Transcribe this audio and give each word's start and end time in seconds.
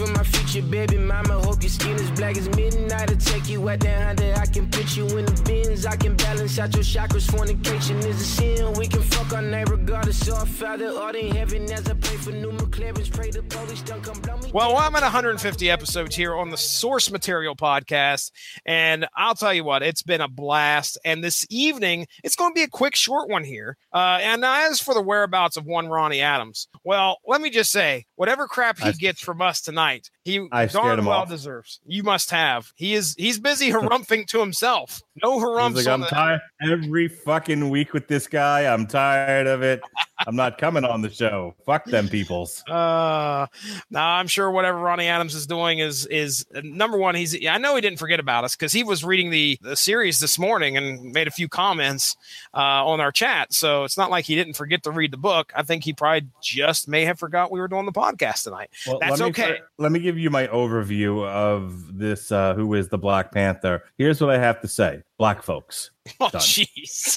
for 0.00 0.10
my 0.12 0.24
future 0.24 0.62
baby 0.62 0.96
mama. 0.96 1.34
Hope 1.42 1.62
your 1.62 1.68
skin 1.68 1.94
is 1.96 2.10
black 2.12 2.36
as 2.38 2.48
midnight. 2.56 3.10
I'll 3.10 3.16
take 3.16 3.50
you 3.50 3.68
out 3.68 3.80
there 3.80 4.08
under. 4.08 4.32
I 4.34 4.46
can 4.46 4.70
put 4.70 4.96
you 4.96 5.04
in 5.18 5.26
the 5.26 5.42
bins. 5.42 5.84
I 5.84 5.96
can 5.96 6.16
balance 6.16 6.58
out 6.58 6.74
your 6.74 6.84
chakras. 6.84 7.30
Fornication 7.30 7.98
is 7.98 8.20
a 8.20 8.24
sin. 8.24 8.72
We 8.78 8.86
can 8.86 9.02
fuck 9.02 9.32
our 9.34 9.42
neighbor, 9.42 9.76
regardless 9.76 10.26
of 10.28 10.34
our 10.34 10.46
father 10.46 10.88
art 10.88 11.16
in 11.16 11.34
heaven. 11.34 11.70
As 11.70 11.86
I 11.86 11.94
pray 11.94 12.16
for 12.16 12.32
new 12.32 12.52
McLarens, 12.52 13.12
pray 13.12 13.30
the 13.30 13.42
police 13.42 13.82
don't 13.82 14.02
come 14.02 14.18
blow 14.20 14.38
me. 14.38 14.50
Well, 14.54 14.76
I'm 14.78 14.96
at 14.96 15.02
150 15.02 15.70
episodes 15.70 16.16
here 16.16 16.34
on 16.34 16.48
the 16.48 16.56
Source 16.56 17.10
Material 17.10 17.54
podcast, 17.54 18.30
and 18.64 19.06
I'll 19.14 19.34
tell 19.34 19.52
you 19.52 19.64
what, 19.64 19.82
it's 19.82 20.02
been 20.02 20.22
a 20.22 20.28
blast. 20.28 20.98
And 21.04 21.22
this 21.22 21.46
evening, 21.50 22.06
it's 22.24 22.36
going 22.36 22.52
to 22.52 22.54
be 22.54 22.62
a 22.62 22.68
quick, 22.68 22.96
short 22.96 23.28
one 23.28 23.44
here. 23.44 23.76
Uh, 23.92 24.18
and 24.22 24.44
as 24.46 24.80
for 24.80 24.94
the 24.94 25.02
whereabouts 25.02 25.58
of 25.58 25.66
one 25.66 25.88
Ronnie 25.88 26.22
Adams, 26.22 26.68
well, 26.84 27.18
let 27.26 27.42
me 27.42 27.50
just 27.50 27.70
say, 27.70 28.06
whatever 28.16 28.46
crap 28.46 28.78
he 28.78 28.92
gets 28.92 29.20
from 29.20 29.42
us 29.42 29.60
tonight, 29.60 29.89
night 29.90 30.10
he 30.30 30.48
I 30.52 30.66
scared 30.66 30.82
darn 30.84 30.98
him 31.00 31.04
well 31.06 31.20
off. 31.20 31.28
deserves. 31.28 31.80
You 31.86 32.02
must 32.02 32.30
have. 32.30 32.72
He 32.76 32.94
is 32.94 33.14
he's 33.18 33.38
busy 33.38 33.70
harumphing 33.70 34.26
to 34.28 34.40
himself. 34.40 35.02
No 35.22 35.38
harumphs 35.38 35.76
He's 35.76 35.86
like, 35.86 35.92
on 35.92 35.92
I'm 35.94 36.00
the- 36.00 36.06
tired 36.06 36.40
every 36.62 37.08
fucking 37.08 37.68
week 37.70 37.92
with 37.92 38.08
this 38.08 38.26
guy. 38.26 38.72
I'm 38.72 38.86
tired 38.86 39.46
of 39.46 39.62
it. 39.62 39.80
I'm 40.26 40.36
not 40.36 40.58
coming 40.58 40.84
on 40.84 41.00
the 41.02 41.10
show. 41.10 41.54
Fuck 41.66 41.84
them 41.86 42.08
peoples. 42.08 42.62
Uh, 42.70 43.46
no, 43.90 44.00
I'm 44.00 44.26
sure 44.26 44.50
whatever 44.50 44.78
Ronnie 44.78 45.06
Adams 45.06 45.34
is 45.34 45.46
doing 45.46 45.78
is 45.80 46.06
is 46.06 46.46
uh, 46.54 46.60
number 46.62 46.96
one. 46.98 47.14
He's 47.14 47.46
I 47.46 47.58
know 47.58 47.74
he 47.74 47.80
didn't 47.80 47.98
forget 47.98 48.20
about 48.20 48.44
us 48.44 48.54
because 48.54 48.72
he 48.72 48.82
was 48.82 49.02
reading 49.04 49.30
the 49.30 49.58
the 49.62 49.76
series 49.76 50.18
this 50.20 50.38
morning 50.38 50.76
and 50.76 51.12
made 51.12 51.26
a 51.26 51.30
few 51.30 51.48
comments 51.48 52.16
uh, 52.54 52.58
on 52.86 53.00
our 53.00 53.10
chat. 53.12 53.52
So 53.52 53.84
it's 53.84 53.96
not 53.96 54.10
like 54.10 54.24
he 54.26 54.34
didn't 54.34 54.54
forget 54.54 54.82
to 54.84 54.90
read 54.90 55.10
the 55.12 55.16
book. 55.16 55.52
I 55.56 55.62
think 55.62 55.84
he 55.84 55.92
probably 55.92 56.28
just 56.42 56.86
may 56.88 57.04
have 57.06 57.18
forgot 57.18 57.50
we 57.50 57.60
were 57.60 57.68
doing 57.68 57.86
the 57.86 57.92
podcast 57.92 58.44
tonight. 58.44 58.70
Well, 58.86 58.98
That's 59.00 59.12
let 59.20 59.20
me 59.20 59.30
okay. 59.30 59.58
fir- 59.58 59.68
let 59.78 59.92
me 59.92 60.00
give 60.00 60.18
you 60.18 60.19
my 60.28 60.48
overview 60.48 61.26
of 61.26 61.96
this. 61.96 62.30
Uh, 62.30 62.54
who 62.54 62.74
is 62.74 62.88
the 62.88 62.98
Black 62.98 63.32
Panther? 63.32 63.84
Here's 63.96 64.20
what 64.20 64.30
I 64.30 64.38
have 64.38 64.60
to 64.60 64.68
say: 64.68 65.02
Black 65.18 65.42
folks. 65.42 65.90
Oh, 66.20 66.28
jeez. 66.34 67.16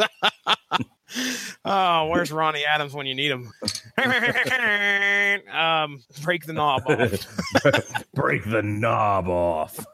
oh, 1.66 2.08
where's 2.08 2.32
Ronnie 2.32 2.66
Adams 2.66 2.94
when 2.94 3.06
you 3.06 3.16
need 3.16 3.32
him? 3.32 3.52
um, 5.54 6.04
break 6.22 6.46
the 6.46 6.54
knob 6.54 6.84
off. 6.88 8.04
Break 8.14 8.44
the 8.46 8.62
knob 8.64 9.28
off. 9.28 9.86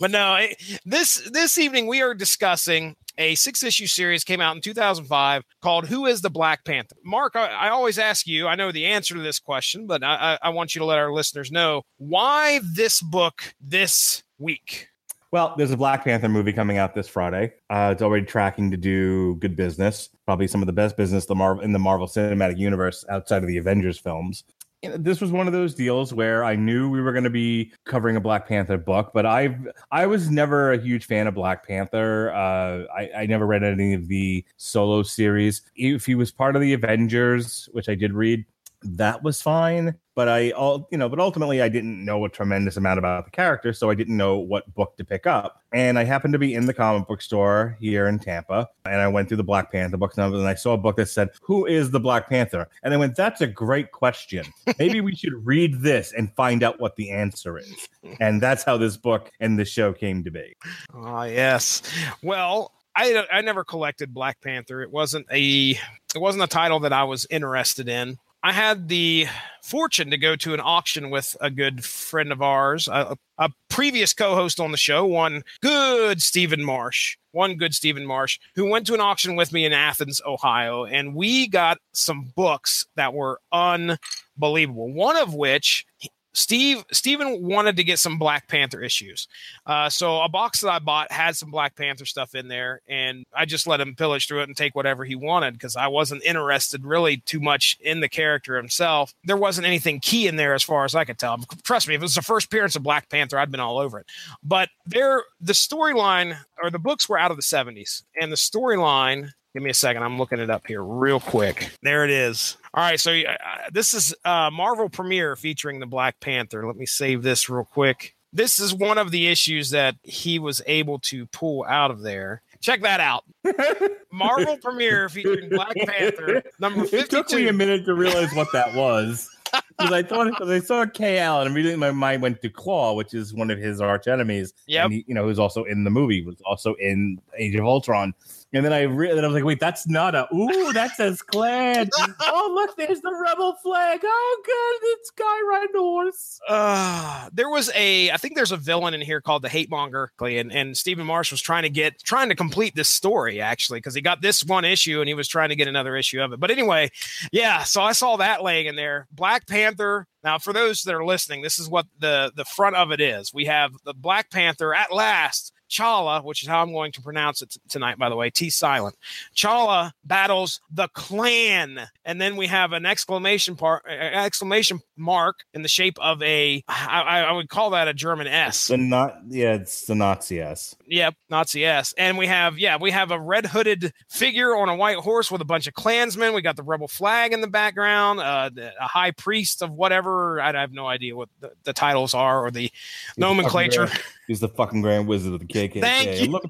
but 0.00 0.10
no, 0.10 0.34
it, 0.36 0.80
this 0.84 1.28
this 1.30 1.58
evening 1.58 1.86
we 1.86 2.02
are 2.02 2.14
discussing 2.14 2.96
a 3.18 3.34
six 3.34 3.62
issue 3.62 3.86
series 3.86 4.24
came 4.24 4.40
out 4.40 4.56
in 4.56 4.62
2005 4.62 5.42
called 5.62 5.86
"Who 5.86 6.06
Is 6.06 6.20
the 6.20 6.30
Black 6.30 6.64
Panther?" 6.64 6.96
Mark, 7.04 7.36
I, 7.36 7.46
I 7.48 7.68
always 7.70 7.98
ask 7.98 8.26
you. 8.26 8.46
I 8.46 8.54
know 8.54 8.72
the 8.72 8.86
answer 8.86 9.14
to 9.14 9.20
this 9.20 9.38
question, 9.38 9.86
but 9.86 10.02
I, 10.02 10.38
I, 10.42 10.48
I 10.48 10.48
want 10.50 10.74
you 10.74 10.80
to 10.80 10.84
let 10.84 10.98
our 10.98 11.12
listeners 11.12 11.50
know 11.50 11.82
why 11.98 12.60
this 12.62 13.00
book 13.00 13.54
this 13.60 14.22
week. 14.38 14.89
Well, 15.32 15.54
there's 15.56 15.70
a 15.70 15.76
Black 15.76 16.02
Panther 16.04 16.28
movie 16.28 16.52
coming 16.52 16.78
out 16.78 16.92
this 16.92 17.06
Friday. 17.06 17.52
Uh, 17.70 17.90
it's 17.92 18.02
already 18.02 18.26
tracking 18.26 18.68
to 18.72 18.76
do 18.76 19.36
good 19.36 19.54
business, 19.54 20.08
probably 20.26 20.48
some 20.48 20.60
of 20.60 20.66
the 20.66 20.72
best 20.72 20.96
business 20.96 21.26
the 21.26 21.36
Marvel 21.36 21.62
in 21.62 21.72
the 21.72 21.78
Marvel 21.78 22.08
Cinematic 22.08 22.58
Universe 22.58 23.04
outside 23.08 23.42
of 23.42 23.48
the 23.48 23.56
Avengers 23.56 23.96
films. 23.96 24.42
This 24.82 25.20
was 25.20 25.30
one 25.30 25.46
of 25.46 25.52
those 25.52 25.74
deals 25.74 26.12
where 26.14 26.42
I 26.42 26.56
knew 26.56 26.88
we 26.88 27.02
were 27.02 27.12
going 27.12 27.24
to 27.24 27.30
be 27.30 27.70
covering 27.84 28.16
a 28.16 28.20
Black 28.20 28.48
Panther 28.48 28.78
book, 28.78 29.12
but 29.12 29.26
I 29.26 29.56
I 29.92 30.06
was 30.06 30.30
never 30.30 30.72
a 30.72 30.78
huge 30.78 31.04
fan 31.04 31.26
of 31.26 31.34
Black 31.34 31.64
Panther. 31.66 32.32
Uh, 32.32 32.84
I, 32.92 33.10
I 33.18 33.26
never 33.26 33.46
read 33.46 33.62
any 33.62 33.92
of 33.92 34.08
the 34.08 34.44
solo 34.56 35.02
series. 35.02 35.62
If 35.76 36.06
he 36.06 36.14
was 36.14 36.32
part 36.32 36.56
of 36.56 36.62
the 36.62 36.72
Avengers, 36.72 37.68
which 37.72 37.88
I 37.88 37.94
did 37.94 38.14
read, 38.14 38.44
that 38.82 39.22
was 39.22 39.42
fine 39.42 39.94
but 40.14 40.28
i 40.28 40.50
all 40.52 40.88
you 40.90 40.96
know 40.96 41.08
but 41.08 41.20
ultimately 41.20 41.60
i 41.60 41.68
didn't 41.68 42.02
know 42.04 42.24
a 42.24 42.28
tremendous 42.28 42.76
amount 42.76 42.98
about 42.98 43.24
the 43.24 43.30
character 43.30 43.72
so 43.72 43.90
i 43.90 43.94
didn't 43.94 44.16
know 44.16 44.38
what 44.38 44.72
book 44.74 44.96
to 44.96 45.04
pick 45.04 45.26
up 45.26 45.62
and 45.72 45.98
i 45.98 46.04
happened 46.04 46.32
to 46.32 46.38
be 46.38 46.54
in 46.54 46.66
the 46.66 46.72
comic 46.72 47.06
book 47.06 47.20
store 47.20 47.76
here 47.78 48.08
in 48.08 48.18
tampa 48.18 48.66
and 48.86 48.96
i 48.96 49.06
went 49.06 49.28
through 49.28 49.36
the 49.36 49.44
black 49.44 49.70
panther 49.70 49.96
books 49.96 50.16
and 50.16 50.34
I 50.46 50.54
saw 50.54 50.72
a 50.72 50.78
book 50.78 50.96
that 50.96 51.10
said 51.10 51.28
who 51.42 51.66
is 51.66 51.90
the 51.90 52.00
black 52.00 52.28
panther 52.28 52.68
and 52.82 52.94
i 52.94 52.96
went 52.96 53.16
that's 53.16 53.42
a 53.42 53.46
great 53.46 53.92
question 53.92 54.46
maybe 54.78 55.00
we 55.00 55.14
should 55.14 55.34
read 55.46 55.80
this 55.82 56.12
and 56.12 56.34
find 56.34 56.62
out 56.62 56.80
what 56.80 56.96
the 56.96 57.10
answer 57.10 57.58
is 57.58 57.88
and 58.20 58.40
that's 58.40 58.62
how 58.64 58.78
this 58.78 58.96
book 58.96 59.30
and 59.40 59.58
the 59.58 59.64
show 59.64 59.92
came 59.92 60.24
to 60.24 60.30
be 60.30 60.56
Ah, 60.94 61.24
yes. 61.24 61.82
Well, 62.22 62.72
I 62.96 63.24
I 63.32 63.40
never 63.40 63.64
collected 63.64 64.12
Black 64.12 64.40
Panther. 64.40 64.82
It 64.82 64.90
wasn't 64.90 65.26
a 65.32 65.70
it 65.70 66.18
wasn't 66.18 66.44
a 66.44 66.48
title 66.48 66.80
that 66.80 66.92
I 66.92 67.04
was 67.04 67.26
interested 67.30 67.88
in. 67.88 68.18
I 68.42 68.52
had 68.52 68.88
the 68.88 69.26
fortune 69.62 70.10
to 70.10 70.16
go 70.16 70.34
to 70.34 70.54
an 70.54 70.60
auction 70.60 71.10
with 71.10 71.36
a 71.40 71.50
good 71.50 71.84
friend 71.84 72.32
of 72.32 72.40
ours, 72.40 72.88
a, 72.88 73.16
a 73.36 73.50
previous 73.68 74.14
co-host 74.14 74.58
on 74.58 74.72
the 74.72 74.78
show, 74.78 75.04
one 75.04 75.42
good 75.60 76.22
Stephen 76.22 76.64
Marsh, 76.64 77.18
one 77.32 77.56
good 77.56 77.74
Stephen 77.74 78.06
Marsh, 78.06 78.38
who 78.54 78.68
went 78.68 78.86
to 78.86 78.94
an 78.94 79.00
auction 79.00 79.36
with 79.36 79.52
me 79.52 79.66
in 79.66 79.74
Athens, 79.74 80.22
Ohio, 80.26 80.86
and 80.86 81.14
we 81.14 81.48
got 81.48 81.78
some 81.92 82.32
books 82.34 82.86
that 82.96 83.12
were 83.12 83.40
unbelievable. 83.52 84.90
One 84.90 85.16
of 85.16 85.34
which 85.34 85.84
Steve 86.32 86.84
Steven 86.92 87.42
wanted 87.42 87.76
to 87.76 87.84
get 87.84 87.98
some 87.98 88.18
Black 88.18 88.46
Panther 88.48 88.80
issues. 88.80 89.26
Uh, 89.66 89.88
so 89.88 90.20
a 90.20 90.28
box 90.28 90.60
that 90.60 90.70
I 90.70 90.78
bought 90.78 91.10
had 91.10 91.36
some 91.36 91.50
Black 91.50 91.74
Panther 91.74 92.04
stuff 92.04 92.34
in 92.34 92.48
there, 92.48 92.80
and 92.88 93.24
I 93.34 93.44
just 93.44 93.66
let 93.66 93.80
him 93.80 93.94
pillage 93.96 94.28
through 94.28 94.40
it 94.40 94.48
and 94.48 94.56
take 94.56 94.74
whatever 94.74 95.04
he 95.04 95.16
wanted 95.16 95.54
because 95.54 95.76
I 95.76 95.88
wasn't 95.88 96.24
interested 96.24 96.84
really 96.84 97.18
too 97.18 97.40
much 97.40 97.76
in 97.80 98.00
the 98.00 98.08
character 98.08 98.56
himself. 98.56 99.12
There 99.24 99.36
wasn't 99.36 99.66
anything 99.66 100.00
key 100.00 100.28
in 100.28 100.36
there 100.36 100.54
as 100.54 100.62
far 100.62 100.84
as 100.84 100.94
I 100.94 101.04
could 101.04 101.18
tell. 101.18 101.38
Trust 101.64 101.88
me, 101.88 101.94
if 101.94 102.00
it 102.00 102.04
was 102.04 102.14
the 102.14 102.22
first 102.22 102.46
appearance 102.46 102.76
of 102.76 102.82
Black 102.82 103.08
Panther, 103.08 103.38
I'd 103.38 103.50
been 103.50 103.60
all 103.60 103.78
over 103.78 103.98
it. 103.98 104.06
But 104.42 104.68
there, 104.86 105.22
the 105.40 105.52
storyline 105.52 106.38
or 106.62 106.70
the 106.70 106.78
books 106.78 107.08
were 107.08 107.18
out 107.18 107.30
of 107.30 107.36
the 107.36 107.42
'70s, 107.42 108.02
and 108.20 108.30
the 108.30 108.36
storyline. 108.36 109.30
Give 109.52 109.62
me 109.62 109.70
a 109.70 109.74
second. 109.74 110.02
I'm 110.02 110.16
looking 110.16 110.38
it 110.38 110.48
up 110.48 110.66
here 110.66 110.82
real 110.82 111.18
quick. 111.18 111.70
There 111.82 112.04
it 112.04 112.10
is. 112.10 112.56
All 112.72 112.84
right. 112.84 113.00
So 113.00 113.12
uh, 113.12 113.36
this 113.72 113.94
is 113.94 114.14
uh, 114.24 114.50
Marvel 114.52 114.88
premiere 114.88 115.34
featuring 115.34 115.80
the 115.80 115.86
Black 115.86 116.20
Panther. 116.20 116.66
Let 116.66 116.76
me 116.76 116.86
save 116.86 117.22
this 117.22 117.50
real 117.50 117.64
quick. 117.64 118.14
This 118.32 118.60
is 118.60 118.72
one 118.72 118.96
of 118.96 119.10
the 119.10 119.26
issues 119.26 119.70
that 119.70 119.96
he 120.04 120.38
was 120.38 120.62
able 120.66 121.00
to 121.00 121.26
pull 121.26 121.64
out 121.64 121.90
of 121.90 122.02
there. 122.02 122.42
Check 122.60 122.82
that 122.82 123.00
out. 123.00 123.24
Marvel 124.12 124.56
premiere 124.58 125.08
featuring 125.08 125.48
Black 125.48 125.74
Panther 125.74 126.42
number 126.60 126.84
it 126.92 127.10
took 127.10 127.32
me 127.32 127.48
a 127.48 127.52
minute 127.52 127.84
to 127.86 127.94
realize 127.94 128.32
what 128.34 128.52
that 128.52 128.74
was 128.74 129.28
because 129.50 129.92
I 129.92 130.02
thought 130.02 130.26
because 130.28 130.50
I 130.50 130.60
saw 130.60 130.84
KL 130.84 131.40
and 131.40 131.50
immediately 131.50 131.78
my 131.78 131.90
mind 131.90 132.22
went 132.22 132.42
to 132.42 132.50
Klaw, 132.50 132.94
which 132.94 133.14
is 133.14 133.34
one 133.34 133.50
of 133.50 133.58
his 133.58 133.80
arch 133.80 134.06
enemies. 134.08 134.52
He, 134.88 135.04
you 135.06 135.14
know, 135.14 135.24
who's 135.24 135.38
also 135.38 135.64
in 135.64 135.84
the 135.84 135.90
movie, 135.90 136.24
was 136.24 136.36
also 136.44 136.74
in 136.74 137.20
Age 137.36 137.54
of 137.54 137.64
Ultron. 137.64 138.14
And 138.52 138.64
then 138.64 138.72
I 138.72 138.82
re- 138.82 139.14
then 139.14 139.24
I 139.24 139.28
was 139.28 139.34
like, 139.34 139.44
wait, 139.44 139.60
that's 139.60 139.86
not 139.88 140.16
a 140.16 140.26
ooh, 140.34 140.72
that 140.72 140.96
says 140.96 141.22
Clan. 141.22 141.88
oh, 142.20 142.52
look, 142.52 142.76
there's 142.76 143.00
the 143.00 143.14
rebel 143.14 143.54
flag. 143.62 144.00
Oh, 144.02 144.42
good, 144.44 144.88
it's 144.88 145.10
Guy 145.10 145.40
riding 145.48 145.76
a 145.76 145.78
horse. 145.78 146.40
Uh, 146.48 147.28
there 147.32 147.48
was 147.48 147.70
a, 147.76 148.10
I 148.10 148.16
think 148.16 148.34
there's 148.34 148.50
a 148.50 148.56
villain 148.56 148.92
in 148.92 149.02
here 149.02 149.20
called 149.20 149.42
the 149.42 149.48
Hate 149.48 149.70
Monger, 149.70 150.10
and 150.20 150.52
and 150.52 150.76
Stephen 150.76 151.06
Marsh 151.06 151.30
was 151.30 151.40
trying 151.40 151.62
to 151.62 151.70
get, 151.70 152.02
trying 152.02 152.28
to 152.28 152.34
complete 152.34 152.74
this 152.74 152.88
story 152.88 153.40
actually 153.40 153.78
because 153.78 153.94
he 153.94 154.00
got 154.00 154.20
this 154.20 154.44
one 154.44 154.64
issue 154.64 155.00
and 155.00 155.06
he 155.06 155.14
was 155.14 155.28
trying 155.28 155.50
to 155.50 155.56
get 155.56 155.68
another 155.68 155.96
issue 155.96 156.20
of 156.20 156.32
it. 156.32 156.40
But 156.40 156.50
anyway, 156.50 156.90
yeah, 157.30 157.62
so 157.62 157.82
I 157.82 157.92
saw 157.92 158.16
that 158.16 158.42
laying 158.42 158.66
in 158.66 158.74
there. 158.74 159.06
Black 159.12 159.46
Panther. 159.46 160.06
Now, 160.24 160.38
for 160.38 160.52
those 160.52 160.82
that 160.82 160.94
are 160.94 161.04
listening, 161.04 161.42
this 161.42 161.58
is 161.60 161.68
what 161.68 161.86
the 161.98 162.32
the 162.34 162.44
front 162.44 162.74
of 162.74 162.90
it 162.90 163.00
is. 163.00 163.32
We 163.32 163.44
have 163.44 163.72
the 163.84 163.94
Black 163.94 164.30
Panther 164.30 164.74
at 164.74 164.92
last. 164.92 165.52
Chala, 165.70 166.24
which 166.24 166.42
is 166.42 166.48
how 166.48 166.60
I'm 166.62 166.72
going 166.72 166.92
to 166.92 167.00
pronounce 167.00 167.40
it 167.42 167.50
t- 167.50 167.60
tonight, 167.68 167.96
by 167.98 168.08
the 168.08 168.16
way, 168.16 168.28
T 168.30 168.50
silent. 168.50 168.96
Chala 169.34 169.92
battles 170.04 170.60
the 170.70 170.88
clan, 170.88 171.80
and 172.04 172.20
then 172.20 172.36
we 172.36 172.48
have 172.48 172.72
an 172.72 172.84
exclamation 172.84 173.56
part, 173.56 173.84
exclamation 173.86 174.80
mark 174.96 175.40
in 175.54 175.62
the 175.62 175.68
shape 175.68 175.96
of 176.00 176.22
a. 176.22 176.62
I, 176.68 177.22
I 177.28 177.32
would 177.32 177.48
call 177.48 177.70
that 177.70 177.88
a 177.88 177.94
German 177.94 178.26
S. 178.26 178.68
The 178.68 178.76
not 178.76 179.18
yeah, 179.28 179.54
it's 179.54 179.86
the 179.86 179.94
Nazi 179.94 180.40
S. 180.40 180.74
Yep, 180.86 181.14
Nazi 181.30 181.64
S. 181.64 181.94
And 181.96 182.18
we 182.18 182.26
have, 182.26 182.58
yeah, 182.58 182.76
we 182.80 182.90
have 182.90 183.10
a 183.12 183.20
red 183.20 183.46
hooded 183.46 183.92
figure 184.08 184.56
on 184.56 184.68
a 184.68 184.74
white 184.74 184.96
horse 184.98 185.30
with 185.30 185.40
a 185.40 185.44
bunch 185.44 185.66
of 185.68 185.74
clansmen. 185.74 186.34
We 186.34 186.42
got 186.42 186.56
the 186.56 186.62
rebel 186.64 186.88
flag 186.88 187.32
in 187.32 187.40
the 187.40 187.46
background, 187.48 188.18
uh, 188.20 188.50
the- 188.52 188.72
a 188.80 188.86
high 188.88 189.12
priest 189.12 189.62
of 189.62 189.70
whatever. 189.70 190.40
I 190.40 190.52
have 190.58 190.72
no 190.72 190.86
idea 190.86 191.14
what 191.14 191.28
the, 191.40 191.52
the 191.64 191.72
titles 191.72 192.12
are 192.14 192.44
or 192.44 192.50
the 192.50 192.70
nomenclature. 193.16 193.88
He's 194.26 194.40
the 194.40 194.48
fucking 194.48 194.80
grand 194.82 195.06
wizard 195.06 195.32
of 195.34 195.40
the 195.40 195.46
KKK. 195.68 195.80
Thank 195.80 196.20
you. 196.20 196.28
I 196.28 196.30
love, 196.30 196.42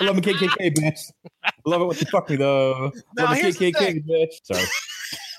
I 0.00 0.04
love 0.04 0.18
a 0.18 0.20
KKK, 0.20 0.76
bitch. 0.76 1.00
I 1.44 1.50
love 1.66 1.82
it 1.82 1.86
when 1.86 1.96
they 1.96 2.04
fuck 2.06 2.30
me 2.30 2.36
though. 2.36 2.92
Now, 3.16 3.24
love 3.24 3.32
a 3.32 3.34
KKK, 3.36 4.06
bitch. 4.08 4.32
Sorry. 4.44 4.64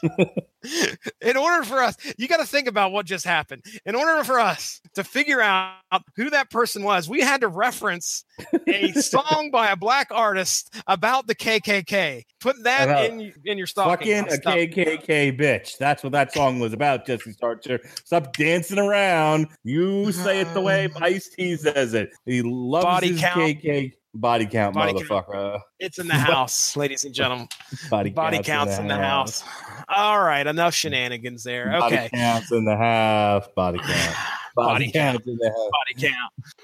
in 1.21 1.37
order 1.37 1.63
for 1.63 1.79
us, 1.79 1.95
you 2.17 2.27
got 2.27 2.37
to 2.37 2.45
think 2.45 2.67
about 2.67 2.91
what 2.91 3.05
just 3.05 3.25
happened. 3.25 3.63
In 3.85 3.95
order 3.95 4.23
for 4.23 4.39
us 4.39 4.81
to 4.95 5.03
figure 5.03 5.41
out 5.41 5.75
who 6.15 6.29
that 6.29 6.49
person 6.49 6.83
was, 6.83 7.09
we 7.09 7.21
had 7.21 7.41
to 7.41 7.47
reference 7.47 8.23
a 8.67 8.91
song 8.93 9.49
by 9.51 9.71
a 9.71 9.75
black 9.75 10.09
artist 10.11 10.73
about 10.87 11.27
the 11.27 11.35
KKK. 11.35 12.23
Put 12.39 12.63
that 12.63 12.89
About 12.89 13.05
in 13.05 13.33
in 13.45 13.57
your 13.57 13.67
stocking. 13.67 14.25
Fucking 14.25 14.33
a 14.33 14.67
KKK 14.67 15.39
bitch. 15.39 15.77
That's 15.77 16.03
what 16.03 16.11
that 16.13 16.33
song 16.33 16.59
was 16.59 16.73
about, 16.73 17.05
Jesse 17.05 17.33
Starcher. 17.33 17.79
Stop 18.03 18.33
dancing 18.33 18.79
around. 18.79 19.47
You 19.63 20.11
say 20.11 20.41
it 20.41 20.45
the 20.45 20.59
mm-hmm. 20.59 20.63
way 20.63 20.89
Ice 21.01 21.29
T 21.29 21.55
says 21.55 21.93
it. 21.93 22.09
He 22.25 22.41
loves 22.41 22.85
Body 22.85 23.07
his 23.09 23.21
count. 23.21 23.39
KK 23.39 23.93
body 24.13 24.45
count, 24.45 24.75
Body 24.75 24.93
count. 24.93 25.07
motherfucker. 25.07 25.61
It's 25.79 25.99
in 25.99 26.07
the 26.07 26.15
house, 26.15 26.75
ladies 26.77 27.03
and 27.03 27.13
gentlemen. 27.13 27.47
Body, 27.89 28.09
Body 28.09 28.41
counts 28.43 28.77
in 28.77 28.87
the 28.87 28.97
house. 28.97 29.43
All 29.89 30.21
right, 30.21 30.45
enough 30.45 30.73
shenanigans 30.73 31.43
there. 31.43 31.75
Okay. 31.83 31.95
Body 31.95 32.09
counts 32.09 32.51
in 32.51 32.65
the 32.65 32.77
house. 32.77 33.47
Body 33.55 33.79
count. 33.79 34.15
Body 34.55 34.91
count. 34.91 35.23
counts 35.23 35.27
in 35.27 35.37
the 35.37 35.49
house. 35.49 35.69
Body 35.97 36.13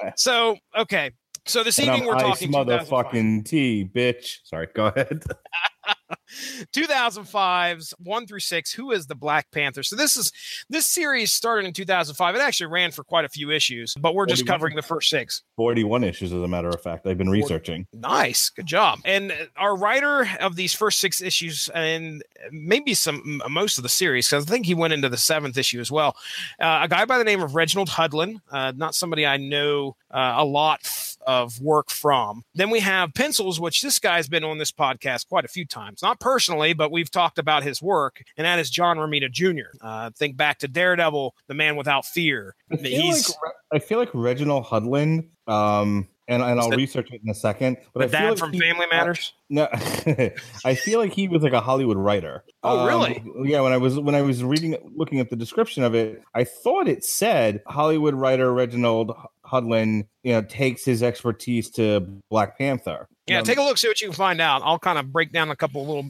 count. 0.02 0.20
So, 0.20 0.58
okay. 0.78 1.12
So 1.46 1.64
this 1.64 1.80
evening 1.80 2.06
we're 2.06 2.20
talking 2.20 2.50
2005. 2.50 2.88
motherfucking 2.90 3.46
T, 3.46 3.90
bitch. 3.94 4.40
Sorry, 4.44 4.68
go 4.74 4.88
ahead. 4.88 5.24
2005's 6.74 7.94
one 8.00 8.28
through 8.28 8.40
six. 8.40 8.72
Who 8.74 8.92
is 8.92 9.08
the 9.08 9.16
Black 9.16 9.50
Panther? 9.52 9.84
So 9.84 9.96
this 9.96 10.18
is 10.18 10.32
this 10.70 10.86
series 10.86 11.34
started 11.34 11.66
in 11.66 11.74
2005. 11.74 12.36
It 12.36 12.42
actually 12.42 12.68
ran 12.68 12.92
for 12.92 13.04
quite 13.04 13.26
a 13.26 13.30
few 13.30 13.52
issues, 13.52 13.94
but 14.00 14.16
we're 14.16 14.26
just 14.26 14.46
covering 14.46 14.76
the 14.76 14.82
first 14.82 15.10
six. 15.10 15.44
41 15.56 16.04
issues, 16.04 16.34
as 16.34 16.42
a 16.42 16.48
matter 16.48 16.70
of 16.70 16.82
fact. 16.82 17.08
I've 17.08 17.18
been 17.18 17.30
researching. 17.30 17.88
Nice, 17.94 18.50
good 18.50 18.66
job. 18.66 19.00
And 19.06 19.34
our 19.56 19.76
writer 19.76 20.28
of 20.40 20.56
these 20.56 20.74
first 20.74 21.00
six 21.00 21.22
issues, 21.22 21.70
and 21.74 22.24
maybe 22.52 22.94
some 22.94 23.42
most 23.50 23.78
of 23.78 23.84
the 23.84 23.90
series, 23.90 24.30
because 24.30 24.46
I 24.46 24.50
think 24.50 24.66
he 24.66 24.76
went 24.76 24.94
into 24.94 25.10
the 25.10 25.18
seventh 25.18 25.58
issue 25.58 25.80
as 25.80 25.92
well. 25.92 26.16
Uh, 26.60 26.82
a 26.84 26.88
guy 26.88 27.06
by 27.06 27.18
the 27.18 27.24
name 27.24 27.42
of 27.42 27.56
Reginald 27.56 27.90
Hudlin, 27.90 28.42
uh, 28.52 28.74
not 28.76 28.96
somebody 28.96 29.26
I 29.26 29.38
know 29.38 29.96
uh, 30.12 30.36
a 30.38 30.46
lot 30.46 30.82
of 31.28 31.60
work 31.62 31.90
from. 31.90 32.44
Then 32.56 32.70
we 32.70 32.80
have 32.80 33.14
Pencils, 33.14 33.60
which 33.60 33.82
this 33.82 34.00
guy's 34.00 34.30
been 34.30 34.46
on 34.46 34.58
this 34.58 34.72
podcast 34.72 35.28
quite 35.28 35.44
a 35.44 35.50
few 35.50 35.66
times, 35.66 35.77
not 36.02 36.20
personally, 36.20 36.74
but 36.74 36.92
we've 36.92 37.12
talked 37.12 37.38
about 37.40 37.64
his 37.64 37.82
work, 37.82 38.22
and 38.38 38.46
that 38.46 38.60
is 38.60 38.70
John 38.70 38.98
Romita 38.98 39.32
Jr. 39.32 39.70
Uh, 39.82 40.10
think 40.16 40.38
back 40.38 40.60
to 40.60 40.68
Daredevil, 40.68 41.36
The 41.48 41.54
Man 41.54 41.76
Without 41.76 42.06
Fear. 42.06 42.56
I 42.72 42.78
feel, 42.78 43.02
He's 43.02 43.30
like, 43.30 43.54
I 43.74 43.80
feel 43.80 44.00
like 44.00 44.10
Reginald 44.14 44.66
Hudlin, 44.66 45.30
um, 45.48 46.08
and, 46.30 46.44
and 46.44 46.60
I'll 46.60 46.70
that- 46.70 46.78
research 46.78 47.10
it 47.12 47.22
in 47.24 47.30
a 47.30 47.34
second. 47.34 47.78
But 47.94 48.00
the 48.00 48.06
I 48.06 48.08
feel 48.10 48.20
dad 48.20 48.30
like 48.32 48.38
from 48.40 48.54
he- 48.54 48.60
Family 48.60 48.86
Matters. 48.92 49.34
No, 49.50 49.68
I 49.72 50.76
feel 50.76 51.00
like 51.00 51.14
he 51.14 51.28
was 51.30 51.42
like 51.42 51.54
a 51.54 51.62
Hollywood 51.62 51.96
writer. 51.98 52.44
Oh, 52.64 52.80
Um, 52.82 52.88
really? 52.88 53.24
yeah. 53.50 53.62
When 53.62 53.72
I 53.72 53.78
was 53.78 53.98
when 53.98 54.14
I 54.16 54.22
was 54.22 54.44
reading, 54.44 54.76
looking 54.96 55.20
at 55.22 55.30
the 55.30 55.38
description 55.38 55.84
of 55.84 55.96
it, 55.96 56.22
I 56.36 56.44
thought 56.44 56.88
it 56.90 57.06
said 57.06 57.62
Hollywood 57.66 58.14
writer 58.14 58.54
Reginald 58.54 59.14
Hudlin, 59.48 60.08
you 60.24 60.34
know, 60.34 60.42
takes 60.42 60.84
his 60.84 61.02
expertise 61.02 61.70
to 61.72 62.02
Black 62.30 62.58
Panther. 62.58 63.08
Yeah, 63.28 63.40
Um, 63.40 63.44
take 63.44 63.58
a 63.58 63.62
look, 63.62 63.78
see 63.78 63.88
what 63.88 64.00
you 64.00 64.08
can 64.08 64.16
find 64.16 64.40
out. 64.40 64.62
I'll 64.64 64.80
kind 64.80 64.98
of 64.98 65.12
break 65.12 65.32
down 65.34 65.50
a 65.50 65.56
couple 65.56 65.86
little, 65.86 66.10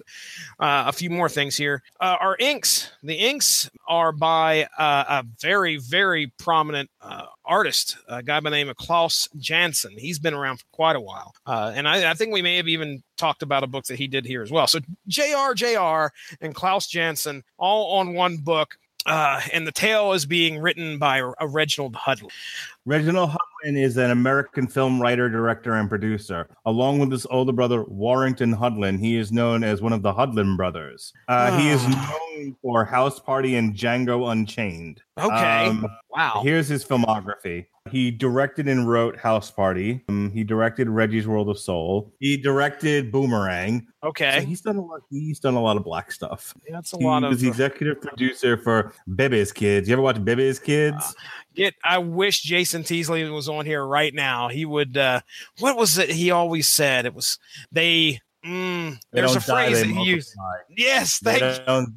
uh, 0.60 0.86
a 0.88 0.92
few 0.92 1.10
more 1.10 1.30
things 1.30 1.56
here. 1.58 1.82
Uh, 2.00 2.16
our 2.20 2.36
inks, 2.40 2.92
the 3.02 3.16
inks 3.16 3.70
are 3.88 4.12
by 4.12 4.68
uh, 4.78 5.06
a 5.08 5.26
very, 5.42 5.78
very 5.78 6.32
prominent 6.38 6.90
uh, 7.02 7.26
artist, 7.44 7.98
a 8.08 8.22
guy 8.22 8.40
by 8.40 8.50
the 8.52 8.56
name 8.56 8.70
of 8.70 8.76
Klaus 8.76 9.28
Janson. 9.38 9.98
He's 9.98 10.20
been 10.20 10.36
around 10.36 10.58
for 10.58 10.66
quite 10.72 10.96
a 10.96 11.02
while, 11.02 11.34
uh, 11.48 11.72
and 11.76 11.88
I, 11.88 12.12
I 12.12 12.14
think 12.14 12.34
we 12.34 12.44
may 12.44 12.58
have 12.58 12.68
even 12.68 13.02
talked 13.18 13.42
about 13.42 13.64
a 13.64 13.68
book 13.68 13.86
that 13.86 13.98
he 13.98 14.08
did 14.08 14.26
here 14.26 14.44
as 14.44 14.52
well. 14.52 14.68
So 14.68 14.80
J.R. 15.08 15.56
J.R. 15.56 16.12
and 16.40 16.54
Klaus 16.54 16.88
Janson 16.88 17.44
all 17.58 17.98
on 17.98 18.14
one 18.14 18.38
book. 18.38 18.78
Uh, 19.06 19.40
and 19.54 19.66
the 19.66 19.72
tale 19.72 20.12
is 20.12 20.26
being 20.26 20.60
written 20.60 20.98
by 20.98 21.20
a 21.40 21.48
Reginald 21.48 21.96
Hudlin. 21.96 22.30
Reginald 22.92 23.32
Hudlin 23.32 23.76
is 23.76 23.98
an 23.98 24.12
American 24.12 24.66
film 24.66 25.02
writer, 25.02 25.30
director, 25.30 25.74
and 25.74 25.90
producer. 25.90 26.48
Along 26.66 27.00
with 27.00 27.12
his 27.12 27.26
older 27.26 27.52
brother, 27.52 27.84
Warrington 27.84 28.54
Hudlin, 28.54 28.98
he 28.98 29.18
is 29.18 29.30
known 29.30 29.62
as 29.66 29.82
one 29.82 29.92
of 29.92 30.04
the 30.04 30.14
Hudlin 30.14 30.56
brothers. 30.56 31.12
Uh, 31.28 31.58
he 31.60 31.68
is 31.68 31.86
known 31.86 32.56
for 32.62 32.86
House 32.86 33.20
Party 33.20 33.58
and 33.58 33.76
Django 33.76 34.32
Unchained. 34.32 35.02
Okay, 35.20 35.66
Um, 35.68 35.86
wow. 36.12 36.40
Here's 36.44 36.70
his 36.70 36.86
filmography. 36.86 37.66
He 37.92 38.12
directed 38.12 38.68
and 38.68 38.88
wrote 38.88 39.18
House 39.18 39.50
Party. 39.50 40.04
Um, 40.10 40.30
he 40.32 40.44
directed 40.44 40.90
Reggie's 40.90 41.26
World 41.26 41.50
of 41.50 41.58
Soul. 41.58 42.14
He 42.20 42.36
directed 42.38 43.12
Boomerang. 43.14 43.88
So 44.04 44.10
Okay, 44.10 44.44
he's 44.46 44.62
done 44.62 44.76
a 44.78 44.82
lot. 44.86 45.02
He's 45.10 45.40
done 45.40 45.56
a 45.56 45.62
lot 45.62 45.76
of 45.78 45.84
black 45.84 46.12
stuff. 46.12 46.54
Yeah, 46.68 46.76
that's 46.76 46.94
a 46.94 46.98
He 46.98 47.06
lot 47.06 47.24
was 47.24 47.38
of. 47.38 47.42
the 47.42 47.48
executive 47.48 48.02
producer 48.02 48.58
for 48.58 48.94
Bebe's 49.16 49.52
Kids. 49.54 49.88
You 49.90 49.94
ever 49.94 50.02
watch 50.02 50.24
Bebe's 50.24 50.60
Kids? 50.60 51.16
I 51.84 51.98
wish 52.00 52.42
Jason 52.42 52.84
Teasley 52.84 53.28
was 53.30 53.50
on 53.50 53.66
here 53.66 53.86
right 53.86 54.14
now. 54.14 54.48
He 54.50 54.66
would. 54.66 54.98
Uh, 54.98 55.22
what 55.60 55.78
was 55.78 55.98
it? 55.98 56.10
He 56.10 56.32
always 56.32 56.68
said 56.68 57.06
it 57.06 57.14
was 57.14 57.40
they. 57.72 58.22
Mm, 58.46 58.98
there's 59.12 59.36
a 59.36 59.40
die, 59.40 59.66
phrase 59.70 59.80
that 59.82 59.88
he 59.88 60.04
used. 60.04 60.34
Yes, 60.70 61.20
They 61.20 61.40
thank 61.40 61.60
you. 61.60 61.66
don't, 61.66 61.96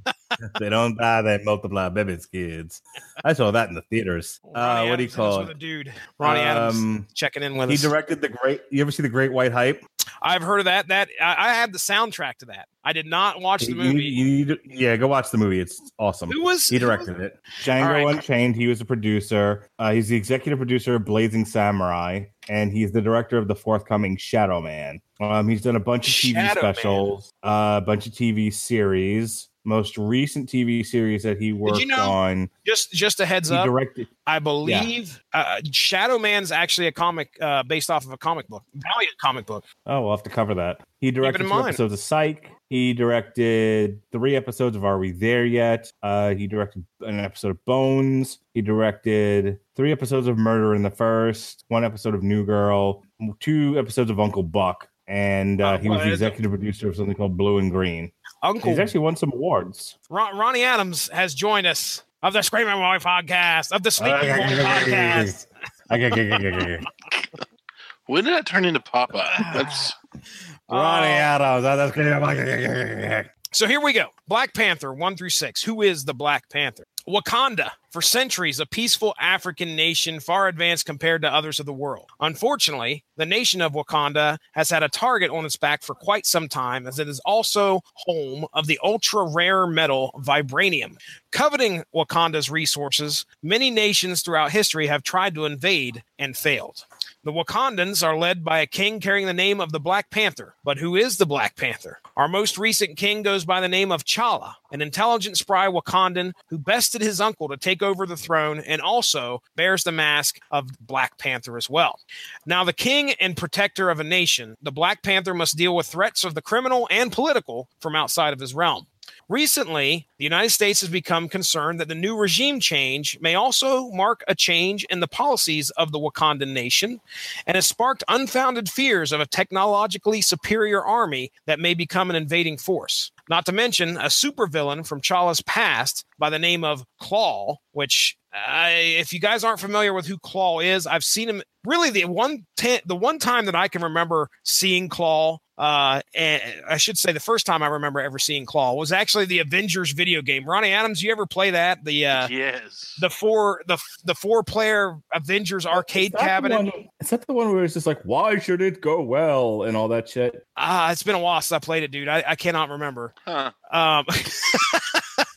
they 0.58 0.68
don't 0.68 0.96
die, 0.96 1.22
they 1.22 1.42
multiply. 1.44 1.88
Bebe's 1.88 2.26
Kids. 2.26 2.82
I 3.24 3.32
saw 3.32 3.50
that 3.50 3.68
in 3.68 3.74
the 3.74 3.82
theaters. 3.82 4.40
Uh, 4.54 4.86
what 4.88 4.96
do 4.96 5.04
you 5.04 5.08
call 5.08 5.40
it? 5.48 5.58
dude. 5.58 5.92
Ronnie 6.18 6.40
Adams 6.40 6.76
Um, 6.76 7.06
checking 7.14 7.42
in 7.42 7.56
with 7.56 7.68
He 7.68 7.76
us. 7.76 7.82
directed 7.82 8.20
the 8.20 8.28
great. 8.28 8.62
You 8.70 8.80
ever 8.82 8.90
see 8.90 9.02
the 9.02 9.08
Great 9.08 9.32
White 9.32 9.52
Hype? 9.52 9.84
I've 10.22 10.42
heard 10.42 10.58
of 10.58 10.64
that. 10.64 10.88
That 10.88 11.08
I, 11.22 11.50
I 11.50 11.52
had 11.54 11.72
the 11.72 11.78
soundtrack 11.78 12.38
to 12.38 12.46
that. 12.46 12.66
I 12.84 12.92
did 12.92 13.06
not 13.06 13.40
watch 13.40 13.62
the 13.66 13.74
movie. 13.74 14.02
you 14.04 14.24
need 14.24 14.48
to- 14.48 14.58
yeah, 14.66 14.96
go 14.96 15.06
watch 15.06 15.30
the 15.30 15.38
movie. 15.38 15.60
It's 15.60 15.80
awesome. 15.98 16.30
Who 16.30 16.42
was 16.42 16.66
He 16.68 16.78
directed 16.78 17.20
it. 17.20 17.38
Django 17.62 18.04
right. 18.04 18.14
Unchained. 18.16 18.56
He 18.56 18.66
was 18.66 18.80
a 18.80 18.84
producer. 18.84 19.68
Uh, 19.78 19.92
he's 19.92 20.08
the 20.08 20.16
executive 20.16 20.58
producer 20.58 20.96
of 20.96 21.04
Blazing 21.04 21.44
Samurai, 21.44 22.24
and 22.48 22.72
he's 22.72 22.90
the 22.92 23.00
director 23.02 23.38
of 23.38 23.46
the 23.48 23.54
forthcoming 23.54 24.16
Shadow 24.16 24.60
Man. 24.60 25.00
Um, 25.20 25.48
he's 25.48 25.62
done 25.62 25.76
a 25.76 25.80
bunch 25.80 26.08
of 26.08 26.14
TV 26.14 26.34
Shadow 26.34 26.60
specials, 26.60 27.30
uh, 27.44 27.80
a 27.82 27.84
bunch 27.86 28.06
of 28.06 28.12
TV 28.12 28.52
series. 28.52 29.48
Most 29.64 29.98
recent 29.98 30.48
TV 30.48 30.84
series 30.84 31.22
that 31.22 31.38
he 31.40 31.52
worked 31.52 31.86
know- 31.86 32.10
on, 32.10 32.50
Just 32.66 32.92
just 32.92 33.20
a 33.20 33.26
heads 33.26 33.50
he 33.50 33.54
up. 33.56 33.66
directed. 33.66 34.08
I 34.26 34.38
believe 34.38 35.22
uh, 35.34 35.60
Shadow 35.70 36.18
Man's 36.18 36.50
actually 36.52 36.86
a 36.86 36.92
comic 36.92 37.36
uh, 37.40 37.62
based 37.64 37.90
off 37.90 38.04
of 38.06 38.12
a 38.12 38.16
comic 38.16 38.48
book, 38.48 38.62
Valiant 38.74 39.18
comic 39.20 39.44
book. 39.46 39.64
Oh, 39.86 40.02
we'll 40.02 40.12
have 40.12 40.22
to 40.22 40.30
cover 40.30 40.54
that. 40.54 40.80
He 41.00 41.10
directed 41.10 41.40
two 41.42 41.48
mind. 41.48 41.66
episodes 41.68 41.92
of 41.92 41.98
Psych. 41.98 42.50
He 42.70 42.94
directed 42.94 44.00
three 44.12 44.36
episodes 44.36 44.76
of 44.76 44.84
Are 44.84 44.98
We 44.98 45.10
There 45.10 45.44
Yet? 45.44 45.92
Uh, 46.02 46.34
he 46.34 46.46
directed 46.46 46.84
an 47.00 47.18
episode 47.18 47.50
of 47.50 47.64
Bones. 47.64 48.38
He 48.54 48.62
directed 48.62 49.58
three 49.76 49.92
episodes 49.92 50.26
of 50.28 50.38
Murder 50.38 50.74
in 50.74 50.82
the 50.82 50.90
First, 50.90 51.64
one 51.68 51.84
episode 51.84 52.14
of 52.14 52.22
New 52.22 52.44
Girl, 52.46 53.02
two 53.40 53.78
episodes 53.78 54.10
of 54.10 54.20
Uncle 54.20 54.42
Buck, 54.44 54.88
and 55.10 55.60
uh, 55.60 55.72
Oh, 55.72 55.76
he 55.78 55.88
was 55.90 56.02
the 56.02 56.10
executive 56.12 56.50
producer 56.52 56.88
of 56.88 56.94
something 56.96 57.16
called 57.16 57.36
Blue 57.36 57.58
and 57.58 57.70
Green. 57.70 58.12
Uncle 58.42 58.70
He's 58.70 58.78
actually 58.78 59.00
won 59.00 59.16
some 59.16 59.32
awards. 59.32 59.98
Ron- 60.08 60.38
Ronnie 60.38 60.62
Adams 60.62 61.08
has 61.08 61.34
joined 61.34 61.66
us 61.66 62.02
of 62.22 62.32
the 62.32 62.42
Screaming 62.42 62.74
Boy 62.76 62.98
podcast, 62.98 63.72
of 63.72 63.82
the 63.82 63.90
Sleeping 63.90 64.20
Boy 64.20 64.26
podcast. 64.62 65.46
Ronnie 65.90 66.78
When 68.06 68.24
did 68.24 68.32
that 68.34 68.46
turn 68.46 68.64
into 68.64 68.80
Papa? 68.80 69.24
That's 69.52 69.92
Adams. 70.70 71.62
That's 71.64 73.28
So 73.52 73.66
here 73.66 73.80
we 73.80 73.92
go. 73.92 74.10
Black 74.28 74.54
Panther, 74.54 74.94
one 74.94 75.16
through 75.16 75.30
six. 75.30 75.60
Who 75.64 75.82
is 75.82 76.04
the 76.04 76.14
Black 76.14 76.48
Panther? 76.50 76.84
Wakanda, 77.08 77.70
for 77.90 78.00
centuries, 78.00 78.60
a 78.60 78.66
peaceful 78.66 79.12
African 79.18 79.74
nation 79.74 80.20
far 80.20 80.46
advanced 80.46 80.86
compared 80.86 81.22
to 81.22 81.34
others 81.34 81.58
of 81.58 81.66
the 81.66 81.72
world. 81.72 82.10
Unfortunately, 82.20 83.02
the 83.16 83.26
nation 83.26 83.60
of 83.60 83.72
Wakanda 83.72 84.38
has 84.52 84.70
had 84.70 84.84
a 84.84 84.88
target 84.88 85.32
on 85.32 85.44
its 85.44 85.56
back 85.56 85.82
for 85.82 85.96
quite 85.96 86.26
some 86.26 86.48
time, 86.48 86.86
as 86.86 87.00
it 87.00 87.08
is 87.08 87.18
also 87.24 87.80
home 87.94 88.46
of 88.52 88.68
the 88.68 88.78
ultra 88.84 89.24
rare 89.24 89.66
metal 89.66 90.12
vibranium. 90.18 90.96
Coveting 91.32 91.82
Wakanda's 91.92 92.50
resources, 92.50 93.26
many 93.42 93.70
nations 93.70 94.22
throughout 94.22 94.52
history 94.52 94.86
have 94.86 95.02
tried 95.02 95.34
to 95.34 95.46
invade 95.46 96.04
and 96.20 96.36
failed. 96.36 96.84
The 97.22 97.32
Wakandans 97.32 98.02
are 98.02 98.16
led 98.16 98.42
by 98.42 98.60
a 98.60 98.66
king 98.66 98.98
carrying 98.98 99.26
the 99.26 99.34
name 99.34 99.60
of 99.60 99.72
the 99.72 99.78
Black 99.78 100.08
Panther. 100.08 100.54
But 100.64 100.78
who 100.78 100.96
is 100.96 101.18
the 101.18 101.26
Black 101.26 101.54
Panther? 101.54 101.98
Our 102.16 102.28
most 102.28 102.56
recent 102.56 102.96
king 102.96 103.22
goes 103.22 103.44
by 103.44 103.60
the 103.60 103.68
name 103.68 103.92
of 103.92 104.06
Chala, 104.06 104.54
an 104.72 104.80
intelligent, 104.80 105.36
spry 105.36 105.66
Wakandan 105.66 106.32
who 106.48 106.56
bested 106.56 107.02
his 107.02 107.20
uncle 107.20 107.46
to 107.48 107.58
take 107.58 107.82
over 107.82 108.06
the 108.06 108.16
throne 108.16 108.60
and 108.60 108.80
also 108.80 109.42
bears 109.54 109.84
the 109.84 109.92
mask 109.92 110.38
of 110.50 110.70
Black 110.80 111.18
Panther 111.18 111.58
as 111.58 111.68
well. 111.68 112.00
Now, 112.46 112.64
the 112.64 112.72
king 112.72 113.12
and 113.20 113.36
protector 113.36 113.90
of 113.90 114.00
a 114.00 114.04
nation, 114.04 114.56
the 114.62 114.72
Black 114.72 115.02
Panther 115.02 115.34
must 115.34 115.58
deal 115.58 115.76
with 115.76 115.88
threats 115.88 116.24
of 116.24 116.34
the 116.34 116.40
criminal 116.40 116.88
and 116.90 117.12
political 117.12 117.68
from 117.80 117.94
outside 117.94 118.32
of 118.32 118.40
his 118.40 118.54
realm. 118.54 118.86
Recently, 119.30 120.08
the 120.18 120.24
United 120.24 120.50
States 120.50 120.80
has 120.80 120.90
become 120.90 121.28
concerned 121.28 121.78
that 121.78 121.86
the 121.86 121.94
new 121.94 122.16
regime 122.16 122.58
change 122.58 123.16
may 123.20 123.36
also 123.36 123.88
mark 123.92 124.24
a 124.26 124.34
change 124.34 124.82
in 124.90 124.98
the 124.98 125.06
policies 125.06 125.70
of 125.70 125.92
the 125.92 126.00
Wakandan 126.00 126.52
nation 126.52 127.00
and 127.46 127.54
has 127.54 127.64
sparked 127.64 128.02
unfounded 128.08 128.68
fears 128.68 129.12
of 129.12 129.20
a 129.20 129.26
technologically 129.26 130.20
superior 130.20 130.84
army 130.84 131.30
that 131.46 131.60
may 131.60 131.74
become 131.74 132.10
an 132.10 132.16
invading 132.16 132.56
force. 132.56 133.12
Not 133.28 133.46
to 133.46 133.52
mention 133.52 133.96
a 133.98 134.06
supervillain 134.06 134.84
from 134.84 135.00
Chala's 135.00 135.42
past 135.42 136.04
by 136.18 136.28
the 136.28 136.40
name 136.40 136.64
of 136.64 136.84
Klaw, 136.98 137.54
which 137.70 138.16
uh, 138.34 138.68
if 138.70 139.12
you 139.12 139.20
guys 139.20 139.44
aren't 139.44 139.60
familiar 139.60 139.92
with 139.92 140.06
who 140.06 140.18
Klaw 140.18 140.60
is, 140.60 140.86
I've 140.86 141.04
seen 141.04 141.28
him 141.28 141.42
really 141.66 141.90
the 141.90 142.04
one 142.06 142.46
t- 142.56 142.80
the 142.86 142.96
one 142.96 143.18
time 143.18 143.46
that 143.46 143.54
I 143.54 143.68
can 143.68 143.82
remember 143.82 144.28
seeing 144.44 144.88
Klaw 144.88 145.38
uh, 145.58 146.00
and 146.14 146.40
I 146.66 146.78
should 146.78 146.96
say 146.96 147.12
the 147.12 147.20
first 147.20 147.44
time 147.44 147.62
I 147.62 147.66
remember 147.66 148.00
ever 148.00 148.18
seeing 148.18 148.46
Klaw 148.46 148.72
was 148.72 148.92
actually 148.92 149.26
the 149.26 149.40
Avengers 149.40 149.92
video 149.92 150.22
game. 150.22 150.46
Ronnie 150.46 150.72
Adams, 150.72 151.02
you 151.02 151.12
ever 151.12 151.26
play 151.26 151.50
that? 151.50 151.84
The 151.84 152.06
uh, 152.06 152.28
yes, 152.30 152.94
the 153.00 153.10
four 153.10 153.62
the 153.66 153.76
the 154.04 154.14
four 154.14 154.42
player 154.42 154.96
Avengers 155.12 155.66
arcade 155.66 156.14
Is 156.14 156.20
cabinet. 156.20 156.56
one- 156.64 156.88
Is 157.00 157.10
that 157.10 157.26
the 157.26 157.34
one 157.34 157.52
where 157.52 157.62
it's 157.64 157.74
just 157.74 157.86
like, 157.86 158.00
why 158.04 158.38
should 158.38 158.62
it 158.62 158.80
go 158.80 159.02
well 159.02 159.64
and 159.64 159.76
all 159.76 159.88
that 159.88 160.08
shit? 160.08 160.46
Ah, 160.56 160.92
it's 160.92 161.02
been 161.02 161.14
a 161.14 161.18
while 161.18 161.42
since 161.42 161.52
I 161.52 161.58
played 161.58 161.82
it, 161.82 161.90
dude. 161.90 162.08
I, 162.08 162.24
I 162.26 162.36
cannot 162.36 162.70
remember. 162.70 163.12
huh. 163.26 163.50
Um, 163.70 164.06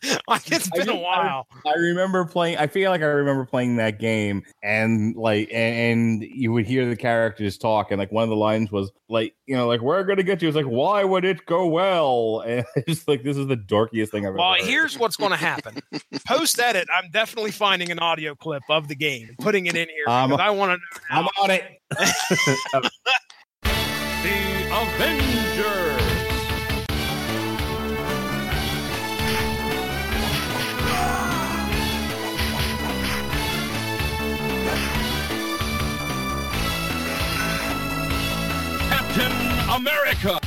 like 0.27 0.51
it's 0.51 0.69
I 0.73 0.77
been 0.77 0.89
a 0.89 0.95
while. 0.95 1.47
I 1.65 1.73
remember 1.77 2.25
playing. 2.25 2.57
I 2.57 2.67
feel 2.67 2.91
like 2.91 3.01
I 3.01 3.05
remember 3.05 3.45
playing 3.45 3.77
that 3.77 3.99
game, 3.99 4.43
and 4.61 5.15
like, 5.15 5.49
and, 5.51 6.21
and 6.21 6.23
you 6.23 6.51
would 6.51 6.65
hear 6.65 6.85
the 6.87 6.95
characters 6.95 7.57
talk, 7.57 7.91
and 7.91 7.99
like 7.99 8.11
one 8.11 8.23
of 8.23 8.29
the 8.29 8.35
lines 8.35 8.71
was 8.71 8.91
like, 9.09 9.35
you 9.45 9.55
know, 9.55 9.67
like 9.67 9.81
we're 9.81 10.03
gonna 10.03 10.23
get 10.23 10.41
you. 10.41 10.47
It's 10.47 10.57
like, 10.57 10.65
why 10.65 11.03
would 11.03 11.25
it 11.25 11.45
go 11.45 11.67
well? 11.67 12.43
And 12.53 12.65
it's 12.75 13.07
like 13.07 13.23
this 13.23 13.37
is 13.37 13.47
the 13.47 13.55
dorkiest 13.57 14.09
thing 14.09 14.27
I've 14.27 14.35
Well, 14.35 14.53
ever. 14.53 14.61
heard. 14.63 14.69
here's 14.69 14.99
what's 14.99 15.15
going 15.15 15.31
to 15.31 15.37
happen. 15.37 15.79
Post 16.27 16.59
edit, 16.59 16.87
I'm 16.93 17.09
definitely 17.11 17.51
finding 17.51 17.89
an 17.91 17.99
audio 17.99 18.35
clip 18.35 18.63
of 18.69 18.87
the 18.87 18.95
game, 18.95 19.27
and 19.29 19.37
putting 19.37 19.65
it 19.67 19.75
in 19.75 19.87
here 19.89 20.05
Um, 20.07 20.29
because 20.31 20.41
I 20.41 20.49
want 20.49 20.79
to. 20.93 20.99
I'm 21.09 21.25
on 21.41 21.49
it. 21.51 21.63
The 24.23 24.67
Avengers. 24.71 25.82
America. 39.73 40.39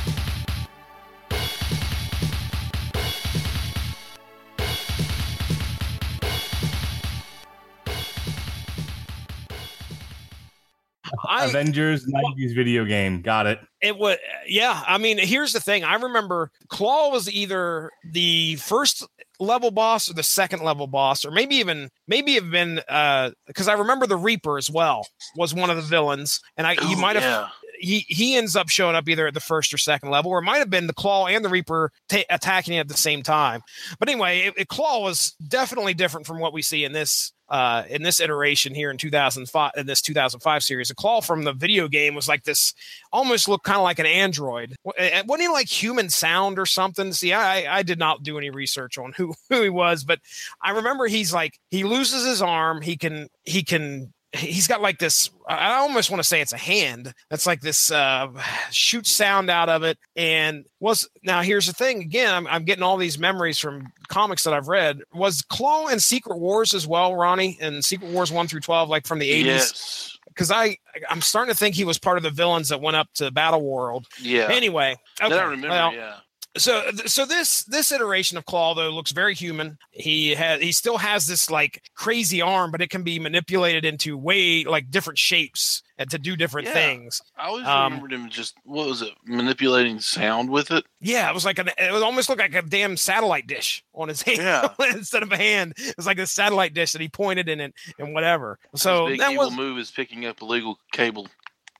I, 11.27 11.45
Avengers 11.45 12.05
'90s 12.05 12.55
video 12.55 12.85
game. 12.85 13.21
Got 13.21 13.47
it. 13.47 13.59
It 13.81 13.97
was, 13.97 14.17
yeah. 14.47 14.83
I 14.87 14.97
mean, 14.97 15.17
here's 15.17 15.51
the 15.51 15.59
thing. 15.59 15.83
I 15.83 15.95
remember 15.95 16.51
Klaw 16.69 17.11
was 17.11 17.29
either 17.29 17.91
the 18.05 18.55
first 18.55 19.05
level 19.39 19.71
boss 19.71 20.09
or 20.09 20.13
the 20.13 20.23
second 20.23 20.63
level 20.63 20.87
boss, 20.87 21.25
or 21.25 21.31
maybe 21.31 21.55
even 21.55 21.89
maybe 22.07 22.33
have 22.35 22.49
been 22.49 22.79
uh 22.87 23.31
because 23.45 23.67
I 23.67 23.73
remember 23.73 24.07
the 24.07 24.17
Reaper 24.17 24.57
as 24.57 24.69
well 24.69 25.05
was 25.35 25.53
one 25.53 25.69
of 25.69 25.75
the 25.75 25.83
villains, 25.83 26.41
and 26.55 26.65
I 26.65 26.75
he 26.75 26.93
Ooh, 26.93 26.97
might 26.97 27.15
have 27.17 27.23
yeah. 27.23 27.47
He 27.79 28.05
he 28.07 28.35
ends 28.35 28.55
up 28.55 28.69
showing 28.69 28.95
up 28.95 29.07
either 29.07 29.27
at 29.27 29.33
the 29.33 29.39
first 29.39 29.73
or 29.73 29.77
second 29.77 30.09
level, 30.09 30.31
or 30.31 30.39
it 30.39 30.43
might 30.43 30.57
have 30.57 30.69
been 30.69 30.87
the 30.87 30.93
Klaw 30.93 31.27
and 31.27 31.43
the 31.45 31.49
Reaper 31.49 31.91
ta 32.09 32.19
attacking 32.29 32.73
it 32.75 32.79
at 32.79 32.87
the 32.87 32.95
same 32.97 33.23
time. 33.23 33.61
But 33.99 34.09
anyway, 34.09 34.39
it, 34.41 34.53
it- 34.57 34.67
Klaw 34.67 35.01
was 35.01 35.35
definitely 35.47 35.93
different 35.93 36.27
from 36.27 36.39
what 36.39 36.53
we 36.53 36.61
see 36.61 36.83
in 36.83 36.91
this 36.93 37.31
uh 37.49 37.83
in 37.89 38.03
this 38.03 38.19
iteration 38.19 38.75
here 38.75 38.91
in 38.91 38.97
2005 38.97 39.71
in 39.77 39.85
this 39.85 40.01
2005 40.01 40.63
series. 40.63 40.89
The 40.89 40.95
Klaw 40.95 41.21
from 41.21 41.43
the 41.43 41.53
video 41.53 41.87
game 41.87 42.13
was 42.13 42.27
like 42.27 42.43
this, 42.43 42.73
almost 43.13 43.47
looked 43.47 43.63
kind 43.63 43.77
of 43.77 43.83
like 43.83 43.99
an 43.99 44.05
android. 44.05 44.75
Wa- 44.83 44.93
Wasn't 45.25 45.41
he 45.41 45.47
like 45.47 45.67
human 45.69 46.09
sound 46.09 46.59
or 46.59 46.65
something? 46.65 47.13
See, 47.13 47.31
I 47.33 47.77
I 47.77 47.83
did 47.83 47.99
not 47.99 48.23
do 48.23 48.37
any 48.37 48.49
research 48.49 48.97
on 48.97 49.13
who 49.15 49.33
who 49.49 49.61
he 49.61 49.69
was, 49.69 50.03
but 50.03 50.19
I 50.61 50.71
remember 50.71 51.07
he's 51.07 51.33
like 51.33 51.57
he 51.71 51.83
loses 51.83 52.25
his 52.25 52.41
arm. 52.41 52.81
He 52.81 52.97
can 52.97 53.29
he 53.45 53.63
can 53.63 54.13
he's 54.33 54.67
got 54.67 54.81
like 54.81 54.99
this 54.99 55.29
i 55.47 55.75
almost 55.75 56.11
want 56.11 56.21
to 56.21 56.27
say 56.27 56.41
it's 56.41 56.51
a 56.51 56.57
hand 56.57 57.13
that's 57.29 57.47
like 57.47 57.61
this 57.61 57.89
uh 57.91 58.27
shoots 58.71 59.09
sound 59.11 59.49
out 59.49 59.69
of 59.69 59.83
it 59.83 59.97
and 60.17 60.65
was 60.81 61.07
now 61.23 61.41
here's 61.41 61.65
the 61.67 61.73
thing 61.73 62.01
again 62.01 62.33
I'm, 62.33 62.45
I'm 62.47 62.63
getting 62.65 62.83
all 62.83 62.97
these 62.97 63.17
memories 63.17 63.57
from 63.57 63.87
comics 64.09 64.43
that 64.43 64.53
i've 64.53 64.67
read 64.67 64.99
was 65.13 65.41
klaw 65.43 65.87
and 65.87 66.03
secret 66.03 66.39
wars 66.39 66.73
as 66.73 66.85
well 66.85 67.15
ronnie 67.15 67.57
and 67.61 67.83
secret 67.85 68.11
wars 68.11 68.31
1 68.31 68.47
through 68.47 68.59
12 68.59 68.89
like 68.89 69.07
from 69.07 69.19
the 69.19 69.29
80s 69.29 69.45
Yes. 69.45 70.17
because 70.27 70.51
i 70.51 70.77
i'm 71.09 71.21
starting 71.21 71.53
to 71.53 71.57
think 71.57 71.73
he 71.75 71.85
was 71.85 71.97
part 71.97 72.17
of 72.17 72.23
the 72.23 72.29
villains 72.29 72.67
that 72.69 72.81
went 72.81 72.97
up 72.97 73.07
to 73.15 73.31
battle 73.31 73.61
world 73.61 74.07
Yeah. 74.21 74.49
anyway 74.51 74.97
okay, 75.21 75.29
That 75.29 75.39
I 75.39 75.43
remember. 75.45 75.69
well, 75.69 75.93
yeah. 75.93 76.15
So 76.57 76.91
so 77.05 77.25
this 77.25 77.63
this 77.65 77.91
iteration 77.91 78.37
of 78.37 78.45
klaw 78.45 78.73
though 78.73 78.89
looks 78.89 79.11
very 79.11 79.35
human 79.35 79.77
he 79.91 80.35
has 80.35 80.61
he 80.61 80.71
still 80.71 80.97
has 80.97 81.27
this 81.27 81.49
like 81.49 81.83
crazy 81.95 82.41
arm 82.41 82.71
but 82.71 82.81
it 82.81 82.89
can 82.89 83.03
be 83.03 83.19
manipulated 83.19 83.85
into 83.85 84.17
way 84.17 84.63
like 84.63 84.89
different 84.91 85.19
shapes 85.19 85.83
and 85.99 86.09
to 86.11 86.17
do 86.19 86.35
different 86.35 86.67
Yeah. 86.67 86.73
things 86.73 87.21
I 87.37 87.47
always 87.47 87.65
Um, 87.65 87.93
remembered 87.93 88.13
him 88.13 88.29
just 88.29 88.55
what 88.63 88.87
was 88.87 89.01
it 89.01 89.13
manipulating 89.25 89.99
sound 89.99 90.49
with 90.49 90.71
it. 90.71 90.85
yeah 91.01 91.29
it 91.29 91.33
was 91.33 91.45
like 91.45 91.59
an 91.59 91.69
it 91.77 91.91
was 91.91 92.01
almost 92.03 92.29
looked 92.29 92.41
like 92.41 92.55
a 92.55 92.61
damn 92.61 92.97
satellite 92.97 93.47
dish 93.47 93.83
on 93.93 94.07
his 94.09 94.21
hand 94.23 94.39
Yeah. 94.39 94.69
instead 94.93 95.23
of 95.23 95.31
a 95.31 95.37
hand 95.37 95.73
it 95.77 95.95
was 95.97 96.05
like 96.05 96.19
a 96.19 96.27
satellite 96.27 96.73
dish 96.73 96.91
that 96.93 97.01
he 97.01 97.09
pointed 97.09 97.49
in 97.49 97.59
it 97.59 97.73
and 97.99 98.13
whatever 98.13 98.59
so 98.75 99.05
His 99.07 99.13
big 99.13 99.19
that 99.21 99.31
evil 99.31 99.45
was 99.45 99.55
move 99.55 99.77
is 99.79 99.91
picking 99.91 100.25
up 100.25 100.41
illegal 100.41 100.79
cable. 100.91 101.27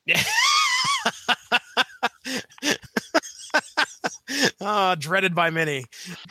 yeah 0.05 0.21
Ah, 4.59 4.95
dreaded 4.95 5.35
by 5.35 5.49
many 5.49 5.85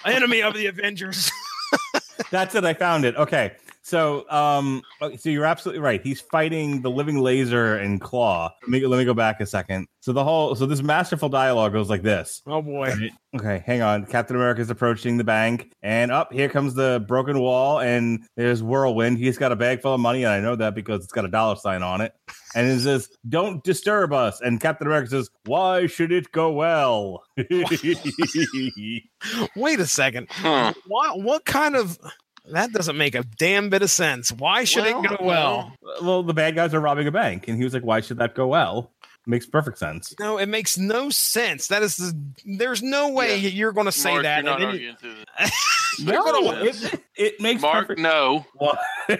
enemy 0.04 0.42
of 0.42 0.54
the 0.54 0.66
avengers 0.66 1.30
That's 2.30 2.54
it. 2.54 2.64
I 2.64 2.74
found 2.74 3.04
it. 3.04 3.16
Okay. 3.16 3.52
So, 3.86 4.28
um, 4.30 4.82
so 5.16 5.30
you're 5.30 5.44
absolutely 5.44 5.78
right. 5.78 6.02
He's 6.02 6.20
fighting 6.20 6.82
the 6.82 6.90
living 6.90 7.18
laser 7.20 7.76
and 7.76 8.00
klaw. 8.00 8.50
Let 8.62 8.68
me 8.68 8.84
let 8.84 8.98
me 8.98 9.04
go 9.04 9.14
back 9.14 9.40
a 9.40 9.46
second. 9.46 9.86
So 10.00 10.12
the 10.12 10.24
whole 10.24 10.56
so 10.56 10.66
this 10.66 10.82
masterful 10.82 11.28
dialogue 11.28 11.72
goes 11.72 11.88
like 11.88 12.02
this. 12.02 12.42
oh 12.48 12.62
boy 12.62 12.88
Right. 12.88 13.12
Okay, 13.36 13.62
hang 13.64 13.82
on. 13.82 14.04
Captain 14.06 14.34
America's 14.34 14.70
approaching 14.70 15.18
the 15.18 15.24
bank, 15.24 15.70
and 15.84 16.10
up 16.10 16.32
here 16.32 16.48
comes 16.48 16.74
the 16.74 17.04
broken 17.06 17.38
wall, 17.38 17.78
and 17.78 18.24
there's 18.36 18.60
Whirlwind. 18.60 19.18
He's 19.18 19.38
got 19.38 19.52
a 19.52 19.56
bag 19.56 19.82
full 19.82 19.94
of 19.94 20.00
money, 20.00 20.24
and 20.24 20.32
I 20.32 20.40
know 20.40 20.56
that 20.56 20.74
because 20.74 21.04
it's 21.04 21.12
got 21.12 21.24
a 21.24 21.28
dollar 21.28 21.54
sign 21.54 21.84
on 21.84 22.00
it. 22.00 22.12
And 22.56 22.66
it 22.66 22.80
says, 22.80 23.08
"Don't 23.28 23.62
disturb 23.62 24.12
us." 24.12 24.40
And 24.40 24.60
Captain 24.60 24.88
America 24.88 25.10
says, 25.10 25.30
"Why 25.44 25.86
should 25.86 26.10
it 26.10 26.32
go 26.32 26.50
well?" 26.50 27.22
wait 29.54 29.78
a 29.78 29.86
second 29.86 30.26
Huh. 30.30 30.72
what 30.88 31.22
what 31.22 31.44
kind 31.44 31.76
of 31.76 31.98
that 32.52 32.72
doesn't 32.72 32.96
make 32.96 33.14
a 33.14 33.22
damn 33.38 33.68
bit 33.70 33.82
of 33.82 33.90
sense 33.90 34.30
why 34.32 34.64
should 34.64 34.84
Well, 34.84 35.04
it 35.04 35.08
go 35.08 35.16
well 35.20 35.72
well, 36.02 36.22
the 36.22 36.34
bad 36.34 36.54
guys 36.54 36.74
are 36.74 36.80
robbing 36.80 37.06
a 37.06 37.12
bank, 37.12 37.48
and 37.48 37.56
he 37.56 37.64
was 37.64 37.72
like, 37.74 37.82
"Why 37.84 38.00
should 38.00 38.18
that 38.18 38.34
go 38.34 38.46
well?" 38.48 38.92
Makes 39.28 39.46
perfect 39.46 39.78
sense. 39.78 40.14
no 40.20 40.38
it 40.38 40.46
makes 40.46 40.78
no 40.78 41.10
sense 41.10 41.66
that 41.68 41.82
is 41.82 41.96
the, 41.96 42.16
there's 42.44 42.80
no 42.82 43.08
way 43.10 43.36
Yeah. 43.38 43.48
you're 43.48 43.72
going 43.72 43.86
to 43.86 43.92
say 43.92 44.12
Mark, 44.12 44.22
that 44.22 44.44
You're 44.44 44.52
not 44.58 44.62
arguing 44.62 44.96
through 44.96 45.14
this. 45.40 45.50
You're 45.98 46.12
No, 46.14 46.52
it, 46.62 47.00
it 47.16 47.40
makes 47.40 47.60
Mark, 47.62 47.88
perfect. 47.88 48.00
no. 48.00 48.44
Why- 48.54 48.78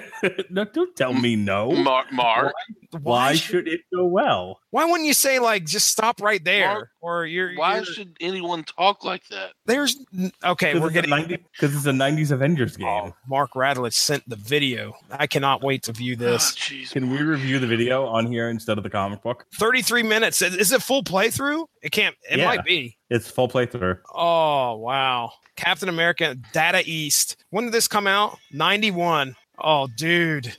no, 0.50 0.64
don't 0.64 0.94
tell 0.94 1.12
me 1.12 1.34
no. 1.34 1.72
Mark, 1.72 2.12
Mark. 2.12 2.52
Why 3.00 3.32
should, 3.34 3.66
should 3.66 3.68
it 3.68 3.80
go 3.92 4.04
well? 4.04 4.60
Why 4.76 4.84
wouldn't 4.84 5.06
you 5.06 5.14
say 5.14 5.38
like 5.38 5.64
just 5.64 5.88
stop 5.88 6.20
right 6.20 6.44
there 6.44 6.74
Mark, 6.74 6.88
or 7.00 7.24
you're, 7.24 7.54
Why 7.54 7.76
you're- 7.76 7.86
should 7.86 8.14
anyone 8.20 8.62
talk 8.62 9.04
like 9.06 9.26
that? 9.28 9.52
there's 9.64 9.96
okay 10.44 10.78
we're 10.78 10.90
getting 10.90 11.10
because 11.52 11.74
it's 11.74 11.86
a 11.86 11.92
'90s 11.92 12.30
Avengers 12.30 12.76
oh, 12.76 12.78
game. 12.80 12.88
Oh, 12.88 13.14
Mark 13.26 13.52
Radulich 13.54 13.94
sent 13.94 14.28
the 14.28 14.36
video. 14.36 14.92
I 15.10 15.26
cannot 15.28 15.62
wait 15.62 15.84
to 15.84 15.92
view 15.92 16.14
Oh, 16.20 16.24
this. 16.24 16.52
jeez. 16.52 16.90
Can 16.90 17.08
we 17.08 17.22
review 17.22 17.58
the 17.58 17.66
video 17.66 18.04
on 18.04 18.26
here 18.26 18.50
instead 18.50 18.76
of 18.76 18.84
the 18.84 18.90
comic 18.90 19.22
book? 19.22 19.46
33 19.54 20.02
minutes. 20.02 20.42
Is- 20.42 20.54
Is 20.54 20.72
it 20.72 20.82
full 20.82 21.02
playthrough? 21.02 21.64
It 21.80 21.92
can't. 21.92 22.14
It 22.30 22.40
Yeah. 22.40 22.44
might 22.44 22.62
be. 22.62 22.98
It's 23.08 23.30
full 23.30 23.48
playthrough. 23.48 24.00
Oh 24.14 24.76
wow! 24.76 25.32
Captain 25.56 25.88
America 25.88 26.36
Data 26.52 26.82
East. 26.84 27.36
When 27.48 27.64
did 27.64 27.72
this 27.72 27.88
come 27.88 28.06
out? 28.06 28.36
91. 28.52 29.36
Oh, 29.58 29.86
dude. 29.96 30.54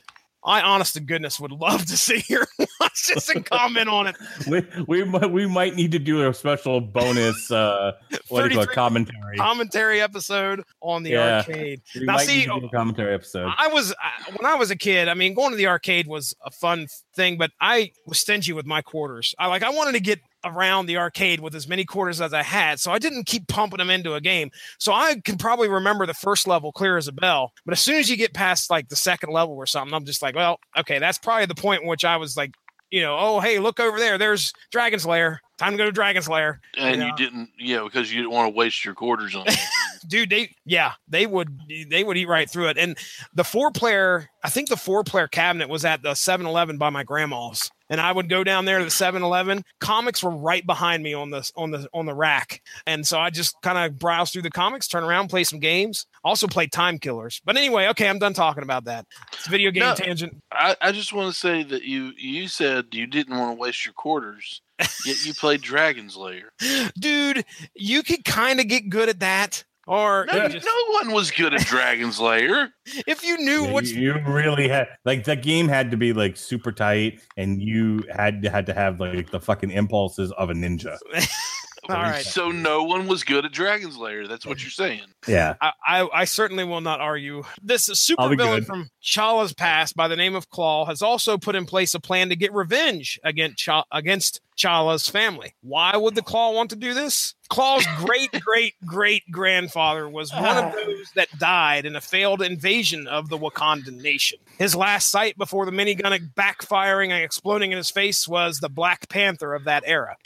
I 0.48 0.62
honest 0.62 0.94
to 0.94 1.00
goodness 1.00 1.38
would 1.38 1.52
love 1.52 1.84
to 1.86 1.96
see 1.96 2.24
your 2.28 2.46
watch 2.80 3.06
this 3.06 3.28
and 3.28 3.44
comment 3.44 3.88
on 3.88 4.06
it. 4.08 4.16
We 4.48 4.64
we 4.86 5.04
might 5.04 5.30
we 5.30 5.46
might 5.46 5.74
need 5.76 5.92
to 5.92 5.98
do 5.98 6.26
a 6.26 6.32
special 6.34 6.80
bonus 6.80 7.50
uh 7.50 7.92
what 8.28 8.42
do 8.44 8.48
you 8.48 8.54
call 8.54 8.62
it 8.64 8.70
commentary. 8.72 9.36
Commentary 9.36 10.00
episode 10.00 10.62
on 10.80 11.02
the 11.02 11.10
Yeah. 11.10 11.36
arcade. 11.46 11.82
We 11.94 12.06
now 12.06 12.16
see, 12.18 12.38
need 12.38 12.44
to 12.46 12.60
do 12.60 12.66
a 12.66 12.70
commentary 12.70 13.14
episode. 13.14 13.52
I 13.56 13.68
was 13.68 13.92
I- 14.02 14.30
when 14.34 14.46
I 14.50 14.54
was 14.56 14.70
a 14.70 14.76
kid. 14.76 15.08
I 15.08 15.14
mean, 15.14 15.34
going 15.34 15.50
to 15.50 15.56
the 15.56 15.66
arcade 15.66 16.06
was 16.06 16.34
a 16.44 16.50
fun 16.50 16.86
thing, 17.14 17.36
but 17.36 17.50
I 17.60 17.92
was 18.06 18.18
stingy 18.18 18.52
with 18.54 18.64
my 18.66 18.80
quarters. 18.82 19.34
I 19.38 19.46
like 19.48 19.62
I 19.62 19.70
wanted 19.70 19.92
to 19.92 20.00
get 20.00 20.20
around 20.44 20.86
the 20.86 20.96
arcade 20.96 21.40
with 21.40 21.54
as 21.54 21.66
many 21.68 21.84
quarters 21.84 22.20
as 22.20 22.32
I 22.32 22.42
had, 22.42 22.80
so 22.80 22.92
I 22.92 22.98
didn't 22.98 23.24
keep 23.26 23.48
pumping 23.48 23.78
them 23.78 23.90
into 23.90 24.14
a 24.14 24.20
game. 24.20 24.50
So 24.78 24.92
I 24.92 25.16
can 25.24 25.36
probably 25.38 25.68
remember 25.68 26.06
the 26.06 26.14
first 26.14 26.46
level 26.46 26.72
clear 26.72 26.96
as 26.96 27.08
a 27.08 27.12
bell, 27.12 27.52
but 27.64 27.72
as 27.72 27.80
soon 27.80 27.96
as 27.96 28.08
you 28.08 28.16
get 28.16 28.34
past 28.34 28.70
like 28.70 28.88
the 28.88 28.96
second 28.96 29.32
level 29.32 29.56
or 29.56 29.66
something, 29.66 29.94
I'm 29.94 30.04
just 30.04 30.22
like, 30.22 30.34
well, 30.36 30.58
okay, 30.76 30.98
that's 30.98 31.18
probably 31.18 31.46
the 31.46 31.54
point 31.54 31.82
in 31.82 31.88
which 31.88 32.04
I 32.04 32.16
was 32.16 32.36
like. 32.36 32.52
You 32.90 33.02
know, 33.02 33.18
oh 33.20 33.40
hey, 33.40 33.58
look 33.58 33.80
over 33.80 33.98
there. 33.98 34.16
There's 34.16 34.50
Dragon's 34.72 35.04
Lair. 35.04 35.42
time 35.58 35.72
to 35.72 35.76
go 35.76 35.84
to 35.84 35.92
Dragon's 35.92 36.26
Lair. 36.26 36.58
and 36.78 36.98
Yeah. 37.02 37.08
you 37.08 37.16
didn't, 37.16 37.50
yeah, 37.58 37.82
because 37.84 38.10
you 38.10 38.22
didn't 38.22 38.32
want 38.32 38.50
to 38.50 38.56
waste 38.56 38.82
your 38.82 38.94
quarters 38.94 39.34
on 39.36 39.44
it. 39.46 39.58
dude 40.08 40.30
they 40.30 40.48
yeah 40.64 40.92
they 41.06 41.26
would 41.26 41.50
they 41.90 42.02
would 42.04 42.16
eat 42.16 42.28
right 42.28 42.48
through 42.48 42.68
it 42.68 42.78
and 42.78 42.96
the 43.34 43.42
four 43.42 43.70
player 43.72 44.30
i 44.44 44.48
think 44.48 44.68
the 44.68 44.76
four 44.76 45.02
player 45.02 45.26
cabinet 45.26 45.68
was 45.68 45.84
at 45.84 46.02
the 46.02 46.10
7-eleven 46.10 46.78
by 46.78 46.88
my 46.88 47.02
grandma's 47.02 47.68
and 47.90 48.00
i 48.00 48.10
would 48.12 48.28
go 48.28 48.42
down 48.44 48.64
there 48.64 48.78
to 48.78 48.84
the 48.84 48.90
7-eleven 48.90 49.64
comics 49.80 50.22
were 50.22 50.30
right 50.36 50.64
behind 50.66 51.02
me 51.02 51.14
on 51.14 51.30
the 51.30 51.50
on 51.56 51.70
the 51.70 51.88
on 51.94 52.06
the 52.06 52.14
rack. 52.14 52.62
And 52.86 53.06
so 53.06 53.18
i 53.18 53.30
just 53.30 53.60
kind 53.62 53.78
of 53.78 53.98
browse 53.98 54.30
through 54.30 54.42
the 54.42 54.50
comics 54.50 54.88
turn 54.88 55.04
around 55.04 55.28
play 55.28 55.44
some 55.44 55.58
games 55.60 56.06
also 56.24 56.46
play 56.46 56.66
time 56.66 56.98
killers. 56.98 57.40
But 57.44 57.56
anyway 57.56 57.86
okay 57.88 58.08
i'm 58.08 58.18
done 58.18 58.34
talking 58.34 58.62
about 58.62 58.84
that. 58.84 59.06
It's 59.32 59.46
a 59.46 59.50
video 59.50 59.70
game 59.70 59.82
No. 59.84 59.94
tangent. 59.94 60.42
I, 60.52 60.76
I 60.80 60.92
just 60.92 61.12
want 61.12 61.32
to 61.32 61.38
say 61.38 61.62
that 61.64 61.82
you 61.84 62.12
you 62.16 62.48
said 62.48 62.86
you 62.92 63.06
didn't 63.06 63.36
want 63.36 63.56
to 63.56 63.60
waste 63.60 63.84
your 63.84 63.94
quarters, 63.94 64.60
yet 65.04 65.24
you 65.24 65.34
played 65.34 65.60
Dragon's 65.62 66.16
Lair. 66.16 66.50
dude 66.98 67.44
you 67.74 68.02
could 68.02 68.24
kind 68.24 68.60
of 68.60 68.68
get 68.68 68.88
good 68.90 69.08
at 69.08 69.20
that 69.20 69.64
or 69.88 70.26
No, 70.26 70.42
you 70.44 70.48
just- 70.50 70.66
no 70.66 70.92
one 70.92 71.12
was 71.12 71.30
good 71.30 71.54
at 71.54 71.62
Dragon's 71.66 72.20
Lair. 72.20 72.70
if 73.06 73.24
you 73.24 73.38
knew 73.38 73.64
Yeah, 73.64 73.72
what's 73.72 73.90
you, 73.90 74.14
you 74.14 74.20
really 74.26 74.68
had 74.68 74.86
like 75.04 75.24
the 75.24 75.34
game 75.34 75.66
had 75.66 75.90
to 75.90 75.96
be 75.96 76.12
like 76.12 76.36
super 76.36 76.70
tight, 76.72 77.20
and 77.36 77.60
you 77.62 78.04
had 78.14 78.44
had 78.44 78.66
to 78.66 78.74
have 78.74 79.00
like 79.00 79.30
the 79.30 79.40
fucking 79.40 79.70
impulses 79.70 80.30
of 80.32 80.50
a 80.50 80.54
ninja. 80.54 80.96
all 81.88 81.96
right 81.96 82.22
So 82.24 82.50
no 82.50 82.82
one 82.82 83.06
was 83.06 83.24
good 83.24 83.46
at 83.46 83.52
Dragon's 83.52 83.96
Lair. 83.96 84.28
That's 84.28 84.44
what 84.44 84.60
you're 84.62 84.70
saying. 84.70 85.00
Yeah, 85.26 85.54
I, 85.60 85.72
I, 85.86 86.08
I 86.12 86.24
certainly 86.26 86.64
will 86.64 86.82
not 86.82 87.00
argue. 87.00 87.44
This 87.62 87.84
super 87.86 88.28
villain 88.36 88.58
good. 88.60 88.66
from 88.66 88.90
Chala's 89.00 89.54
past 89.54 89.96
by 89.96 90.06
the 90.08 90.16
name 90.16 90.34
of 90.34 90.50
Klaw 90.50 90.84
has 90.84 91.00
also 91.00 91.38
put 91.38 91.54
in 91.56 91.64
place 91.64 91.94
a 91.94 92.00
plan 92.00 92.28
to 92.28 92.36
get 92.36 92.52
revenge 92.52 93.18
against 93.24 93.56
Cha- 93.58 93.84
against 93.90 94.40
Chala's 94.56 95.08
family. 95.08 95.54
Why 95.62 95.96
would 95.96 96.14
the 96.14 96.22
Claw 96.22 96.52
want 96.52 96.70
to 96.70 96.76
do 96.76 96.92
this? 96.92 97.34
Klaw's 97.50 97.86
great 97.96 98.30
great 98.42 98.74
great 98.84 99.22
grandfather 99.30 100.08
was 100.08 100.30
one 100.32 100.64
of 100.64 100.72
those 100.86 101.10
that 101.14 101.28
died 101.38 101.86
in 101.86 101.96
a 101.96 102.00
failed 102.00 102.42
invasion 102.42 103.06
of 103.06 103.28
the 103.28 103.38
Wakandan 103.38 104.00
nation. 104.02 104.38
His 104.58 104.74
last 104.76 105.10
sight 105.10 105.38
before 105.38 105.64
the 105.64 105.72
minigun 105.72 106.18
backfiring 106.34 107.10
and 107.10 107.22
exploding 107.24 107.72
in 107.72 107.78
his 107.78 107.90
face 107.90 108.28
was 108.28 108.58
the 108.60 108.68
Black 108.68 109.08
Panther 109.08 109.54
of 109.54 109.64
that 109.64 109.82
era. 109.86 110.16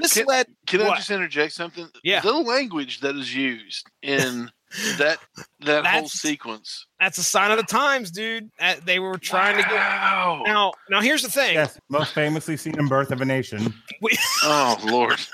This 0.00 0.14
Can- 0.14 0.26
led 0.26 0.46
Can 0.66 0.82
I 0.82 0.96
just 0.96 1.10
interject 1.10 1.52
something? 1.52 1.88
Yeah. 2.02 2.20
The 2.20 2.32
language 2.32 3.00
that 3.00 3.14
is 3.16 3.34
used 3.34 3.86
in 4.02 4.50
that 4.98 5.18
that 5.60 5.86
whole 5.86 6.08
sequence. 6.08 6.86
that's 6.98 7.18
a 7.18 7.22
sign 7.22 7.50
of 7.50 7.58
the 7.58 7.62
times, 7.64 8.10
dude. 8.10 8.50
Uh, 8.58 8.74
They 8.84 8.98
were 8.98 9.18
trying 9.18 9.56
to 9.56 9.62
get 9.62 9.70
now. 9.74 10.72
Now 10.90 11.00
here's 11.02 11.22
the 11.22 11.30
thing. 11.30 11.54
yes, 11.54 11.78
most 11.90 12.14
famously 12.14 12.56
seen 12.56 12.78
in 12.78 12.88
Birth 12.88 13.12
of 13.12 13.20
a 13.20 13.24
Nation. 13.24 13.72
We, 14.00 14.16
Oh 14.44 14.76
Lord. 14.84 15.20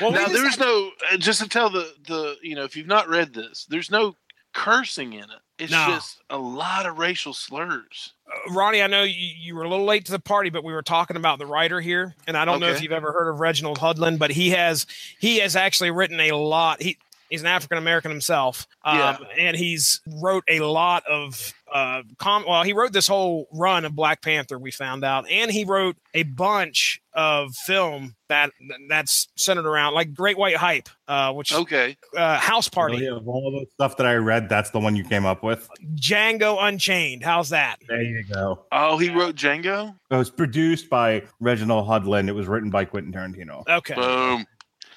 well, 0.00 0.10
now 0.12 0.26
there's 0.28 0.58
no 0.58 0.90
uh, 1.12 1.16
just 1.16 1.40
to 1.42 1.48
tell 1.48 1.70
the 1.70 1.92
the 2.06 2.36
you 2.42 2.54
know 2.54 2.64
if 2.64 2.76
you've 2.76 2.86
not 2.86 3.08
read 3.08 3.32
this, 3.34 3.66
there's 3.68 3.90
no 3.90 4.16
cursing 4.52 5.12
in 5.12 5.24
it. 5.24 5.30
It's 5.58 5.70
No. 5.72 5.86
just 5.88 6.20
a 6.30 6.38
lot 6.38 6.86
of 6.86 6.98
racial 6.98 7.34
slurs. 7.34 8.12
uh, 8.26 8.52
Ronnie, 8.52 8.82
I 8.82 8.86
know 8.86 9.02
you, 9.02 9.14
you 9.38 9.54
were 9.54 9.62
a 9.64 9.68
little 9.68 9.84
late 9.84 10.06
to 10.06 10.12
the 10.12 10.18
party, 10.18 10.48
but 10.50 10.64
we 10.64 10.72
were 10.72 10.82
talking 10.82 11.16
about 11.16 11.38
the 11.38 11.44
writer 11.46 11.80
here, 11.80 12.14
and 12.26 12.36
I 12.36 12.44
don't 12.46 12.60
know 12.60 12.68
if 12.68 12.82
you've 12.82 12.92
ever 12.92 13.12
heard 13.12 13.28
of 13.30 13.40
Reginald 13.40 13.78
Hudlin, 13.78 14.16
but 14.18 14.30
he 14.30 14.50
has 14.50 14.86
he 15.18 15.38
has 15.40 15.54
actually 15.56 15.90
written 15.90 16.18
a 16.20 16.32
lot. 16.32 16.80
He 16.82 16.96
he's 17.28 17.42
an 17.42 17.46
African 17.46 17.78
American 17.78 18.10
himself, 18.10 18.66
um, 18.84 18.96
Yeah. 18.98 19.16
and 19.38 19.56
he's 19.56 20.00
wrote 20.20 20.44
a 20.48 20.60
lot 20.60 21.04
of 21.06 21.52
uh, 21.72 22.02
com. 22.18 22.44
Well, 22.48 22.62
he 22.62 22.72
wrote 22.72 22.92
this 22.92 23.06
whole 23.06 23.48
run 23.52 23.84
of 23.84 23.94
Black 23.94 24.22
Panther. 24.22 24.58
We 24.58 24.70
found 24.70 25.04
out, 25.04 25.28
and 25.30 25.50
he 25.50 25.64
wrote 25.64 25.96
a 26.14 26.22
bunch 26.24 27.00
of 27.12 27.54
film 27.54 28.14
that 28.28 28.50
that's 28.88 29.28
centered 29.36 29.66
around 29.66 29.94
like 29.94 30.14
Great 30.14 30.38
White 30.38 30.56
Hype, 30.56 30.88
uh, 31.08 31.32
which 31.32 31.52
Okay. 31.54 31.96
uh, 32.16 32.38
House 32.38 32.68
Party, 32.68 32.96
Really, 33.00 33.08
of 33.16 33.26
all 33.28 33.50
the 33.52 33.66
stuff 33.74 33.96
that 33.96 34.06
I 34.06 34.14
read, 34.14 34.48
that's 34.48 34.70
the 34.70 34.78
one 34.80 34.94
you 34.96 35.04
came 35.04 35.26
up 35.26 35.42
with. 35.42 35.68
Django 35.96 36.56
Unchained. 36.62 37.22
How's 37.24 37.48
that? 37.50 37.76
There 37.88 38.02
you 38.02 38.24
go. 38.32 38.64
Oh, 38.72 38.98
he 38.98 39.10
wrote 39.10 39.34
Django. 39.34 39.94
It 40.10 40.16
was 40.16 40.30
produced 40.30 40.88
by 40.90 41.22
Reginald 41.40 41.86
Hudlin. 41.88 42.28
It 42.28 42.34
was 42.34 42.46
written 42.46 42.70
by 42.70 42.84
Quentin 42.84 43.12
Tarantino. 43.12 43.62
Okay, 43.68 43.94
Boom. 43.94 44.44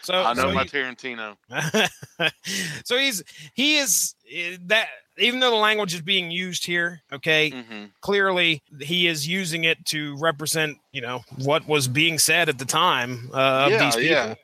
so 0.02 0.14
I 0.24 0.34
know 0.34 0.44
so 0.44 0.52
my 0.54 0.64
he- 0.64 0.70
Tarantino. 0.70 1.36
so 2.86 2.98
he's 2.98 3.24
he 3.54 3.78
is 3.78 4.16
eh, 4.32 4.58
that 4.68 4.88
even 5.18 5.40
though 5.40 5.52
the 5.52 5.56
language 5.58 5.94
is 5.94 6.02
being 6.02 6.32
used 6.32 6.66
here 6.66 7.02
okay 7.12 7.50
hmm 7.50 7.86
clearly 8.02 8.62
he 8.82 9.08
is 9.08 9.28
using 9.28 9.64
it 9.64 9.84
to 9.86 10.18
represent 10.18 10.78
you 10.92 11.02
know 11.02 11.22
what 11.38 11.68
was 11.68 11.88
being 11.88 12.18
said 12.20 12.50
at 12.50 12.58
the 12.58 12.66
time 12.66 13.30
uh, 13.34 13.66
of 13.66 13.72
Yeah, 13.72 13.80
these 13.86 13.96
people 13.96 14.12
yeah. 14.12 14.36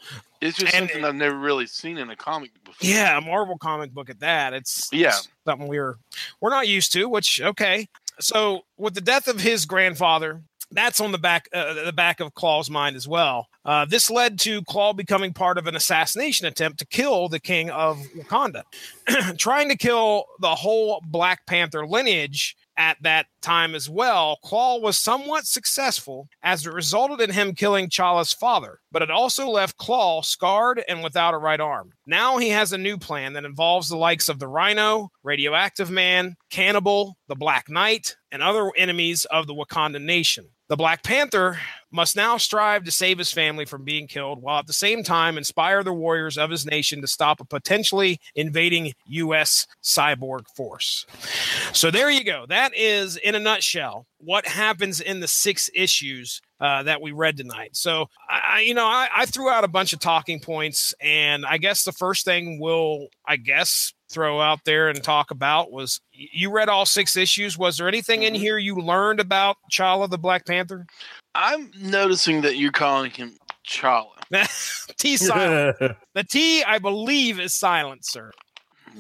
It's 0.42 0.58
just 0.58 0.74
And- 0.74 0.88
something 0.90 1.04
I've 1.04 1.16
never 1.16 1.38
really 1.38 1.68
seen 1.68 1.98
in 1.98 2.10
a 2.10 2.16
comic 2.16 2.52
before. 2.64 2.76
yeah 2.88 3.18
a 3.18 3.22
marvel 3.22 3.58
comic 3.58 3.92
book 3.92 4.10
at 4.10 4.20
that 4.22 4.54
it's 4.54 4.90
Yeah. 4.92 5.10
it's 5.10 5.28
something 5.46 5.68
we're 5.68 5.96
we're 6.42 6.50
not 6.52 6.68
used 6.68 6.94
to 6.94 7.10
which 7.10 7.42
okay 7.42 7.88
so 8.22 8.62
with 8.78 8.94
the 8.94 9.02
death 9.02 9.28
of 9.28 9.40
his 9.42 9.66
grandfather 9.66 10.42
that's 10.72 11.00
on 11.00 11.12
the 11.12 11.18
back 11.18 11.48
uh, 11.54 11.86
the 11.86 11.94
back 11.94 12.20
of 12.20 12.34
klaw's 12.34 12.70
mind 12.70 12.96
as 12.96 13.08
well. 13.08 13.48
Uh, 13.66 13.86
this 13.86 14.10
led 14.10 14.40
to 14.40 14.62
klaw 14.64 14.94
becoming 14.94 15.34
part 15.34 15.58
of 15.58 15.68
an 15.68 15.76
assassination 15.76 16.48
attempt 16.48 16.80
to 16.80 16.86
kill 16.86 17.30
the 17.30 17.40
king 17.40 17.70
of 17.70 17.98
wakanda 18.16 18.64
trying 19.38 19.70
to 19.70 19.78
kill 19.78 20.26
the 20.40 20.56
whole 20.56 21.02
black 21.08 21.46
panther 21.46 21.86
lineage 21.86 22.56
at 22.80 22.98
that 23.04 23.28
time 23.42 23.76
as 23.76 23.90
well, 23.90 24.40
Klaw 24.44 24.80
was 24.80 24.98
somewhat 24.98 25.46
successful 25.46 26.30
as 26.42 26.66
it 26.66 26.74
resulted 26.74 27.20
in 27.20 27.30
him 27.30 27.54
killing 27.54 27.90
Chala's 27.90 28.34
father, 28.34 28.80
but 28.92 29.02
it 29.02 29.12
also 29.12 29.50
left 29.50 29.78
Klaw 29.78 30.22
scarred 30.22 30.82
and 30.88 31.04
without 31.04 31.34
a 31.34 31.38
right 31.38 31.60
arm. 31.60 31.92
Now 32.08 32.38
he 32.38 32.50
has 32.50 32.72
a 32.72 32.78
new 32.78 32.98
plan 32.98 33.34
that 33.34 33.46
involves 33.46 33.90
the 33.90 33.98
likes 33.98 34.30
of 34.30 34.40
the 34.40 34.48
Rhino, 34.48 35.12
Radioactive 35.24 35.92
Man, 35.92 36.36
Cannibal, 36.50 37.18
the 37.28 37.36
Black 37.36 37.70
Knight, 37.70 38.16
and 38.32 38.42
other 38.42 38.72
enemies 38.78 39.26
of 39.26 39.46
the 39.46 39.54
Wakanda 39.54 40.02
nation. 40.02 40.46
The 40.70 40.78
Black 40.78 41.04
Panther 41.04 41.60
must 41.92 42.16
now 42.16 42.38
strive 42.38 42.84
to 42.84 42.92
save 42.92 43.18
his 43.18 43.32
family 43.32 43.66
from 43.66 43.84
being 43.84 44.08
killed 44.08 44.42
while 44.42 44.60
at 44.60 44.68
the 44.68 44.74
same 44.74 45.04
time 45.04 45.38
inspire 45.38 45.84
the 45.84 45.94
warriors 45.94 46.38
of 46.38 46.50
his 46.50 46.66
nation 46.66 47.02
to 47.02 47.08
stop 47.08 47.40
a 47.40 47.46
potentially 47.46 48.20
invading 48.36 48.94
U.S. 49.08 49.68
cyborg 49.84 50.46
force. 50.56 51.06
So 51.74 51.90
there 51.92 52.10
you 52.10 52.24
go. 52.24 52.46
That 52.48 52.72
is, 52.76 53.18
in 53.18 53.36
a 53.36 53.40
nutshell, 53.40 54.06
what 54.20 54.46
happens 54.48 55.02
in 55.02 55.20
the 55.20 55.28
six 55.28 55.70
issues 55.74 56.42
uh, 56.60 56.84
that 56.84 57.02
we 57.02 57.12
read 57.14 57.38
tonight. 57.38 57.76
So, 57.76 58.08
I, 58.30 58.62
you 58.62 58.74
know, 58.74 58.86
I, 58.86 59.08
I 59.16 59.26
threw 59.26 59.50
out 59.50 59.64
a 59.64 59.68
bunch 59.70 59.94
of 59.94 60.00
talking 60.00 60.40
points, 60.42 60.94
and 61.00 61.46
I 61.46 61.58
guess 61.58 61.84
the 61.86 61.94
first 61.94 62.26
thing 62.26 62.60
we'll, 62.60 63.08
I 63.26 63.38
guess, 63.38 63.94
throw 64.12 64.42
out 64.42 64.60
there 64.66 64.90
and 64.90 65.02
talk 65.02 65.32
about 65.32 65.72
was 65.72 66.02
you 66.12 66.52
read 66.52 66.68
all 66.68 66.86
six 66.86 67.16
issues. 67.16 67.58
Was 67.58 67.78
there 67.78 67.88
anything 67.88 68.24
in 68.24 68.34
Mhm. 68.34 68.38
here 68.40 68.58
you 68.58 68.76
learned 68.76 69.20
about 69.22 69.56
Chala 69.72 70.10
the 70.10 70.18
Black 70.18 70.46
Panther? 70.46 70.86
I'm 71.36 71.72
noticing 71.80 72.42
that 72.42 72.58
you're 72.58 72.72
calling 72.72 73.12
him 73.12 73.38
Chala. 73.68 74.08
T 74.98 75.18
silent. 75.18 75.78
the 76.16 76.24
T, 76.24 76.64
I 76.64 76.80
believe, 76.80 77.40
is 77.40 77.58
silent, 77.58 78.06
sir. 78.06 78.32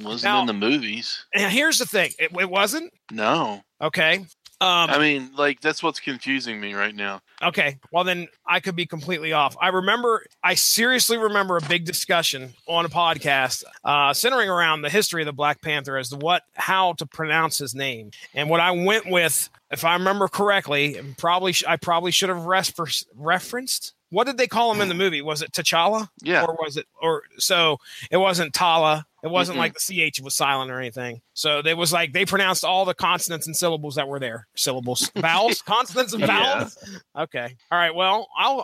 Wasn't 0.01 0.23
Now- 0.23 0.41
in 0.41 0.47
the 0.47 0.53
movies. 0.53 1.25
And 1.33 1.51
here's 1.51 1.79
the 1.79 1.85
thing: 1.85 2.11
it, 2.19 2.31
it 2.39 2.49
wasn't 2.49 2.91
No. 3.11 3.61
okay. 3.81 4.25
Um, 4.61 4.89
I 4.89 4.99
mean, 4.99 5.31
like 5.37 5.61
that's 5.61 5.81
what's 5.81 5.99
confusing 6.01 6.59
me 6.59 6.73
right 6.73 6.93
now. 6.95 7.21
Okay. 7.41 7.79
Well, 7.91 8.03
then 8.03 8.27
I 8.45 8.59
could 8.59 8.75
be 8.75 8.85
completely 8.85 9.33
off. 9.33 9.55
I 9.61 9.69
remember, 9.69 10.25
I 10.43 10.55
seriously 10.55 11.17
remember 11.17 11.57
a 11.57 11.61
big 11.61 11.85
discussion 11.85 12.53
on 12.67 12.85
a 12.85 12.89
podcast 12.89 13.63
uh, 13.83 14.13
centering 14.13 14.49
around 14.49 14.81
the 14.81 14.89
history 14.89 15.21
of 15.21 15.25
the 15.25 15.33
Black 15.33 15.61
Panther 15.61 15.97
as 15.97 16.09
to 16.09 16.17
what, 16.17 16.43
how 16.53 16.93
to 16.93 17.05
pronounce 17.05 17.57
his 17.57 17.73
name. 17.73 18.11
And 18.33 18.49
what 18.49 18.59
I 18.59 18.71
went 18.71 19.09
with, 19.09 19.49
if 19.71 19.85
I 19.85 19.93
remember 19.93 20.27
correctly, 20.27 20.97
and 20.97 21.17
probably, 21.17 21.53
sh- 21.53 21.63
I 21.67 21.77
probably 21.77 22.11
should 22.11 22.29
have 22.29 22.45
res- 22.45 23.05
referenced. 23.15 23.93
What 24.09 24.25
did 24.25 24.37
they 24.37 24.47
call 24.47 24.73
him 24.73 24.81
in 24.81 24.89
the 24.89 24.95
movie? 24.95 25.21
Was 25.21 25.41
it 25.41 25.51
T'Challa? 25.51 26.09
Yeah. 26.23 26.43
Or 26.43 26.57
was 26.59 26.77
it, 26.77 26.87
or 26.99 27.23
so 27.37 27.77
it 28.09 28.17
wasn't 28.17 28.53
Tala. 28.53 29.05
It 29.23 29.27
wasn't 29.29 29.57
Mm-mm. 29.57 29.59
like 29.59 29.73
the 29.75 30.09
CH 30.11 30.21
was 30.21 30.35
silent 30.35 30.71
or 30.71 30.79
anything. 30.79 31.21
So 31.33 31.61
they 31.61 31.73
was 31.73 31.91
like, 31.91 32.13
they 32.13 32.25
pronounced 32.25 32.63
all 32.63 32.85
the 32.85 32.93
consonants 32.93 33.47
and 33.47 33.55
syllables 33.55 33.95
that 33.95 34.07
were 34.07 34.19
there. 34.19 34.47
Syllables, 34.55 35.11
vowels, 35.15 35.61
consonants 35.61 36.13
and 36.13 36.21
Yeah. 36.21 36.27
vowels. 36.27 36.77
Okay. 37.17 37.55
All 37.71 37.77
right. 37.77 37.93
Well, 37.93 38.27
I'll 38.37 38.59
uh 38.59 38.63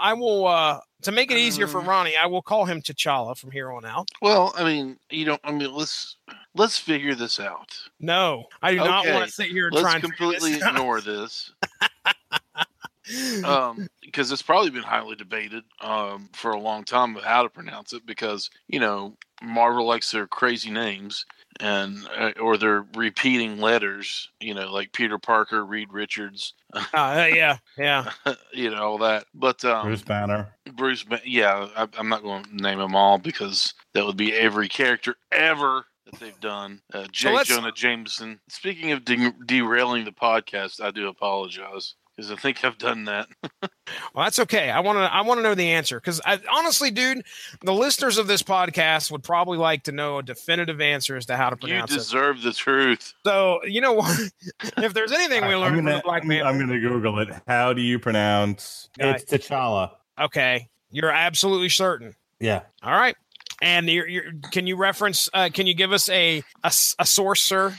I 0.00 0.14
will 0.14 0.46
uh 0.46 0.80
to 1.02 1.12
make 1.12 1.30
it 1.30 1.36
easier 1.38 1.66
for 1.66 1.78
Um, 1.80 1.88
Ronnie, 1.88 2.16
I 2.16 2.26
will 2.26 2.42
call 2.42 2.64
him 2.64 2.80
T'Challa 2.80 3.36
from 3.36 3.50
here 3.50 3.72
on 3.72 3.84
out. 3.84 4.08
Well, 4.20 4.52
I 4.56 4.62
mean, 4.64 4.98
you 5.10 5.24
don't. 5.24 5.40
I 5.42 5.50
mean, 5.52 5.72
let's 5.72 6.16
let's 6.54 6.78
figure 6.78 7.14
this 7.14 7.40
out. 7.40 7.76
No, 8.00 8.44
I 8.62 8.72
do 8.72 8.76
not 8.78 9.06
want 9.06 9.26
to 9.26 9.32
sit 9.32 9.48
here 9.48 9.66
and 9.66 9.74
Let's 9.74 9.82
try 9.84 9.94
and 9.94 10.02
completely 10.04 10.52
this 10.54 10.64
ignore 10.66 11.00
this. 11.00 11.52
um, 13.44 13.88
because 14.02 14.30
it's 14.30 14.42
probably 14.42 14.70
been 14.70 14.82
highly 14.82 15.16
debated 15.16 15.64
um, 15.80 16.28
for 16.32 16.52
a 16.52 16.60
long 16.60 16.84
time 16.84 17.16
of 17.16 17.24
how 17.24 17.42
to 17.42 17.48
pronounce 17.48 17.92
it. 17.92 18.06
Because 18.06 18.50
you 18.68 18.80
know, 18.80 19.16
Marvel 19.42 19.86
likes 19.86 20.10
their 20.10 20.26
crazy 20.26 20.70
names 20.70 21.24
and 21.60 22.06
uh, 22.16 22.32
or 22.40 22.56
they're 22.56 22.86
repeating 22.96 23.58
letters. 23.58 24.30
You 24.40 24.54
know, 24.54 24.72
like 24.72 24.92
Peter 24.92 25.18
Parker, 25.18 25.64
Reed 25.64 25.92
Richards. 25.92 26.54
Uh, 26.72 27.28
yeah, 27.34 27.58
yeah. 27.76 28.10
you 28.52 28.70
know 28.70 28.82
all 28.82 28.98
that. 28.98 29.26
But 29.34 29.64
um, 29.64 29.86
Bruce 29.86 30.02
Banner. 30.02 30.54
Bruce, 30.74 31.02
Ba- 31.04 31.20
yeah, 31.24 31.68
I, 31.76 31.88
I'm 31.98 32.08
not 32.08 32.22
going 32.22 32.44
to 32.44 32.56
name 32.56 32.78
them 32.78 32.94
all 32.94 33.18
because 33.18 33.74
that 33.94 34.06
would 34.06 34.16
be 34.16 34.32
every 34.32 34.68
character 34.68 35.16
ever 35.30 35.84
that 36.06 36.18
they've 36.18 36.40
done. 36.40 36.80
Uh, 36.92 37.06
J. 37.12 37.34
let's- 37.34 37.48
Jonah 37.48 37.72
Jameson. 37.72 38.40
Speaking 38.48 38.92
of 38.92 39.04
de- 39.04 39.34
derailing 39.46 40.04
the 40.04 40.12
podcast, 40.12 40.80
I 40.82 40.90
do 40.90 41.08
apologize 41.08 41.94
because 42.22 42.38
I 42.38 42.40
think 42.40 42.64
I've 42.64 42.78
done 42.78 43.04
that. 43.04 43.28
Well, 44.14 44.24
that's 44.24 44.38
okay. 44.38 44.70
I 44.70 44.80
want 44.80 44.96
to. 44.98 45.02
I 45.02 45.20
want 45.22 45.38
to 45.38 45.42
know 45.42 45.54
the 45.54 45.70
answer 45.72 46.00
because 46.00 46.20
I 46.24 46.38
honestly, 46.50 46.90
dude, 46.90 47.24
the 47.62 47.74
listeners 47.74 48.16
of 48.16 48.26
this 48.26 48.42
podcast 48.42 49.10
would 49.10 49.22
probably 49.22 49.58
like 49.58 49.82
to 49.84 49.92
know 49.92 50.18
a 50.18 50.22
definitive 50.22 50.80
answer 50.80 51.16
as 51.16 51.26
to 51.26 51.36
how 51.36 51.50
to 51.50 51.56
pronounce 51.56 51.90
it. 51.90 51.94
You 51.94 51.98
deserve 51.98 52.40
the 52.40 52.52
truth. 52.52 53.12
So 53.24 53.62
you 53.64 53.82
know 53.82 53.92
what? 53.92 54.18
if 54.78 54.94
there's 54.94 55.12
anything 55.12 55.46
we 55.46 55.52
I'm 55.52 55.60
learned 55.60 55.76
gonna, 55.76 55.96
the 55.96 56.02
Black 56.02 56.22
I'm, 56.22 56.28
Panther, 56.28 56.46
I'm 56.46 56.58
gonna 56.58 56.80
Google 56.80 57.18
it. 57.18 57.28
How 57.46 57.74
do 57.74 57.82
you 57.82 57.98
pronounce? 57.98 58.88
Guy. 58.98 59.10
It's 59.10 59.24
T'Challa. 59.24 59.90
okay, 60.18 60.68
you're 60.90 61.10
absolutely 61.10 61.68
certain. 61.68 62.14
Yeah. 62.40 62.62
All 62.82 62.94
right. 62.94 63.16
And 63.60 63.88
you're, 63.88 64.08
you're, 64.08 64.32
can 64.52 64.66
you 64.66 64.76
reference? 64.76 65.28
Uh, 65.34 65.50
can 65.52 65.66
you 65.66 65.74
give 65.74 65.92
us 65.92 66.08
a 66.08 66.42
source, 67.04 67.42
sir? 67.42 67.74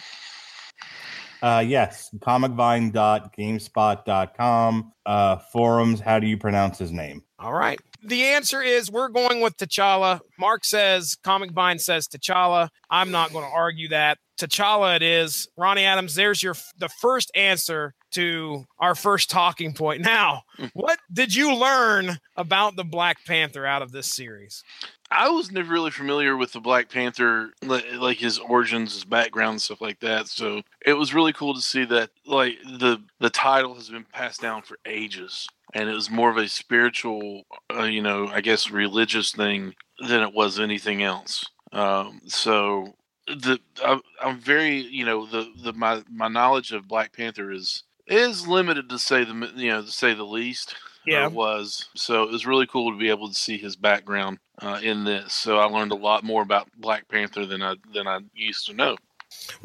Uh, 1.44 1.60
yes. 1.60 2.10
Comicvine.gamespot.com. 2.20 4.94
Uh, 5.06 5.38
forums. 5.52 6.00
How 6.00 6.20
do 6.20 6.28
you 6.28 6.38
pronounce 6.38 6.80
his 6.80 6.94
name? 6.94 7.22
All 7.38 7.54
right. 7.54 7.82
The 8.02 8.24
answer 8.24 8.62
is 8.62 8.90
we're 8.90 9.10
going 9.10 9.42
with 9.42 9.58
T'Challa. 9.58 10.22
Mark 10.40 10.64
says 10.64 11.18
Comic 11.24 11.52
Vine 11.52 11.80
says 11.80 12.08
T'Challa. 12.08 12.70
I'm 12.90 13.12
not 13.12 13.34
going 13.34 13.44
to 13.46 13.52
argue 13.52 13.90
that. 13.90 14.20
T'Challa 14.48 14.96
it 14.96 15.04
is. 15.04 15.48
Ronnie 15.58 15.86
Adams, 15.86 16.16
there's 16.16 16.42
your 16.44 16.56
the 16.78 16.90
first 16.90 17.32
answer 17.36 17.96
to 18.12 18.66
our 18.80 18.96
first 18.96 19.30
talking 19.30 19.74
point. 19.74 20.02
Now, 20.02 20.44
what 20.74 21.00
did 21.12 21.34
you 21.34 21.56
learn 21.56 22.18
about 22.36 22.76
the 22.76 22.84
Black 22.84 23.18
Panther 23.26 23.66
out 23.66 23.82
of 23.82 23.92
this 23.92 24.14
series? 24.14 24.64
I 25.10 25.30
was 25.30 25.52
never 25.52 25.72
really 25.72 25.92
familiar 25.92 26.38
with 26.38 26.52
the 26.52 26.60
Black 26.60 26.90
Panther, 26.90 27.52
like 27.62 28.18
his 28.18 28.40
origins, 28.40 28.94
his 28.94 29.06
background, 29.06 29.62
stuff 29.62 29.82
like 29.82 30.00
that. 30.00 30.28
So 30.28 30.62
it 30.86 30.94
was 30.94 31.14
really 31.14 31.34
cool 31.34 31.54
to 31.54 31.62
see 31.62 31.86
that, 31.86 32.10
like 32.26 32.58
the 32.80 33.02
the 33.20 33.30
title 33.30 33.76
has 33.76 33.90
been 33.90 34.06
passed 34.12 34.42
down 34.42 34.62
for 34.64 34.78
ages, 34.86 35.48
and 35.74 35.90
it 35.90 35.94
was 35.94 36.10
more 36.10 36.30
of 36.30 36.38
a 36.38 36.48
spiritual, 36.48 37.44
uh, 37.76 37.84
you 37.84 38.02
know, 38.02 38.28
I 38.28 38.42
guess 38.42 38.72
religious 38.72 39.32
thing 39.32 39.74
than 40.08 40.22
it 40.22 40.34
was 40.34 40.60
anything 40.60 41.04
else. 41.04 41.46
Um, 41.72 42.22
so 42.28 42.94
the 43.28 43.60
I, 43.84 44.00
I'm 44.22 44.40
very, 44.40 44.78
you 44.78 45.06
know, 45.06 45.26
the 45.26 45.52
the 45.64 45.74
my 45.74 46.04
my 46.10 46.28
knowledge 46.28 46.72
of 46.72 46.88
Black 46.88 47.14
Panther 47.14 47.52
is 47.52 47.84
is 48.08 48.48
limited 48.48 48.90
to 48.90 49.00
say 49.00 49.24
the 49.24 49.52
you 49.56 49.72
know 49.72 49.82
to 49.82 49.92
say 49.92 50.14
the 50.14 50.24
least. 50.24 50.76
Yeah. 51.06 51.26
it 51.26 51.34
was. 51.34 51.90
So 51.96 52.24
it 52.24 52.32
was 52.32 52.46
really 52.46 52.66
cool 52.66 52.92
to 52.92 52.98
be 52.98 53.10
able 53.10 53.28
to 53.28 53.34
see 53.34 53.58
his 53.58 53.76
background 53.76 54.38
uh, 54.62 54.80
in 54.82 55.04
this. 55.04 55.34
So 55.34 55.58
I 55.58 55.66
learned 55.66 55.92
a 55.92 55.96
lot 55.96 56.24
more 56.24 56.42
about 56.42 56.70
Black 56.78 57.10
Panther 57.10 57.46
than 57.46 57.62
I 57.62 57.76
than 57.94 58.08
I 58.08 58.20
used 58.34 58.68
to 58.68 58.74
know. 58.74 58.96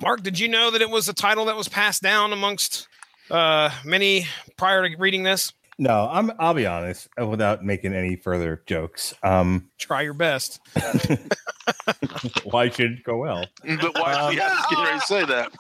Mark, 0.01 0.23
did 0.23 0.39
you 0.39 0.49
know 0.49 0.71
that 0.71 0.83
it 0.83 0.91
was 0.91 1.09
a 1.09 1.13
title 1.13 1.45
that 1.45 1.57
was 1.57 1.69
passed 1.69 2.03
down 2.03 2.33
amongst 2.33 2.89
uh, 3.31 3.71
many 3.85 4.27
prior 4.57 4.89
to 4.89 4.97
reading 4.97 5.23
this? 5.23 5.53
No, 5.79 6.09
I'm. 6.11 6.33
I'll 6.41 6.55
be 6.55 6.67
honest, 6.67 7.09
uh, 7.21 7.27
without 7.27 7.65
making 7.65 7.95
any 7.95 8.17
further 8.17 8.63
jokes. 8.67 9.15
Um, 9.23 9.71
Try 9.79 10.03
your 10.03 10.15
best. 10.15 10.61
why 12.45 12.69
should 12.69 12.93
it 12.93 13.05
go 13.05 13.19
well? 13.19 13.45
But 13.65 13.95
why? 13.99 14.13
Um, 14.13 14.37
yeah, 14.37 14.49
I 14.51 14.67
getting 14.71 14.85
ready 14.85 14.99
to 14.99 15.07
say 15.07 15.25
that. 15.25 15.53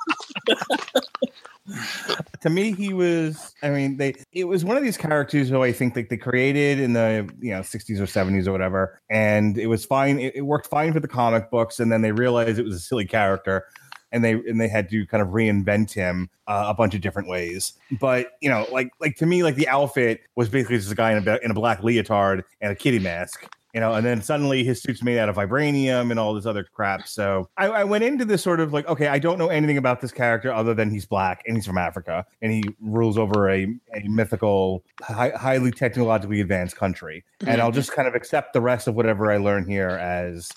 to 2.40 2.48
me 2.48 2.72
he 2.72 2.92
was 2.94 3.54
i 3.62 3.68
mean 3.68 3.96
they 3.96 4.14
it 4.32 4.44
was 4.44 4.64
one 4.64 4.76
of 4.76 4.82
these 4.82 4.96
characters 4.96 5.48
who 5.48 5.62
i 5.62 5.70
think 5.70 5.94
like 5.94 6.08
they 6.08 6.16
created 6.16 6.80
in 6.80 6.94
the 6.94 7.28
you 7.40 7.50
know 7.50 7.60
60s 7.60 7.98
or 8.00 8.04
70s 8.04 8.46
or 8.46 8.52
whatever 8.52 9.00
and 9.10 9.58
it 9.58 9.66
was 9.66 9.84
fine 9.84 10.18
it, 10.18 10.34
it 10.36 10.42
worked 10.42 10.66
fine 10.66 10.92
for 10.92 11.00
the 11.00 11.08
comic 11.08 11.50
books 11.50 11.78
and 11.78 11.92
then 11.92 12.00
they 12.00 12.12
realized 12.12 12.58
it 12.58 12.64
was 12.64 12.74
a 12.74 12.80
silly 12.80 13.04
character 13.04 13.66
and 14.12 14.24
they 14.24 14.32
and 14.32 14.58
they 14.58 14.68
had 14.68 14.88
to 14.88 15.06
kind 15.06 15.22
of 15.22 15.28
reinvent 15.28 15.92
him 15.92 16.30
uh, 16.46 16.64
a 16.68 16.74
bunch 16.74 16.94
of 16.94 17.02
different 17.02 17.28
ways 17.28 17.74
but 18.00 18.28
you 18.40 18.48
know 18.48 18.66
like 18.72 18.90
like 19.00 19.16
to 19.16 19.26
me 19.26 19.42
like 19.42 19.56
the 19.56 19.68
outfit 19.68 20.22
was 20.36 20.48
basically 20.48 20.78
just 20.78 20.90
a 20.90 20.94
guy 20.94 21.12
in 21.12 21.28
a, 21.28 21.36
in 21.42 21.50
a 21.50 21.54
black 21.54 21.82
leotard 21.82 22.44
and 22.62 22.72
a 22.72 22.74
kitty 22.74 22.98
mask 22.98 23.46
you 23.74 23.80
know, 23.80 23.94
and 23.94 24.04
then 24.04 24.22
suddenly 24.22 24.64
his 24.64 24.80
suit's 24.80 25.02
made 25.02 25.18
out 25.18 25.28
of 25.28 25.36
vibranium 25.36 26.10
and 26.10 26.18
all 26.18 26.34
this 26.34 26.46
other 26.46 26.64
crap. 26.64 27.06
So 27.06 27.48
I, 27.56 27.66
I 27.66 27.84
went 27.84 28.04
into 28.04 28.24
this 28.24 28.42
sort 28.42 28.60
of 28.60 28.72
like, 28.72 28.88
okay, 28.88 29.08
I 29.08 29.18
don't 29.18 29.38
know 29.38 29.48
anything 29.48 29.76
about 29.76 30.00
this 30.00 30.12
character 30.12 30.52
other 30.52 30.74
than 30.74 30.90
he's 30.90 31.06
black 31.06 31.42
and 31.46 31.56
he's 31.56 31.66
from 31.66 31.78
Africa 31.78 32.24
and 32.40 32.52
he 32.52 32.62
rules 32.80 33.18
over 33.18 33.50
a, 33.50 33.64
a 33.94 34.08
mythical, 34.08 34.84
hi- 35.02 35.32
highly 35.36 35.70
technologically 35.70 36.40
advanced 36.40 36.76
country. 36.76 37.24
And 37.40 37.60
I'll 37.60 37.68
mm-hmm. 37.68 37.74
just 37.74 37.92
kind 37.92 38.08
of 38.08 38.14
accept 38.14 38.54
the 38.54 38.60
rest 38.60 38.88
of 38.88 38.94
whatever 38.94 39.30
I 39.30 39.36
learn 39.36 39.68
here 39.68 39.90
as 39.90 40.50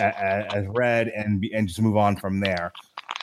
as, 0.00 0.46
as 0.54 0.66
read 0.68 1.08
and 1.08 1.44
and 1.52 1.68
just 1.68 1.80
move 1.80 1.96
on 1.96 2.16
from 2.16 2.40
there. 2.40 2.72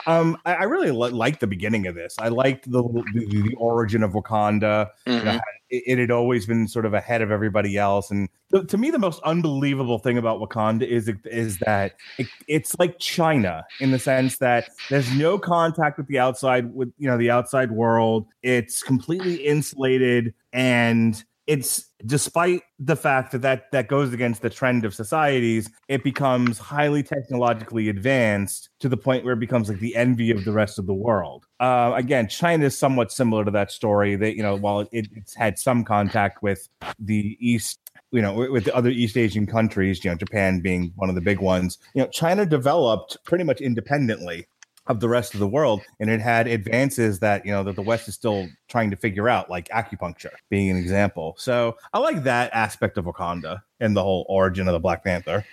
Um, 0.08 0.38
I, 0.46 0.54
I 0.56 0.64
really 0.64 0.92
li- 0.92 1.10
liked 1.12 1.40
the 1.40 1.48
beginning 1.48 1.88
of 1.88 1.96
this. 1.96 2.16
I 2.20 2.28
liked 2.30 2.70
the 2.72 2.84
the, 2.84 3.26
the 3.50 3.56
origin 3.58 4.04
of 4.04 4.12
Wakanda 4.14 4.90
Mhm. 5.08 5.40
it, 5.70 5.84
it 5.88 5.98
had 6.00 6.12
always 6.12 6.46
been 6.46 6.68
sort 6.68 6.86
of 6.86 6.94
ahead 6.94 7.22
of 7.22 7.32
everybody 7.32 7.78
else. 7.78 8.12
And 8.12 8.30
th- 8.54 8.68
to 8.68 8.78
me, 8.78 8.92
the 8.92 9.00
most 9.00 9.22
unbelievable 9.24 9.98
thing 10.00 10.18
about 10.18 10.40
Wakanda 10.40 10.84
is 10.88 11.10
is 11.26 11.58
that 11.60 11.94
it, 12.18 12.28
it's 12.48 12.78
like 12.80 13.00
China 13.00 13.66
in 13.80 13.92
the 13.92 14.00
sense 14.00 14.38
that 14.38 14.70
there's 14.90 15.12
no 15.16 15.38
contact 15.40 15.98
with 15.98 16.08
the 16.08 16.20
outside 16.20 16.74
with 16.74 16.92
you 16.98 17.08
know 17.08 17.18
the 17.18 17.32
outside 17.32 17.72
world. 17.72 18.28
It's 18.44 18.84
completely 18.84 19.36
insulated 19.36 20.34
and 20.54 21.24
it's 21.48 21.86
despite 22.06 22.62
the 22.80 22.96
fact 22.96 23.32
that, 23.32 23.42
that 23.42 23.72
that 23.72 23.88
goes 23.88 24.14
against 24.14 24.42
the 24.42 24.50
trend 24.50 24.86
of 24.86 24.94
societies 24.94 25.70
it 25.88 26.04
becomes 26.04 26.58
highly 26.58 27.02
technologically 27.04 27.90
advanced 27.90 28.70
to 28.80 28.90
the 28.90 28.98
point 28.98 29.24
where 29.24 29.34
it 29.34 29.40
becomes 29.40 29.70
like 29.70 29.80
the 29.80 29.96
envy 29.96 30.32
of 30.32 30.44
the 30.46 30.52
rest 30.52 30.78
of 30.78 30.86
the 30.86 30.94
world. 30.94 31.46
Uh, 31.60 31.94
again 31.96 32.28
china 32.28 32.66
is 32.66 32.78
somewhat 32.78 33.12
similar 33.12 33.46
to 33.46 33.52
that 33.52 33.72
story. 33.72 34.16
That 34.16 34.36
you 34.36 34.44
know 34.44 34.56
while 34.56 34.82
it, 34.92 35.08
it's 35.14 35.36
had 35.36 35.58
some 35.58 35.84
contact 35.84 36.44
with 36.44 36.68
the 37.00 37.38
east 37.40 37.80
you 38.12 38.22
know 38.22 38.34
with- 38.34 38.66
the 38.66 38.76
other 38.76 38.90
east 38.90 39.18
asian 39.18 39.46
countries 39.46 40.04
you 40.04 40.10
know 40.10 40.16
japan 40.16 40.60
being 40.60 40.92
one 40.96 41.10
of 41.10 41.16
the 41.16 41.22
big 41.22 41.40
ones 41.40 41.78
you 41.94 42.02
know 42.02 42.08
china 42.10 42.46
developed 42.46 43.18
pretty 43.26 43.44
much 43.44 43.62
independently 43.62 44.48
of 44.88 45.00
the 45.00 45.10
rest 45.10 45.34
of 45.34 45.40
the 45.40 45.48
world 45.48 45.82
and 46.00 46.10
it 46.10 46.22
had 46.22 46.48
advances 46.48 47.20
that 47.20 47.46
you 47.46 47.52
know 47.52 47.64
that 47.64 47.76
the 47.76 47.82
west 47.82 48.08
is 48.08 48.14
still 48.14 48.48
trying 48.70 48.90
to 48.90 48.96
figure 48.96 49.28
out 49.28 49.50
like 49.50 49.68
acupuncture 49.70 50.34
being 50.50 50.70
an 50.70 50.78
example 50.78 51.36
so 51.38 51.76
i 51.94 52.00
like 52.00 52.24
that 52.24 52.52
aspect 52.54 52.98
of 52.98 53.06
wakanda 53.06 53.62
and 53.80 53.96
the 53.96 54.04
whole 54.04 54.26
origin 54.30 54.68
of 54.68 54.74
the 54.74 54.80
black 54.80 55.04
panther 55.04 55.44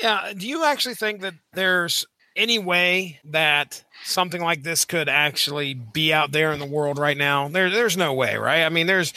Yeah. 0.00 0.32
Do 0.36 0.46
you 0.48 0.64
actually 0.64 0.94
think 0.94 1.20
that 1.22 1.34
there's 1.54 2.06
any 2.36 2.58
way 2.58 3.18
that 3.24 3.82
something 4.04 4.40
like 4.40 4.62
this 4.62 4.84
could 4.84 5.08
actually 5.08 5.74
be 5.74 6.12
out 6.12 6.30
there 6.30 6.52
in 6.52 6.60
the 6.60 6.66
world 6.66 6.98
right 6.98 7.16
now? 7.16 7.48
There, 7.48 7.68
there's 7.68 7.96
no 7.96 8.14
way, 8.14 8.36
right? 8.36 8.62
I 8.62 8.68
mean, 8.68 8.86
there's 8.86 9.12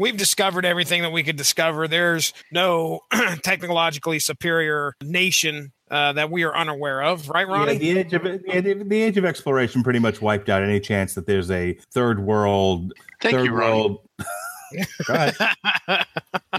we've 0.00 0.16
discovered 0.16 0.64
everything 0.64 1.02
that 1.02 1.12
we 1.12 1.22
could 1.22 1.36
discover. 1.36 1.86
There's 1.86 2.32
no 2.50 3.00
technologically 3.42 4.18
superior 4.18 4.94
nation 5.02 5.72
uh, 5.94 6.12
that 6.12 6.30
we 6.30 6.42
are 6.42 6.54
unaware 6.56 7.02
of, 7.02 7.28
right, 7.28 7.46
Yeah, 7.46 7.54
Ronnie? 7.54 7.78
the 7.78 7.98
age 7.98 8.12
of 8.12 8.24
yeah, 8.46 8.60
the, 8.60 8.74
the 8.82 9.02
age 9.02 9.16
of 9.16 9.24
exploration 9.24 9.82
pretty 9.82 9.98
much 10.00 10.20
wiped 10.20 10.48
out 10.48 10.62
any 10.62 10.80
chance 10.80 11.14
that 11.14 11.26
there's 11.26 11.50
a 11.50 11.74
third 11.92 12.20
world 12.20 12.92
Thank 13.20 13.36
third 13.36 13.44
you, 13.46 13.52
Ronnie. 13.52 13.72
world 13.80 13.98
Go 15.06 15.14
ahead. 15.14 16.06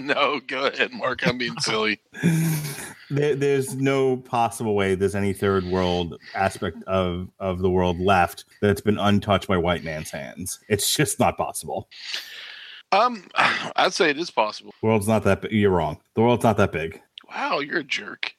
No, 0.02 0.40
go 0.48 0.66
ahead, 0.68 0.92
Mark. 0.92 1.26
I'm 1.26 1.38
being 1.38 1.58
silly. 1.60 2.00
there, 3.10 3.34
there's 3.36 3.76
no 3.76 4.18
possible 4.18 4.76
way 4.76 4.94
there's 4.96 5.16
any 5.16 5.32
third 5.34 5.64
world 5.66 6.18
aspect 6.34 6.84
of 6.84 7.30
of 7.40 7.60
the 7.60 7.70
world 7.70 8.00
left 8.00 8.44
that's 8.62 8.82
been 8.82 8.98
untouched 8.98 9.48
by 9.48 9.58
white 9.58 9.84
man's 9.86 10.12
hands. 10.12 10.60
It's 10.70 10.94
just 10.96 11.18
not 11.20 11.38
possible. 11.38 11.88
Um, 12.92 13.28
I'd 13.76 13.94
say 13.94 14.10
it 14.10 14.18
is 14.20 14.32
possible. 14.32 14.74
The 14.82 14.88
world's 14.88 15.08
not 15.08 15.24
that. 15.24 15.42
Big. 15.42 15.52
You're 15.54 15.72
wrong. 15.72 15.98
The 16.14 16.22
world's 16.22 16.44
not 16.44 16.58
that 16.58 16.72
big. 16.74 17.02
Wow, 17.36 17.60
you're 17.60 17.80
a 17.80 17.84
jerk. 17.84 18.34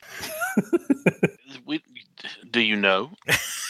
we, 1.67 1.83
do 2.51 2.61
you 2.61 2.77
know 2.77 3.11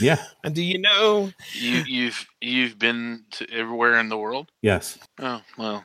Yeah. 0.00 0.22
and 0.44 0.54
do 0.54 0.62
you 0.62 0.78
know? 0.78 1.32
you 1.52 1.82
you've 1.86 2.26
you've 2.40 2.78
been 2.78 3.24
to 3.32 3.50
everywhere 3.50 3.98
in 3.98 4.08
the 4.08 4.16
world? 4.16 4.50
Yes. 4.62 4.98
Oh 5.20 5.42
well, 5.58 5.84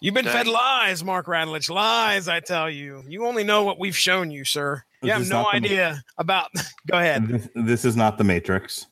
You've 0.00 0.14
been 0.14 0.26
fed 0.26 0.46
lies, 0.46 1.02
Mark 1.02 1.26
Radulich. 1.26 1.70
Lies, 1.70 2.28
I 2.28 2.40
tell 2.40 2.68
you. 2.68 3.02
You 3.08 3.24
only 3.24 3.42
know 3.42 3.64
what 3.64 3.78
we've 3.78 3.96
shown 3.96 4.30
you, 4.30 4.44
sir. 4.44 4.82
You 5.02 5.08
This 5.08 5.18
have 5.18 5.28
no 5.30 5.42
not 5.42 5.50
the- 5.52 5.56
idea 5.56 6.04
about. 6.18 6.50
Go 6.90 6.98
ahead. 6.98 7.26
This, 7.26 7.48
this 7.54 7.84
is 7.86 7.96
not 7.96 8.18
the 8.18 8.24
Matrix. 8.24 8.86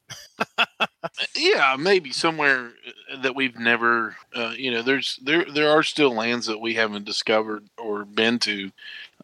yeah, 1.37 1.77
maybe 1.79 2.13
somewhere 2.13 2.73
uh, 3.13 3.21
that 3.21 3.35
we've 3.37 3.59
never, 3.59 4.17
uh, 4.35 4.55
you 4.57 4.71
know, 4.71 4.81
there's 4.83 5.19
there 5.23 5.45
there 5.53 5.69
are 5.71 5.83
still 5.83 6.15
lands 6.15 6.47
that 6.47 6.59
we 6.61 6.75
haven't 6.75 7.05
discovered 7.05 7.67
or 7.77 8.05
been 8.07 8.39
to 8.41 8.71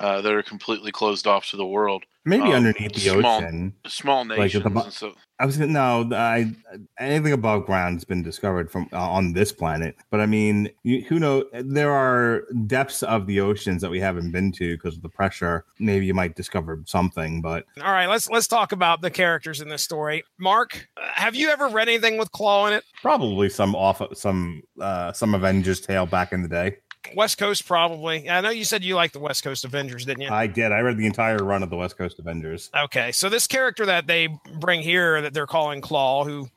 uh, 0.00 0.20
that 0.22 0.32
are 0.32 0.42
completely 0.42 0.90
closed 0.90 1.26
off 1.26 1.48
to 1.50 1.56
the 1.56 1.66
world. 1.66 2.04
Maybe 2.24 2.44
Um, 2.44 2.52
underneath 2.66 2.92
the 2.92 3.00
small- 3.00 3.36
ocean. 3.38 3.72
small 3.86 4.24
Like 4.26 4.38
nations 4.38 4.64
the 4.64 4.70
bo- 4.70 4.82
and 4.82 4.92
so. 4.92 5.14
I 5.38 5.46
was 5.46 5.58
no, 5.58 6.06
I 6.12 6.52
anything 6.98 7.32
above 7.32 7.64
ground's 7.64 8.04
been 8.04 8.22
discovered 8.22 8.70
from 8.70 8.90
uh, 8.92 8.98
on 8.98 9.32
this 9.32 9.52
planet. 9.52 9.96
But 10.10 10.20
I 10.20 10.26
mean, 10.26 10.68
you, 10.82 11.00
who 11.02 11.18
know? 11.18 11.44
There 11.54 11.90
are 11.92 12.42
depths 12.66 13.02
of 13.02 13.26
the 13.26 13.40
oceans 13.40 13.80
that 13.80 13.90
we 13.90 14.00
haven't 14.00 14.32
been 14.32 14.52
to 14.52 14.76
because 14.76 14.96
of 14.96 15.02
the 15.02 15.08
pressure. 15.08 15.64
Maybe 15.78 16.04
you 16.04 16.12
might 16.12 16.36
discover 16.36 16.82
something, 16.84 17.40
but 17.40 17.64
All 17.82 17.90
right, 17.90 18.06
let's 18.06 18.28
let's 18.28 18.46
talk 18.48 18.72
about 18.72 19.00
the 19.00 19.10
characters 19.10 19.62
in 19.62 19.70
this 19.70 19.82
story. 19.82 20.22
Mark, 20.38 20.88
have 21.14 21.34
you 21.34 21.48
ever 21.48 21.68
read 21.68 21.88
anything 21.88 22.18
with 22.18 22.30
Klaw 22.32 22.66
in 22.66 22.74
it? 22.74 22.84
probably 23.00 23.48
some 23.48 23.74
off 23.74 24.02
some 24.12 24.60
uh 24.78 25.10
some 25.12 25.34
Avengers 25.34 25.80
tale 25.80 26.04
back 26.04 26.32
in 26.34 26.42
the 26.42 26.48
day. 26.48 26.76
West 27.14 27.38
Coast, 27.38 27.66
probably. 27.66 28.28
I 28.28 28.40
know 28.40 28.50
you 28.50 28.64
said 28.64 28.84
you 28.84 28.94
liked 28.94 29.12
the 29.12 29.20
West 29.20 29.42
Coast 29.42 29.64
Avengers, 29.64 30.04
didn't 30.04 30.22
you? 30.22 30.28
I 30.30 30.46
did. 30.46 30.72
I 30.72 30.80
read 30.80 30.96
the 30.96 31.06
entire 31.06 31.38
run 31.38 31.62
of 31.62 31.70
the 31.70 31.76
West 31.76 31.96
Coast 31.96 32.18
Avengers. 32.18 32.70
Okay, 32.76 33.12
so 33.12 33.28
this 33.28 33.46
character 33.46 33.86
that 33.86 34.06
they 34.06 34.28
bring 34.58 34.80
here 34.82 35.20
that 35.22 35.34
they're 35.34 35.46
calling 35.46 35.80
Klaw, 35.80 36.24
who 36.24 36.48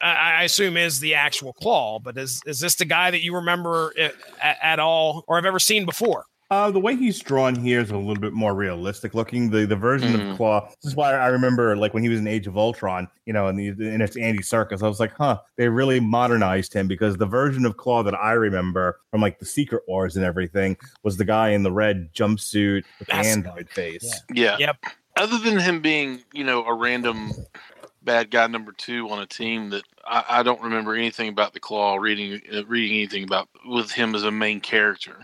I, 0.00 0.40
I 0.40 0.42
assume 0.44 0.76
is 0.76 1.00
the 1.00 1.14
actual 1.14 1.52
Klaw, 1.52 1.98
but 1.98 2.16
is 2.18 2.42
is 2.46 2.60
this 2.60 2.74
the 2.74 2.84
guy 2.84 3.10
that 3.10 3.22
you 3.22 3.34
remember 3.34 3.92
at, 3.98 4.14
at 4.62 4.78
all 4.78 5.24
or 5.26 5.36
have 5.36 5.46
ever 5.46 5.58
seen 5.58 5.84
before? 5.86 6.24
Uh, 6.50 6.70
the 6.70 6.78
way 6.78 6.94
he's 6.94 7.18
drawn 7.18 7.56
here 7.56 7.80
is 7.80 7.90
a 7.90 7.96
little 7.96 8.20
bit 8.20 8.32
more 8.32 8.54
realistic 8.54 9.14
looking. 9.14 9.50
The 9.50 9.66
the 9.66 9.74
version 9.74 10.12
Mhm. 10.12 10.30
of 10.32 10.36
Klaw. 10.36 10.68
This 10.82 10.92
is 10.92 10.94
why 10.96 11.12
I 11.14 11.26
remember, 11.26 11.76
like 11.76 11.92
when 11.92 12.02
he 12.04 12.08
was 12.08 12.20
in 12.20 12.26
Age 12.28 12.46
of 12.46 12.56
Ultron, 12.56 13.08
you 13.24 13.32
know, 13.32 13.48
and 13.48 13.58
the 13.58 13.68
and 13.68 14.00
it's 14.00 14.16
Andy 14.16 14.38
Serkis. 14.44 14.82
I 14.82 14.86
was 14.88 15.00
like, 15.00 15.12
huh, 15.18 15.40
they 15.56 15.68
really 15.68 15.98
modernized 15.98 16.72
him 16.72 16.86
because 16.86 17.16
the 17.16 17.26
version 17.26 17.66
of 17.66 17.76
Klaw 17.76 18.04
that 18.04 18.14
I 18.14 18.32
remember 18.32 19.00
from 19.10 19.20
like 19.20 19.40
the 19.40 19.44
Secret 19.46 19.82
Wars 19.88 20.14
and 20.16 20.24
everything 20.24 20.76
was 21.02 21.16
the 21.16 21.24
guy 21.24 21.48
in 21.48 21.64
the 21.64 21.72
red 21.72 22.14
jumpsuit 22.14 22.84
with 22.98 23.08
the 23.08 23.12
That's- 23.16 23.26
android 23.26 23.68
face. 23.70 24.04
Yeah. 24.32 24.56
Yeah. 24.58 24.66
Yep. 24.66 24.76
Other 25.16 25.38
than 25.38 25.58
him 25.58 25.80
being, 25.80 26.22
you 26.32 26.44
know, 26.44 26.64
a 26.64 26.74
random 26.74 27.32
bad 28.02 28.30
guy 28.30 28.46
number 28.46 28.70
two 28.70 29.08
on 29.10 29.18
a 29.20 29.26
team 29.26 29.70
that 29.70 29.82
I, 30.06 30.24
I 30.28 30.42
don't 30.44 30.60
remember 30.62 30.94
anything 30.94 31.28
about 31.28 31.54
the 31.54 31.58
Klaw. 31.60 31.96
Reading 31.96 32.40
uh, 32.54 32.64
reading 32.66 32.96
anything 32.96 33.24
about 33.24 33.48
with 33.64 33.90
him 33.90 34.14
as 34.14 34.22
a 34.22 34.30
main 34.30 34.60
character. 34.60 35.16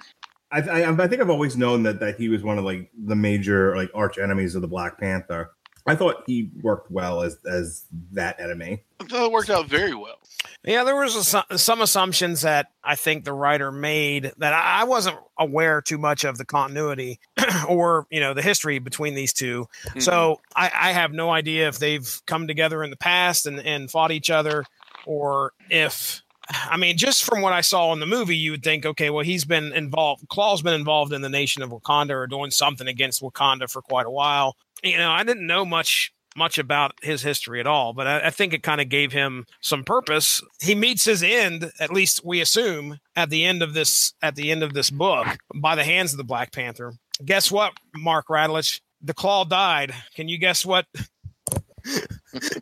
I, 0.52 0.60
I 0.60 0.90
I 0.90 1.08
think 1.08 1.20
I've 1.20 1.30
always 1.30 1.56
known 1.56 1.82
that 1.84 2.00
that 2.00 2.16
he 2.16 2.28
was 2.28 2.42
one 2.42 2.58
of 2.58 2.64
like 2.64 2.90
the 2.96 3.16
major 3.16 3.74
like 3.74 3.90
arch 3.94 4.18
enemies 4.18 4.54
of 4.54 4.62
the 4.62 4.68
Black 4.68 4.98
Panther. 4.98 5.52
I 5.86 5.96
thought 5.96 6.22
he 6.26 6.50
worked 6.60 6.90
well 6.90 7.22
as 7.22 7.38
as 7.50 7.86
that 8.12 8.38
enemy. 8.38 8.84
I 9.00 9.04
thought 9.04 9.24
it 9.24 9.32
worked 9.32 9.50
out 9.50 9.66
very 9.66 9.94
well. 9.94 10.16
Yeah, 10.64 10.84
there 10.84 10.94
was 10.94 11.34
a, 11.34 11.58
some 11.58 11.80
assumptions 11.80 12.42
that 12.42 12.68
I 12.84 12.94
think 12.94 13.24
the 13.24 13.32
writer 13.32 13.72
made 13.72 14.32
that 14.38 14.52
I 14.52 14.82
I 14.82 14.84
wasn't 14.84 15.16
aware 15.38 15.80
too 15.80 15.98
much 15.98 16.24
of 16.24 16.38
the 16.38 16.44
continuity 16.44 17.18
or 17.68 18.06
you 18.10 18.20
know 18.20 18.34
the 18.34 18.42
history 18.42 18.78
between 18.78 19.14
these 19.14 19.32
two. 19.32 19.66
Mm-hmm. 19.86 20.00
So 20.00 20.40
I, 20.54 20.70
I 20.72 20.92
have 20.92 21.12
no 21.12 21.30
idea 21.30 21.68
if 21.68 21.78
they've 21.78 22.22
come 22.26 22.46
together 22.46 22.84
in 22.84 22.90
the 22.90 22.96
past 22.96 23.46
and, 23.46 23.58
and 23.58 23.90
fought 23.90 24.12
each 24.12 24.30
other, 24.30 24.64
or 25.04 25.52
if 25.68 26.21
I 26.48 26.76
mean, 26.76 26.96
just 26.96 27.24
from 27.24 27.40
what 27.40 27.52
I 27.52 27.60
saw 27.60 27.92
in 27.92 28.00
the 28.00 28.06
movie, 28.06 28.36
you 28.36 28.50
would 28.52 28.62
think, 28.62 28.84
okay, 28.84 29.10
well, 29.10 29.24
he's 29.24 29.44
been 29.44 29.72
involved. 29.72 30.28
Klaw's 30.28 30.62
been 30.62 30.74
involved 30.74 31.12
in 31.12 31.22
the 31.22 31.28
nation 31.28 31.62
of 31.62 31.70
Wakanda 31.70 32.10
or 32.10 32.26
doing 32.26 32.50
something 32.50 32.88
against 32.88 33.22
Wakanda 33.22 33.70
for 33.70 33.82
quite 33.82 34.06
a 34.06 34.10
while. 34.10 34.56
You 34.82 34.96
know, 34.96 35.10
I 35.10 35.24
didn't 35.24 35.46
know 35.46 35.64
much 35.64 36.12
much 36.34 36.58
about 36.58 36.94
his 37.02 37.22
history 37.22 37.60
at 37.60 37.66
all, 37.66 37.92
but 37.92 38.06
I, 38.06 38.26
I 38.28 38.30
think 38.30 38.54
it 38.54 38.62
kind 38.62 38.80
of 38.80 38.88
gave 38.88 39.12
him 39.12 39.46
some 39.60 39.84
purpose. 39.84 40.42
He 40.60 40.74
meets 40.74 41.04
his 41.04 41.22
end, 41.22 41.70
at 41.78 41.92
least 41.92 42.24
we 42.24 42.40
assume, 42.40 42.98
at 43.14 43.28
the 43.30 43.44
end 43.44 43.62
of 43.62 43.74
this 43.74 44.14
at 44.22 44.34
the 44.34 44.50
end 44.50 44.62
of 44.62 44.72
this 44.72 44.90
book 44.90 45.26
by 45.54 45.74
the 45.74 45.84
hands 45.84 46.12
of 46.12 46.18
the 46.18 46.24
Black 46.24 46.52
Panther. 46.52 46.94
Guess 47.24 47.52
what, 47.52 47.74
Mark 47.94 48.28
Radulich? 48.28 48.80
The 49.02 49.14
klaw 49.14 49.44
died. 49.44 49.92
Can 50.14 50.28
you 50.28 50.38
guess 50.38 50.64
what? 50.64 50.86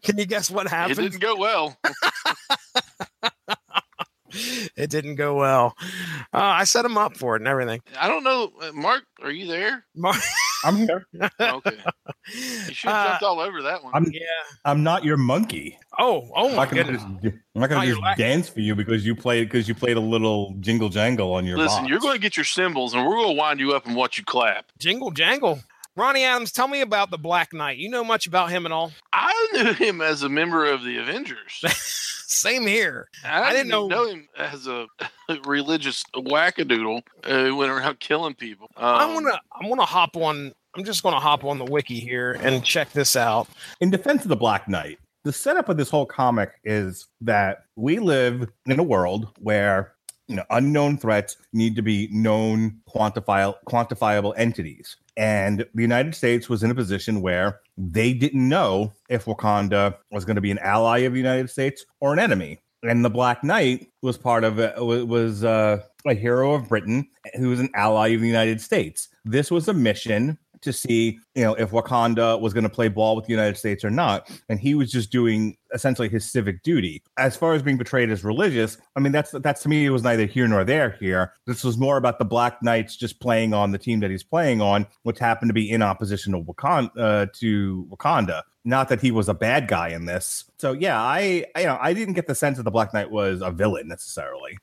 Can 0.02 0.18
you 0.18 0.26
guess 0.26 0.50
what 0.50 0.66
happened? 0.68 0.98
It 0.98 1.02
didn't 1.02 1.20
go 1.20 1.36
well. 1.36 1.78
it 4.76 4.90
didn't 4.90 5.16
go 5.16 5.34
well. 5.36 5.74
Uh, 6.32 6.38
I 6.38 6.64
set 6.64 6.84
him 6.84 6.96
up 6.98 7.16
for 7.16 7.36
it 7.36 7.40
and 7.42 7.48
everything. 7.48 7.80
I 7.98 8.08
don't 8.08 8.24
know, 8.24 8.52
uh, 8.62 8.72
Mark. 8.72 9.02
Are 9.22 9.30
you 9.30 9.46
there? 9.46 9.84
Mark, 9.94 10.16
I'm 10.64 10.76
here. 10.76 11.06
Okay, 11.40 11.76
you 12.32 12.74
should 12.74 12.90
have 12.90 13.06
Uh, 13.06 13.08
jumped 13.10 13.22
all 13.24 13.40
over 13.40 13.62
that 13.62 13.82
one. 13.84 13.92
I'm 13.94 14.04
yeah. 14.12 14.20
I'm 14.64 14.82
not 14.82 15.04
your 15.04 15.16
monkey. 15.16 15.78
Oh, 15.98 16.28
oh 16.34 16.48
I'm 16.50 16.56
my 16.56 16.64
not 16.64 16.70
gonna 16.70 16.82
goodness. 16.84 17.02
just, 17.22 17.34
I'm 17.54 17.60
not 17.60 17.70
gonna 17.70 17.82
Oh, 17.82 17.86
just 17.88 18.00
lacking. 18.00 18.24
dance 18.24 18.48
for 18.48 18.60
you 18.60 18.74
because 18.74 19.04
you 19.04 19.14
played 19.14 19.48
because 19.48 19.68
you 19.68 19.74
played 19.74 19.96
a 19.96 20.00
little 20.00 20.54
jingle 20.60 20.88
jangle 20.88 21.32
on 21.34 21.44
your. 21.46 21.58
Listen, 21.58 21.80
box. 21.82 21.90
you're 21.90 21.98
going 22.00 22.14
to 22.14 22.20
get 22.20 22.36
your 22.36 22.44
cymbals, 22.44 22.94
and 22.94 23.04
we're 23.04 23.16
going 23.16 23.34
to 23.34 23.38
wind 23.38 23.60
you 23.60 23.72
up 23.72 23.86
and 23.86 23.94
watch 23.96 24.16
you 24.18 24.24
clap. 24.24 24.66
Jingle 24.78 25.10
jangle. 25.10 25.60
Ronnie 25.96 26.24
Adams, 26.24 26.52
tell 26.52 26.68
me 26.68 26.80
about 26.82 27.10
the 27.10 27.18
Black 27.18 27.52
Knight. 27.52 27.78
You 27.78 27.88
know 27.90 28.04
much 28.04 28.26
about 28.26 28.50
him 28.50 28.64
at 28.64 28.72
all? 28.72 28.92
I 29.12 29.48
knew 29.52 29.72
him 29.72 30.00
as 30.00 30.22
a 30.22 30.28
member 30.28 30.64
of 30.64 30.82
the 30.84 30.98
Avengers. 30.98 31.62
Same 32.26 32.66
here. 32.66 33.08
I, 33.24 33.50
didn't 33.52 33.66
didn't 33.66 33.68
know- 33.70 33.88
know 33.88 34.06
him 34.08 34.28
as 34.38 34.66
a 34.68 34.86
religious 35.44 36.04
wackadoodle 36.14 37.02
uh, 37.24 37.44
who 37.44 37.56
went 37.56 37.72
around 37.72 37.98
killing 38.00 38.34
people. 38.34 38.70
I 38.76 39.04
Um, 39.04 39.14
want 39.14 39.26
to. 39.26 39.40
I 39.60 39.66
want 39.66 39.80
to 39.80 39.84
hop 39.86 40.16
on. 40.16 40.52
I'm 40.76 40.84
just 40.84 41.02
going 41.02 41.14
to 41.14 41.20
hop 41.20 41.44
on 41.44 41.58
the 41.58 41.64
wiki 41.64 41.98
here 41.98 42.32
and 42.40 42.64
check 42.64 42.92
this 42.92 43.16
out. 43.16 43.48
in 43.80 43.90
defense 43.90 44.22
of 44.22 44.28
the 44.28 44.36
Black 44.36 44.68
Knight, 44.68 44.98
the 45.24 45.32
setup 45.32 45.68
of 45.68 45.76
this 45.76 45.90
whole 45.90 46.06
comic 46.06 46.52
is 46.62 47.08
that 47.22 47.64
we 47.74 47.98
live 47.98 48.48
in 48.66 48.78
a 48.78 48.82
world 48.84 49.28
where 49.40 49.94
you 50.28 50.36
know 50.36 50.44
unknown 50.50 50.96
threats 50.96 51.36
need 51.52 51.74
to 51.74 51.82
be 51.82 52.08
known 52.12 52.80
quantifiable 52.88 53.56
quantifiable 53.68 54.32
entities. 54.36 54.96
And 55.16 55.66
the 55.74 55.82
United 55.82 56.14
States 56.14 56.48
was 56.48 56.62
in 56.62 56.70
a 56.70 56.74
position 56.74 57.20
where 57.20 57.60
they 57.76 58.12
didn't 58.12 58.48
know 58.48 58.92
if 59.08 59.24
Wakanda 59.24 59.96
was 60.10 60.24
going 60.24 60.36
to 60.36 60.40
be 60.40 60.50
an 60.50 60.58
ally 60.58 60.98
of 61.00 61.12
the 61.12 61.18
United 61.18 61.50
States 61.50 61.84
or 62.00 62.12
an 62.12 62.18
enemy. 62.18 62.60
And 62.82 63.04
the 63.04 63.10
Black 63.10 63.44
Knight 63.44 63.88
was 64.02 64.16
part 64.16 64.42
of 64.42 64.58
it, 64.58 64.74
was 64.78 65.44
uh, 65.44 65.82
a 66.06 66.14
hero 66.14 66.54
of 66.54 66.68
Britain 66.68 67.08
who 67.34 67.50
was 67.50 67.60
an 67.60 67.70
ally 67.74 68.08
of 68.08 68.22
the 68.22 68.26
United 68.26 68.60
States. 68.60 69.08
This 69.24 69.50
was 69.50 69.68
a 69.68 69.74
mission 69.74 70.38
to 70.62 70.72
see, 70.72 71.18
you 71.34 71.42
know, 71.42 71.54
if 71.54 71.70
Wakanda 71.70 72.40
was 72.40 72.52
going 72.52 72.64
to 72.64 72.70
play 72.70 72.88
ball 72.88 73.16
with 73.16 73.26
the 73.26 73.30
United 73.30 73.56
States 73.56 73.84
or 73.84 73.90
not, 73.90 74.30
and 74.48 74.60
he 74.60 74.74
was 74.74 74.90
just 74.90 75.10
doing 75.10 75.56
essentially 75.72 76.08
his 76.08 76.30
civic 76.30 76.62
duty. 76.62 77.02
As 77.18 77.36
far 77.36 77.54
as 77.54 77.62
being 77.62 77.78
portrayed 77.78 78.10
as 78.10 78.24
religious, 78.24 78.78
I 78.96 79.00
mean, 79.00 79.12
that's 79.12 79.30
that's 79.30 79.62
to 79.62 79.68
me 79.68 79.86
it 79.86 79.90
was 79.90 80.02
neither 80.02 80.26
here 80.26 80.46
nor 80.48 80.64
there. 80.64 80.96
Here, 81.00 81.32
this 81.46 81.64
was 81.64 81.78
more 81.78 81.96
about 81.96 82.18
the 82.18 82.24
Black 82.24 82.62
Knights 82.62 82.96
just 82.96 83.20
playing 83.20 83.54
on 83.54 83.72
the 83.72 83.78
team 83.78 84.00
that 84.00 84.10
he's 84.10 84.24
playing 84.24 84.60
on, 84.60 84.86
which 85.02 85.18
happened 85.18 85.48
to 85.48 85.54
be 85.54 85.70
in 85.70 85.82
opposition 85.82 86.32
to 86.32 86.40
Wakanda. 86.40 86.90
Uh, 86.98 87.26
to 87.34 87.86
Wakanda. 87.90 88.42
Not 88.62 88.90
that 88.90 89.00
he 89.00 89.10
was 89.10 89.30
a 89.30 89.34
bad 89.34 89.68
guy 89.68 89.88
in 89.88 90.04
this. 90.04 90.44
So 90.58 90.72
yeah, 90.72 91.00
I, 91.00 91.46
I 91.54 91.60
you 91.60 91.66
know 91.66 91.78
I 91.80 91.94
didn't 91.94 92.14
get 92.14 92.26
the 92.26 92.34
sense 92.34 92.58
that 92.58 92.64
the 92.64 92.70
Black 92.70 92.92
Knight 92.92 93.10
was 93.10 93.40
a 93.40 93.50
villain 93.50 93.88
necessarily. 93.88 94.58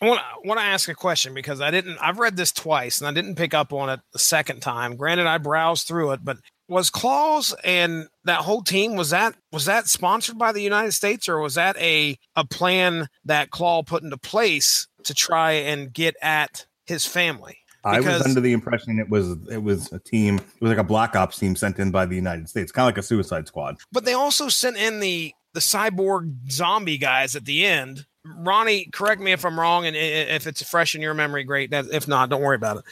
I 0.00 0.06
want 0.06 0.20
to 0.20 0.48
want 0.48 0.58
to 0.60 0.64
ask 0.64 0.88
a 0.88 0.94
question 0.94 1.34
because 1.34 1.60
I 1.60 1.70
didn't. 1.70 1.98
I've 1.98 2.18
read 2.18 2.36
this 2.36 2.52
twice 2.52 3.00
and 3.00 3.08
I 3.08 3.12
didn't 3.12 3.36
pick 3.36 3.52
up 3.52 3.72
on 3.72 3.90
it 3.90 4.00
the 4.12 4.18
second 4.18 4.60
time. 4.60 4.96
Granted, 4.96 5.26
I 5.26 5.38
browsed 5.38 5.86
through 5.86 6.12
it, 6.12 6.24
but 6.24 6.38
was 6.68 6.88
Claus 6.88 7.54
and 7.64 8.06
that 8.24 8.38
whole 8.38 8.62
team 8.62 8.94
was 8.94 9.10
that 9.10 9.34
was 9.52 9.66
that 9.66 9.88
sponsored 9.88 10.38
by 10.38 10.52
the 10.52 10.62
United 10.62 10.92
States 10.92 11.28
or 11.28 11.40
was 11.40 11.56
that 11.56 11.76
a 11.78 12.16
a 12.36 12.46
plan 12.46 13.08
that 13.24 13.50
Klaw 13.50 13.82
put 13.82 14.02
into 14.02 14.16
place 14.16 14.86
to 15.04 15.12
try 15.12 15.52
and 15.52 15.92
get 15.92 16.14
at 16.22 16.66
his 16.86 17.04
family? 17.04 17.58
I 17.84 18.00
was 18.00 18.22
under 18.22 18.40
the 18.40 18.52
impression 18.52 18.98
it 18.98 19.08
was 19.08 19.36
it 19.50 19.62
was 19.62 19.92
a 19.92 19.98
team. 19.98 20.36
It 20.36 20.62
was 20.62 20.70
like 20.70 20.78
a 20.78 20.84
black 20.84 21.16
ops 21.16 21.38
team 21.38 21.56
sent 21.56 21.78
in 21.78 21.90
by 21.90 22.06
the 22.06 22.16
United 22.16 22.48
States, 22.48 22.72
kind 22.72 22.84
of 22.84 22.88
like 22.88 22.98
a 22.98 23.02
Suicide 23.02 23.48
Squad. 23.48 23.76
But 23.92 24.04
they 24.04 24.14
also 24.14 24.48
sent 24.48 24.76
in 24.76 25.00
the 25.00 25.32
the 25.52 25.60
cyborg 25.60 26.50
zombie 26.50 26.98
guys 26.98 27.34
at 27.34 27.44
the 27.44 27.66
end. 27.66 28.06
Ronnie, 28.26 28.86
correct 28.92 29.20
me 29.22 29.32
if 29.32 29.46
I'm 29.46 29.58
wrong, 29.58 29.86
and 29.86 29.96
i- 29.96 29.98
i- 29.98 30.02
if 30.36 30.46
it's 30.46 30.62
fresh 30.68 30.94
in 30.94 31.00
your 31.00 31.14
memory, 31.14 31.42
great. 31.42 31.72
If 31.72 32.06
not, 32.06 32.28
don't 32.28 32.42
worry 32.42 32.56
about 32.56 32.76
it. 32.76 32.84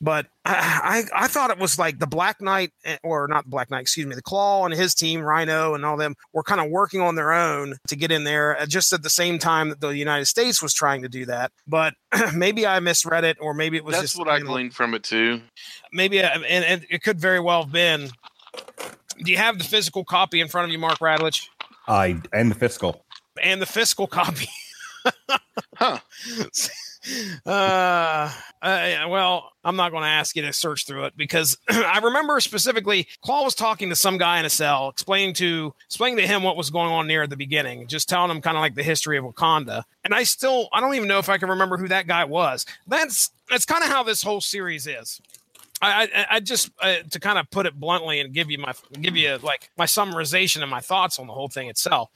But 0.00 0.26
I, 0.44 1.04
I, 1.14 1.24
I 1.24 1.26
thought 1.26 1.50
it 1.50 1.58
was 1.58 1.76
like 1.76 1.98
the 1.98 2.06
Black 2.06 2.40
Knight, 2.40 2.70
eh, 2.84 2.96
or 3.02 3.26
not 3.26 3.44
the 3.44 3.50
Black 3.50 3.68
Knight, 3.68 3.80
excuse 3.80 4.06
me, 4.06 4.14
the 4.14 4.22
Klaw 4.22 4.64
and 4.64 4.72
his 4.72 4.94
team, 4.94 5.22
Rhino 5.22 5.74
and 5.74 5.84
all 5.84 5.96
them, 5.96 6.14
were 6.32 6.44
kind 6.44 6.60
of 6.60 6.70
working 6.70 7.00
on 7.00 7.16
their 7.16 7.32
own 7.32 7.74
to 7.88 7.96
get 7.96 8.12
in 8.12 8.22
there, 8.22 8.56
uh, 8.60 8.66
just 8.66 8.92
at 8.92 9.02
the 9.02 9.10
same 9.10 9.40
time 9.40 9.70
that 9.70 9.80
the 9.80 9.88
United 9.96 10.26
States 10.26 10.62
was 10.62 10.72
trying 10.72 11.02
to 11.02 11.08
do 11.08 11.26
that. 11.26 11.50
But 11.66 11.94
maybe 12.34 12.64
I 12.64 12.78
misread 12.78 13.24
it, 13.24 13.38
or 13.40 13.54
maybe 13.54 13.76
it 13.76 13.84
was 13.84 13.94
That's 13.96 14.02
just 14.12 14.18
what 14.18 14.28
I 14.28 14.36
you 14.38 14.44
know, 14.44 14.50
gleaned 14.52 14.74
from 14.74 14.94
it 14.94 15.02
too. 15.02 15.40
maybe, 15.92 16.22
uh, 16.22 16.28
and, 16.48 16.64
and 16.64 16.86
it 16.90 17.02
could 17.02 17.20
very 17.20 17.40
well 17.40 17.64
have 17.64 17.72
been. 17.72 18.10
Do 19.24 19.32
you 19.32 19.38
have 19.38 19.58
the 19.58 19.64
physical 19.64 20.04
copy 20.04 20.40
in 20.40 20.46
front 20.48 20.66
of 20.66 20.72
you, 20.72 20.78
Mark 20.78 20.98
Radulich? 21.00 21.48
I 21.88 22.20
and 22.32 22.50
the 22.50 22.54
fiscal. 22.54 23.04
and 23.42 23.60
the 23.60 23.66
fiscal 23.66 24.06
copy. 24.06 24.46
Huh. 25.78 25.98
uh, 27.46 28.30
well, 28.62 29.52
I'm 29.64 29.76
not 29.76 29.90
going 29.90 30.02
to 30.02 30.08
ask 30.08 30.34
you 30.36 30.42
to 30.42 30.52
search 30.52 30.86
through 30.86 31.04
it 31.04 31.16
because 31.16 31.58
I 31.68 32.00
remember 32.02 32.40
specifically 32.40 33.06
Klaw 33.22 33.44
was 33.44 33.54
talking 33.54 33.90
to 33.90 33.96
some 33.96 34.16
guy 34.16 34.38
in 34.38 34.44
a 34.44 34.50
cell, 34.50 34.88
explaining 34.88 35.34
to 35.34 35.74
explaining 35.86 36.18
to 36.18 36.26
him 36.26 36.42
what 36.42 36.56
was 36.56 36.70
going 36.70 36.90
on 36.90 37.06
near 37.06 37.26
the 37.26 37.36
beginning, 37.36 37.86
just 37.86 38.08
telling 38.08 38.30
him 38.30 38.40
kind 38.40 38.56
of 38.56 38.62
like 38.62 38.74
the 38.74 38.82
history 38.82 39.18
of 39.18 39.24
Wakanda. 39.24 39.84
And 40.04 40.14
I 40.14 40.22
still, 40.22 40.68
I 40.72 40.80
don't 40.80 40.94
even 40.94 41.08
know 41.08 41.18
if 41.18 41.28
I 41.28 41.38
can 41.38 41.50
remember 41.50 41.76
who 41.76 41.88
that 41.88 42.06
guy 42.06 42.24
was. 42.24 42.64
That's 42.86 43.30
that's 43.50 43.66
kind 43.66 43.82
of 43.84 43.90
how 43.90 44.02
this 44.02 44.22
whole 44.22 44.40
series 44.40 44.86
is. 44.86 45.20
I, 45.82 46.04
I, 46.04 46.26
I 46.36 46.40
just 46.40 46.70
uh, 46.80 46.96
to 47.10 47.20
kind 47.20 47.38
of 47.38 47.50
put 47.50 47.66
it 47.66 47.78
bluntly 47.78 48.20
and 48.20 48.32
give 48.32 48.50
you 48.50 48.58
my 48.58 48.72
give 49.00 49.16
you 49.16 49.36
like 49.42 49.70
my 49.76 49.84
summarization 49.84 50.62
and 50.62 50.70
my 50.70 50.80
thoughts 50.80 51.18
on 51.18 51.26
the 51.26 51.32
whole 51.34 51.48
thing 51.48 51.68
itself. 51.68 52.10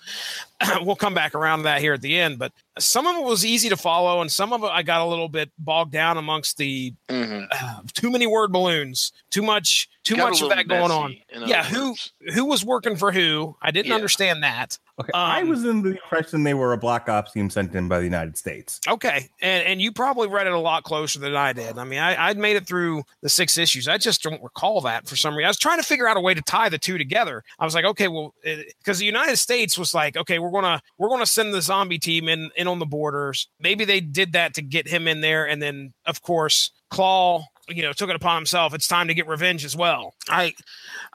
we'll 0.83 0.97
come 0.97 1.15
back 1.15 1.35
around 1.35 1.59
to 1.59 1.63
that 1.65 1.81
here 1.81 1.93
at 1.95 2.01
the 2.01 2.19
end, 2.19 2.39
but 2.39 2.53
some 2.79 3.07
of 3.07 3.17
it 3.17 3.23
was 3.23 3.45
easy 3.45 3.69
to 3.69 3.77
follow, 3.77 4.21
and 4.23 4.33
some 4.33 4.53
of 4.53 4.63
it 4.63 4.69
I 4.69 4.83
got 4.83 5.03
a 5.03 5.05
little 5.05 5.29
bit 5.29 5.51
bogged 5.59 5.93
down 5.93 6.17
amongst 6.17 6.57
the 6.57 6.95
Mhm. 7.09 7.47
uh, 7.51 7.81
too 7.93 8.11
many 8.11 8.27
word 8.27 8.51
balloons, 8.53 9.13
too 9.31 9.43
much, 9.43 9.89
too 10.05 10.17
Got 10.17 10.31
much 10.31 10.43
of 10.43 10.49
that 10.51 10.67
going 10.67 10.91
on. 10.91 11.17
messy, 11.35 11.51
Yeah, 11.51 11.61
other 11.61 11.69
who 11.71 11.97
who 12.33 12.45
was 12.47 12.65
working 12.65 12.97
for 12.97 13.13
who? 13.13 13.57
I 13.61 13.71
didn't 13.71 13.89
Yeah. 13.89 13.95
understand 13.95 14.43
that. 14.43 14.79
Okay, 15.01 15.11
I 15.15 15.43
Um, 15.43 15.49
was 15.49 15.65
in 15.65 15.83
the 15.83 15.91
impression 15.91 16.43
they 16.45 16.55
were 16.55 16.73
a 16.73 16.79
black 16.79 17.09
ops 17.09 17.33
team 17.33 17.51
sent 17.51 17.75
in 17.75 17.89
by 17.89 17.99
the 17.99 18.05
United 18.05 18.37
States. 18.37 18.81
Okay, 18.89 19.29
and 19.41 19.67
and 19.67 19.83
you 19.83 19.93
probably 19.93 20.29
read 20.29 20.47
it 20.47 20.53
a 20.53 20.59
lot 20.59 20.85
closer 20.85 21.19
than 21.19 21.35
I 21.35 21.53
did. 21.53 21.79
I 21.79 21.85
mean, 21.85 21.99
I, 21.99 22.29
I'd 22.29 22.39
made 22.39 22.57
it 22.57 22.67
through 22.67 23.03
the 23.23 23.29
six 23.29 23.59
issues. 23.59 23.89
I 23.89 23.99
just 23.99 24.23
don't 24.23 24.43
recall 24.43 24.81
that 24.83 25.09
for 25.09 25.17
some 25.17 25.35
reason. 25.35 25.47
I 25.47 25.49
was 25.51 25.59
trying 25.59 25.79
to 25.79 25.85
figure 25.87 26.07
out 26.07 26.17
a 26.17 26.21
way 26.21 26.35
to 26.35 26.43
tie 26.43 26.69
the 26.69 26.79
two 26.79 26.99
together. 26.99 27.43
I 27.59 27.65
was 27.65 27.75
like, 27.75 27.85
okay, 27.85 28.09
well, 28.09 28.35
because 28.79 28.99
the 28.99 29.07
United 29.07 29.37
States 29.37 29.79
was 29.79 29.95
like, 29.95 30.17
okay, 30.17 30.39
we're 30.39 30.51
gonna 30.51 30.81
we're 30.99 31.09
gonna 31.09 31.27
send 31.27 31.53
the 31.55 31.63
zombie 31.63 31.99
team 31.99 32.29
in 32.29 32.51
in 32.57 32.69
on 32.69 32.79
the 32.79 32.87
borders. 32.87 33.49
Maybe 33.59 33.85
they 33.85 34.01
did 34.01 34.33
that 34.35 34.55
to 34.55 34.63
get 34.63 34.87
him 34.89 35.09
in 35.09 35.21
there, 35.21 35.47
and 35.49 35.61
then 35.63 35.93
of 36.07 36.23
course 36.23 36.71
Klaw, 36.91 37.45
you 37.69 37.83
know, 37.83 37.93
took 37.93 38.11
it 38.11 38.17
upon 38.17 38.37
himself. 38.37 38.75
It's 38.75 38.89
time 38.89 39.09
to 39.09 39.15
get 39.15 39.27
revenge 39.27 39.65
as 39.65 39.77
well. 39.77 40.15
I 40.29 40.55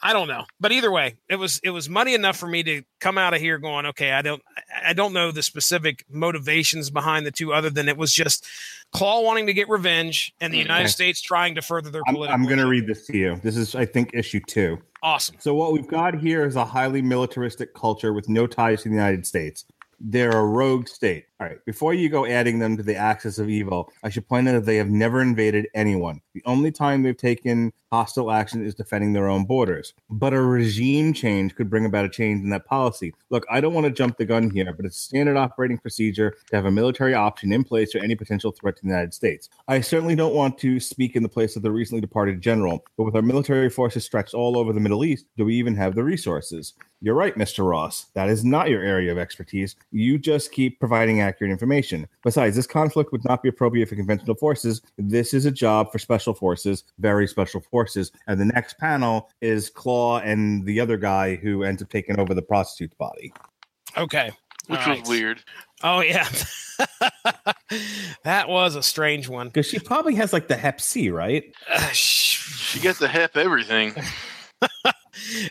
I 0.04 0.14
don't 0.14 0.28
know, 0.28 0.46
but 0.60 0.72
either 0.72 0.92
way, 0.92 1.16
it 1.30 1.38
was 1.38 1.60
it 1.64 1.70
was 1.72 1.90
money 1.90 2.14
enough 2.14 2.38
for 2.38 2.48
me 2.48 2.64
to 2.64 2.84
come 3.00 3.18
out 3.18 3.34
of 3.34 3.40
here 3.42 3.58
going, 3.58 3.86
okay, 3.88 4.12
I 4.12 4.22
don't 4.22 4.42
I 4.86 4.94
don't 4.94 5.14
know 5.14 5.32
the 5.32 5.44
specific 5.44 6.04
motivations 6.10 6.90
behind 6.90 7.26
the 7.26 7.32
two, 7.32 7.54
other 7.54 7.70
than 7.70 7.88
it 7.88 7.98
was 7.98 8.14
just 8.14 8.46
Klaw 8.92 9.22
wanting 9.22 9.48
to 9.48 9.54
get 9.54 9.70
revenge 9.70 10.34
and 10.42 10.54
the. 10.54 10.58
United 10.58 10.76
Okay. 10.86 10.88
States 10.88 11.22
trying 11.22 11.56
to 11.56 11.62
further 11.62 11.90
their 11.90 12.02
I'm, 12.08 12.16
political. 12.16 12.36
I'm 12.36 12.46
going 12.46 12.58
to 12.60 12.68
read 12.68 12.88
this 12.88 13.06
to 13.08 13.18
you. 13.18 13.40
This 13.44 13.56
is, 13.56 13.76
I 13.76 13.86
think, 13.86 14.12
issue 14.14 14.40
two. 14.48 14.78
Awesome. 15.04 15.36
So 15.40 15.54
what 15.54 15.74
we've 15.74 15.88
got 15.88 16.16
here 16.16 16.46
is 16.46 16.56
a 16.56 16.66
highly 16.66 17.02
militaristic 17.02 17.74
culture 17.74 18.14
with 18.14 18.28
no 18.30 18.48
ties 18.48 18.84
to 18.84 18.90
the 18.90 18.96
United 18.96 19.26
States. 19.26 19.66
They're 20.00 20.32
a 20.32 20.46
rogue 20.46 20.88
state. 20.88 21.26
All 21.40 21.48
right. 21.48 21.64
Before 21.66 21.94
you 21.94 22.08
go 22.08 22.26
adding 22.26 22.60
them 22.60 22.78
to 22.78 22.84
the 22.84 22.96
axis 22.96 23.40
of 23.40 23.50
evil, 23.50 23.92
I 24.04 24.10
should 24.10 24.28
point 24.28 24.48
out 24.48 24.54
that 24.54 24.66
they 24.66 24.78
have 24.78 24.90
never 24.90 25.22
invaded 25.22 25.68
anyone. 25.74 26.22
The 26.34 26.42
only 26.46 26.72
time 26.72 27.04
they've 27.04 27.18
taken 27.18 27.74
hostile 27.92 28.32
action 28.32 28.66
is 28.66 28.76
defending 28.76 29.14
their 29.14 29.30
own 29.30 29.46
borders. 29.46 29.94
But 30.10 30.34
a 30.34 30.42
regime 30.42 31.14
change 31.14 31.56
could 31.56 31.70
bring 31.70 31.86
about 31.86 32.06
a 32.06 32.10
change 32.10 32.44
in 32.44 32.50
that 32.50 32.66
policy. 32.66 33.14
Look, 33.30 33.46
I 33.50 33.62
don't 33.62 33.74
want 33.74 33.86
to 33.86 33.92
jump 33.92 34.18
the 34.18 34.26
gun 34.26 34.50
here, 34.50 34.74
but 34.74 34.86
it's 34.86 34.98
standard 34.98 35.38
operating 35.38 35.78
procedure 35.78 36.36
to 36.50 36.56
have 36.56 36.66
a 36.66 36.72
military 36.72 37.14
option 37.14 37.54
in 37.54 37.64
place 37.64 37.92
for 37.92 38.00
any 38.00 38.16
potential 38.16 38.52
threat 38.52 38.76
to 38.78 38.82
the 38.82 38.90
United 38.90 39.14
States. 39.14 39.50
I 39.68 39.82
certainly 39.82 40.16
don't 40.16 40.36
want 40.36 40.58
to 40.60 40.80
speak 40.80 41.16
in 41.16 41.24
the 41.24 41.30
place 41.30 41.56
of 41.56 41.64
the 41.64 41.72
recently 41.72 42.02
departed 42.02 42.42
general, 42.42 42.84
but 42.98 43.04
with 43.04 43.16
our 43.16 43.22
military 43.22 43.70
forces 43.70 44.04
stretched 44.04 44.34
all 44.34 44.58
over 44.58 44.74
the 44.74 44.80
Middle 44.80 45.06
East, 45.06 45.26
do 45.38 45.46
we 45.46 45.56
even 45.56 45.76
have 45.76 45.96
the 45.96 46.04
resources? 46.04 46.74
You're 47.02 47.16
right, 47.16 47.36
Mr. 47.36 47.70
Ross. 47.70 48.06
That 48.14 48.30
is 48.30 48.44
not 48.44 48.70
your 48.70 48.82
area 48.82 49.12
of 49.12 49.18
expertise. 49.18 49.76
You 49.92 50.18
just 50.18 50.52
keep 50.52 50.80
providing 50.80 51.22
accurate 51.26 51.52
information. 51.52 52.08
Besides, 52.24 52.56
this 52.56 52.68
conflict 52.68 53.12
would 53.12 53.26
not 53.26 53.44
be 53.44 53.50
appropriate 53.50 53.90
for 53.90 53.96
conventional 53.96 54.36
forces. 54.36 54.82
This 54.98 55.34
is 55.34 55.46
a 55.46 55.52
job 55.52 55.92
for 55.92 56.00
special 56.00 56.34
forces, 56.34 56.84
very 57.00 57.28
special 57.28 57.62
forces. 57.62 58.12
And 58.28 58.40
the 58.40 58.46
next 58.46 58.78
panel 58.78 59.30
is 59.42 59.70
Klaw 59.70 60.20
and 60.20 60.66
the 60.66 60.80
other 60.80 60.98
guy 60.98 61.36
who 61.36 61.64
ends 61.64 61.82
up 61.82 61.90
taking 61.90 62.20
over 62.20 62.34
the 62.34 62.42
prostitute's 62.42 62.96
body. 62.96 63.34
Okay. 63.98 64.32
which 64.68 64.80
All 64.82 64.90
was 64.92 65.00
right. 65.00 65.08
weird. 65.10 65.44
Oh 65.84 66.00
yeah, 66.00 66.28
that 68.24 68.48
was 68.48 68.76
a 68.76 68.82
strange 68.84 69.28
one. 69.28 69.48
Because 69.48 69.66
she 69.68 69.78
probably 69.80 70.16
has 70.16 70.32
like 70.34 70.48
the 70.48 70.56
Hep 70.56 70.80
C, 70.82 71.10
right? 71.10 71.44
Uh, 71.70 71.80
sh- 71.92 72.72
She 72.72 72.80
got 72.80 72.98
the 72.98 73.08
hep 73.08 73.36
everything. 73.38 73.94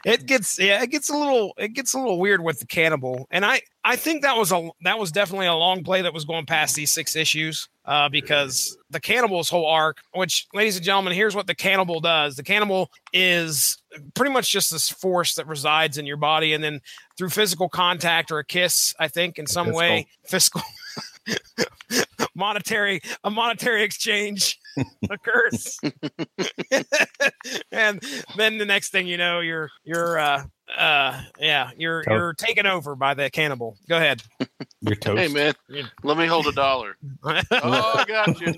it 0.04 0.26
gets 0.26 0.58
yeah 0.58 0.82
it 0.82 0.90
gets 0.90 1.08
a 1.08 1.16
little 1.16 1.52
it 1.58 1.72
gets 1.72 1.94
a 1.94 1.98
little 1.98 2.18
weird 2.18 2.42
with 2.42 2.58
the 2.58 2.66
cannibal 2.66 3.26
and 3.30 3.44
i 3.44 3.60
i 3.84 3.96
think 3.96 4.22
that 4.22 4.36
was 4.36 4.52
a 4.52 4.70
that 4.82 4.98
was 4.98 5.10
definitely 5.10 5.46
a 5.46 5.54
long 5.54 5.82
play 5.82 6.02
that 6.02 6.12
was 6.12 6.24
going 6.24 6.46
past 6.46 6.74
these 6.74 6.92
six 6.92 7.16
issues 7.16 7.68
uh 7.86 8.08
because 8.08 8.76
the 8.90 9.00
cannibal's 9.00 9.48
whole 9.48 9.66
arc 9.66 9.98
which 10.14 10.46
ladies 10.52 10.76
and 10.76 10.84
gentlemen 10.84 11.12
here's 11.12 11.34
what 11.34 11.46
the 11.46 11.54
cannibal 11.54 12.00
does. 12.00 12.36
The 12.36 12.42
cannibal 12.42 12.90
is 13.12 13.78
pretty 14.14 14.32
much 14.32 14.50
just 14.50 14.70
this 14.70 14.88
force 14.90 15.34
that 15.34 15.46
resides 15.46 15.98
in 15.98 16.06
your 16.06 16.16
body 16.16 16.52
and 16.52 16.62
then 16.62 16.80
through 17.16 17.30
physical 17.30 17.68
contact 17.68 18.30
or 18.30 18.38
a 18.38 18.44
kiss 18.44 18.94
i 18.98 19.08
think 19.08 19.38
in 19.38 19.46
some 19.46 19.72
way 19.72 20.06
fiscal 20.24 20.62
monetary 22.34 23.00
a 23.22 23.30
monetary 23.30 23.82
exchange 23.82 24.58
occurs 25.10 25.78
and 27.72 28.02
then 28.36 28.58
the 28.58 28.64
next 28.64 28.90
thing 28.90 29.06
you 29.06 29.16
know 29.16 29.40
you're 29.40 29.70
you're 29.84 30.18
uh 30.18 30.42
uh 30.78 31.20
yeah 31.38 31.70
you're 31.76 32.02
Toast. 32.02 32.10
you're 32.10 32.32
taken 32.34 32.66
over 32.66 32.96
by 32.96 33.12
the 33.14 33.28
cannibal 33.30 33.76
go 33.88 33.96
ahead 33.96 34.22
Your 34.80 34.94
toast. 34.96 35.18
Hey 35.18 35.28
man, 35.28 35.54
let 36.02 36.18
me 36.18 36.26
hold 36.26 36.46
a 36.46 36.52
dollar. 36.52 36.96
Oh, 37.24 37.92
I 37.94 38.04
got 38.06 38.38
you. 38.40 38.54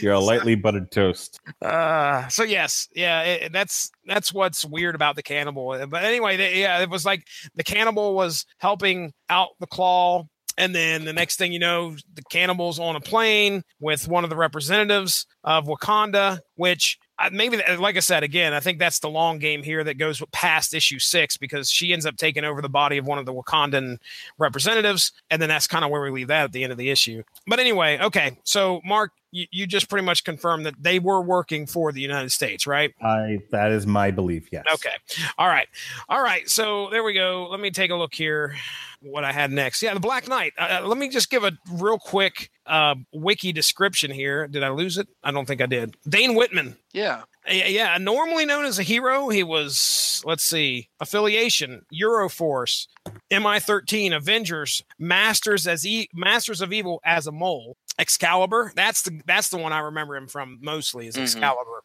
You're 0.00 0.14
a 0.14 0.20
lightly 0.20 0.54
buttered 0.56 0.90
toast. 0.90 1.40
uh 1.60 2.26
so 2.28 2.42
yes 2.42 2.88
yeah 2.94 3.22
it, 3.22 3.52
that's 3.52 3.90
that's 4.06 4.32
what's 4.32 4.64
weird 4.64 4.94
about 4.94 5.14
the 5.16 5.22
cannibal 5.22 5.86
but 5.88 6.04
anyway 6.04 6.36
they, 6.36 6.60
yeah 6.60 6.80
it 6.82 6.90
was 6.90 7.04
like 7.04 7.26
the 7.54 7.62
cannibal 7.62 8.14
was 8.14 8.44
helping 8.58 9.12
out 9.28 9.50
the 9.60 9.66
klaw 9.66 10.24
and 10.58 10.74
then 10.74 11.04
the 11.04 11.12
next 11.12 11.36
thing 11.36 11.52
you 11.52 11.58
know 11.58 11.94
the 12.14 12.22
cannibals 12.30 12.78
on 12.78 12.96
a 12.96 13.00
plane 13.00 13.62
with 13.80 14.08
one 14.08 14.24
of 14.24 14.30
the 14.30 14.36
representatives 14.36 15.26
of 15.44 15.66
wakanda 15.66 16.40
which 16.56 16.98
uh, 17.18 17.30
maybe 17.32 17.60
like 17.78 17.96
i 17.96 18.00
said 18.00 18.22
again 18.22 18.52
i 18.52 18.60
think 18.60 18.78
that's 18.78 19.00
the 19.00 19.08
long 19.08 19.38
game 19.38 19.62
here 19.62 19.84
that 19.84 19.98
goes 19.98 20.22
past 20.32 20.74
issue 20.74 20.98
six 20.98 21.36
because 21.36 21.70
she 21.70 21.92
ends 21.92 22.06
up 22.06 22.16
taking 22.16 22.44
over 22.44 22.62
the 22.62 22.68
body 22.68 22.98
of 22.98 23.06
one 23.06 23.18
of 23.18 23.26
the 23.26 23.32
wakandan 23.32 23.98
representatives. 24.38 25.12
And 25.30 25.40
then 25.40 25.48
that's 25.48 25.66
kind 25.66 25.84
of 25.84 25.90
where 25.90 26.02
we 26.02 26.10
leave 26.10 26.28
that 26.28 26.44
at 26.44 26.52
the 26.52 26.62
end 26.62 26.72
of 26.72 26.78
the 26.78 26.90
issue. 26.90 27.22
But 27.46 27.60
anyway 27.60 27.98
okay. 28.00 28.38
So 28.44 28.80
mark 28.84 29.12
you, 29.32 29.46
you 29.50 29.66
just 29.66 29.88
pretty 29.88 30.04
much 30.04 30.22
confirmed 30.24 30.64
that 30.66 30.74
they 30.80 30.98
were 30.98 31.20
working 31.20 31.66
for 31.66 31.90
the 31.92 32.00
united 32.00 32.30
states 32.30 32.66
right 32.66 32.94
I 33.02 33.38
that 33.50 33.72
is 33.72 33.86
my 33.86 34.10
belief. 34.10 34.48
Yes. 34.52 34.64
Okay. 34.74 34.94
All 35.38 35.48
right. 35.48 35.68
All 36.08 36.22
right. 36.22 36.48
So 36.48 36.88
there 36.90 37.02
we 37.02 37.14
go. 37.14 37.48
Let 37.50 37.60
me 37.60 37.70
take 37.70 37.90
a 37.90 37.96
look 37.96 38.14
here. 38.14 38.54
What 39.00 39.24
I 39.24 39.32
had 39.32 39.50
next. 39.50 39.82
Yeah, 39.82 39.94
the 39.94 40.00
Black 40.00 40.28
Knight. 40.28 40.52
Uh, 40.56 40.82
let 40.84 40.96
me 40.96 41.08
just 41.08 41.28
give 41.30 41.42
a 41.42 41.52
real 41.72 41.98
quick 41.98 42.50
uh, 42.66 42.94
wiki 43.12 43.52
description 43.52 44.10
here. 44.12 44.46
Did 44.46 44.62
I 44.62 44.68
lose 44.68 44.96
it? 44.98 45.08
I 45.24 45.32
don't 45.32 45.46
think 45.46 45.60
I 45.60 45.66
did. 45.66 45.96
Dane 46.08 46.34
Whitman. 46.34 46.76
Yeah. 46.92 47.22
Yeah, 47.50 47.66
yeah, 47.66 47.98
normally 47.98 48.46
known 48.46 48.64
as 48.64 48.78
a 48.78 48.84
hero, 48.84 49.28
he 49.28 49.42
was, 49.42 50.22
let's 50.24 50.44
see, 50.44 50.88
affiliation, 51.00 51.84
Euroforce, 51.92 52.86
MI13, 53.32 54.14
Avengers, 54.14 54.84
Masters 54.96 55.66
as 55.66 55.84
e- 55.84 56.08
Masters 56.14 56.60
of 56.60 56.72
Evil 56.72 57.00
as 57.04 57.26
a 57.26 57.32
mole, 57.32 57.76
Excalibur. 58.02 58.72
That's 58.76 59.02
the 59.02 59.20
that's 59.24 59.48
the 59.48 59.56
one 59.56 59.72
I 59.72 59.78
remember 59.78 60.16
him 60.16 60.26
from 60.28 60.58
mostly 60.60 61.06
is 61.06 61.16
Mhm. 61.16 61.22
Excalibur. 61.22 61.82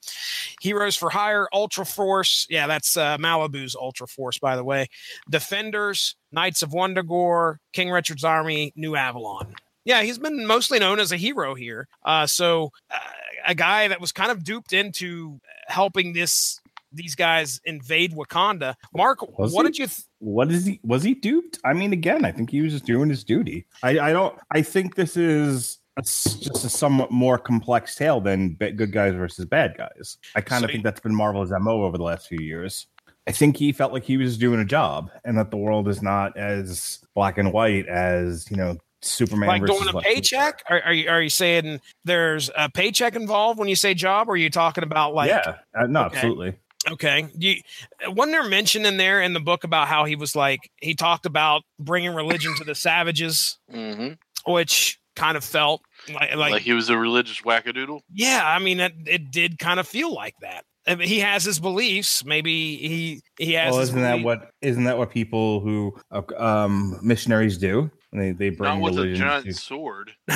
Heroes 0.62 0.98
for 0.98 1.10
Hire, 1.10 1.48
Ultra 1.54 1.86
Force. 1.86 2.46
Yeah, 2.50 2.68
that's 2.68 2.98
uh, 2.98 3.18
Malibu's 3.18 3.76
Ultra 3.76 4.08
Force, 4.08 4.38
by 4.40 4.56
the 4.58 4.64
way. 4.64 4.88
Defenders, 5.30 6.16
Knights 6.32 6.62
of 6.64 6.72
Wundagore, 6.72 7.58
King 7.74 7.90
Richard's 7.92 8.24
Army, 8.24 8.74
New 8.76 8.96
Avalon. 8.96 9.54
Yeah, 9.86 10.02
he's 10.02 10.18
been 10.18 10.46
mostly 10.46 10.80
known 10.80 11.00
as 11.00 11.12
a 11.14 11.18
hero 11.18 11.56
here. 11.56 11.88
Uh, 12.04 12.26
so 12.28 12.72
uh, 12.92 12.98
a 13.46 13.56
guy 13.56 13.88
that 13.88 14.02
was 14.02 14.12
kind 14.12 14.32
of 14.32 14.44
duped 14.44 14.74
into 14.74 15.40
helping 15.68 16.12
this 16.14 16.60
these 16.94 17.16
guys 17.16 17.60
invade 17.66 18.14
Wakanda. 18.14 18.74
Mark, 18.96 19.20
Was 19.38 19.54
what 19.54 19.66
he? 19.66 19.72
did 19.72 19.78
you? 19.80 19.88
Th- 19.88 20.02
What 20.20 20.52
is 20.52 20.66
he? 20.66 20.80
Was 20.84 21.04
he 21.04 21.14
duped? 21.14 21.60
I 21.64 21.74
mean, 21.74 21.94
again, 21.94 22.26
I 22.26 22.32
think 22.32 22.50
he 22.50 22.62
was 22.62 22.72
just 22.74 22.86
doing 22.86 23.10
his 23.10 23.24
duty. 23.26 23.66
I, 23.84 24.00
I 24.00 24.14
don't. 24.14 24.38
I 24.52 24.62
think 24.62 24.96
this 24.96 25.16
is 25.18 25.80
a 25.98 26.02
s 26.02 26.36
just 26.36 26.64
a 26.64 26.70
somewhat 26.70 27.12
more 27.12 27.38
complex 27.38 27.96
tale 27.96 28.22
than 28.22 28.54
good 28.56 28.92
guys 28.92 29.14
versus 29.16 29.46
bad 29.46 29.76
guys. 29.78 30.18
I 30.36 30.42
kind 30.42 30.64
of 30.64 30.70
you- 30.70 30.76
think 30.76 30.84
that's 30.84 31.00
been 31.00 31.16
Marvel's 31.16 31.52
mo 31.60 31.84
over 31.84 31.98
the 31.98 32.04
last 32.04 32.28
few 32.28 32.40
years. 32.40 32.88
I 33.28 33.32
think 33.34 33.58
he 33.58 33.74
felt 33.74 33.92
like 33.92 34.04
he 34.06 34.16
was 34.16 34.38
doing 34.38 34.60
a 34.62 34.66
job, 34.66 35.12
and 35.26 35.38
that 35.38 35.52
the 35.52 35.58
world 35.58 35.90
is 35.90 36.02
not 36.02 36.38
as 36.38 37.00
black 37.14 37.38
and 37.38 37.52
white 37.52 37.86
as 37.88 38.50
you 38.50 38.56
know 38.56 38.78
Superman. 39.02 39.48
like 39.50 39.66
doing 39.66 39.88
a 39.90 39.92
Lex 39.96 40.08
paycheck? 40.08 40.64
Are, 40.70 40.82
are 40.82 40.94
you 40.94 41.10
are 41.10 41.22
you 41.22 41.30
saying 41.30 41.82
there's 42.06 42.50
a 42.58 42.70
paycheck 42.70 43.16
involved 43.16 43.60
when 43.60 43.68
you 43.68 43.76
say 43.76 43.94
job? 43.94 44.30
Or 44.30 44.34
are 44.34 44.38
you 44.38 44.50
talking 44.50 44.84
about 44.84 45.14
like 45.14 45.30
yeah, 45.30 45.56
uh, 45.78 45.88
no, 45.88 46.06
Okay. 46.06 46.16
absolutely. 46.18 46.54
Okay. 46.90 47.28
Do 47.38 47.48
you, 47.50 47.62
wasn't 48.08 48.32
there 48.34 48.44
mention 48.48 48.86
in 48.86 48.96
there 48.96 49.22
in 49.22 49.34
the 49.34 49.42
book 49.42 49.66
about 49.66 49.90
how 49.90 50.06
he 50.06 50.16
was 50.16 50.34
like 50.36 50.72
he 50.78 50.96
talked 50.96 51.26
about 51.26 51.64
bringing 51.80 52.14
religion 52.16 52.56
to 52.60 52.64
the 52.64 52.76
savages, 52.76 53.58
hmm 53.70 54.14
which 54.46 55.00
kind 55.18 55.36
of 55.36 55.44
felt 55.44 55.82
like, 56.14 56.36
Like, 56.36 56.52
like 56.52 56.62
he 56.62 56.72
was 56.74 56.90
a 56.90 56.98
religious 56.98 57.42
wackadoodle. 57.42 58.00
yeah. 58.14 58.42
I 58.46 58.60
mean, 58.60 58.80
it, 58.80 58.94
it 59.06 59.32
did 59.32 59.60
kind 59.60 59.80
of 59.80 59.88
feel 59.88 60.14
like 60.14 60.36
that. 60.42 60.64
I 60.88 60.96
mean, 60.96 61.10
he 61.10 61.20
has 61.20 61.44
his 61.44 61.60
beliefs. 61.60 62.24
Maybe 62.24 62.78
he 62.78 63.22
he 63.38 63.52
has. 63.54 63.74
Well, 63.74 63.82
isn't 63.82 64.02
that 64.02 64.22
what 64.22 64.52
isn't 64.62 64.86
that 64.86 64.98
what 64.98 65.10
people 65.10 65.60
who 65.60 65.94
uh, 66.12 66.22
um 66.38 66.98
missionaries 67.04 67.58
do? 67.58 67.92
They 68.14 68.32
they 68.32 68.50
bring 68.52 68.80
Not 68.80 68.94
with 68.94 69.00
a 69.04 69.14
giant 69.14 69.46
to- 69.48 69.54
sword. 69.54 70.12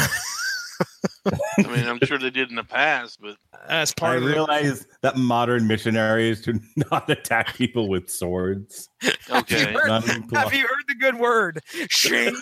I 1.25 1.61
mean, 1.67 1.87
I'm 1.87 1.99
sure 2.03 2.17
they 2.17 2.31
did 2.31 2.49
in 2.49 2.55
the 2.55 2.63
past, 2.63 3.19
but 3.21 3.35
As 3.69 3.93
I 3.95 3.99
part 3.99 4.17
of 4.17 4.23
the 4.23 4.29
realize 4.31 4.87
that 5.03 5.15
modern 5.17 5.67
missionaries 5.67 6.41
do 6.41 6.59
not 6.91 7.07
attack 7.09 7.55
people 7.55 7.87
with 7.87 8.09
swords. 8.09 8.89
okay. 9.29 9.71
heard- 9.73 10.03
Have 10.33 10.53
you 10.53 10.61
heard 10.63 10.83
the 10.87 10.95
good 10.99 11.15
word? 11.19 11.59
Shing. 11.89 12.35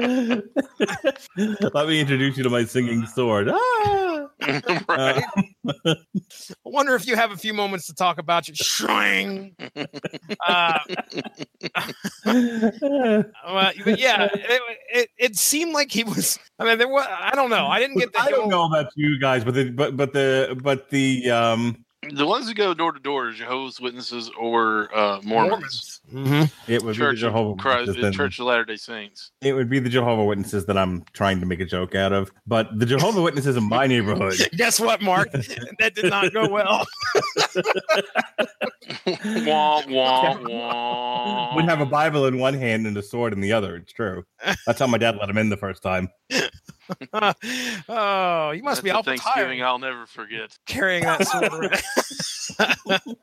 Let 1.36 1.88
me 1.88 2.00
introduce 2.00 2.36
you 2.36 2.42
to 2.42 2.50
my 2.50 2.64
singing 2.64 3.06
sword. 3.06 3.50
Ah! 3.52 4.28
right. 4.88 5.22
Uh, 5.68 5.74
I 5.86 5.94
wonder 6.64 6.94
if 6.94 7.06
you 7.06 7.16
have 7.16 7.30
a 7.30 7.36
few 7.36 7.52
moments 7.52 7.86
to 7.86 7.94
talk 7.94 8.18
about 8.18 8.48
your 8.48 8.54
shing. 8.54 9.54
Uh, 10.46 10.78
well, 12.24 13.72
but 13.84 13.98
yeah, 13.98 14.28
it, 14.32 14.62
it, 14.92 15.08
it 15.18 15.36
seemed 15.36 15.74
like 15.74 15.90
he 15.92 16.04
was. 16.04 16.38
I 16.58 16.64
mean, 16.64 16.78
there 16.78 16.88
was. 16.88 17.06
I 17.08 17.34
don't 17.34 17.50
know. 17.50 17.66
I 17.66 17.78
didn't 17.78 17.98
get 17.98 18.12
the. 18.12 18.20
I 18.20 18.30
don't 18.30 18.48
know 18.48 18.64
about 18.64 18.86
you 18.94 19.20
guys, 19.20 19.44
but 19.44 19.54
the 19.54 19.70
but 19.70 19.96
but 19.96 20.12
the 20.12 20.58
but 20.62 20.88
the 20.90 21.30
um 21.30 21.84
the 22.08 22.26
ones 22.26 22.48
who 22.48 22.54
go 22.54 22.72
door 22.72 22.92
to 22.92 23.00
door 23.00 23.28
are 23.28 23.32
Jehovah's 23.32 23.80
Witnesses 23.80 24.30
or 24.38 24.88
uh, 24.96 25.20
Mormons. 25.22 25.99
Mhm. 26.12 26.50
it 26.68 26.82
would 26.82 26.94
Church 26.96 27.16
be 27.16 27.20
the 27.20 27.26
of 27.28 27.32
Jehovah 27.32 27.62
Christ, 27.62 27.88
Witnesses. 27.88 28.16
Church 28.16 28.38
of 28.40 28.46
Latter 28.46 28.64
Day 28.64 28.76
Saints. 28.76 29.30
It 29.40 29.52
would 29.52 29.68
be 29.70 29.78
the 29.78 29.88
Jehovah 29.88 30.24
Witnesses 30.24 30.66
that 30.66 30.76
I'm 30.76 31.04
trying 31.12 31.40
to 31.40 31.46
make 31.46 31.60
a 31.60 31.64
joke 31.64 31.94
out 31.94 32.12
of. 32.12 32.30
But 32.46 32.78
the 32.78 32.86
Jehovah 32.86 33.22
Witnesses 33.22 33.56
in 33.56 33.68
my 33.68 33.86
neighborhood, 33.86 34.34
Guess 34.56 34.80
what, 34.80 35.00
Mark? 35.02 35.30
that 35.32 35.92
did 35.94 36.10
not 36.10 36.32
go 36.32 36.48
well. 36.48 36.86
wah 39.46 39.82
wah 39.88 40.38
wah. 40.48 41.54
would 41.54 41.64
have 41.64 41.80
a 41.80 41.86
Bible 41.86 42.26
in 42.26 42.38
one 42.38 42.54
hand 42.54 42.86
and 42.86 42.96
a 42.96 43.02
sword 43.02 43.32
in 43.32 43.40
the 43.40 43.52
other. 43.52 43.76
It's 43.76 43.92
true. 43.92 44.24
That's 44.66 44.78
how 44.78 44.86
my 44.86 44.98
dad 44.98 45.16
let 45.16 45.28
him 45.30 45.38
in 45.38 45.48
the 45.48 45.56
first 45.56 45.82
time. 45.82 46.08
oh, 47.12 48.50
you 48.50 48.62
must 48.62 48.76
That's 48.76 48.80
be 48.82 48.90
a 48.90 48.94
awful 48.94 49.04
Thanksgiving 49.12 49.58
tired 49.60 49.66
I'll 49.68 49.78
never 49.78 50.06
forget. 50.06 50.56
carrying 50.66 51.04
that 51.04 51.26
sword 51.26 51.80
around. 52.58 53.16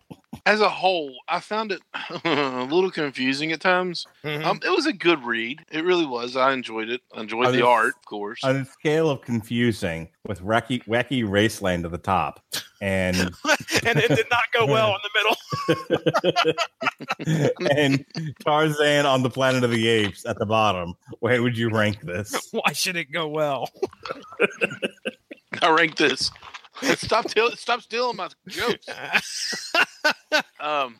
As 0.47 0.61
a 0.61 0.69
whole, 0.69 1.13
I 1.27 1.41
found 1.41 1.73
it 1.73 1.81
a 2.23 2.63
little 2.63 2.89
confusing 2.89 3.51
at 3.51 3.59
times. 3.59 4.05
Mhm. 4.23 4.45
Um, 4.45 4.59
it 4.63 4.69
was 4.69 4.85
a 4.85 4.93
good 4.93 5.21
read. 5.25 5.59
It 5.69 5.83
really 5.83 6.05
was. 6.05 6.37
I 6.37 6.53
enjoyed 6.53 6.87
it. 6.89 7.01
I 7.13 7.19
enjoyed 7.19 7.47
I 7.47 7.51
the 7.51 7.65
art, 7.67 7.95
of 7.97 8.05
course. 8.05 8.41
On 8.45 8.55
a 8.55 8.63
scale 8.63 9.09
of 9.09 9.19
confusing, 9.21 10.07
with 10.25 10.39
wacky, 10.41 10.81
wacky 10.85 11.25
Raceland 11.25 11.83
at 11.83 11.91
the 11.91 11.97
top, 11.97 12.39
and 12.81 13.17
and 13.85 13.99
it 13.99 14.07
did 14.07 14.27
not 14.31 14.43
go 14.53 14.65
well 14.71 14.95
in 14.95 15.01
the 15.03 16.55
middle. 17.25 17.69
and 17.75 18.05
Tarzan 18.45 19.05
on 19.05 19.23
the 19.23 19.29
Planet 19.29 19.65
of 19.65 19.71
the 19.71 19.85
Apes 19.85 20.25
at 20.25 20.39
the 20.39 20.45
bottom, 20.45 20.93
where 21.19 21.43
would 21.43 21.57
you 21.57 21.69
rank 21.69 21.99
this? 22.03 22.47
Why 22.51 22.71
should 22.71 22.95
it 22.95 23.11
go 23.11 23.27
well? 23.27 23.69
I 25.61 25.71
rank 25.71 25.97
this. 25.97 26.31
Stop, 26.95 27.25
till- 27.30 27.55
stop 27.55 27.82
stealing 27.82 28.15
my 28.17 28.30
jokes. 28.47 28.86
Um, 30.59 30.97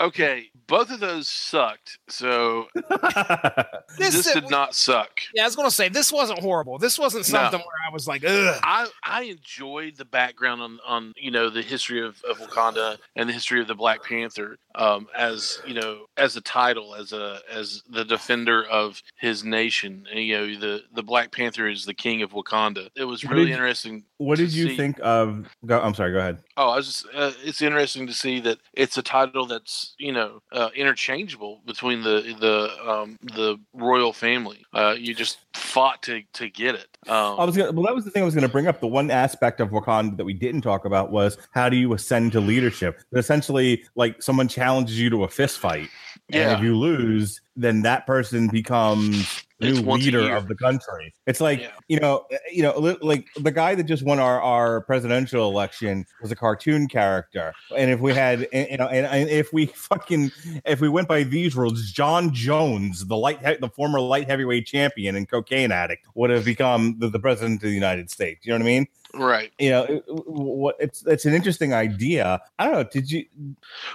okay, 0.00 0.46
both 0.66 0.90
of 0.90 1.00
those 1.00 1.28
sucked. 1.28 1.98
So 2.08 2.66
this, 3.98 4.32
did 4.32 4.50
not 4.50 4.74
suck. 4.74 5.20
Yeah, 5.34 5.42
I 5.42 5.46
was 5.46 5.56
gonna 5.56 5.70
say 5.70 5.88
this 5.88 6.12
wasn't 6.12 6.40
horrible. 6.40 6.78
This 6.78 6.98
wasn't 6.98 7.26
No. 7.32 7.38
something 7.40 7.60
where 7.60 7.88
I 7.88 7.92
was 7.92 8.06
like, 8.08 8.24
ugh. 8.26 8.60
I 8.62 8.86
I 9.04 9.22
enjoyed 9.24 9.96
the 9.96 10.04
background 10.04 10.60
on 10.62 10.78
on 10.86 11.12
you 11.16 11.30
know 11.30 11.50
the 11.50 11.62
history 11.62 12.02
of, 12.04 12.22
of 12.28 12.38
Wakanda 12.38 12.98
and 13.14 13.28
the 13.28 13.32
history 13.32 13.60
of 13.60 13.68
the 13.68 13.74
Black 13.74 14.02
Panther 14.04 14.58
um, 14.74 15.06
as 15.16 15.60
you 15.66 15.74
know 15.74 16.06
as 16.16 16.36
a 16.36 16.40
title 16.40 16.94
as 16.94 17.12
a 17.12 17.40
as 17.50 17.82
the 17.88 18.04
defender 18.04 18.64
of 18.66 19.02
his 19.18 19.44
nation. 19.44 20.06
And, 20.10 20.24
you 20.24 20.36
know 20.36 20.58
the 20.58 20.82
the 20.92 21.02
Black 21.02 21.32
Panther 21.32 21.68
is 21.68 21.84
the 21.84 21.94
king 21.94 22.22
of 22.22 22.32
Wakanda. 22.32 22.88
It 22.96 23.04
was 23.04 23.24
What 23.24 23.32
really 23.32 23.44
did 23.46 23.48
you- 23.50 23.54
interesting. 23.54 24.04
what 24.18 24.38
did 24.38 24.52
you 24.52 24.68
see. 24.70 24.76
think 24.76 24.98
of? 25.02 25.46
Go, 25.64 25.80
I'm 25.80 25.94
sorry. 25.94 26.12
Go 26.12 26.18
ahead. 26.18 26.38
Oh, 26.56 26.70
I 26.70 26.76
was 26.76 26.86
just. 26.86 27.06
Uh, 27.14 27.32
it's 27.44 27.62
interesting 27.62 28.06
to 28.06 28.12
see 28.14 28.40
that 28.40 28.58
it's 28.72 28.96
a 28.98 29.02
title 29.02 29.46
that's 29.46 29.85
you 29.98 30.12
know 30.12 30.40
uh, 30.52 30.70
interchangeable 30.74 31.60
between 31.66 32.02
the 32.02 32.36
the 32.40 32.90
um, 32.90 33.18
the 33.22 33.58
royal 33.72 34.12
family. 34.12 34.64
Uh, 34.72 34.94
you 34.98 35.14
just 35.14 35.38
fought 35.54 36.02
to 36.02 36.22
to 36.34 36.48
get 36.48 36.74
it. 36.74 36.88
Um, 37.08 37.38
I 37.38 37.44
was 37.44 37.56
gonna, 37.56 37.72
well, 37.72 37.84
that 37.84 37.94
was 37.94 38.04
the 38.04 38.10
thing 38.10 38.22
I 38.22 38.24
was 38.24 38.34
going 38.34 38.46
to 38.46 38.52
bring 38.52 38.66
up. 38.66 38.80
The 38.80 38.86
one 38.86 39.10
aspect 39.10 39.60
of 39.60 39.70
Wakanda 39.70 40.16
that 40.16 40.24
we 40.24 40.34
didn't 40.34 40.62
talk 40.62 40.84
about 40.84 41.10
was 41.10 41.38
how 41.52 41.68
do 41.68 41.76
you 41.76 41.92
ascend 41.92 42.32
to 42.32 42.40
leadership? 42.40 43.00
Essentially, 43.14 43.84
like 43.94 44.22
someone 44.22 44.48
challenges 44.48 44.98
you 44.98 45.10
to 45.10 45.24
a 45.24 45.28
fist 45.28 45.58
fight, 45.58 45.88
and 46.30 46.52
if 46.52 46.60
you 46.60 46.76
lose, 46.76 47.40
then 47.56 47.82
that 47.82 48.06
person 48.06 48.48
becomes 48.48 49.45
new 49.60 49.74
leader 49.80 50.34
of 50.34 50.48
the 50.48 50.54
country. 50.54 51.14
It's 51.26 51.40
like 51.40 51.60
Yeah. 51.60 51.70
you 51.88 51.98
know, 52.00 52.26
uh, 52.32 52.36
you 52.52 52.62
know, 52.62 52.96
like 53.02 53.26
the 53.36 53.50
guy 53.50 53.74
that 53.74 53.84
just 53.84 54.02
won 54.04 54.18
our 54.18 54.40
our 54.40 54.82
presidential 54.82 55.48
election 55.48 56.04
was 56.20 56.30
a 56.30 56.36
cartoon 56.36 56.88
character, 56.88 57.52
and 57.76 57.90
if 57.90 58.00
we 58.00 58.12
had, 58.12 58.48
you 58.52 58.76
know, 58.76 58.86
and, 58.88 59.06
and 59.06 59.30
if 59.30 59.52
we 59.52 59.66
fucking 59.90 60.30
if 60.64 60.80
we 60.80 60.88
went 60.88 61.08
by 61.08 61.22
these 61.22 61.56
rules, 61.56 61.90
Jon 61.90 62.32
Jones, 62.34 63.06
the 63.06 63.16
light 63.16 63.40
the 63.60 63.68
former 63.74 64.00
light 64.00 64.26
heavyweight 64.28 64.66
champion 64.66 65.16
and 65.16 65.28
cocaine 65.28 65.72
addict, 65.72 66.06
would 66.14 66.30
have 66.30 66.44
become 66.44 66.96
the, 66.98 67.08
the 67.08 67.18
president 67.18 67.62
of 67.62 67.68
the 67.68 67.74
United 67.74 68.10
States. 68.10 68.44
You 68.44 68.52
know 68.52 68.56
what 68.58 68.62
I 68.62 68.66
mean? 68.66 68.86
right. 69.14 69.52
You 69.58 69.70
know, 69.70 69.82
it- 69.84 70.04
what 70.08 70.76
it's 70.78 71.06
it's 71.06 71.24
an 71.24 71.32
interesting 71.32 71.72
idea. 71.72 72.40
I 72.58 72.64
don't 72.64 72.72
know. 72.74 72.84
Did 72.84 73.10
you? 73.10 73.24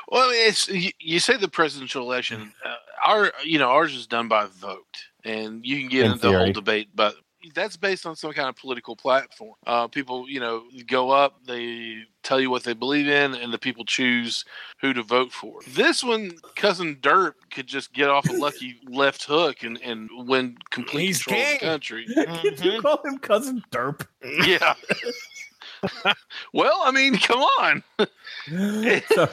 Well, 0.08 0.30
it's 0.34 0.68
you, 0.70 0.92
you 1.00 1.20
say 1.20 1.38
the 1.38 1.48
presidential 1.48 2.02
election. 2.02 2.54
Uh, 2.66 2.76
our 3.06 3.32
you 3.44 3.60
know 3.60 3.70
ours 3.70 3.94
is 3.96 4.08
done 4.08 4.28
by 4.28 4.46
vote, 4.46 4.98
and 5.26 5.66
you 5.66 5.80
can 5.80 5.90
get 5.90 6.06
In 6.06 6.12
into 6.14 6.28
the 6.28 6.38
whole 6.38 6.52
debate, 6.52 6.90
but 6.96 7.16
that's 7.56 7.78
based 7.78 8.06
on 8.06 8.16
some 8.16 8.34
kind 8.34 8.50
of 8.50 8.56
political 8.56 8.96
platform. 8.96 9.56
Uh, 9.66 9.88
people, 9.88 10.30
you 10.30 10.40
know, 10.40 10.64
go 10.88 11.10
up, 11.10 11.44
they 11.46 12.04
tell 12.24 12.40
you 12.40 12.50
what 12.50 12.64
they 12.64 12.74
believe 12.74 13.08
in, 13.08 13.34
and 13.34 13.52
the 13.52 13.58
people 13.58 13.84
choose 13.84 14.46
who 14.80 14.94
to 14.94 15.04
vote 15.04 15.32
for. 15.32 15.60
This 15.68 16.04
one, 16.04 16.32
cousin 16.56 16.98
Derp 17.02 17.34
could 17.52 17.68
just 17.68 17.94
get 17.94 18.10
off 18.10 18.30
a 18.30 18.34
lucky 18.34 18.80
left 18.88 19.24
hook 19.24 19.64
and 19.64 19.82
and 19.82 20.10
win 20.28 20.58
complete 20.70 21.08
He's 21.08 21.24
control 21.24 21.46
of 21.46 21.60
the 21.60 21.66
country. 21.66 22.06
Did 22.42 22.64
you 22.64 22.82
call 22.82 23.02
him 23.04 23.18
cousin 23.20 23.64
Derp? 23.72 24.06
Yeah. 24.46 24.76
well, 26.54 26.82
I 26.84 26.92
mean, 26.92 27.18
come 27.18 27.42
on. 27.42 27.84
so, 29.10 29.30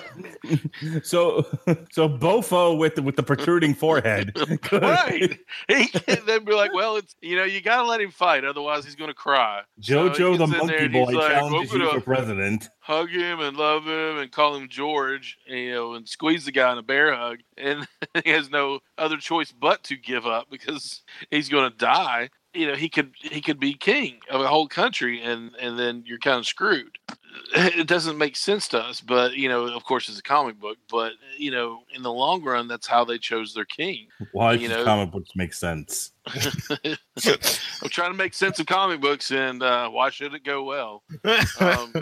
so, 1.02 1.46
so 1.90 2.08
Bofo 2.08 2.78
with 2.78 2.94
the, 2.94 3.02
with 3.02 3.16
the 3.16 3.22
protruding 3.22 3.74
forehead. 3.74 4.36
Right. 4.72 5.38
He 5.68 5.86
can 5.88 6.24
then 6.26 6.44
be 6.44 6.52
like, 6.52 6.72
well, 6.74 6.96
it's 6.96 7.14
you 7.20 7.36
know, 7.36 7.44
you 7.44 7.60
gotta 7.60 7.86
let 7.86 8.00
him 8.00 8.10
fight, 8.10 8.44
otherwise 8.44 8.84
he's 8.84 8.94
gonna 8.94 9.14
cry. 9.14 9.62
So 9.80 10.04
he 10.04 10.10
Jojo 10.10 10.38
the 10.38 10.44
in 10.44 10.50
there 10.50 10.58
monkey 10.58 10.88
boy 10.88 11.12
like, 11.12 11.30
challenges 11.32 11.70
"Open 11.70 11.80
you 11.80 11.92
for 11.92 12.00
president. 12.00 12.68
Hug 12.80 13.10
him 13.10 13.40
and 13.40 13.56
love 13.56 13.84
him 13.84 14.18
and 14.18 14.30
call 14.30 14.56
him 14.56 14.68
George, 14.68 15.38
and, 15.48 15.58
you 15.58 15.72
know, 15.72 15.94
and 15.94 16.08
squeeze 16.08 16.44
the 16.44 16.52
guy 16.52 16.72
in 16.72 16.78
a 16.78 16.82
bear 16.82 17.14
hug, 17.14 17.38
and 17.56 17.86
he 18.24 18.30
has 18.30 18.50
no 18.50 18.80
other 18.96 19.16
choice 19.16 19.52
but 19.52 19.82
to 19.84 19.96
give 19.96 20.26
up 20.26 20.48
because 20.50 21.02
he's 21.30 21.48
gonna 21.48 21.70
die. 21.70 22.30
You 22.58 22.66
know, 22.66 22.74
he 22.74 22.88
could 22.88 23.12
he 23.20 23.40
could 23.40 23.60
be 23.60 23.72
king 23.74 24.18
of 24.30 24.40
a 24.40 24.48
whole 24.48 24.66
country, 24.66 25.22
and 25.22 25.52
and 25.60 25.78
then 25.78 26.02
you're 26.06 26.18
kind 26.18 26.38
of 26.38 26.46
screwed. 26.46 26.98
It 27.54 27.86
doesn't 27.86 28.18
make 28.18 28.34
sense 28.36 28.66
to 28.68 28.78
us, 28.80 29.00
but 29.00 29.34
you 29.34 29.48
know, 29.48 29.68
of 29.68 29.84
course, 29.84 30.08
it's 30.08 30.18
a 30.18 30.22
comic 30.22 30.58
book. 30.58 30.76
But 30.90 31.12
you 31.38 31.50
know, 31.52 31.80
in 31.94 32.02
the 32.02 32.12
long 32.12 32.42
run, 32.42 32.66
that's 32.68 32.86
how 32.86 33.04
they 33.04 33.16
chose 33.18 33.54
their 33.54 33.64
king. 33.64 34.08
Why 34.32 34.54
You 34.54 34.68
know- 34.68 34.84
comic 34.84 35.12
books 35.12 35.30
make 35.36 35.52
sense? 35.54 36.10
I'm 36.26 37.88
trying 37.90 38.10
to 38.10 38.16
make 38.16 38.34
sense 38.34 38.58
of 38.58 38.66
comic 38.66 39.00
books, 39.00 39.30
and 39.30 39.62
uh, 39.62 39.88
why 39.88 40.10
should 40.10 40.34
it 40.34 40.44
go 40.44 40.64
well? 40.64 41.02
Um, 41.60 41.92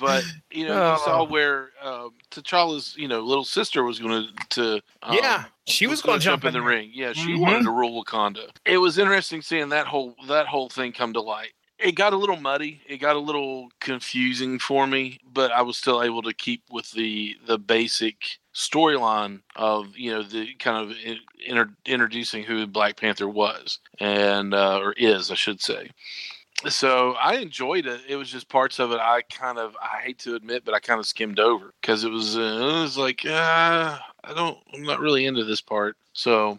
but 0.00 0.24
you 0.50 0.66
know, 0.66 0.74
you 0.92 0.98
saw 0.98 1.20
Oh. 1.20 1.24
where 1.24 1.70
um, 1.82 2.14
T'Challa's 2.30 2.94
you 2.96 3.08
know 3.08 3.20
little 3.20 3.44
sister 3.44 3.84
was 3.84 3.98
going 3.98 4.28
to 4.50 4.74
um, 5.02 5.14
yeah, 5.14 5.44
she 5.66 5.86
was 5.86 6.02
going 6.02 6.18
to 6.18 6.24
jump 6.24 6.44
in 6.44 6.52
the 6.52 6.62
ring. 6.62 6.90
Yeah, 6.92 7.12
she 7.12 7.32
Mhm. 7.32 7.40
wanted 7.40 7.62
to 7.64 7.70
rule 7.70 8.02
Wakanda. 8.04 8.50
It 8.64 8.78
was 8.78 8.98
interesting 8.98 9.42
seeing 9.42 9.68
that 9.70 9.86
whole 9.86 10.14
that 10.26 10.46
whole 10.46 10.68
thing 10.68 10.92
come 10.92 11.12
to 11.14 11.20
light. 11.20 11.52
It 11.78 11.92
got 11.92 12.12
a 12.12 12.16
little 12.16 12.36
muddy. 12.40 12.80
It 12.88 12.96
got 12.98 13.14
a 13.14 13.20
little 13.20 13.70
confusing 13.80 14.58
for 14.58 14.86
me, 14.88 15.20
but 15.32 15.52
I 15.52 15.62
was 15.62 15.76
still 15.76 16.02
able 16.02 16.22
to 16.22 16.34
keep 16.34 16.62
with 16.70 16.90
the 16.90 17.36
the 17.46 17.56
basic 17.58 18.38
storyline 18.54 19.42
of 19.54 19.96
you 19.96 20.10
know 20.10 20.24
the 20.24 20.54
kind 20.54 20.90
of 20.90 20.96
inter, 21.46 21.70
introducing 21.86 22.42
who 22.42 22.66
Black 22.66 22.96
Panther 22.96 23.28
was 23.28 23.78
and 24.00 24.54
uh, 24.54 24.78
or 24.80 24.92
is, 24.94 25.30
I 25.30 25.34
should 25.36 25.60
say. 25.62 25.90
So 26.66 27.12
I 27.22 27.36
enjoyed 27.36 27.86
it. 27.86 28.00
It 28.08 28.16
was 28.16 28.30
just 28.30 28.48
parts 28.48 28.80
of 28.80 28.90
it 28.90 28.98
I 28.98 29.22
kind 29.22 29.58
of 29.58 29.76
I 29.80 30.00
hate 30.02 30.18
to 30.20 30.34
admit, 30.34 30.64
but 30.64 30.74
I 30.74 30.80
kind 30.80 30.98
of 30.98 31.06
skimmed 31.06 31.38
over 31.38 31.72
because 31.80 32.04
it 32.04 32.10
was 32.10 32.36
uh, 32.36 32.40
it 32.40 32.82
was 32.82 32.98
like 32.98 33.24
uh, 33.24 33.98
I 34.24 34.34
don't 34.34 34.58
I'm 34.74 34.82
not 34.82 35.00
really 35.00 35.26
into 35.26 35.44
this 35.44 35.60
part. 35.60 35.96
So 36.12 36.58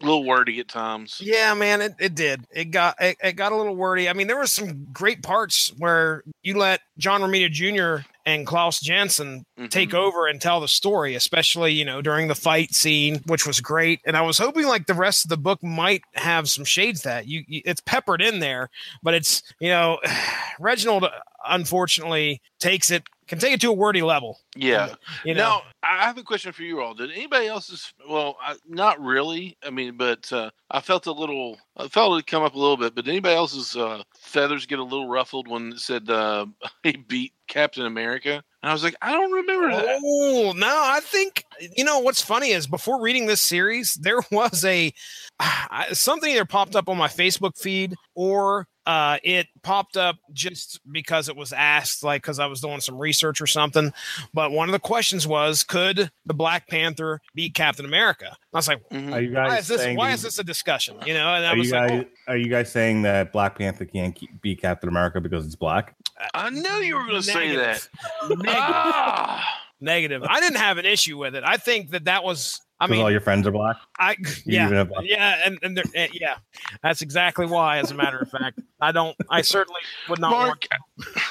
a 0.00 0.04
little 0.04 0.24
wordy 0.24 0.60
at 0.60 0.68
times. 0.68 1.20
Yeah, 1.20 1.54
man, 1.54 1.80
it, 1.80 1.94
it 1.98 2.14
did. 2.14 2.44
It 2.50 2.66
got 2.66 2.96
it, 3.00 3.16
it 3.22 3.32
got 3.32 3.52
a 3.52 3.56
little 3.56 3.74
wordy. 3.74 4.08
I 4.08 4.12
mean, 4.12 4.26
there 4.26 4.36
were 4.36 4.46
some 4.46 4.86
great 4.92 5.22
parts 5.22 5.72
where 5.78 6.22
you 6.42 6.56
let 6.56 6.80
John 6.98 7.20
Romita 7.20 7.50
Jr. 7.50 8.06
and 8.28 8.46
Klaus 8.46 8.78
Janson 8.80 9.44
take 9.70 9.90
Mhm. 9.90 9.94
over 9.94 10.26
and 10.26 10.40
tell 10.40 10.60
the 10.60 10.68
story, 10.68 11.14
especially 11.14 11.72
you 11.72 11.84
know 11.84 12.02
during 12.02 12.28
the 12.28 12.34
fight 12.34 12.74
scene, 12.74 13.22
which 13.26 13.46
was 13.46 13.60
great. 13.60 14.00
And 14.06 14.16
I 14.16 14.20
was 14.22 14.38
hoping 14.38 14.66
like 14.66 14.86
the 14.86 14.94
rest 14.94 15.24
of 15.24 15.30
the 15.30 15.36
book 15.38 15.62
might 15.62 16.02
have 16.14 16.48
some 16.50 16.64
shades 16.64 17.02
that 17.02 17.26
you, 17.26 17.44
you 17.48 17.62
it's 17.64 17.80
peppered 17.80 18.20
in 18.20 18.40
there, 18.40 18.68
but 19.02 19.14
it's 19.14 19.42
you 19.60 19.70
know 19.70 19.98
Reginald 20.60 21.04
unfortunately 21.46 22.40
takes 22.58 22.90
it 22.90 23.04
can 23.28 23.38
take 23.38 23.52
it 23.52 23.60
to 23.60 23.68
a 23.68 23.74
wordy 23.74 24.00
level. 24.00 24.40
Yeah. 24.56 24.94
You 25.22 25.34
know, 25.34 25.40
Now, 25.40 25.62
I 25.82 26.04
have 26.04 26.16
a 26.16 26.22
question 26.22 26.50
for 26.52 26.62
you 26.62 26.80
all. 26.80 26.94
Did 26.94 27.10
anybody 27.12 27.46
else's? 27.46 27.92
Well, 28.08 28.38
I, 28.40 28.56
not 28.66 28.98
really. 29.00 29.56
I 29.62 29.70
mean, 29.70 29.96
but 29.98 30.32
uh, 30.32 30.50
I 30.70 30.80
felt 30.80 31.06
a 31.06 31.12
little. 31.12 31.58
I 31.76 31.88
felt 31.88 32.18
it 32.18 32.26
come 32.26 32.42
up 32.42 32.54
a 32.54 32.58
little 32.58 32.78
bit. 32.78 32.94
But 32.94 33.04
did 33.04 33.10
anybody 33.10 33.36
else's 33.36 33.76
uh, 33.76 34.02
feathers 34.16 34.66
get 34.66 34.78
a 34.78 34.82
little 34.84 35.08
ruffled 35.08 35.46
when 35.46 35.72
it 35.72 35.78
said 35.78 36.08
uh, 36.08 36.46
he 36.82 36.92
beat 36.92 37.34
Captain 37.48 37.84
America? 37.84 38.42
And 38.62 38.70
I 38.70 38.72
was 38.72 38.82
like, 38.82 38.96
I 39.02 39.12
don't 39.12 39.30
remember 39.30 39.70
that. 39.72 40.00
Oh 40.02 40.52
no! 40.56 40.66
I 40.66 41.00
think 41.02 41.44
you 41.76 41.84
know 41.84 42.00
what's 42.00 42.22
funny 42.22 42.50
is 42.50 42.66
before 42.66 43.00
reading 43.00 43.26
this 43.26 43.42
series, 43.42 43.94
there 43.94 44.20
was 44.32 44.64
a 44.64 44.92
something 45.92 46.30
either 46.30 46.46
popped 46.46 46.74
up 46.74 46.88
on 46.88 46.96
my 46.96 47.08
Facebook 47.08 47.58
feed 47.58 47.94
or 48.14 48.66
uh, 48.88 49.18
it 49.22 49.46
popped 49.62 49.98
up 49.98 50.16
just 50.32 50.80
because 50.90 51.28
it 51.28 51.36
was 51.36 51.52
asked, 51.52 52.02
like 52.02 52.22
because 52.22 52.38
I 52.38 52.46
was 52.46 52.62
doing 52.62 52.80
some 52.80 52.96
research 52.96 53.40
or 53.42 53.46
something. 53.46 53.92
But 54.32 54.50
one 54.50 54.66
of 54.66 54.72
the 54.72 54.78
questions 54.80 55.26
was, 55.26 55.62
could 55.62 56.10
the 56.24 56.32
Black 56.34 56.66
Panther 56.68 57.20
beat 57.34 57.54
Captain 57.54 57.84
America? 57.84 58.34
I 58.54 58.56
was 58.56 58.66
like, 58.66 58.80
Mhm. 58.88 59.12
Are 59.12 59.20
you 59.20 59.30
guys 59.34 59.48
why 59.50 59.58
is 59.58 59.68
this? 59.68 59.80
saying 59.82 59.96
Why 59.98 60.08
that- 60.08 60.14
is 60.14 60.22
this 60.22 60.38
a 60.38 60.44
discussion? 60.44 60.96
You 61.04 61.12
know, 61.12 61.34
and 61.34 61.44
I 61.44 61.50
Are 61.50 61.54
you 61.54 61.58
was 61.60 61.70
like, 61.72 61.88
guys 61.90 62.04
are 62.28 62.36
you 62.38 62.48
guys 62.48 62.72
saying 62.72 63.02
that 63.02 63.30
Black 63.30 63.58
Panther 63.58 63.84
can't 63.84 64.14
keep, 64.14 64.40
beat 64.40 64.62
Captain 64.62 64.88
America 64.88 65.20
because 65.20 65.44
it's 65.44 65.54
black? 65.56 65.94
I 66.34 66.48
knew 66.50 66.68
you 66.82 66.96
were 66.96 67.04
going 67.04 67.16
to 67.16 67.22
say 67.22 67.54
that. 67.56 67.86
oh, 68.22 68.28
negative. 68.28 68.54
Ah! 68.56 69.60
negative. 69.80 70.22
I 70.24 70.40
didn't 70.40 70.58
have 70.58 70.78
an 70.78 70.86
issue 70.86 71.18
with 71.18 71.34
it. 71.34 71.44
I 71.44 71.58
think 71.58 71.90
that 71.90 72.04
that 72.06 72.24
was. 72.24 72.60
I 72.80 72.86
'Cause 72.86 72.98
all 72.98 73.10
your 73.10 73.20
friends 73.20 73.46
are 73.46 73.50
black. 73.50 73.76
I 73.98 74.16
yeah. 74.44 74.66
even 74.66 74.86
black- 74.86 75.04
Yeah, 75.04 75.40
and, 75.44 75.58
and 75.62 75.76
they're- 75.76 75.84
eh, 75.94 76.08
yeah, 76.12 76.36
that's 76.82 77.02
exactly 77.02 77.44
why. 77.46 77.78
As 77.78 77.90
a 77.90 77.94
matter 77.94 78.18
of 78.18 78.30
fact, 78.30 78.60
I 78.80 78.92
don't. 78.92 79.16
I 79.28 79.42
certainly 79.42 79.80
would 80.08 80.20
not. 80.20 80.30
Mark, 80.30 80.66
Want, 80.70 81.22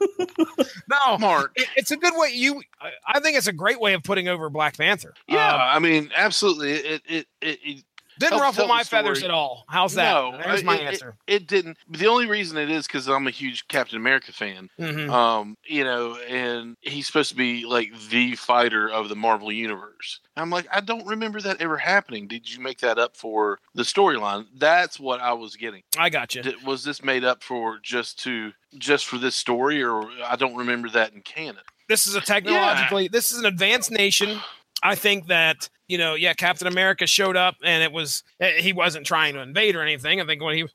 no, 0.88 1.18
Mark. 1.18 1.52
it- 1.56 1.68
it's 1.76 1.90
a 1.90 1.96
good 1.96 2.12
way. 2.16 2.30
You, 2.32 2.62
I- 2.80 2.92
I 3.06 3.20
think 3.20 3.36
it's 3.36 3.46
a 3.48 3.52
great 3.52 3.80
way 3.80 3.94
of 3.94 4.02
putting 4.02 4.28
over 4.28 4.48
Black 4.50 4.76
Panther. 4.76 5.14
Yeah, 5.26 5.54
Um, 5.54 5.60
I 5.60 5.78
mean, 5.78 6.10
absolutely. 6.14 6.72
It 6.72 7.02
it 7.06 7.26
it, 7.40 7.58
it, 7.62 7.84
didn't 8.30 8.40
ruffle 8.40 8.66
my 8.66 8.82
feathers 8.84 9.22
at 9.22 9.30
all. 9.30 9.64
How's 9.68 9.94
that? 9.94 10.12
No, 10.12 10.38
There's 10.42 10.64
my 10.64 10.76
it- 10.76 10.80
it- 10.82 10.86
answer. 10.86 11.16
it 11.26 11.46
didn't. 11.46 11.76
The 11.88 12.06
only 12.06 12.26
reason 12.26 12.56
it 12.58 12.70
is 12.70 12.86
because 12.86 13.08
I'm 13.08 13.26
a 13.26 13.30
huge 13.30 13.66
Captain 13.68 13.96
America 13.96 14.32
fan. 14.32 14.70
Mhm. 14.78 15.10
Um, 15.10 15.56
you 15.64 15.84
know, 15.84 16.16
and 16.28 16.76
he's 16.80 17.06
supposed 17.06 17.30
to 17.30 17.36
be 17.36 17.64
like 17.64 17.90
the 18.10 18.34
fighter 18.36 18.88
of 18.88 19.08
the 19.08 19.16
Marvel 19.16 19.50
universe. 19.52 20.20
I'm 20.36 20.50
like, 20.50 20.66
I 20.72 20.80
don't 20.80 21.06
remember 21.06 21.40
that 21.42 21.60
ever 21.60 21.76
happening. 21.78 22.26
Did 22.28 22.52
you 22.52 22.60
make 22.60 22.78
that 22.78 22.98
up 22.98 23.16
for 23.16 23.60
the 23.74 23.82
storyline? 23.84 24.46
That's 24.56 24.98
what 24.98 25.20
I 25.20 25.32
was 25.32 25.56
getting. 25.56 25.82
I 25.96 26.10
got 26.10 26.34
you. 26.34 26.42
Did, 26.42 26.64
was 26.66 26.84
this 26.84 27.02
made 27.02 27.24
up 27.24 27.42
for 27.42 27.78
just 27.82 28.18
to 28.24 28.52
just 28.76 29.06
for 29.06 29.18
this 29.18 29.36
story, 29.36 29.82
or 29.82 30.10
I 30.24 30.34
don't 30.36 30.56
remember 30.56 30.88
that 30.90 31.12
in 31.12 31.20
canon? 31.22 31.62
This 31.88 32.06
is 32.06 32.14
a 32.16 32.20
technologically. 32.20 33.08
This 33.08 33.30
is 33.30 33.38
an 33.38 33.46
advanced 33.46 33.90
nation. 33.90 34.40
I 34.82 34.94
think 34.96 35.28
that 35.28 35.68
you 35.88 35.98
know, 35.98 36.14
yeah, 36.14 36.32
Captain 36.32 36.66
America 36.66 37.06
showed 37.06 37.36
up, 37.36 37.56
and 37.62 37.82
it 37.82 37.92
was 37.92 38.22
eh, 38.40 38.60
he 38.60 38.72
wasn't 38.72 39.06
trying 39.06 39.34
to 39.34 39.40
invade 39.40 39.76
or 39.76 39.82
anything. 39.82 40.20
I 40.20 40.24
think 40.24 40.42
when 40.42 40.56
he, 40.56 40.66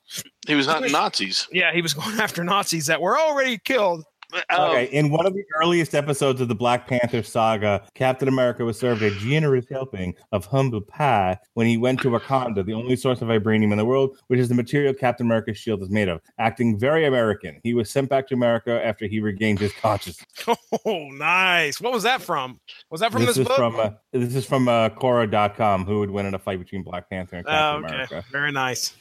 He 0.46 0.54
was 0.54 0.66
hunting 0.66 0.92
Nazis. 0.92 1.48
yeah, 1.52 1.72
he 1.72 1.82
was 1.82 1.94
going 2.00 2.18
after 2.20 2.44
Nazis 2.44 2.86
that 2.86 3.00
were 3.00 3.18
already 3.18 3.58
killed. 3.58 4.04
Um, 4.50 4.70
Okay, 4.70 4.84
in 4.86 5.10
one 5.10 5.26
of 5.26 5.34
the 5.34 5.44
earliest 5.60 5.94
episodes 5.94 6.40
of 6.40 6.48
the 6.48 6.54
Black 6.54 6.86
Panther 6.86 7.22
saga, 7.22 7.82
Captain 7.94 8.28
America 8.28 8.64
was 8.64 8.78
served 8.78 9.02
a 9.02 9.10
generous 9.18 9.66
helping 9.70 10.14
of 10.32 10.44
humble 10.46 10.80
pie 10.80 11.38
when 11.54 11.66
he 11.66 11.76
went 11.76 12.00
to 12.02 12.08
Wakanda, 12.10 12.64
the 12.64 12.72
only 12.74 12.96
source 12.96 13.20
of 13.22 13.28
vibranium 13.28 13.72
in 13.72 13.78
the 13.78 13.84
world, 13.84 14.16
which 14.28 14.38
is 14.40 14.48
the 14.48 14.54
material 14.54 14.94
Captain 14.94 15.26
America's 15.26 15.58
shield 15.58 15.82
is 15.82 15.90
made 15.90 16.08
of. 16.08 16.20
Acting 16.38 16.78
very 16.78 17.04
American, 17.06 17.60
he 17.62 17.74
was 17.74 17.90
sent 17.90 18.08
back 18.08 18.26
to 18.28 18.34
America 18.34 18.84
after 18.84 19.06
he 19.06 19.20
regained 19.20 19.58
his 19.58 19.72
consciousness. 19.72 20.26
Oh, 20.86 21.08
nice. 21.10 21.80
What 21.80 21.92
was 21.92 22.04
that 22.04 22.22
from? 22.22 22.58
Was 22.90 23.00
that 23.00 23.12
from 23.12 23.20
this 23.26 23.36
this, 23.36 23.38
is 23.38 23.48
book? 23.48 23.56
from 23.56 23.78
uh, 23.78 23.90
this 24.12 24.34
is 24.34 24.46
from 24.46 24.66
uh, 24.68 24.88
Quora.com, 24.90 25.84
who 25.84 25.98
would 25.98 26.10
win 26.10 26.26
in 26.26 26.34
a 26.34 26.38
fight 26.38 26.58
between 26.58 26.82
Black 26.82 27.10
Panther 27.10 27.36
and 27.36 27.46
Oh, 27.46 27.50
Captain 27.50 27.84
okay. 27.84 27.94
America. 27.94 28.24
Very 28.32 28.52
nice. 28.52 28.94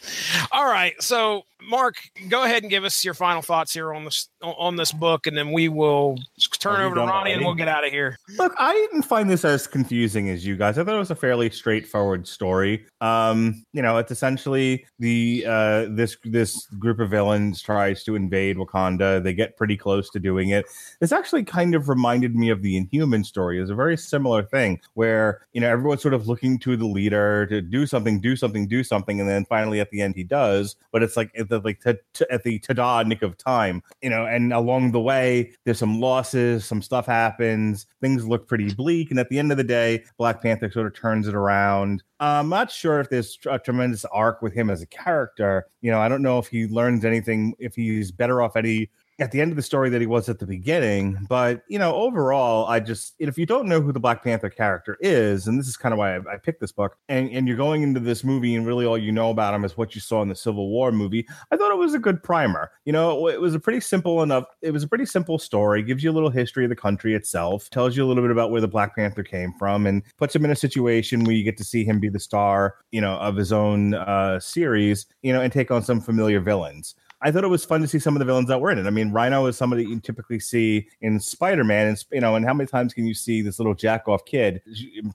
All 0.51 0.65
right. 0.65 0.93
So, 1.01 1.43
Mark, 1.61 1.95
go 2.29 2.43
ahead 2.43 2.63
and 2.63 2.69
give 2.69 2.83
us 2.83 3.03
your 3.03 3.13
final 3.13 3.41
thoughts 3.41 3.73
here 3.73 3.93
on 3.93 4.05
this 4.05 4.29
on 4.41 4.75
this 4.75 4.91
book, 4.91 5.27
and 5.27 5.37
then 5.37 5.51
we 5.51 5.67
will 5.67 6.17
turn 6.59 6.81
over 6.81 6.95
to 6.95 7.01
done 7.01 7.09
Ronnie, 7.09 7.33
and 7.33 7.43
we'll 7.43 7.53
get 7.53 7.67
out 7.67 7.85
of 7.85 7.91
here. 7.91 8.17
Look, 8.37 8.53
I 8.57 8.73
didn't 8.73 9.03
find 9.03 9.29
this 9.29 9.43
as 9.43 9.67
confusing 9.67 10.29
as 10.29 10.45
you 10.45 10.55
guys. 10.55 10.77
I 10.77 10.83
thought 10.83 10.95
it 10.95 10.99
was 10.99 11.11
a 11.11 11.15
fairly 11.15 11.49
straightforward 11.49 12.27
story. 12.27 12.85
Um, 13.01 13.65
you 13.73 13.81
know, 13.81 13.97
it's 13.97 14.11
essentially 14.11 14.85
the 14.99 15.45
uh 15.47 15.85
this 15.89 16.15
this 16.23 16.65
group 16.79 16.99
of 16.99 17.09
villains 17.09 17.61
tries 17.61 18.03
to 18.05 18.15
invade 18.15 18.57
Wakanda. 18.57 19.21
They 19.21 19.33
get 19.33 19.57
pretty 19.57 19.75
close 19.75 20.09
to 20.11 20.19
doing 20.19 20.49
it. 20.49 20.65
This 20.99 21.11
actually 21.11 21.43
kind 21.43 21.75
of 21.75 21.89
reminded 21.89 22.35
me 22.35 22.49
of 22.49 22.61
the 22.61 22.77
Inhuman 22.77 23.23
story. 23.23 23.59
It's 23.61 23.69
a 23.69 23.75
very 23.75 23.97
similar 23.97 24.43
thing 24.43 24.79
where, 24.93 25.41
you 25.53 25.61
know, 25.61 25.69
everyone's 25.69 26.01
sort 26.01 26.13
of 26.13 26.27
looking 26.27 26.57
to 26.59 26.77
the 26.77 26.87
leader 26.87 27.45
to 27.47 27.61
do 27.61 27.85
something, 27.85 28.21
do 28.21 28.35
something, 28.35 28.67
do 28.67 28.83
something, 28.83 29.19
and 29.19 29.29
then 29.29 29.45
finally 29.45 29.79
at 29.79 29.91
the 29.91 30.01
end 30.01 30.15
he 30.15 30.23
does. 30.23 30.75
But 30.91 31.03
it's 31.03 31.17
like 31.17 31.31
at 31.37 31.49
like 31.65 31.81
t- 31.81 31.93
t- 32.13 32.25
at 32.29 32.43
the 32.43 32.59
tada 32.59 33.05
nick 33.05 33.21
of 33.21 33.37
time, 33.37 33.81
you 34.01 34.09
know, 34.09 34.25
and 34.25 34.53
along 34.53 34.91
the 34.91 34.99
way 34.99 35.51
there's 35.65 35.79
some 35.79 35.99
losses, 35.99 36.65
some 36.65 36.81
stuff 36.81 37.05
happens, 37.05 37.85
things 38.01 38.27
look 38.27 38.47
pretty 38.47 38.73
bleak, 38.73 39.11
and 39.11 39.19
at 39.19 39.29
the 39.29 39.39
end 39.39 39.51
of 39.51 39.57
the 39.57 39.63
day, 39.63 40.03
Black 40.17 40.41
Panther 40.41 40.71
sort 40.71 40.87
of 40.87 40.93
turns 40.93 41.27
it 41.27 41.35
around. 41.35 42.03
I'm 42.19 42.49
not 42.49 42.69
sure 42.69 42.99
if 42.99 43.09
there's 43.09 43.37
a 43.49 43.57
tremendous 43.59 44.03
arc 44.05 44.41
with 44.41 44.53
him 44.53 44.69
as 44.69 44.81
a 44.81 44.87
character. 44.87 45.67
You 45.81 45.91
know, 45.91 46.01
I 46.01 46.09
don't 46.09 46.21
know 46.21 46.37
if 46.37 46.47
he 46.47 46.67
learns 46.67 47.05
anything, 47.05 47.53
if 47.59 47.75
he's 47.75 48.11
better 48.11 48.41
off 48.41 48.55
any 48.57 48.89
at 49.19 49.31
the 49.31 49.41
end 49.41 49.51
of 49.51 49.55
the 49.55 49.61
story 49.61 49.89
that 49.89 50.01
he 50.01 50.07
was 50.07 50.29
at 50.29 50.39
the 50.39 50.45
beginning. 50.45 51.25
But 51.27 51.63
you 51.67 51.77
know, 51.77 51.93
overall, 51.95 52.67
I 52.67 52.79
just 52.79 53.15
if 53.19 53.37
you 53.37 53.45
don't 53.45 53.67
know 53.67 53.81
who 53.81 53.91
the 53.91 53.99
Black 53.99 54.23
Panther 54.23 54.49
character 54.49 54.97
is, 55.01 55.47
and 55.47 55.59
this 55.59 55.67
is 55.67 55.77
kind 55.77 55.93
of 55.93 55.99
why 55.99 56.15
I, 56.15 56.19
I 56.33 56.37
picked 56.37 56.61
this 56.61 56.71
book, 56.71 56.97
and 57.07 57.29
and 57.29 57.47
you're 57.47 57.57
going 57.57 57.83
into 57.83 57.99
this 57.99 58.23
movie 58.23 58.55
and 58.55 58.65
really 58.65 58.85
all 58.85 58.97
you 58.97 59.11
know 59.11 59.29
about 59.29 59.53
him 59.53 59.65
is 59.65 59.77
what 59.77 59.95
you 59.95 60.01
saw 60.01 60.21
in 60.21 60.29
the 60.29 60.35
Civil 60.35 60.69
War 60.69 60.91
movie, 60.91 61.27
I 61.51 61.57
thought 61.57 61.71
it 61.71 61.77
was 61.77 61.93
a 61.93 61.99
good 61.99 62.23
primer. 62.23 62.71
You 62.85 62.93
know, 62.93 63.27
it 63.27 63.41
was 63.41 63.55
a 63.55 63.59
pretty 63.59 63.81
simple 63.81 64.23
enough. 64.23 64.45
It 64.61 64.71
was 64.71 64.83
a 64.83 64.87
pretty 64.87 65.05
simple 65.05 65.37
story. 65.37 65.83
Gives 65.83 66.03
you 66.03 66.11
a 66.11 66.13
little 66.13 66.29
history 66.29 66.65
of 66.65 66.69
the 66.69 66.75
country 66.75 67.13
itself, 67.13 67.69
tells 67.69 67.95
you 67.95 68.05
a 68.05 68.07
little 68.07 68.23
bit 68.23 68.31
about 68.31 68.51
where 68.51 68.61
the 68.61 68.67
Black 68.67 68.95
Panther 68.95 69.23
came 69.23 69.53
from, 69.59 69.85
and 69.85 70.03
puts 70.17 70.35
him 70.35 70.45
in 70.45 70.51
a 70.51 70.55
situation 70.55 71.23
where 71.23 71.35
you 71.35 71.43
get 71.43 71.57
to 71.57 71.63
see 71.63 71.83
him 71.83 71.99
be 71.99 72.09
the 72.09 72.19
star, 72.19 72.75
you 72.91 73.01
know, 73.01 73.15
of 73.15 73.35
his 73.35 73.51
own 73.51 73.93
uh, 73.93 74.39
series, 74.39 75.05
you 75.21 75.33
know, 75.33 75.41
and 75.41 75.51
take 75.51 75.71
on 75.71 75.83
some 75.83 76.01
familiar 76.01 76.39
villains. 76.39 76.95
I 77.21 77.31
thought 77.31 77.43
it 77.43 77.49
was 77.49 77.65
fun 77.65 77.81
to 77.81 77.87
see 77.87 77.99
some 77.99 78.15
of 78.15 78.19
the 78.19 78.25
villains 78.25 78.47
that 78.47 78.61
were 78.61 78.71
in 78.71 78.77
it. 78.77 78.85
I 78.85 78.91
mean, 78.91 79.11
Rhino 79.11 79.45
is 79.47 79.57
somebody 79.57 79.83
you 79.83 79.99
typically 79.99 80.39
see 80.39 80.87
in 81.01 81.19
Spider-Man, 81.19 81.87
and 81.87 82.05
you 82.11 82.21
know, 82.21 82.35
and 82.35 82.45
how 82.45 82.53
many 82.53 82.67
times 82.67 82.93
can 82.93 83.05
you 83.05 83.13
see 83.13 83.41
this 83.41 83.59
little 83.59 83.73
jack-off 83.75 84.23
kid 84.25 84.61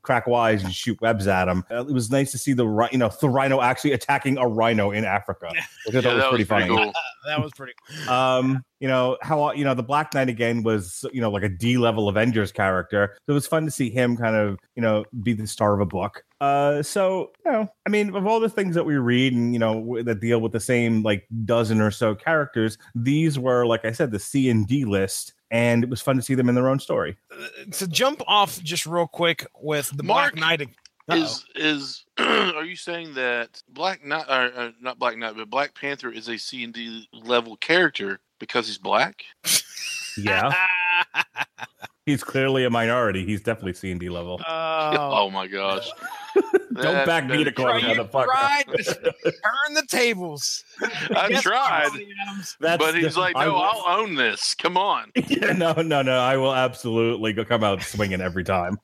crack 0.02 0.26
wise 0.26 0.62
and 0.62 0.74
shoot 0.74 1.00
webs 1.00 1.26
at 1.26 1.48
him? 1.48 1.64
Uh, 1.70 1.86
it 1.86 1.92
was 1.92 2.10
nice 2.10 2.30
to 2.32 2.38
see 2.38 2.52
the 2.52 2.66
you 2.92 2.98
know 2.98 3.10
the 3.20 3.28
Rhino 3.28 3.60
actually 3.60 3.92
attacking 3.92 4.36
a 4.38 4.46
rhino 4.46 4.90
in 4.90 5.04
Africa, 5.04 5.50
which 5.86 5.96
I 5.96 6.00
thought 6.02 6.04
yeah, 6.04 6.14
was 6.14 6.22
that 6.22 6.28
pretty 6.28 6.42
was 6.42 6.48
pretty 6.48 6.68
funny. 6.68 6.84
cool. 6.84 6.92
That 7.26 7.42
was 7.42 7.52
pretty. 7.56 7.72
Um, 8.06 8.62
you 8.84 8.88
know 8.88 9.16
how 9.22 9.50
you 9.52 9.64
know 9.64 9.72
the 9.72 9.82
Black 9.82 10.12
Knight 10.12 10.28
again 10.28 10.62
was 10.62 11.06
you 11.10 11.22
know 11.22 11.30
like 11.30 11.42
a 11.42 11.48
D 11.48 11.78
level 11.78 12.06
Avengers 12.10 12.52
character, 12.52 13.16
so 13.16 13.32
it 13.32 13.32
was 13.32 13.46
fun 13.46 13.64
to 13.64 13.70
see 13.70 13.88
him 13.88 14.14
kind 14.14 14.36
of 14.36 14.58
you 14.76 14.82
know 14.82 15.06
be 15.22 15.32
the 15.32 15.46
star 15.46 15.72
of 15.72 15.80
a 15.80 15.86
book. 15.86 16.22
Uh, 16.38 16.82
so 16.82 17.32
you 17.46 17.50
know, 17.50 17.68
I 17.86 17.88
mean, 17.88 18.14
of 18.14 18.26
all 18.26 18.40
the 18.40 18.50
things 18.50 18.74
that 18.74 18.84
we 18.84 18.96
read 18.96 19.32
and 19.32 19.54
you 19.54 19.58
know 19.58 20.02
that 20.02 20.20
deal 20.20 20.38
with 20.38 20.52
the 20.52 20.60
same 20.60 21.02
like 21.02 21.26
dozen 21.46 21.80
or 21.80 21.90
so 21.90 22.14
characters, 22.14 22.76
these 22.94 23.38
were 23.38 23.64
like 23.64 23.86
I 23.86 23.92
said, 23.92 24.10
the 24.10 24.18
C 24.18 24.50
and 24.50 24.68
D 24.68 24.84
list, 24.84 25.32
and 25.50 25.82
it 25.82 25.88
was 25.88 26.02
fun 26.02 26.16
to 26.16 26.22
see 26.22 26.34
them 26.34 26.50
in 26.50 26.54
their 26.54 26.68
own 26.68 26.78
story. 26.78 27.16
to 27.72 27.88
jump 27.88 28.20
off 28.28 28.62
just 28.62 28.84
real 28.84 29.06
quick 29.06 29.46
with 29.62 29.96
the 29.96 30.02
Mark, 30.02 30.34
Black 30.34 30.58
Knight. 30.60 30.68
Uh-oh. 31.08 31.22
Is 31.22 31.44
is 31.54 32.04
are 32.18 32.64
you 32.64 32.76
saying 32.76 33.14
that 33.14 33.62
Black 33.68 34.04
Knight, 34.04 34.24
or, 34.28 34.58
uh, 34.58 34.70
not 34.80 34.98
Black 34.98 35.18
Knight, 35.18 35.36
but 35.36 35.50
Black 35.50 35.74
Panther 35.74 36.10
is 36.10 36.28
a 36.28 36.38
C 36.38 36.64
and 36.64 36.72
D 36.72 37.08
level 37.12 37.56
character 37.56 38.20
because 38.38 38.68
he's 38.68 38.78
black? 38.78 39.24
Yeah, 40.16 40.50
he's 42.06 42.22
clearly 42.24 42.64
a 42.64 42.70
minority. 42.70 43.24
He's 43.24 43.42
definitely 43.42 43.74
C 43.74 43.90
and 43.90 44.00
D 44.00 44.08
level. 44.08 44.40
oh, 44.46 44.46
Oh 45.24 45.30
my 45.30 45.46
gosh! 45.46 45.90
Don't 46.74 47.06
back 47.06 47.26
me 47.26 47.38
to 47.38 47.44
that- 47.44 47.54
corner, 47.54 47.78
Try- 47.80 47.92
you 47.92 48.00
motherfucker. 48.00 48.24
tried 48.24 48.64
to 48.66 48.84
turn 49.22 49.74
the 49.74 49.86
tables. 49.88 50.64
I 50.82 51.28
Yes, 51.30 51.42
tried, 51.42 51.90
That's 52.60 52.84
but 52.84 52.94
he's 52.96 53.14
the- 53.14 53.20
like, 53.20 53.36
"No, 53.36 53.54
I'll 53.56 54.00
own 54.00 54.16
this. 54.16 54.54
Come 54.54 54.76
on." 54.76 55.12
Yeah, 55.28 55.52
no, 55.52 55.72
no, 55.74 56.02
no. 56.02 56.18
I 56.18 56.36
will 56.36 56.54
absolutely 56.54 57.32
go 57.32 57.44
come 57.44 57.62
out 57.62 57.82
swinging 57.82 58.20
every 58.20 58.42
time. 58.44 58.78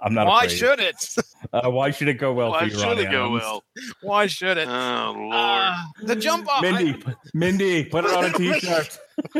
I'm 0.00 0.14
not 0.14 0.26
Why 0.26 0.44
afraid. 0.44 0.56
should 0.56 0.80
it? 0.80 1.14
Uh, 1.52 1.70
why 1.70 1.90
should 1.90 2.08
it 2.08 2.14
go 2.14 2.32
well 2.32 2.50
Why 2.50 2.60
for 2.60 2.64
you, 2.66 2.70
should 2.72 2.82
Ronnie 2.84 3.02
it 3.02 3.10
go 3.10 3.26
Adams? 3.26 3.42
well? 3.42 3.64
Why 4.02 4.26
should 4.26 4.56
it? 4.56 4.68
Oh 4.68 5.14
lord! 5.16 5.32
Uh, 5.34 5.82
the 6.04 6.16
jump 6.16 6.48
off. 6.48 6.62
Mindy, 6.62 6.94
p- 6.94 7.12
Mindy, 7.34 7.84
put 7.84 8.04
it 8.06 8.12
on 8.12 8.24
a 8.24 8.32
t-shirt. 8.32 8.98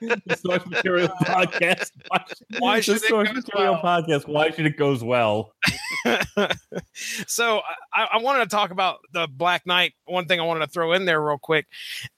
the 0.00 0.38
source 0.44 0.66
material 0.66 1.08
podcast. 1.22 1.90
Why, 2.08 2.24
Why 2.58 2.80
should 2.80 3.00
the 3.00 3.04
it 3.04 3.08
source 3.08 3.32
material 3.32 3.74
well? 3.74 3.82
podcast? 3.82 4.28
Why 4.28 4.50
should 4.50 4.66
it 4.66 4.76
goes 4.76 5.02
well? 5.02 5.52
so 7.26 7.60
I, 7.92 8.08
I 8.12 8.18
wanted 8.18 8.48
to 8.48 8.50
talk 8.50 8.70
about 8.70 8.98
the 9.12 9.28
Black 9.30 9.66
Knight. 9.66 9.94
One 10.04 10.26
thing 10.26 10.40
I 10.40 10.44
wanted 10.44 10.66
to 10.66 10.70
throw 10.70 10.92
in 10.92 11.04
there 11.04 11.20
real 11.20 11.38
quick. 11.38 11.66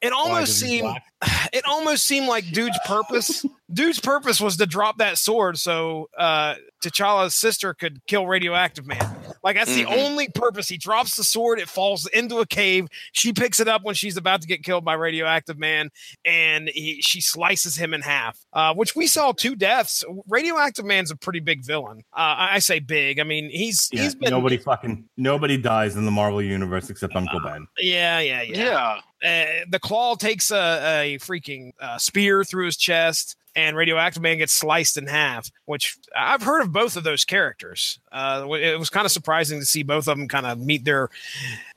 It 0.00 0.12
almost 0.12 0.58
seemed 0.58 0.88
it 1.52 1.64
almost 1.66 2.04
seemed 2.04 2.26
like 2.26 2.50
dude's 2.50 2.78
purpose 2.84 3.44
dude's 3.72 3.98
purpose 4.00 4.40
was 4.40 4.56
to 4.56 4.66
drop 4.66 4.98
that 4.98 5.18
sword 5.18 5.58
so 5.58 6.08
uh 6.16 6.54
T'Challa's 6.84 7.34
sister 7.34 7.72
could 7.74 8.00
kill 8.06 8.26
radioactive 8.26 8.86
man. 8.86 9.16
Like 9.42 9.56
that's 9.56 9.70
Mhm. 9.72 9.76
the 9.76 9.86
only 9.86 10.28
purpose. 10.28 10.68
He 10.68 10.76
drops 10.76 11.16
the 11.16 11.24
sword 11.24 11.58
it 11.58 11.68
falls 11.68 12.06
into 12.06 12.38
a 12.38 12.46
cave 12.46 12.86
she 13.12 13.32
picks 13.32 13.58
it 13.58 13.66
up 13.66 13.82
when 13.82 13.94
she's 13.96 14.16
about 14.16 14.42
to 14.42 14.46
get 14.46 14.62
killed 14.62 14.84
by 14.84 14.92
radioactive 14.94 15.58
man 15.58 15.90
and 16.24 16.68
he, 16.68 17.00
she 17.02 17.20
slices 17.20 17.74
him 17.76 17.92
in 17.94 18.02
half 18.02 18.38
uh 18.52 18.72
which 18.74 18.94
we 18.94 19.06
saw 19.06 19.32
two 19.32 19.56
deaths. 19.56 20.04
Radioactive 20.28 20.84
man's 20.84 21.10
a 21.10 21.16
pretty 21.16 21.40
big 21.40 21.64
villain. 21.64 22.04
Uh 22.16 22.20
i, 22.38 22.48
I 22.54 22.58
say 22.60 22.78
big. 22.78 23.18
I 23.18 23.24
mean 23.24 23.50
he's 23.50 23.88
Yeah, 23.92 24.02
he's 24.02 24.14
been 24.14 24.30
nobody 24.30 24.58
fucking 24.58 25.08
nobody 25.16 25.56
dies 25.56 25.96
in 25.96 26.04
the 26.04 26.10
Marvel 26.12 26.40
universe 26.42 26.88
except 26.90 27.16
Uncle 27.16 27.40
Ben. 27.40 27.66
yeah 27.78 28.20
yeah 28.20 28.42
yeah. 28.42 29.00
Yeah. 29.22 29.40
uh, 29.60 29.64
the 29.70 29.80
klaw 29.80 30.14
takes 30.14 30.50
a, 30.52 30.56
a 31.02 31.18
freaking 31.18 31.72
uh, 31.80 31.98
spear 31.98 32.44
through 32.44 32.66
his 32.66 32.76
chest 32.76 33.34
and 33.56 33.76
radioactive 33.76 34.22
man 34.22 34.38
gets 34.38 34.52
sliced 34.52 34.96
in 34.96 35.06
half 35.06 35.50
which 35.64 35.96
i've 36.16 36.42
heard 36.42 36.62
of 36.62 36.72
both 36.72 36.96
of 36.96 37.02
those 37.02 37.24
characters 37.24 37.98
uh, 38.16 38.46
it 38.54 38.78
was 38.78 38.88
kind 38.88 39.04
of 39.04 39.12
surprising 39.12 39.60
to 39.60 39.66
see 39.66 39.82
both 39.82 40.08
of 40.08 40.16
them 40.16 40.26
kind 40.26 40.46
of 40.46 40.58
meet 40.58 40.84
their 40.84 41.10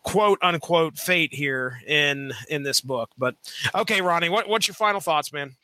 quote 0.03 0.39
unquote 0.41 0.97
fate 0.97 1.33
here 1.33 1.81
in 1.85 2.31
in 2.47 2.63
this 2.63 2.79
book 2.79 3.09
but 3.17 3.35
okay 3.75 4.01
ronnie 4.01 4.29
what, 4.29 4.47
what's 4.47 4.67
your 4.67 4.75
final 4.75 5.01
thoughts 5.01 5.33
man 5.33 5.55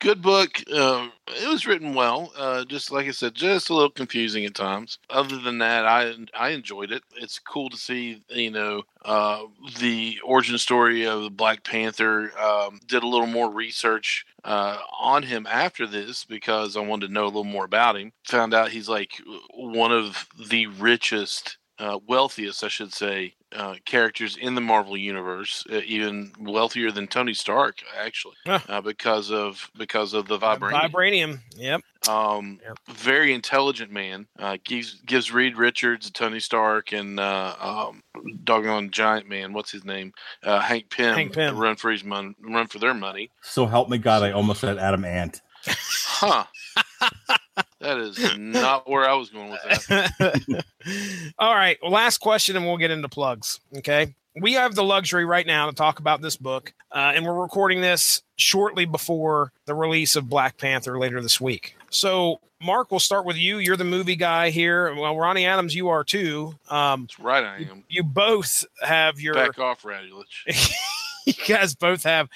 good 0.00 0.22
book. 0.22 0.62
Uh, 0.72 1.08
it 1.28 1.48
was 1.48 1.66
written 1.66 1.94
well. 1.94 2.32
Uh, 2.36 2.64
just 2.64 2.90
like 2.90 3.06
I 3.06 3.10
said, 3.10 3.34
just 3.34 3.70
a 3.70 3.74
little 3.74 3.90
confusing 3.90 4.44
at 4.44 4.54
times. 4.54 4.98
Other 5.10 5.38
than 5.38 5.58
that, 5.58 5.86
I 5.86 6.14
I 6.34 6.50
enjoyed 6.50 6.92
it. 6.92 7.02
It's 7.16 7.38
cool 7.38 7.70
to 7.70 7.76
see 7.76 8.22
you 8.28 8.50
know 8.50 8.82
uh, 9.04 9.42
the 9.78 10.18
origin 10.24 10.58
story 10.58 11.06
of 11.06 11.22
the 11.22 11.30
Black 11.30 11.64
Panther. 11.64 12.32
Um, 12.38 12.80
did 12.86 13.02
a 13.02 13.08
little 13.08 13.26
more 13.26 13.50
research 13.50 14.26
uh, 14.44 14.78
on 15.00 15.22
him 15.22 15.46
after 15.46 15.86
this 15.86 16.24
because 16.24 16.76
I 16.76 16.80
wanted 16.80 17.08
to 17.08 17.12
know 17.12 17.24
a 17.24 17.26
little 17.26 17.44
more 17.44 17.64
about 17.64 17.96
him. 17.96 18.12
Found 18.28 18.54
out 18.54 18.70
he's 18.70 18.88
like 18.88 19.20
one 19.54 19.92
of 19.92 20.23
the 20.48 20.66
richest. 20.66 21.58
Uh, 21.76 21.98
wealthiest, 22.06 22.62
I 22.62 22.68
should 22.68 22.92
say, 22.92 23.34
uh, 23.52 23.74
characters 23.84 24.36
in 24.36 24.54
the 24.54 24.60
Marvel 24.60 24.96
universe, 24.96 25.64
uh, 25.72 25.80
even 25.84 26.30
wealthier 26.38 26.92
than 26.92 27.08
Tony 27.08 27.34
Stark, 27.34 27.78
actually, 27.98 28.36
Huh. 28.46 28.60
uh, 28.68 28.80
because 28.80 29.32
of 29.32 29.68
because 29.76 30.14
of 30.14 30.28
the 30.28 30.38
vibranium. 30.38 30.92
vibranium 30.92 31.38
yep 31.56 31.80
Um, 32.08 32.60
Yep. 32.64 32.78
very 32.90 33.34
intelligent 33.34 33.90
man. 33.90 34.28
Uh, 34.38 34.56
gives 34.62 35.00
gives 35.04 35.32
Reed 35.32 35.56
Richards, 35.58 36.12
Tony 36.12 36.38
Stark, 36.38 36.92
and 36.92 37.18
uh, 37.18 37.56
um, 37.58 38.02
doggone 38.44 38.90
giant 38.92 39.28
man. 39.28 39.52
What's 39.52 39.72
his 39.72 39.84
name? 39.84 40.12
Uh, 40.44 40.60
Hank 40.60 40.90
Pym. 40.90 41.14
Hank 41.16 41.32
Pym. 41.32 41.58
Run 41.58 41.74
for 41.74 41.90
his 41.90 42.04
money. 42.04 42.36
Run 42.40 42.68
for 42.68 42.78
their 42.78 42.94
money. 42.94 43.32
So 43.42 43.66
help 43.66 43.88
me 43.88 43.98
God, 43.98 44.22
I 44.22 44.30
almost 44.30 44.60
said 44.60 44.78
Adam 44.78 45.04
Ant. 45.04 45.42
Huh. 45.66 46.44
that 47.84 47.98
is 47.98 48.36
not 48.38 48.88
where 48.88 49.08
I 49.08 49.14
was 49.14 49.30
going 49.30 49.50
with 49.50 49.86
that. 49.88 50.64
All 51.38 51.54
right. 51.54 51.78
Well, 51.82 51.92
last 51.92 52.18
question, 52.18 52.56
and 52.56 52.64
we'll 52.66 52.78
get 52.78 52.90
into 52.90 53.08
plugs. 53.08 53.60
Okay. 53.78 54.14
We 54.40 54.54
have 54.54 54.74
the 54.74 54.82
luxury 54.82 55.24
right 55.24 55.46
now 55.46 55.66
to 55.70 55.72
talk 55.76 56.00
about 56.00 56.20
this 56.20 56.36
book, 56.36 56.72
uh, 56.90 57.12
and 57.14 57.24
we're 57.24 57.40
recording 57.40 57.80
this 57.80 58.22
shortly 58.36 58.84
before 58.84 59.52
the 59.66 59.74
release 59.74 60.16
of 60.16 60.28
Black 60.28 60.58
Panther 60.58 60.98
later 60.98 61.22
this 61.22 61.40
week. 61.40 61.76
So, 61.90 62.40
Mark, 62.60 62.90
we'll 62.90 62.98
start 62.98 63.26
with 63.26 63.36
you. 63.36 63.58
You're 63.58 63.76
the 63.76 63.84
movie 63.84 64.16
guy 64.16 64.50
here. 64.50 64.92
Well, 64.92 65.16
Ronnie 65.16 65.46
Adams, 65.46 65.76
you 65.76 65.88
are 65.90 66.02
too. 66.02 66.54
Um, 66.68 67.02
That's 67.02 67.20
right. 67.20 67.44
I 67.44 67.56
am. 67.70 67.84
you 67.88 68.02
both 68.02 68.64
have 68.82 69.20
your 69.20 69.34
Back 69.34 69.60
off, 69.60 69.82
Radulich. 69.82 70.44
you 71.26 71.34
guys 71.46 71.74
both 71.74 72.02
have 72.02 72.28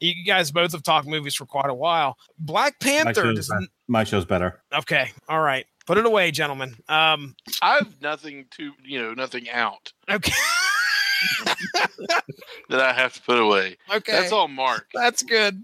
you 0.00 0.24
guys 0.24 0.50
both 0.50 0.72
have 0.72 0.82
talked 0.82 1.06
movies 1.06 1.34
for 1.34 1.46
quite 1.46 1.70
a 1.70 1.74
while. 1.74 2.16
Black 2.38 2.74
My 2.82 2.90
Panther 2.90 3.22
show's, 3.22 3.36
does, 3.36 3.48
better. 3.48 3.66
My 3.88 4.04
show's 4.04 4.24
better. 4.24 4.60
okay. 4.74 5.10
All 5.28 5.40
right. 5.40 5.66
Put 5.86 5.98
it 5.98 6.06
away, 6.06 6.30
gentlemen. 6.30 6.74
Um 6.88 7.34
I 7.62 7.76
have 7.76 8.00
nothing 8.00 8.46
to, 8.52 8.72
you 8.82 9.00
know, 9.00 9.14
nothing 9.14 9.50
out 9.50 9.92
okay. 10.10 10.32
that 12.68 12.80
I 12.80 12.92
have 12.92 13.14
to 13.14 13.22
put 13.22 13.38
away. 13.38 13.76
okay. 13.94 14.12
That's 14.12 14.32
all 14.32 14.48
Mark. 14.48 14.88
That's 14.94 15.22
good. 15.22 15.62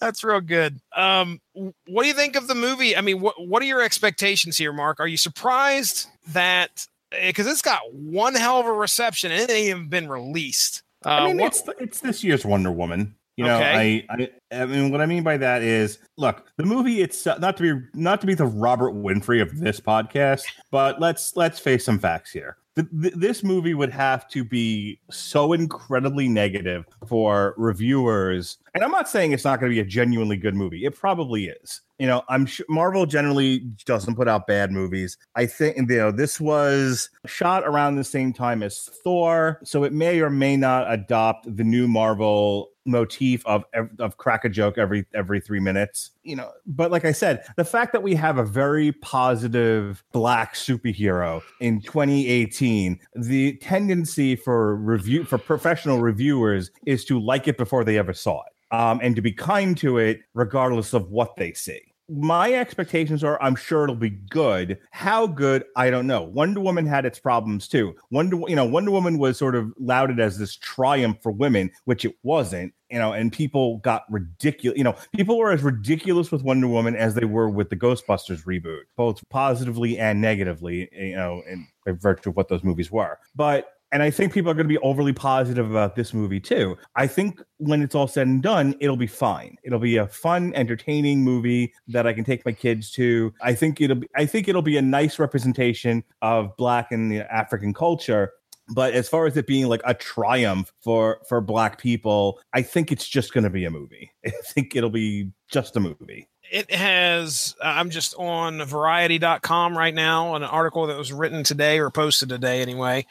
That's 0.00 0.24
real 0.24 0.40
good. 0.40 0.80
Um, 0.96 1.40
what 1.54 2.02
do 2.02 2.08
you 2.08 2.14
think 2.14 2.36
of 2.36 2.48
the 2.48 2.54
movie? 2.54 2.96
I 2.96 3.00
mean, 3.00 3.20
what 3.20 3.46
what 3.46 3.62
are 3.62 3.66
your 3.66 3.82
expectations 3.82 4.56
here, 4.56 4.72
Mark? 4.72 5.00
Are 5.00 5.06
you 5.06 5.16
surprised 5.16 6.08
that 6.28 6.86
because 7.10 7.46
it's 7.46 7.62
got 7.62 7.80
one 7.92 8.34
hell 8.34 8.58
of 8.60 8.66
a 8.66 8.72
reception 8.72 9.30
and 9.32 9.40
it 9.40 9.50
ain't 9.50 9.68
even 9.68 9.88
been 9.88 10.08
released? 10.08 10.82
Uh, 11.04 11.08
I 11.10 11.26
mean, 11.26 11.38
what- 11.38 11.46
it's 11.52 11.62
it's 11.80 12.00
this 12.00 12.22
year's 12.24 12.44
Wonder 12.44 12.70
Woman. 12.72 13.14
You 13.36 13.46
know, 13.46 13.56
Okay. 13.56 14.06
I, 14.10 14.14
I 14.14 14.60
I 14.62 14.66
mean, 14.66 14.90
what 14.92 15.00
I 15.00 15.06
mean 15.06 15.22
by 15.22 15.38
that 15.38 15.62
is, 15.62 15.98
look, 16.18 16.46
the 16.58 16.64
movie 16.66 17.00
itself 17.00 17.40
not 17.40 17.56
to 17.56 17.62
be 17.62 17.86
not 17.94 18.20
to 18.20 18.26
be 18.26 18.34
the 18.34 18.44
Robert 18.44 18.92
Winfrey 18.92 19.40
of 19.40 19.58
this 19.58 19.80
podcast, 19.80 20.44
but 20.70 21.00
let's 21.00 21.34
let's 21.34 21.58
face 21.58 21.82
some 21.82 21.98
facts 21.98 22.30
here. 22.30 22.58
Th- 22.74 22.88
th- 23.02 23.14
this 23.14 23.44
movie 23.44 23.74
would 23.74 23.90
have 23.90 24.28
to 24.28 24.44
be 24.44 24.98
so 25.10 25.52
incredibly 25.52 26.26
negative 26.26 26.86
for 27.06 27.54
reviewers, 27.58 28.58
and 28.74 28.82
I'm 28.82 28.90
not 28.90 29.08
saying 29.08 29.32
it's 29.32 29.44
not 29.44 29.60
going 29.60 29.70
to 29.70 29.74
be 29.74 29.80
a 29.80 29.84
genuinely 29.84 30.38
good 30.38 30.54
movie. 30.54 30.84
It 30.84 30.96
probably 30.96 31.48
is. 31.48 31.82
You 31.98 32.06
know, 32.06 32.22
I'm 32.28 32.46
sure 32.46 32.66
Marvel 32.68 33.06
generally 33.06 33.60
doesn't 33.84 34.16
put 34.16 34.26
out 34.26 34.46
bad 34.46 34.72
movies. 34.72 35.18
I 35.36 35.46
think 35.46 35.76
you 35.76 35.84
know 35.84 36.10
this 36.10 36.40
was 36.40 37.10
shot 37.26 37.62
around 37.64 37.96
the 37.96 38.04
same 38.04 38.32
time 38.32 38.62
as 38.62 38.88
Thor, 39.04 39.60
so 39.64 39.84
it 39.84 39.92
may 39.92 40.20
or 40.20 40.30
may 40.30 40.56
not 40.56 40.90
adopt 40.90 41.54
the 41.56 41.64
new 41.64 41.86
Marvel 41.86 42.71
motif 42.84 43.44
of 43.46 43.64
of 43.98 44.16
crack 44.16 44.44
a 44.44 44.48
joke 44.48 44.76
every 44.78 45.06
every 45.14 45.40
3 45.40 45.60
minutes 45.60 46.10
you 46.24 46.34
know 46.34 46.50
but 46.66 46.90
like 46.90 47.04
i 47.04 47.12
said 47.12 47.44
the 47.56 47.64
fact 47.64 47.92
that 47.92 48.02
we 48.02 48.14
have 48.14 48.38
a 48.38 48.44
very 48.44 48.92
positive 48.92 50.02
black 50.12 50.54
superhero 50.54 51.40
in 51.60 51.80
2018 51.80 52.98
the 53.14 53.56
tendency 53.58 54.34
for 54.34 54.76
review 54.76 55.24
for 55.24 55.38
professional 55.38 56.00
reviewers 56.00 56.70
is 56.86 57.04
to 57.04 57.20
like 57.20 57.46
it 57.46 57.56
before 57.56 57.84
they 57.84 57.98
ever 57.98 58.12
saw 58.12 58.40
it 58.42 58.52
um, 58.74 58.98
and 59.02 59.14
to 59.14 59.22
be 59.22 59.32
kind 59.32 59.76
to 59.76 59.98
it 59.98 60.20
regardless 60.34 60.92
of 60.92 61.10
what 61.10 61.36
they 61.36 61.52
see 61.52 61.91
my 62.12 62.52
expectations 62.52 63.24
are 63.24 63.40
I'm 63.42 63.56
sure 63.56 63.84
it'll 63.84 63.96
be 63.96 64.10
good. 64.10 64.78
How 64.90 65.26
good, 65.26 65.64
I 65.76 65.90
don't 65.90 66.06
know. 66.06 66.22
Wonder 66.22 66.60
Woman 66.60 66.86
had 66.86 67.06
its 67.06 67.18
problems 67.18 67.68
too. 67.68 67.94
Wonder 68.10 68.38
you 68.48 68.56
know, 68.56 68.64
Wonder 68.64 68.90
Woman 68.90 69.18
was 69.18 69.38
sort 69.38 69.54
of 69.54 69.72
lauded 69.78 70.20
as 70.20 70.38
this 70.38 70.56
triumph 70.56 71.18
for 71.22 71.32
women, 71.32 71.70
which 71.84 72.04
it 72.04 72.14
wasn't, 72.22 72.74
you 72.90 72.98
know, 72.98 73.12
and 73.12 73.32
people 73.32 73.78
got 73.78 74.04
ridiculous, 74.10 74.76
you 74.76 74.84
know, 74.84 74.94
people 75.16 75.38
were 75.38 75.52
as 75.52 75.62
ridiculous 75.62 76.30
with 76.30 76.42
Wonder 76.42 76.68
Woman 76.68 76.94
as 76.94 77.14
they 77.14 77.24
were 77.24 77.48
with 77.48 77.70
the 77.70 77.76
Ghostbusters 77.76 78.44
reboot, 78.44 78.82
both 78.96 79.26
positively 79.30 79.98
and 79.98 80.20
negatively, 80.20 80.88
you 80.92 81.16
know, 81.16 81.42
in 81.48 81.66
by 81.86 81.92
virtue 81.92 82.30
of 82.30 82.36
what 82.36 82.48
those 82.48 82.62
movies 82.62 82.90
were. 82.90 83.18
But 83.34 83.68
and 83.92 84.02
I 84.02 84.10
think 84.10 84.32
people 84.32 84.50
are 84.50 84.54
going 84.54 84.64
to 84.64 84.68
be 84.68 84.78
overly 84.78 85.12
positive 85.12 85.70
about 85.70 85.94
this 85.96 86.14
movie 86.14 86.40
too. 86.40 86.76
I 86.96 87.06
think 87.06 87.40
when 87.58 87.82
it's 87.82 87.94
all 87.94 88.08
said 88.08 88.26
and 88.26 88.42
done, 88.42 88.74
it'll 88.80 88.96
be 88.96 89.06
fine. 89.06 89.56
It'll 89.62 89.78
be 89.78 89.98
a 89.98 90.06
fun, 90.08 90.52
entertaining 90.54 91.22
movie 91.22 91.74
that 91.88 92.06
I 92.06 92.14
can 92.14 92.24
take 92.24 92.44
my 92.46 92.52
kids 92.52 92.90
to. 92.92 93.32
I 93.42 93.54
think 93.54 93.80
it'll 93.80 93.96
be 93.96 94.08
I 94.16 94.24
think 94.26 94.48
it'll 94.48 94.62
be 94.62 94.78
a 94.78 94.82
nice 94.82 95.18
representation 95.18 96.02
of 96.22 96.56
black 96.56 96.90
and 96.90 97.12
the 97.12 97.20
African 97.32 97.74
culture. 97.74 98.32
But 98.74 98.94
as 98.94 99.08
far 99.08 99.26
as 99.26 99.36
it 99.36 99.46
being 99.46 99.66
like 99.66 99.82
a 99.84 99.92
triumph 99.92 100.72
for 100.80 101.20
for 101.28 101.40
black 101.42 101.78
people, 101.78 102.40
I 102.54 102.62
think 102.62 102.90
it's 102.90 103.06
just 103.06 103.34
going 103.34 103.44
to 103.44 103.50
be 103.50 103.64
a 103.66 103.70
movie. 103.70 104.10
I 104.26 104.30
think 104.30 104.74
it'll 104.74 104.88
be 104.88 105.30
just 105.50 105.76
a 105.76 105.80
movie. 105.80 106.28
it 106.50 106.70
has 106.72 107.54
uh, 107.62 107.66
i'm 107.66 107.90
just 107.90 108.14
on 108.16 108.64
variety.com 108.64 109.76
right 109.76 109.94
now 109.94 110.28
on 110.28 110.42
an 110.42 110.48
article 110.48 110.86
that 110.86 110.96
was 110.96 111.12
written 111.12 111.44
today 111.44 111.78
or 111.78 111.90
posted 111.90 112.28
today 112.28 112.60
anyway 112.62 113.06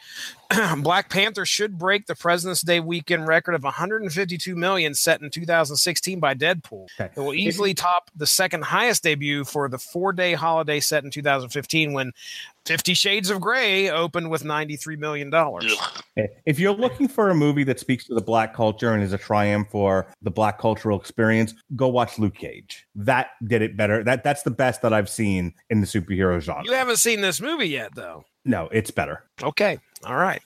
black 0.82 1.08
panther 1.10 1.44
should 1.44 1.78
break 1.78 2.06
the 2.06 2.14
president's 2.14 2.62
day 2.62 2.80
weekend 2.80 3.26
record 3.26 3.54
of 3.54 3.62
152 3.62 4.56
million 4.56 4.94
set 4.94 5.20
in 5.22 5.30
2016 5.30 6.20
by 6.20 6.34
deadpool 6.34 6.86
Okay. 7.00 7.10
it 7.16 7.20
will 7.20 7.34
easily 7.34 7.74
top 7.74 8.10
the 8.16 8.26
second 8.26 8.64
highest 8.64 9.02
debut 9.02 9.44
for 9.44 9.68
the 9.68 9.78
four 9.78 10.12
day 10.12 10.34
holiday 10.34 10.80
set 10.80 11.04
in 11.04 11.10
2015 11.10 11.92
when 11.92 12.12
50 12.64 12.94
shades 12.94 13.28
of 13.30 13.40
gray 13.40 13.90
opened 13.90 14.30
with 14.30 14.44
93 14.44 14.96
million 14.96 15.30
dollars 15.30 15.74
If 16.46 16.58
you're 16.58 16.74
looking 16.74 17.08
for 17.08 17.30
a 17.30 17.34
movie 17.34 17.64
that 17.64 17.80
speaks 17.80 18.04
to 18.06 18.14
the 18.14 18.20
black 18.20 18.54
culture 18.54 18.92
and 18.92 19.02
is 19.02 19.12
a 19.12 19.18
triumph 19.18 19.68
for 19.70 20.06
the 20.20 20.30
black 20.30 20.58
cultural 20.58 21.00
experience, 21.00 21.54
go 21.74 21.88
watch 21.88 22.18
Luke 22.18 22.34
Cage. 22.34 22.86
That 22.94 23.30
did 23.44 23.62
it 23.62 23.76
better. 23.76 24.04
That 24.04 24.22
that's 24.22 24.42
the 24.42 24.50
best 24.50 24.82
that 24.82 24.92
I've 24.92 25.08
seen 25.08 25.54
in 25.70 25.80
the 25.80 25.86
superhero 25.86 26.38
genre. 26.40 26.64
you 26.64 26.72
haven't 26.72 26.98
seen 26.98 27.20
this 27.22 27.40
movie 27.40 27.68
yet 27.68 27.94
though 27.94 28.24
no, 28.44 28.68
it's 28.72 28.90
better. 28.90 29.22
Okay. 29.40 29.78
All 30.04 30.16
right. 30.16 30.42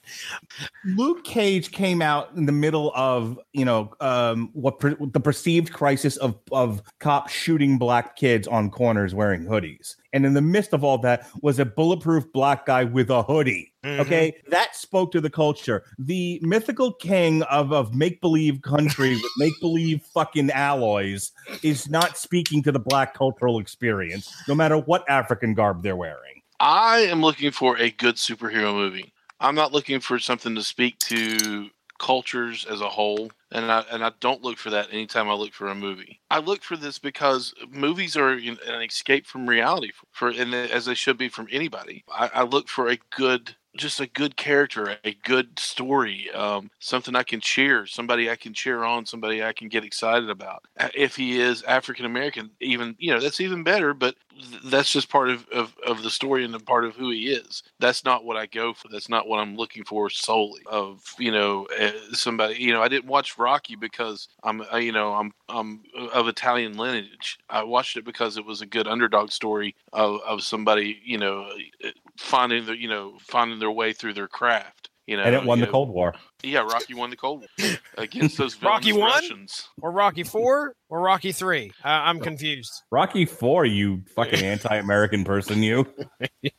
Luke 0.85 1.23
Cage 1.23 1.71
came 1.71 2.01
out 2.01 2.29
in 2.35 2.45
the 2.45 2.51
middle 2.51 2.91
of 2.95 3.39
you 3.53 3.65
know 3.65 3.91
um, 3.99 4.49
what 4.53 4.79
per- 4.79 4.95
the 4.99 5.19
perceived 5.19 5.73
crisis 5.73 6.17
of 6.17 6.35
of 6.51 6.81
cops 6.99 7.33
shooting 7.33 7.77
black 7.77 8.15
kids 8.15 8.47
on 8.47 8.69
corners 8.69 9.15
wearing 9.15 9.45
hoodies, 9.45 9.95
and 10.13 10.25
in 10.25 10.33
the 10.33 10.41
midst 10.41 10.73
of 10.73 10.83
all 10.83 10.99
that 10.99 11.27
was 11.41 11.57
a 11.59 11.65
bulletproof 11.65 12.31
black 12.33 12.65
guy 12.67 12.83
with 12.83 13.09
a 13.09 13.23
hoodie. 13.23 13.73
Mhm. 13.83 13.99
Okay, 14.01 14.35
that 14.49 14.75
spoke 14.75 15.11
to 15.13 15.21
the 15.21 15.29
culture. 15.29 15.83
The 15.97 16.39
mythical 16.43 16.93
king 16.93 17.41
of 17.43 17.73
of 17.73 17.95
make 17.95 18.21
believe 18.21 18.61
country 18.61 19.15
with 19.15 19.31
make 19.37 19.53
believe 19.59 20.03
fucking 20.13 20.51
alloys 20.51 21.31
is 21.63 21.89
not 21.89 22.17
speaking 22.17 22.61
to 22.63 22.71
the 22.71 22.79
black 22.79 23.13
cultural 23.15 23.59
experience, 23.59 24.31
no 24.47 24.53
matter 24.53 24.77
what 24.77 25.09
African 25.09 25.55
garb 25.55 25.81
they're 25.81 25.95
wearing. 25.95 26.41
I 26.59 26.99
am 27.01 27.21
looking 27.21 27.51
for 27.51 27.77
a 27.77 27.91
good 27.91 28.15
superhero 28.15 28.73
movie. 28.73 29.13
I'm 29.39 29.55
not 29.55 29.73
looking 29.73 29.99
for 29.99 30.19
something 30.19 30.55
to 30.55 30.63
speak 30.63 30.99
to 30.99 31.69
cultures 31.99 32.65
as 32.69 32.81
a 32.81 32.89
whole, 32.89 33.31
and 33.51 33.71
I 33.71 33.83
and 33.91 34.03
I 34.03 34.11
don't 34.19 34.43
look 34.43 34.57
for 34.57 34.69
that 34.71 34.89
anytime 34.91 35.29
I 35.29 35.33
look 35.33 35.53
for 35.53 35.67
a 35.67 35.75
movie. 35.75 36.21
I 36.29 36.39
look 36.39 36.63
for 36.63 36.77
this 36.77 36.99
because 36.99 37.53
movies 37.69 38.15
are 38.15 38.33
an 38.33 38.81
escape 38.83 39.25
from 39.25 39.47
reality 39.47 39.91
for, 40.11 40.29
and 40.29 40.53
uh, 40.53 40.57
as 40.57 40.85
they 40.85 40.95
should 40.95 41.17
be 41.17 41.29
from 41.29 41.47
anybody. 41.51 42.03
I, 42.11 42.29
I 42.33 42.43
look 42.43 42.69
for 42.69 42.87
a 42.89 42.99
good. 43.15 43.56
Just 43.77 44.01
a 44.01 44.07
good 44.07 44.37
character, 44.37 44.97
a 45.05 45.13
good 45.23 45.59
story, 45.59 46.31
um, 46.31 46.71
something 46.79 47.15
I 47.15 47.23
can 47.23 47.41
cheer, 47.41 47.85
somebody 47.87 48.29
I 48.29 48.35
can 48.35 48.53
cheer 48.53 48.83
on, 48.83 49.05
somebody 49.05 49.43
I 49.43 49.53
can 49.53 49.69
get 49.69 49.85
excited 49.85 50.29
about. 50.29 50.63
Uh, 50.79 50.89
If 50.95 51.15
he 51.15 51.39
is 51.39 51.63
African 51.63 52.05
American, 52.05 52.51
even 52.61 52.95
you 52.99 53.13
know 53.13 53.21
that's 53.21 53.41
even 53.41 53.63
better. 53.63 53.93
But 53.93 54.15
th- 54.31 54.63
that's 54.65 54.91
just 54.91 55.09
part 55.09 55.29
of, 55.29 55.47
of, 55.49 55.75
of 55.87 56.03
the 56.03 56.11
story 56.11 56.45
and 56.45 56.65
part 56.65 56.85
of 56.85 56.95
who 56.97 57.11
he 57.11 57.29
is. 57.29 57.63
That's 57.79 58.05
not 58.05 58.25
what 58.25 58.37
I 58.37 58.47
go 58.47 58.73
for. 58.73 58.89
That's 58.89 59.09
not 59.09 59.27
what 59.27 59.39
I'm 59.39 59.55
looking 59.57 59.85
for 59.85 60.09
solely. 60.09 60.61
Of 60.67 61.01
you 61.19 61.31
know 61.31 61.67
uh, 61.79 61.91
somebody. 62.13 62.55
You 62.61 62.73
know 62.73 62.83
I 62.83 62.89
didn't 62.89 63.07
watch 63.07 63.37
Rocky 63.37 63.75
because 63.77 64.27
I'm 64.43 64.61
uh, 64.73 64.77
you 64.77 64.91
know 64.93 65.13
I'm 65.13 65.33
I'm 65.49 65.83
of 66.13 66.27
Italian 66.27 66.77
lineage. 66.77 67.39
I 67.49 67.63
watched 67.63 67.97
it 67.97 68.05
because 68.05 68.37
it 68.37 68.45
was 68.45 68.61
a 68.61 68.67
good 68.67 68.87
underdog 68.87 69.31
story 69.31 69.75
of, 69.93 70.21
of 70.27 70.43
somebody 70.43 70.99
you 71.05 71.19
know 71.19 71.49
uh, 71.85 71.89
finding 72.17 72.65
the 72.65 72.77
you 72.77 72.87
know 72.87 73.17
finding 73.21 73.59
their 73.59 73.71
way 73.71 73.93
through 73.93 74.13
their 74.13 74.27
craft. 74.27 74.89
You 75.05 75.15
know, 75.15 75.23
And 75.23 75.33
it 75.33 75.45
won 75.45 75.61
the 75.61 75.67
know, 75.67 75.71
Cold 75.71 75.87
War. 75.89 76.15
Yeah, 76.43 76.59
Rocky 76.63 76.93
won 76.93 77.09
the 77.09 77.15
Cold 77.15 77.45
War 77.57 77.69
against 77.97 78.37
those 78.37 78.61
Rocky 78.61 78.91
villainous 78.91 79.13
won? 79.13 79.21
Russians. 79.21 79.69
Or 79.81 79.89
Rocky 79.93 80.23
Four 80.23 80.75
or 80.89 80.99
Rocky 80.99 81.31
Three? 81.31 81.71
Uh, 81.81 81.87
I'm 81.87 82.19
confused. 82.19 82.83
Rocky 82.91 83.23
Four, 83.23 83.65
you 83.65 84.01
fucking 84.17 84.43
anti-American 84.43 85.23
person, 85.23 85.63
you. 85.63 85.87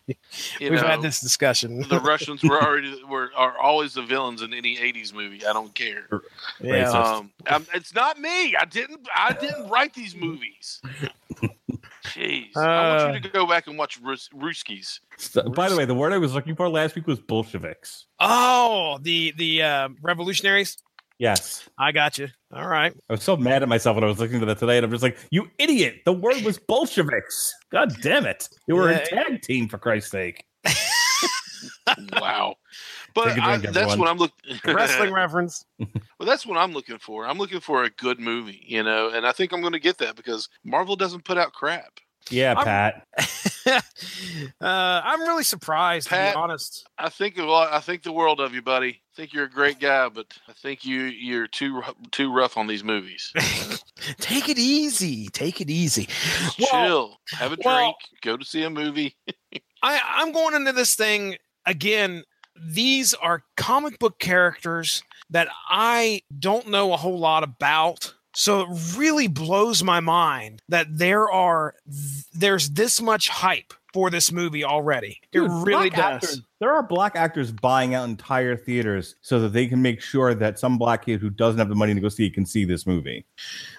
You 0.60 0.70
We've 0.70 0.72
know, 0.80 0.86
had 0.86 1.02
this 1.02 1.20
discussion. 1.20 1.82
the 1.88 2.00
Russians 2.04 2.42
were 2.42 2.60
already 2.62 2.98
were 3.08 3.30
are 3.36 3.56
always 3.58 3.94
the 3.94 4.02
villains 4.02 4.40
in 4.42 4.52
any 4.54 4.76
'80s 4.76 5.12
movie. 5.12 5.44
I 5.46 5.52
don't 5.52 5.74
care. 5.74 6.06
yeah. 6.60 6.90
Um, 6.90 7.30
um, 7.46 7.66
it's 7.74 7.94
not 7.94 8.18
me. 8.18 8.56
I 8.56 8.64
didn't. 8.64 9.06
I 9.14 9.32
didn't 9.34 9.68
write 9.68 9.92
these 9.94 10.14
movies. 10.16 10.80
Jeez, 12.08 12.56
I 12.56 13.04
want 13.04 13.14
you 13.14 13.20
to 13.20 13.28
go 13.28 13.46
back 13.46 13.66
and 13.66 13.78
watch 13.78 13.98
Rus- 14.00 14.28
Ruskies. 14.34 15.00
So- 15.16 15.42
by 15.50 15.68
the 15.68 15.76
way, 15.76 15.84
the 15.84 15.94
word 15.94 16.12
I 16.12 16.18
was 16.18 16.34
looking 16.34 16.54
for 16.56 16.68
last 16.68 16.94
week 16.94 17.06
was 17.06 17.18
Bolsheviks. 17.20 18.06
Oh, 18.20 18.98
the 19.02 19.32
the 19.36 19.62
uh, 19.62 19.88
revolutionaries. 20.02 20.76
Yes. 21.18 21.68
I 21.76 21.90
got 21.90 22.16
you. 22.18 22.28
All 22.54 22.68
right. 22.68 22.92
I 23.10 23.12
was 23.12 23.24
so 23.24 23.36
mad 23.36 23.62
at 23.64 23.68
myself 23.68 23.96
when 23.96 24.04
I 24.04 24.06
was 24.06 24.20
looking 24.20 24.38
to 24.38 24.46
that 24.46 24.58
today, 24.58 24.76
and 24.78 24.84
I'm 24.84 24.90
just 24.92 25.02
like, 25.02 25.18
"You 25.30 25.48
idiot! 25.58 26.02
The 26.04 26.12
word 26.12 26.42
was 26.42 26.58
Bolsheviks. 26.58 27.52
God 27.72 27.92
damn 28.02 28.24
it! 28.24 28.48
You 28.68 28.76
were 28.76 28.90
Yeah. 28.90 28.98
a 28.98 29.06
tag 29.06 29.42
team 29.42 29.68
for 29.68 29.78
Christ's 29.78 30.10
sake." 30.12 30.44
Wow. 32.12 32.54
But 33.14 33.34
Take 33.34 33.38
a 33.38 33.44
I, 33.44 33.56
drink, 33.58 33.74
that's 33.74 33.96
what 33.96 34.08
I'm 34.08 34.18
looking. 34.18 34.60
Wrestling 34.74 35.12
reference. 35.14 35.64
Well, 35.78 36.26
that's 36.26 36.46
what 36.46 36.56
I'm 36.58 36.72
looking 36.72 36.98
for. 36.98 37.26
I'm 37.26 37.38
looking 37.38 37.60
for 37.60 37.84
a 37.84 37.90
good 37.90 38.20
movie, 38.20 38.62
you 38.66 38.82
know, 38.82 39.10
and 39.10 39.26
I 39.26 39.32
think 39.32 39.52
I'm 39.52 39.60
going 39.60 39.72
to 39.72 39.80
get 39.80 39.98
that 39.98 40.14
because 40.16 40.48
Marvel 40.64 40.96
doesn't 40.96 41.24
put 41.24 41.38
out 41.38 41.52
crap. 41.52 42.00
Yeah, 42.30 42.54
I'm- 42.54 42.64
Pat. 42.64 43.06
uh, 44.60 45.00
I'm 45.04 45.20
really 45.22 45.44
surprised, 45.44 46.08
to 46.08 46.14
Pat- 46.14 46.34
be 46.34 46.38
honest. 46.38 46.86
I 46.98 47.08
think 47.08 47.38
a 47.38 47.44
lot. 47.44 47.72
I 47.72 47.80
think 47.80 48.02
the 48.02 48.12
world 48.12 48.40
of 48.40 48.54
you, 48.54 48.62
buddy. 48.62 48.90
I 48.90 49.16
think 49.16 49.32
you're 49.32 49.44
a 49.46 49.50
great 49.50 49.80
guy, 49.80 50.08
but 50.08 50.26
I 50.48 50.52
think 50.52 50.84
you 50.84 51.02
you're 51.04 51.46
too 51.46 51.82
too 52.10 52.32
rough 52.32 52.56
on 52.56 52.66
these 52.66 52.84
movies. 52.84 53.32
Take 54.18 54.48
it 54.48 54.58
easy. 54.58 55.28
Take 55.28 55.60
it 55.60 55.70
easy. 55.70 56.04
Just 56.56 56.72
Well, 56.72 56.86
chill, 56.86 57.20
have 57.38 57.52
a 57.52 57.56
drink, 57.56 57.64
well- 57.64 57.96
go 58.22 58.36
to 58.36 58.44
see 58.44 58.62
a 58.62 58.70
movie. 58.70 59.16
I, 59.82 60.00
I'm 60.16 60.32
going 60.32 60.54
into 60.54 60.72
this 60.72 60.94
thing 60.94 61.36
again. 61.66 62.24
These 62.60 63.14
are 63.14 63.44
comic 63.56 63.98
book 63.98 64.18
characters 64.18 65.02
that 65.30 65.48
I 65.68 66.22
don't 66.38 66.68
know 66.68 66.92
a 66.92 66.96
whole 66.96 67.18
lot 67.18 67.42
about. 67.42 68.14
So 68.34 68.60
it 68.60 68.96
really 68.96 69.26
blows 69.26 69.82
my 69.82 70.00
mind 70.00 70.62
that 70.68 70.86
there 70.90 71.30
are 71.30 71.74
there's 72.32 72.70
this 72.70 73.00
much 73.00 73.28
hype 73.28 73.74
for 73.92 74.10
this 74.10 74.30
movie 74.30 74.64
already. 74.64 75.20
It 75.32 75.40
really 75.40 75.90
does. 75.90 76.42
There 76.60 76.72
are 76.72 76.82
black 76.82 77.14
actors 77.14 77.52
buying 77.52 77.94
out 77.94 78.08
entire 78.08 78.56
theaters 78.56 79.14
so 79.20 79.38
that 79.40 79.52
they 79.52 79.66
can 79.66 79.80
make 79.80 80.00
sure 80.00 80.34
that 80.34 80.58
some 80.58 80.76
black 80.76 81.04
kid 81.04 81.20
who 81.20 81.30
doesn't 81.30 81.58
have 81.58 81.68
the 81.68 81.74
money 81.74 81.94
to 81.94 82.00
go 82.00 82.08
see 82.08 82.26
it 82.26 82.34
can 82.34 82.44
see 82.44 82.64
this 82.64 82.86
movie. 82.86 83.24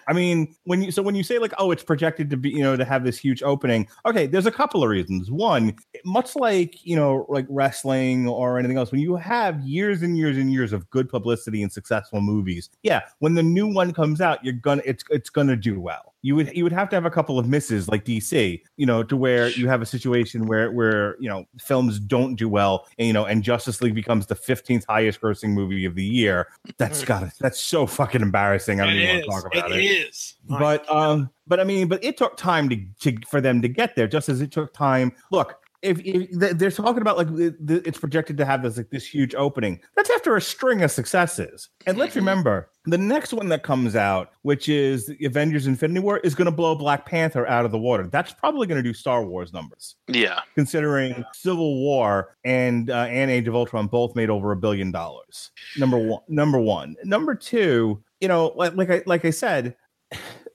I 0.08 0.14
mean, 0.14 0.56
when 0.64 0.82
you 0.82 0.92
so 0.92 1.02
when 1.02 1.16
you 1.16 1.24
say 1.24 1.40
like, 1.40 1.54
oh, 1.60 1.72
it's 1.72 1.84
projected 1.84 2.30
to 2.30 2.38
be, 2.38 2.50
you 2.50 2.64
know, 2.64 2.76
to 2.76 2.86
have 2.86 3.04
this 3.04 3.18
huge 3.18 3.44
opening. 3.44 3.88
Okay, 4.06 4.26
there's 4.28 4.46
a 4.46 4.52
couple 4.52 4.84
of 4.84 4.90
reasons. 4.90 5.30
One, 5.30 5.76
much 6.06 6.36
like 6.36 6.84
you 6.86 6.96
know, 6.96 7.26
like 7.30 7.46
wrestling 7.50 8.28
or 8.28 8.58
anything 8.58 8.78
else, 8.78 8.92
when 8.92 9.02
you 9.02 9.16
have 9.16 9.62
years 9.62 10.02
and 10.02 10.18
years 10.18 10.38
and 10.38 10.52
years 10.52 10.74
of 10.74 10.90
good 10.90 11.10
publicity 11.10 11.62
and 11.62 11.72
successful 11.72 12.22
movies, 12.22 12.70
yeah, 12.84 13.02
when 13.20 13.36
the 13.36 13.44
new 13.44 13.68
one 13.68 13.94
comes 13.94 14.22
out, 14.22 14.44
you're 14.44 14.54
gonna 14.54 14.82
it's 14.86 15.04
it's 15.10 15.30
gonna 15.30 15.56
do 15.56 15.80
well. 15.80 16.14
You 16.22 16.36
would 16.36 16.56
you 16.56 16.64
would 16.64 16.74
have 16.74 16.90
to 16.90 16.96
have 16.96 17.06
a 17.06 17.12
couple 17.12 17.40
of 17.40 17.48
misses 17.48 17.88
like 17.88 18.04
DC, 18.04 18.62
you 18.76 18.86
know, 18.86 19.04
to 19.04 19.16
where 19.16 19.50
you 19.50 19.70
have 19.70 19.82
a 19.82 19.86
situation 19.86 20.48
where 20.48 20.72
where 20.72 21.16
you 21.20 21.30
know 21.30 21.46
films 21.62 22.00
don't 22.00 22.36
do 22.36 22.50
well, 22.50 22.69
and 22.98 23.08
you 23.08 23.14
know, 23.14 23.26
and 23.26 23.44
Justice 23.44 23.82
League 23.82 23.96
becomes 23.96 24.26
the 24.28 24.36
15th 24.36 24.86
highest 24.88 25.22
grossing 25.22 25.50
movie 25.50 25.86
of 25.86 25.96
the 25.96 26.04
year. 26.04 26.48
That's 26.78 27.04
got 27.04 27.20
to 27.22 27.32
that's 27.40 27.60
so 27.62 27.86
fucking 27.88 28.22
embarrassing. 28.22 28.80
I 28.82 28.86
don't 28.86 28.96
It 28.96 29.04
even 29.04 29.16
is. 29.22 29.28
want 29.28 29.44
to 29.44 29.50
talk 29.50 29.64
about 29.66 29.72
It 29.72 29.78
it 29.84 29.86
is. 29.86 30.36
My 30.48 30.60
but 30.60 30.92
um 30.92 31.30
but 31.48 31.60
i 31.60 31.64
mean 31.64 31.88
but 31.88 32.04
it 32.04 32.18
took 32.18 32.38
time 32.38 32.70
to, 32.70 32.78
to 33.02 33.18
for 33.28 33.42
them 33.42 33.62
to 33.62 33.68
get 33.68 33.96
there 33.96 34.08
just 34.08 34.30
as 34.30 34.42
it 34.42 34.52
took 34.52 34.74
time 34.74 35.12
look 35.32 35.59
if, 35.82 36.00
if 36.04 36.30
they're 36.58 36.72
talking 36.72 37.02
about 37.02 37.18
like 37.18 37.28
it's 37.32 37.98
projected 37.98 38.38
to 38.38 38.46
have 38.46 38.64
this 38.64 38.78
like 38.78 38.90
this 38.90 39.06
huge 39.08 39.34
opening. 39.36 39.80
That's 39.96 40.10
after 40.10 40.36
a 40.36 40.42
string 40.42 40.82
of 40.82 40.92
successes. 40.92 41.70
And 41.88 41.98
let's 41.98 42.14
Mhm. 42.14 42.18
remember 42.18 42.70
the 42.86 42.98
next 42.98 43.34
one 43.34 43.50
that 43.50 43.62
comes 43.64 43.96
out 43.96 44.32
which 44.42 44.68
is 44.68 45.12
avengers 45.24 45.68
infinity 45.68 46.00
war 46.00 46.18
is 46.20 46.34
going 46.36 46.46
to 46.48 46.52
blow 46.52 46.76
black 46.76 47.06
panther 47.06 47.48
out 47.48 47.64
of 47.66 47.72
the 47.72 47.78
water. 47.78 48.08
That's 48.08 48.34
probably 48.34 48.68
going 48.68 48.82
to 48.82 48.90
do 48.90 48.94
star 48.94 49.24
wars 49.24 49.54
numbers. 49.54 49.96
Yeah, 50.08 50.42
considering 50.56 51.24
civil 51.34 51.76
war 51.80 52.36
and 52.44 52.90
uh, 52.90 53.06
and 53.10 53.32
age 53.32 53.48
of 53.48 53.56
ultron 53.56 53.88
both 53.88 54.16
made 54.16 54.30
over 54.30 54.52
a 54.52 54.58
billion 54.58 54.92
dollars. 54.92 55.52
Number 55.78 55.98
one 55.98 56.22
number 56.28 56.60
one. 56.60 56.96
Number 57.04 57.36
two 57.36 58.04
you 58.22 58.28
know 58.28 58.48
like, 58.58 58.76
like 58.76 58.90
i 58.90 59.02
like 59.06 59.24
i 59.24 59.30
said 59.30 59.76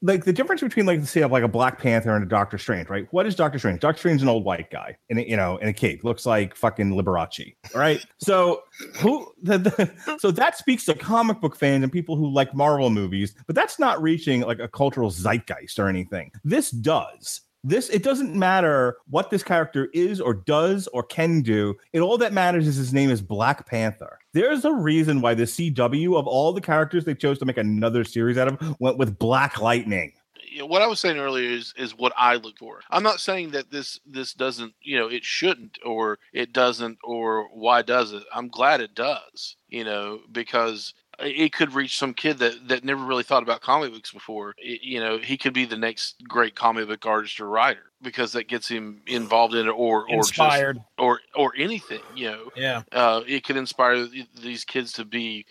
like 0.04 0.24
the 0.24 0.32
difference 0.34 0.60
between 0.60 0.84
like 0.84 1.02
say 1.06 1.22
of 1.22 1.32
like 1.32 1.42
a 1.42 1.48
Black 1.48 1.80
Panther 1.80 2.14
and 2.14 2.22
a 2.22 2.28
Doctor 2.28 2.58
Strange, 2.58 2.90
right? 2.90 3.08
What 3.10 3.26
is 3.26 3.34
Doctor 3.34 3.58
Strange? 3.58 3.80
Doctor 3.80 3.98
Strange 3.98 4.16
is 4.16 4.22
an 4.22 4.28
old 4.28 4.44
white 4.44 4.70
guy 4.70 4.96
in 5.08 5.18
a, 5.18 5.22
you 5.22 5.36
know 5.36 5.56
in 5.56 5.68
a 5.68 5.72
cape, 5.72 6.04
looks 6.04 6.26
like 6.26 6.54
fucking 6.54 6.90
Liberace, 6.90 7.54
right? 7.74 8.04
so 8.18 8.62
who 8.98 9.32
the, 9.42 9.58
the, 9.58 10.18
so 10.18 10.30
that 10.30 10.58
speaks 10.58 10.84
to 10.84 10.94
comic 10.94 11.40
book 11.40 11.56
fans 11.56 11.82
and 11.82 11.90
people 11.90 12.16
who 12.16 12.30
like 12.30 12.54
Marvel 12.54 12.90
movies, 12.90 13.34
but 13.46 13.56
that's 13.56 13.78
not 13.78 14.00
reaching 14.02 14.42
like 14.42 14.58
a 14.58 14.68
cultural 14.68 15.10
zeitgeist 15.10 15.78
or 15.78 15.88
anything. 15.88 16.30
This 16.44 16.70
does. 16.70 17.40
This 17.66 17.88
it 17.88 18.02
doesn't 18.02 18.34
matter 18.34 18.98
what 19.08 19.30
this 19.30 19.42
character 19.42 19.88
is 19.94 20.20
or 20.20 20.34
does 20.34 20.86
or 20.88 21.02
can 21.02 21.40
do. 21.40 21.74
It 21.94 22.00
all 22.00 22.18
that 22.18 22.34
matters 22.34 22.68
is 22.68 22.76
his 22.76 22.92
name 22.92 23.08
is 23.08 23.22
Black 23.22 23.66
Panther. 23.66 24.18
There's 24.34 24.64
a 24.64 24.72
reason 24.72 25.20
why 25.20 25.34
the 25.34 25.44
CW 25.44 26.18
of 26.18 26.26
all 26.26 26.52
the 26.52 26.60
characters 26.60 27.04
they 27.04 27.14
chose 27.14 27.38
to 27.38 27.44
make 27.44 27.56
another 27.56 28.02
series 28.02 28.36
out 28.36 28.48
of 28.48 28.76
went 28.80 28.98
with 28.98 29.16
Black 29.16 29.60
Lightning. 29.60 30.12
You 30.50 30.58
know, 30.58 30.66
what 30.66 30.82
I 30.82 30.88
was 30.88 30.98
saying 30.98 31.18
earlier 31.18 31.48
is 31.48 31.72
is 31.76 31.96
what 31.96 32.12
I 32.16 32.34
look 32.34 32.58
for. 32.58 32.80
I'm 32.90 33.04
not 33.04 33.20
saying 33.20 33.52
that 33.52 33.70
this 33.70 34.00
this 34.04 34.34
doesn't, 34.34 34.74
you 34.82 34.98
know, 34.98 35.06
it 35.06 35.24
shouldn't 35.24 35.78
or 35.86 36.18
it 36.32 36.52
doesn't 36.52 36.98
or 37.04 37.48
why 37.52 37.82
does 37.82 38.12
it. 38.12 38.24
I'm 38.34 38.48
glad 38.48 38.80
it 38.80 38.96
does, 38.96 39.56
you 39.68 39.84
know, 39.84 40.18
because 40.32 40.94
it 41.20 41.52
could 41.52 41.72
reach 41.74 41.98
some 41.98 42.14
kid 42.14 42.38
that 42.38 42.68
that 42.68 42.84
never 42.84 43.04
really 43.04 43.22
thought 43.22 43.42
about 43.42 43.60
comic 43.60 43.92
books 43.92 44.12
before. 44.12 44.54
It- 44.58 44.82
you 44.82 45.00
know, 45.00 45.18
he 45.18 45.36
could 45.36 45.52
be 45.52 45.64
the 45.64 45.76
next 45.76 46.16
great 46.28 46.54
comic 46.54 46.88
book 46.88 47.04
artist 47.06 47.40
or 47.40 47.48
writer 47.48 47.90
because 48.02 48.32
that 48.32 48.48
gets 48.48 48.68
him 48.68 49.00
involved 49.06 49.54
in 49.54 49.66
it 49.66 49.70
or 49.70 50.02
or 50.02 50.08
inspired. 50.08 50.76
just 50.76 50.86
or 50.98 51.20
or 51.34 51.52
anything, 51.56 52.02
you 52.14 52.30
know. 52.30 52.50
yeah. 52.54 52.82
uh, 52.92 53.22
it 53.26 53.44
could 53.44 53.56
inspire 53.56 54.06
these 54.40 54.64
kids 54.64 54.92
to 54.92 55.04
be 55.04 55.46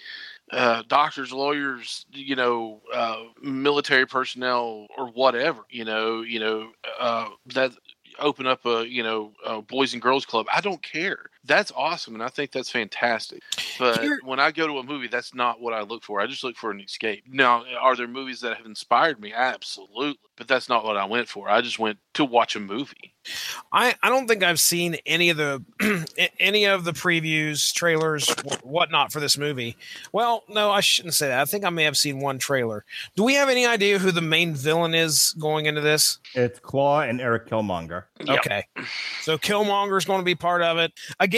uh, 0.51 0.83
doctors, 0.87 1.31
lawyers, 1.31 2.05
you 2.11 2.35
know, 2.35 2.81
uh, 2.93 3.23
military 3.41 4.05
personnel, 4.05 4.85
or 4.97 5.07
whatever. 5.07 5.61
You 5.69 5.85
know, 5.85 6.21
you 6.21 6.39
know 6.39 6.71
uh, 6.99 7.29
that 7.47 7.71
open 8.19 8.45
up 8.45 8.65
a 8.65 8.87
you 8.87 9.01
know 9.03 9.33
a 9.45 9.61
boys 9.61 9.93
and 9.93 10.01
girls 10.01 10.25
club. 10.25 10.45
I 10.53 10.61
don't 10.61 10.81
care. 10.81 11.29
That's 11.45 11.71
awesome, 11.75 12.13
and 12.13 12.23
I 12.23 12.29
think 12.29 12.51
that's 12.51 12.69
fantastic. 12.69 13.41
But 13.77 14.01
Here- 14.01 14.19
when 14.23 14.39
I 14.39 14.51
go 14.51 14.67
to 14.67 14.77
a 14.79 14.83
movie, 14.83 15.07
that's 15.07 15.33
not 15.33 15.59
what 15.59 15.73
I 15.73 15.81
look 15.81 16.03
for. 16.03 16.21
I 16.21 16.27
just 16.27 16.43
look 16.43 16.55
for 16.55 16.71
an 16.71 16.81
escape. 16.81 17.23
Now, 17.27 17.65
are 17.79 17.95
there 17.95 18.07
movies 18.07 18.39
that 18.41 18.55
have 18.57 18.65
inspired 18.65 19.19
me? 19.19 19.33
Absolutely, 19.33 20.29
but 20.37 20.47
that's 20.47 20.69
not 20.69 20.83
what 20.85 20.97
I 20.97 21.05
went 21.05 21.27
for. 21.27 21.49
I 21.49 21.61
just 21.61 21.79
went 21.79 21.99
to 22.15 22.25
watch 22.25 22.55
a 22.55 22.59
movie. 22.59 23.13
I, 23.71 23.95
I 24.03 24.09
don't 24.09 24.27
think 24.27 24.43
I've 24.43 24.59
seen 24.59 24.97
any 25.05 25.29
of 25.29 25.37
the 25.37 25.63
any 26.39 26.65
of 26.65 26.83
the 26.83 26.91
previews, 26.91 27.73
trailers, 27.73 28.29
whatnot 28.63 29.11
for 29.13 29.19
this 29.21 29.37
movie. 29.37 29.77
Well, 30.11 30.43
no, 30.49 30.71
I 30.71 30.81
shouldn't 30.81 31.13
say 31.13 31.29
that. 31.29 31.39
I 31.39 31.45
think 31.45 31.63
I 31.63 31.69
may 31.69 31.85
have 31.85 31.95
seen 31.97 32.19
one 32.19 32.37
trailer. 32.37 32.83
Do 33.15 33.23
we 33.23 33.35
have 33.35 33.47
any 33.49 33.65
idea 33.65 33.97
who 33.99 34.11
the 34.11 34.21
main 34.21 34.53
villain 34.55 34.93
is 34.93 35.33
going 35.39 35.67
into 35.67 35.79
this? 35.81 36.19
It's 36.35 36.59
Claw 36.59 37.01
and 37.01 37.21
Eric 37.21 37.47
Killmonger. 37.47 38.03
Yep. 38.19 38.39
Okay, 38.39 38.67
so 39.21 39.37
Killmonger 39.37 39.97
is 39.97 40.05
going 40.05 40.19
to 40.19 40.25
be 40.25 40.35
part 40.35 40.61
of 40.61 40.77
it. 40.77 40.91
Again, 41.19 41.32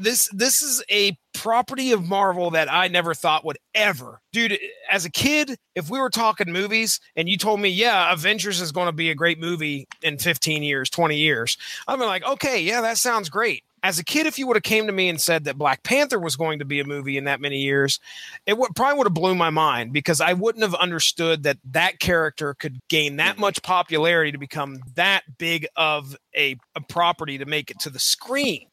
this 0.00 0.28
this 0.32 0.62
is 0.62 0.82
a 0.90 1.18
property 1.32 1.92
of 1.92 2.06
Marvel 2.08 2.50
that 2.50 2.72
I 2.72 2.88
never 2.88 3.14
thought 3.14 3.44
would 3.44 3.58
ever, 3.74 4.20
dude. 4.32 4.58
As 4.90 5.04
a 5.04 5.10
kid, 5.10 5.56
if 5.74 5.90
we 5.90 5.98
were 5.98 6.10
talking 6.10 6.52
movies 6.52 7.00
and 7.16 7.28
you 7.28 7.36
told 7.36 7.60
me, 7.60 7.68
yeah, 7.68 8.12
Avengers 8.12 8.60
is 8.60 8.72
going 8.72 8.86
to 8.86 8.92
be 8.92 9.10
a 9.10 9.14
great 9.14 9.38
movie 9.38 9.86
in 10.02 10.18
15 10.18 10.62
years, 10.62 10.90
20 10.90 11.16
years, 11.16 11.56
be 11.88 11.94
like, 11.96 12.24
okay, 12.24 12.60
yeah, 12.62 12.80
that 12.80 12.98
sounds 12.98 13.28
great. 13.28 13.64
As 13.82 13.98
a 13.98 14.04
kid, 14.04 14.26
if 14.26 14.38
you 14.38 14.46
would 14.46 14.56
have 14.56 14.62
came 14.62 14.86
to 14.86 14.92
me 14.92 15.08
and 15.08 15.20
said 15.20 15.44
that 15.44 15.56
Black 15.56 15.82
Panther 15.82 16.18
was 16.18 16.36
going 16.36 16.58
to 16.58 16.64
be 16.64 16.80
a 16.80 16.84
movie 16.84 17.16
in 17.16 17.24
that 17.24 17.40
many 17.40 17.58
years, 17.58 17.98
it 18.46 18.58
would 18.58 18.74
probably 18.76 18.98
would 18.98 19.06
have 19.06 19.14
blew 19.14 19.34
my 19.34 19.50
mind 19.50 19.92
because 19.92 20.20
I 20.20 20.34
wouldn't 20.34 20.62
have 20.62 20.74
understood 20.74 21.44
that 21.44 21.56
that 21.72 21.98
character 21.98 22.54
could 22.54 22.78
gain 22.88 23.16
that 23.16 23.36
Mhm. 23.36 23.40
much 23.40 23.62
popularity 23.62 24.32
to 24.32 24.38
become 24.38 24.80
that 24.96 25.22
big 25.38 25.66
of 25.76 26.14
a, 26.36 26.56
a 26.74 26.80
property 26.82 27.38
to 27.38 27.46
make 27.46 27.70
it 27.70 27.78
to 27.80 27.90
the 27.90 27.98
screen. 27.98 28.66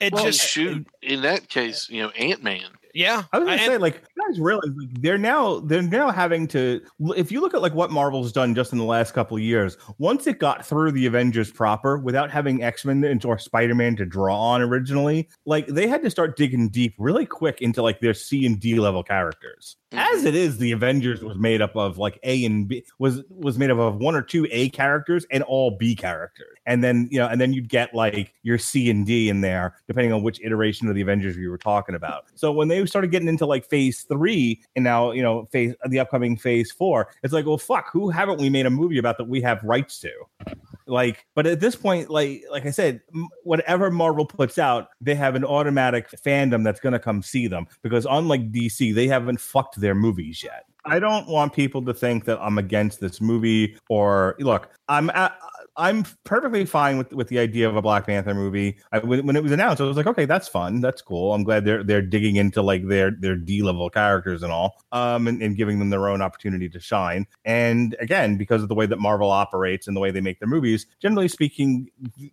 It 0.00 0.12
Well, 0.12 0.24
just, 0.24 0.40
shoot. 0.46 0.86
In 1.02 1.22
that 1.22 1.48
case, 1.48 1.88
you 1.88 2.02
know, 2.02 2.10
Ant 2.10 2.42
Man. 2.42 2.66
yeah. 2.94 3.24
I 3.32 3.38
was 3.38 3.46
gonna 3.48 3.58
say, 3.64 3.78
like, 3.78 3.94
you 3.94 4.07
guys 4.28 4.40
realize 4.40 4.70
like, 4.76 4.88
they're 5.00 5.18
now 5.18 5.60
they're 5.60 5.82
now 5.82 6.10
having 6.10 6.46
to. 6.48 6.80
If 7.16 7.32
you 7.32 7.40
look 7.40 7.54
at 7.54 7.62
like 7.62 7.74
what 7.74 7.90
Marvel's 7.90 8.32
done 8.32 8.54
just 8.54 8.72
in 8.72 8.78
the 8.78 8.84
last 8.84 9.12
couple 9.12 9.38
years, 9.38 9.76
once 9.98 10.26
it 10.26 10.38
got 10.38 10.64
through 10.64 10.92
the 10.92 11.06
Avengers 11.06 11.50
proper, 11.50 11.98
without 11.98 12.30
having 12.30 12.62
X 12.62 12.84
Men 12.84 13.20
or 13.24 13.38
Spider 13.38 13.74
Man 13.74 13.96
to 13.96 14.06
draw 14.06 14.38
on 14.38 14.62
originally, 14.62 15.28
like 15.46 15.66
they 15.66 15.88
had 15.88 16.02
to 16.02 16.10
start 16.10 16.36
digging 16.36 16.68
deep 16.68 16.94
really 16.98 17.26
quick 17.26 17.60
into 17.60 17.82
like 17.82 18.00
their 18.00 18.14
C 18.14 18.46
and 18.46 18.60
D 18.60 18.78
level 18.78 19.02
characters. 19.02 19.76
Mm-hmm. 19.92 20.16
As 20.18 20.24
it 20.26 20.34
is, 20.34 20.58
the 20.58 20.72
Avengers 20.72 21.22
was 21.22 21.38
made 21.38 21.62
up 21.62 21.74
of 21.74 21.96
like 21.96 22.18
A 22.22 22.44
and 22.44 22.68
B 22.68 22.84
was 22.98 23.22
was 23.30 23.56
made 23.56 23.70
up 23.70 23.78
of 23.78 23.96
one 23.96 24.14
or 24.14 24.20
two 24.20 24.46
A 24.50 24.68
characters 24.68 25.24
and 25.30 25.42
all 25.44 25.70
B 25.70 25.96
characters, 25.96 26.58
and 26.66 26.84
then 26.84 27.08
you 27.10 27.18
know, 27.18 27.26
and 27.26 27.40
then 27.40 27.54
you'd 27.54 27.70
get 27.70 27.94
like 27.94 28.34
your 28.42 28.58
C 28.58 28.90
and 28.90 29.06
D 29.06 29.30
in 29.30 29.40
there 29.40 29.76
depending 29.86 30.12
on 30.12 30.22
which 30.22 30.42
iteration 30.42 30.88
of 30.88 30.94
the 30.94 31.00
Avengers 31.00 31.38
you 31.38 31.50
were 31.50 31.56
talking 31.56 31.94
about. 31.94 32.26
So 32.34 32.52
when 32.52 32.68
they 32.68 32.84
started 32.84 33.10
getting 33.10 33.28
into 33.28 33.46
like 33.46 33.64
Phase 33.64 34.02
Three 34.02 34.60
and 34.76 34.84
now 34.84 35.12
you 35.12 35.22
know 35.22 35.46
Phase 35.46 35.74
the 35.86 36.00
upcoming 36.00 36.36
Phase 36.36 36.70
Four, 36.70 37.08
it's 37.22 37.32
like, 37.32 37.46
well, 37.46 37.56
fuck, 37.56 37.90
who 37.90 38.10
haven't 38.10 38.40
we 38.40 38.50
made 38.50 38.66
a 38.66 38.70
movie 38.70 38.98
about 38.98 39.16
that 39.16 39.28
we 39.28 39.40
have 39.40 39.62
rights 39.62 40.00
to? 40.00 40.12
Like 40.88 41.26
but 41.34 41.46
at 41.46 41.60
this 41.60 41.76
point 41.76 42.10
like 42.10 42.42
like 42.50 42.66
i 42.66 42.70
said 42.70 43.00
whatever 43.44 43.90
marvel 43.90 44.24
puts 44.26 44.58
out 44.58 44.88
they 45.00 45.14
have 45.14 45.34
an 45.34 45.44
automatic 45.44 46.10
fandom 46.10 46.64
that's 46.64 46.80
going 46.80 46.92
to 46.92 46.98
come 46.98 47.22
see 47.22 47.46
them 47.46 47.66
because 47.82 48.06
unlike 48.10 48.50
dc 48.50 48.94
they 48.94 49.06
haven't 49.06 49.40
fucked 49.40 49.80
their 49.80 49.94
movies 49.94 50.42
yet. 50.42 50.64
I 50.84 50.98
don't 50.98 51.28
want 51.28 51.52
people 51.52 51.84
to 51.84 51.92
think 51.92 52.24
that 52.24 52.38
i'm 52.40 52.56
against 52.58 53.00
this 53.00 53.20
movie 53.20 53.76
or 53.88 54.36
look 54.38 54.70
i'm 54.88 55.10
a 55.10 55.32
I'm 55.78 56.04
perfectly 56.24 56.66
fine 56.66 56.98
with, 56.98 57.12
with 57.12 57.28
the 57.28 57.38
idea 57.38 57.68
of 57.68 57.76
a 57.76 57.82
Black 57.82 58.04
Panther 58.06 58.34
movie. 58.34 58.78
I, 58.90 58.98
when, 58.98 59.36
it 59.36 59.42
was 59.44 59.52
announced, 59.52 59.80
I 59.80 59.84
was 59.84 59.96
like, 59.96 60.08
okay, 60.08 60.24
that's 60.24 60.48
fun, 60.48 60.80
that's 60.80 61.00
cool. 61.00 61.32
I'm 61.32 61.44
glad 61.44 61.64
they're 61.64 61.84
they're 61.84 62.02
digging 62.02 62.34
into 62.36 62.62
like 62.62 62.88
their 62.88 63.12
their 63.12 63.36
D 63.36 63.62
level 63.62 63.88
characters 63.88 64.42
and 64.42 64.50
all, 64.52 64.82
um, 64.90 65.28
and, 65.28 65.40
and 65.40 65.56
giving 65.56 65.78
them 65.78 65.90
their 65.90 66.08
own 66.08 66.20
opportunity 66.20 66.68
to 66.68 66.80
shine. 66.80 67.26
And 67.44 67.94
again, 68.00 68.36
because 68.36 68.62
of 68.62 68.68
the 68.68 68.74
way 68.74 68.86
that 68.86 68.98
Marvel 68.98 69.30
operates 69.30 69.86
and 69.86 69.96
the 69.96 70.00
way 70.00 70.10
they 70.10 70.20
make 70.20 70.40
their 70.40 70.48
movies, 70.48 70.84
generally 71.00 71.28
speaking, 71.28 71.88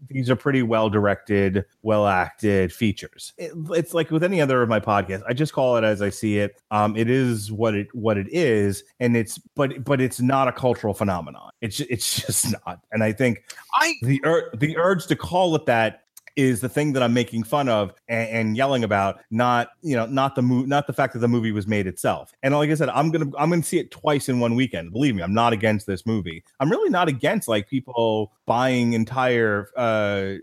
these 0.10 0.30
are 0.30 0.36
pretty 0.36 0.64
well 0.64 0.90
directed, 0.90 1.66
well 1.84 2.08
acted 2.08 2.74
features. 2.74 3.32
It- 3.38 3.52
it's 3.72 3.94
like 3.94 4.10
with 4.10 4.24
any 4.24 4.42
other 4.42 4.62
of 4.64 4.70
my 4.70 4.80
podcasts, 4.80 5.24
I 5.28 5.34
just 5.34 5.54
call 5.54 5.78
it 5.78 5.84
as 5.84 6.02
I 6.02 6.10
see 6.10 6.40
it. 6.40 6.62
Um, 6.72 6.96
it 6.98 7.10
is 7.10 7.52
what 7.52 7.76
it 7.76 7.94
what 7.94 8.18
it 8.18 8.28
is, 8.32 8.84
and 9.00 9.16
it's 9.16 9.38
but 9.56 9.84
but 9.84 10.02
it's 10.02 10.20
not 10.20 10.48
a 10.48 10.52
cultural 10.52 10.94
phenomenon. 10.96 11.52
It's 11.62 11.80
it's 11.82 12.22
just 12.26 12.52
not. 12.66 12.80
And 12.92 13.04
I 13.04 13.12
think 13.12 13.35
I 13.76 13.94
the 14.02 14.22
ur- 14.26 14.50
the 14.54 14.78
urge 14.78 15.08
to 15.08 15.16
call 15.16 15.56
it 15.56 15.66
that 15.66 16.02
is 16.36 16.60
the 16.60 16.68
thing 16.68 16.92
that 16.94 17.02
I'm 17.02 17.14
making 17.14 17.44
fun 17.44 17.70
of 17.70 17.94
and, 18.10 18.30
and 18.30 18.58
yelling 18.58 18.84
about, 18.84 19.22
not 19.32 19.70
you 19.82 19.96
know, 19.96 20.06
not 20.06 20.36
the 20.36 20.42
mo- 20.42 20.66
not 20.66 20.88
the 20.88 20.94
fact 20.94 21.14
that 21.14 21.20
the 21.20 21.28
movie 21.28 21.52
was 21.52 21.66
made 21.68 21.88
itself. 21.88 22.34
And 22.44 22.54
like 22.54 22.70
I 22.70 22.76
said, 22.76 22.90
I'm 22.90 23.10
gonna 23.10 23.32
I'm 23.38 23.50
gonna 23.50 23.64
see 23.64 23.80
it 23.80 23.92
twice 23.92 24.28
in 24.30 24.40
one 24.40 24.56
weekend. 24.56 24.92
Believe 24.92 25.16
me, 25.16 25.24
I'm 25.24 25.34
not 25.34 25.54
against 25.54 25.88
this 25.88 26.06
movie. 26.06 26.44
I'm 26.60 26.70
really 26.70 26.90
not 26.90 27.08
against 27.08 27.48
like 27.48 27.70
people 27.70 28.34
buying 28.46 28.94
entire 28.94 29.70
uh 29.76 30.34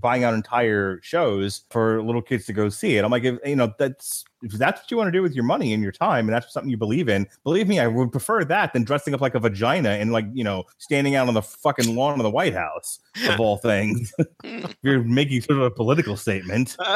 buying 0.00 0.22
out 0.22 0.34
entire 0.34 1.00
shows 1.02 1.62
for 1.70 2.02
little 2.02 2.22
kids 2.22 2.46
to 2.46 2.52
go 2.52 2.68
see 2.68 2.96
it. 2.96 3.04
I'm 3.04 3.10
like, 3.10 3.24
if, 3.24 3.38
you 3.44 3.56
know, 3.56 3.72
that's 3.78 4.24
if 4.42 4.52
that's 4.52 4.80
what 4.80 4.90
you 4.90 4.96
want 4.96 5.08
to 5.08 5.12
do 5.12 5.22
with 5.22 5.34
your 5.34 5.44
money 5.44 5.72
and 5.72 5.82
your 5.82 5.92
time 5.92 6.28
and 6.28 6.34
that's 6.34 6.52
something 6.52 6.70
you 6.70 6.76
believe 6.76 7.08
in, 7.08 7.26
believe 7.44 7.66
me, 7.66 7.80
I 7.80 7.86
would 7.86 8.12
prefer 8.12 8.44
that 8.44 8.72
than 8.72 8.84
dressing 8.84 9.14
up 9.14 9.20
like 9.20 9.34
a 9.34 9.40
vagina 9.40 9.90
and 9.90 10.12
like, 10.12 10.26
you 10.32 10.44
know, 10.44 10.64
standing 10.78 11.14
out 11.14 11.28
on 11.28 11.34
the 11.34 11.42
fucking 11.42 11.94
lawn 11.94 12.18
of 12.18 12.22
the 12.22 12.30
White 12.30 12.54
House 12.54 13.00
of 13.28 13.40
all 13.40 13.56
things. 13.56 14.12
if 14.44 14.76
you're 14.82 15.02
making 15.02 15.40
sort 15.42 15.58
of 15.58 15.64
a 15.64 15.70
political 15.70 16.16
statement. 16.16 16.76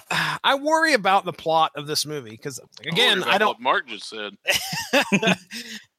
I 0.44 0.54
worry 0.54 0.94
about 0.94 1.24
the 1.24 1.32
plot 1.32 1.72
of 1.76 1.86
this 1.86 2.06
movie 2.06 2.30
because 2.30 2.60
again, 2.86 3.20
Worry 3.20 3.30
I 3.30 3.38
don't 3.38 3.48
What 3.48 3.60
Mark 3.60 3.88
just 3.88 4.08
said. 4.08 4.34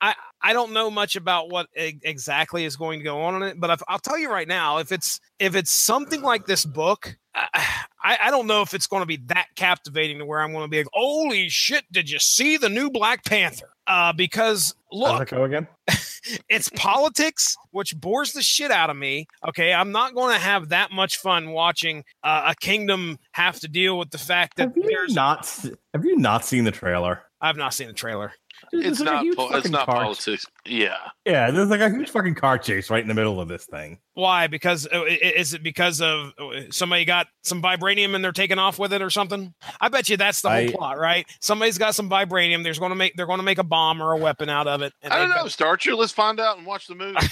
I 0.01 0.15
I 0.41 0.53
don't 0.53 0.73
know 0.73 0.89
much 0.91 1.15
about 1.15 1.49
what 1.49 1.67
e- 1.77 1.99
exactly 2.03 2.65
is 2.65 2.75
going 2.75 2.99
to 2.99 3.03
go 3.03 3.21
on 3.21 3.35
in 3.35 3.43
it, 3.43 3.59
but 3.59 3.69
if, 3.69 3.81
I'll 3.87 3.99
tell 3.99 4.17
you 4.17 4.29
right 4.29 4.47
now, 4.47 4.79
if 4.79 4.91
it's 4.91 5.19
if 5.39 5.55
it's 5.55 5.71
something 5.71 6.21
like 6.21 6.45
this 6.45 6.65
book, 6.65 7.15
I, 7.35 7.65
I 8.03 8.17
I 8.23 8.31
don't 8.31 8.47
know 8.47 8.61
if 8.61 8.73
it's 8.73 8.87
going 8.87 9.01
to 9.01 9.07
be 9.07 9.17
that 9.27 9.47
captivating 9.55 10.19
to 10.19 10.25
where 10.25 10.41
I'm 10.41 10.51
going 10.51 10.65
to 10.65 10.69
be 10.69 10.77
like, 10.77 10.87
holy 10.93 11.49
shit, 11.49 11.85
did 11.91 12.09
you 12.09 12.19
see 12.19 12.57
the 12.57 12.69
new 12.69 12.89
Black 12.89 13.23
Panther? 13.25 13.72
Uh, 13.87 14.13
because 14.13 14.73
look, 14.91 15.29
go 15.29 15.43
again? 15.43 15.67
it's 16.49 16.69
politics, 16.75 17.57
which 17.71 17.95
bores 17.99 18.33
the 18.33 18.41
shit 18.41 18.71
out 18.71 18.89
of 18.89 18.95
me. 18.95 19.27
Okay, 19.47 19.73
I'm 19.73 19.91
not 19.91 20.13
going 20.13 20.33
to 20.33 20.39
have 20.39 20.69
that 20.69 20.91
much 20.91 21.17
fun 21.17 21.49
watching 21.51 22.03
uh, 22.23 22.43
a 22.47 22.55
kingdom 22.55 23.19
have 23.33 23.59
to 23.59 23.67
deal 23.67 23.97
with 23.97 24.11
the 24.11 24.17
fact 24.17 24.57
that 24.57 24.69
Have 24.69 24.77
you 24.77 24.83
there's. 24.87 25.13
not 25.13 25.45
have 25.93 26.05
you 26.05 26.17
not 26.17 26.45
seen 26.45 26.63
the 26.63 26.71
trailer? 26.71 27.23
I've 27.41 27.57
not 27.57 27.73
seen 27.73 27.87
the 27.87 27.93
trailer. 27.93 28.31
There's 28.71 28.85
It's 28.85 28.99
like 29.01 29.05
not. 29.13 29.23
huge 29.23 29.35
Po- 29.37 29.43
it's 29.45 29.53
fucking 29.55 29.71
not 29.71 29.85
car- 29.85 30.03
politics. 30.03 30.45
Yeah. 30.65 30.97
Yeah, 31.25 31.51
there's 31.51 31.69
like 31.69 31.81
a 31.81 31.89
huge 31.89 32.09
fucking 32.09 32.35
car 32.35 32.57
chase 32.57 32.89
right 32.89 33.01
in 33.01 33.07
the 33.07 33.13
middle 33.13 33.39
of 33.39 33.47
this 33.47 33.65
thing. 33.65 33.99
Why? 34.13 34.47
Because 34.47 34.87
uh, 34.87 34.99
i- 35.01 35.19
i- 35.23 35.33
is 35.35 35.53
it 35.53 35.63
because 35.63 36.01
of 36.01 36.31
uh, 36.39 36.61
somebody 36.71 37.05
got 37.05 37.27
some 37.43 37.61
vibranium 37.61 38.15
and 38.15 38.23
they're 38.23 38.31
taking 38.31 38.59
off 38.59 38.79
with 38.79 38.93
it 38.93 39.01
or 39.01 39.09
something? 39.09 39.53
I 39.81 39.89
bet 39.89 40.09
you 40.09 40.17
that's 40.17 40.41
the 40.41 40.49
whole 40.49 40.57
I- 40.57 40.71
plot, 40.71 40.97
right? 40.99 41.25
Somebody's 41.41 41.77
got 41.77 41.95
some 41.95 42.09
vibranium. 42.09 42.63
They're 42.63 42.73
going 42.73 42.89
to 42.91 42.95
make 42.95 43.15
they're 43.15 43.25
going 43.27 43.39
to 43.39 43.43
make 43.43 43.57
a 43.59 43.63
bomb 43.63 44.01
or 44.01 44.11
a 44.13 44.17
weapon 44.17 44.49
out 44.49 44.67
of 44.67 44.81
it. 44.81 44.93
and 45.01 45.11
I 45.13 45.17
don't 45.17 45.29
they've 45.29 45.37
know, 45.37 45.47
Starcher. 45.47 45.95
Let's 45.95 46.11
find 46.11 46.39
out 46.39 46.57
and 46.57 46.65
watch 46.65 46.87
the 46.87 46.95
movie. 46.95 47.17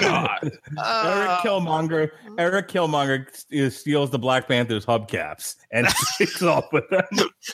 got- 0.00 0.44
Eric 0.44 0.58
Uh, 0.78 1.40
Killmonger, 1.42 2.10
Eric 2.38 2.68
Killmonger 2.68 3.72
steals 3.72 4.10
the 4.10 4.18
Black 4.18 4.46
Panther's 4.48 4.84
hubcaps 4.86 5.56
and 5.72 5.86
takes 6.18 6.42
off 6.42 6.66
with 6.72 6.88
them. 6.90 7.02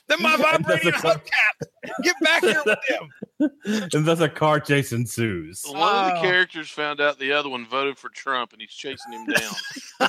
then 0.09 0.19
my 0.21 0.35
And 0.35 0.65
that's 0.65 0.85
a 0.87 0.93
car- 0.93 1.15
hubcap. 1.15 1.67
Get 2.03 2.17
back 2.21 2.43
here 2.43 2.63
with 2.67 2.79
them. 2.89 3.51
and 3.93 4.05
thus 4.07 4.21
a 4.21 4.29
car 4.29 4.61
chase 4.61 4.93
ensues. 4.93 5.63
One 5.67 5.77
of 5.95 6.07
the 6.13 6.19
Oh. 6.19 6.23
characters 6.23 6.71
found 6.71 7.01
out 7.01 7.19
the 7.19 7.33
other 7.33 7.49
one 7.49 7.67
voted 7.67 7.99
for 7.99 8.09
Trump, 8.11 8.53
and 8.53 8.61
he's 8.61 8.71
chasing 8.71 9.13
him 9.13 9.27
down. 9.27 10.09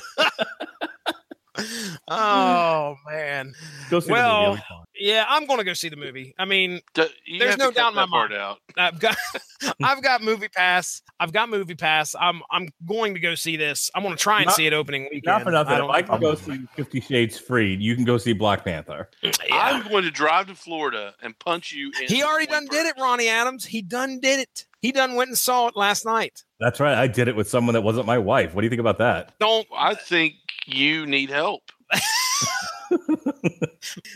Mm. 2.08 2.14
Oh 2.16 2.96
man, 3.10 3.52
Go 3.90 4.00
see 4.00 4.12
Well, 4.12 4.42
the 4.42 4.48
movie. 4.50 4.52
it'll 4.52 4.54
be 4.56 4.60
fun. 4.68 4.84
yeah, 5.00 5.24
I'm 5.28 5.46
going 5.46 5.58
to 5.58 5.64
go 5.64 5.72
see 5.72 5.88
the 5.88 5.96
movie. 5.96 6.34
I 6.38 6.44
mean, 6.44 6.80
D- 6.94 7.06
you 7.26 7.38
There's 7.40 7.56
no 7.58 7.70
doubt 7.72 7.74
cut 7.74 7.88
in 7.90 7.94
my 7.96 8.02
that 8.02 8.08
part 8.10 8.32
out. 8.32 8.58
I've 8.76 9.00
got 9.00 9.16
I've 9.82 10.02
got 10.02 10.22
movie 10.22 10.48
pass. 10.48 11.02
I've 11.18 11.32
got 11.32 11.48
movie 11.48 11.74
pass. 11.74 12.14
I'm 12.20 12.42
I'm 12.50 12.68
going 12.86 13.14
to 13.14 13.20
go 13.20 13.34
see 13.34 13.56
this. 13.56 13.90
I'm 13.94 14.02
going 14.02 14.14
to 14.16 14.22
try 14.22 14.38
and 14.38 14.46
Not- 14.46 14.54
see 14.54 14.66
it 14.66 14.72
opening 14.72 15.02
weekend. 15.04 15.24
Not 15.26 15.42
for 15.42 15.50
nothing. 15.50 15.72
I 15.72 15.76
If 15.76 15.80
don't 15.80 15.90
I 15.90 16.00
know 16.00 16.06
can 16.06 16.20
go 16.20 16.34
see 16.36 16.66
Fifty 16.74 17.00
Shades 17.00 17.38
Freed, 17.38 17.80
you 17.80 17.94
can 17.96 18.04
go 18.04 18.18
see 18.18 18.32
Black 18.32 18.64
Panther. 18.64 19.08
Mm, 19.24 19.36
yeah. 19.48 19.56
I'm 19.56 19.88
going 19.90 20.04
to 20.04 20.10
drive 20.10 20.46
to 20.48 20.54
Florida 20.54 21.14
and 21.22 21.36
punch 21.38 21.72
you. 21.72 21.90
In 22.02 22.08
He 22.08 22.22
already 22.22 22.46
done 22.46 22.66
did 22.70 22.86
it. 22.86 22.94
Ronnie 23.00 23.28
Adams. 23.28 23.64
He 23.64 23.82
done 23.82 24.20
did 24.20 24.40
it. 24.40 24.66
He 24.82 24.92
done 24.92 25.14
went 25.16 25.28
and 25.28 25.38
saw 25.38 25.66
it 25.66 25.76
last 25.76 26.04
night. 26.04 26.44
That's 26.60 26.78
right. 26.78 26.94
I 26.96 27.06
did 27.08 27.26
it 27.28 27.34
with 27.34 27.48
someone 27.48 27.72
that 27.74 27.82
wasn't 27.82 28.06
my 28.06 28.18
wife. 28.18 28.54
What 28.54 28.60
do 28.60 28.66
you 28.66 28.70
think 28.70 28.78
about 28.80 28.98
that? 28.98 29.32
Don't 29.40 29.66
I 29.76 29.94
think 29.94 30.34
you 30.66 31.06
need 31.06 31.30
help. 31.30 31.62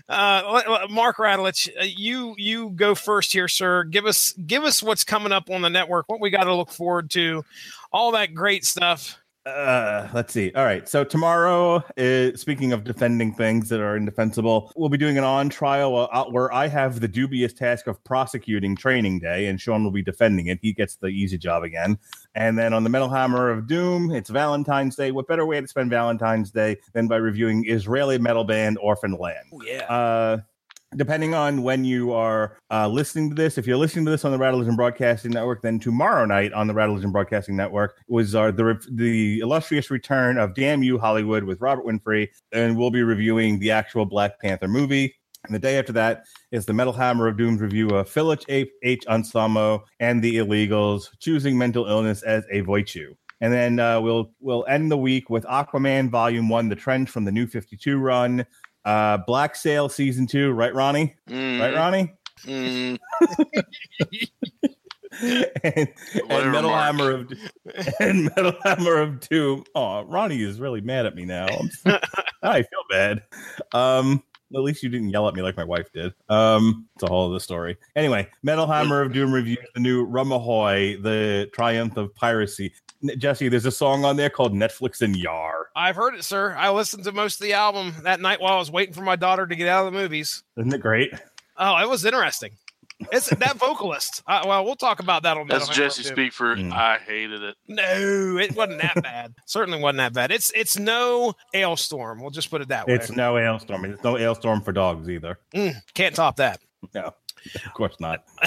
uh 0.09 0.87
Mark 0.91 1.19
Radulich, 1.19 1.69
uh, 1.81 1.85
you 1.85 2.35
you 2.37 2.71
go 2.71 2.95
first 2.95 3.33
here, 3.33 3.49
sir. 3.49 3.85
Give 3.85 4.07
us 4.07 4.33
give 4.33 4.65
us 4.65 4.83
what's 4.83 5.05
coming 5.05 5.33
up 5.33 5.51
on 5.51 5.63
the 5.63 5.71
network, 5.71 6.09
what 6.09 6.21
we 6.21 6.31
got 6.31 6.45
to 6.45 6.55
look 6.55 6.71
forward 6.71 7.11
to, 7.11 7.45
all 7.93 8.13
that 8.13 8.35
great 8.35 8.65
stuff. 8.65 9.20
Uh, 9.47 10.07
let's 10.13 10.35
see. 10.35 10.53
All 10.53 10.65
right. 10.65 10.87
So 10.87 11.03
tomorrow, 11.03 11.77
uh, 11.97 12.37
speaking 12.37 12.73
of 12.73 12.85
defending 12.85 13.33
things 13.33 13.71
that 13.71 13.81
are 13.81 13.97
indefensible, 13.97 14.71
we'll 14.77 14.91
be 14.91 14.99
doing 14.99 15.17
an 15.17 15.25
on 15.25 15.49
trial 15.49 16.09
uh, 16.13 16.25
where 16.27 16.53
I 16.53 16.69
have 16.69 17.01
the 17.01 17.09
dubious 17.09 17.55
task 17.55 17.87
of 17.87 18.03
prosecuting 18.05 18.77
Training 18.77 19.21
Day, 19.21 19.47
and 19.47 19.59
Sean 19.59 19.83
will 19.83 19.93
be 19.93 20.03
defending 20.03 20.49
it. 20.49 20.59
He 20.61 20.75
gets 20.75 20.97
the 20.97 21.07
easy 21.07 21.39
job 21.39 21.63
again. 21.63 21.99
And 22.35 22.59
then 22.59 22.75
on 22.75 22.85
the 22.85 22.91
Metal 22.91 23.09
Hammer 23.09 23.49
of 23.51 23.67
Doom, 23.67 24.11
it's 24.11 24.29
Valentine's 24.29 24.95
Day. 24.95 25.11
What 25.11 25.27
better 25.27 25.47
way 25.47 25.59
to 25.59 25.67
spend 25.67 25.89
Valentine's 25.89 26.51
Day 26.51 26.77
than 26.93 27.09
by 27.09 27.17
reviewing 27.17 27.65
Israeli 27.67 28.19
metal 28.19 28.45
band 28.45 28.77
Orphan 28.83 29.17
Land? 29.19 29.53
Yeah. 29.65 29.85
Uh, 29.85 30.39
depending 30.97 31.35
on 31.35 31.63
when 31.63 31.85
you 31.85 32.13
are 32.13 32.59
uh, 32.71 32.89
listening 32.89 33.31
to 33.31 33.35
this, 33.35 33.59
if 33.59 33.67
you're 33.67 33.77
listening 33.77 34.05
to 34.05 34.11
this 34.11 34.25
on 34.25 34.33
the 34.33 34.39
Radulich 34.39 34.69
in 34.69 34.77
Broadcasting 34.77 35.31
Network, 35.31 35.63
then 35.63 35.79
tomorrow 35.79 36.25
night 36.25 36.53
on 36.53 36.67
the 36.67 36.75
Radulich 36.75 37.05
in 37.05 37.13
Broadcasting 37.13 37.57
Network 37.57 37.97
was 38.09 38.35
our 38.35 38.53
the 38.53 38.81
the 38.93 39.41
illustrious 39.41 39.91
return 39.91 40.39
of 40.39 40.55
Damn 40.55 40.83
You 40.83 40.99
Hollywood 40.99 41.45
with 41.45 41.61
Robert 41.61 41.87
Winfree, 41.87 42.29
and 42.53 42.77
we'll 42.77 42.91
be 42.91 43.03
reviewing 43.03 43.59
the 43.59 43.71
actual 43.71 44.05
Black 44.05 44.41
Panther 44.41 44.69
movie. 44.69 45.15
And 45.47 45.55
the 45.55 45.59
day 45.59 45.79
after 45.79 45.93
that 45.93 46.25
is 46.51 46.67
the 46.67 46.75
Metal 46.75 46.93
Hammer 46.93 47.27
of 47.27 47.39
Doom's 47.39 47.63
review 47.63 47.89
of 47.91 48.09
Philip 48.11 48.43
H. 48.49 48.69
H. 48.83 49.05
Anselmo 49.09 49.85
and 49.99 50.23
the 50.23 50.37
Illegals, 50.37 51.09
choosing 51.19 51.57
mental 51.57 51.87
illness 51.87 52.23
as 52.23 52.45
a 52.51 52.61
Virtue. 52.61 53.15
And 53.41 53.53
then 53.53 53.81
uh, 53.81 54.01
we'll 54.03 54.33
we'll 54.41 54.67
end 54.69 54.91
the 54.91 54.99
week 54.99 55.31
with 55.31 55.45
Aquaman 55.45 56.11
Volume 56.11 56.51
One, 56.51 56.69
the 56.69 56.77
trend 56.77 57.09
from 57.09 57.25
the 57.25 57.33
New 57.33 57.47
Fifty 57.47 57.77
Two 57.77 57.99
run, 57.99 58.45
uh, 58.85 59.19
Black 59.27 59.55
Sail 59.57 59.89
Season 59.89 60.27
Two, 60.27 60.51
right, 60.53 60.75
Ronnie? 60.75 61.15
Mm, 61.29 61.61
Right, 61.61 61.75
Ronnie? 61.75 62.13
mm, 62.45 62.99
and, 65.65 65.89
and 66.31 66.53
Metal 66.53 66.71
Hammer 66.73 67.11
of 67.11 67.33
and 68.01 68.25
Metal 68.37 68.55
Hammer 68.65 68.99
of 68.99 69.21
Doom. 69.21 69.65
Oh, 69.75 70.03
Ronnie 70.03 70.43
is 70.43 70.61
really 70.61 70.81
mad 70.81 71.07
at 71.07 71.15
me 71.15 71.25
now. 71.25 71.47
I 72.43 72.63
feel 72.63 72.83
bad. 72.89 73.23
Um, 73.75 74.23
at 74.55 74.61
least 74.63 74.83
you 74.83 74.89
didn't 74.89 75.11
yell 75.11 75.29
at 75.29 75.35
me 75.35 75.43
like 75.43 75.57
my 75.57 75.65
wife 75.65 75.93
did. 75.93 76.13
Um, 76.29 76.87
it's 76.95 77.03
a 77.05 77.07
whole 77.09 77.29
other 77.31 77.39
story. 77.41 77.77
Anyway, 77.95 78.29
Metal 78.43 78.67
Hammer 78.67 79.03
of 79.03 79.13
Doom 79.13 79.33
reviews 79.33 79.59
the 79.75 79.81
new 79.81 80.07
Rumahoy, 80.07 81.01
the 81.03 81.49
Triumph 81.53 81.97
of 81.97 82.15
Piracy. 82.15 82.73
N- 83.03 83.19
Jesse, 83.19 83.49
there's 83.49 83.67
a 83.67 83.71
song 83.71 84.05
on 84.05 84.17
there 84.17 84.31
called 84.31 84.53
Netflix 84.53 85.01
and 85.01 85.17
Yar. 85.17 85.69
I've 85.77 85.97
heard 85.97 86.15
it, 86.15 86.25
sir. 86.25 86.55
I 86.57 86.71
listened 86.71 87.05
to 87.05 87.13
most 87.13 87.41
of 87.41 87.45
the 87.47 87.55
album 87.55 87.95
that 88.03 88.21
night 88.21 88.41
while 88.41 88.55
I 88.55 88.59
was 88.59 88.71
waiting 88.71 88.95
for 88.95 89.03
my 89.03 89.17
daughter 89.17 89.47
to 89.47 89.57
get 89.57 89.69
out 89.69 89.87
of 89.87 89.93
the 89.93 89.99
movies. 89.99 90.43
Isn't 90.59 90.73
it 90.73 90.81
great? 90.81 91.13
Oh, 91.57 91.77
it 91.83 91.89
was 91.89 92.05
interesting. 92.05 92.53
It's 93.13 93.31
that 93.31 93.57
vocalist. 93.57 94.23
Uh, 94.27 94.43
well, 94.47 94.65
we'll 94.65 94.77
talk 94.77 95.01
about 95.01 95.23
that 95.23 95.37
on 95.39 95.47
that's 95.49 95.69
Metal 95.69 95.85
Jesse 95.85 96.03
of 96.03 96.07
speak 96.07 96.33
for. 96.33 96.55
Mm. 96.55 96.73
I 96.73 96.99
hated 96.99 97.43
it. 97.43 97.57
No, 97.67 98.37
it 98.39 98.55
wasn't 98.55 98.83
that 98.83 98.95
bad. 99.03 99.35
Certainly 99.47 99.81
wasn't 99.81 99.99
that 99.99 100.13
bad. 100.13 100.31
It's 100.31 100.53
it's 100.55 100.79
no 100.79 101.33
Ailstorm. 101.55 102.21
We'll 102.21 102.31
just 102.31 102.51
put 102.51 102.61
it 102.61 102.69
that 102.69 102.87
way. 102.87 102.95
It's 102.95 103.11
no 103.11 103.39
Ailstorm. 103.39 103.87
It's 103.87 104.05
no 104.05 104.19
Ailstorm 104.19 104.61
for 104.61 104.73
dogs 104.73 105.09
either. 105.09 105.39
Mm, 105.55 105.77
can't 105.95 106.15
top 106.15 106.37
that. 106.37 106.61
No, 106.95 107.15
of 107.67 107.75
course 107.75 107.97
not. 108.01 108.25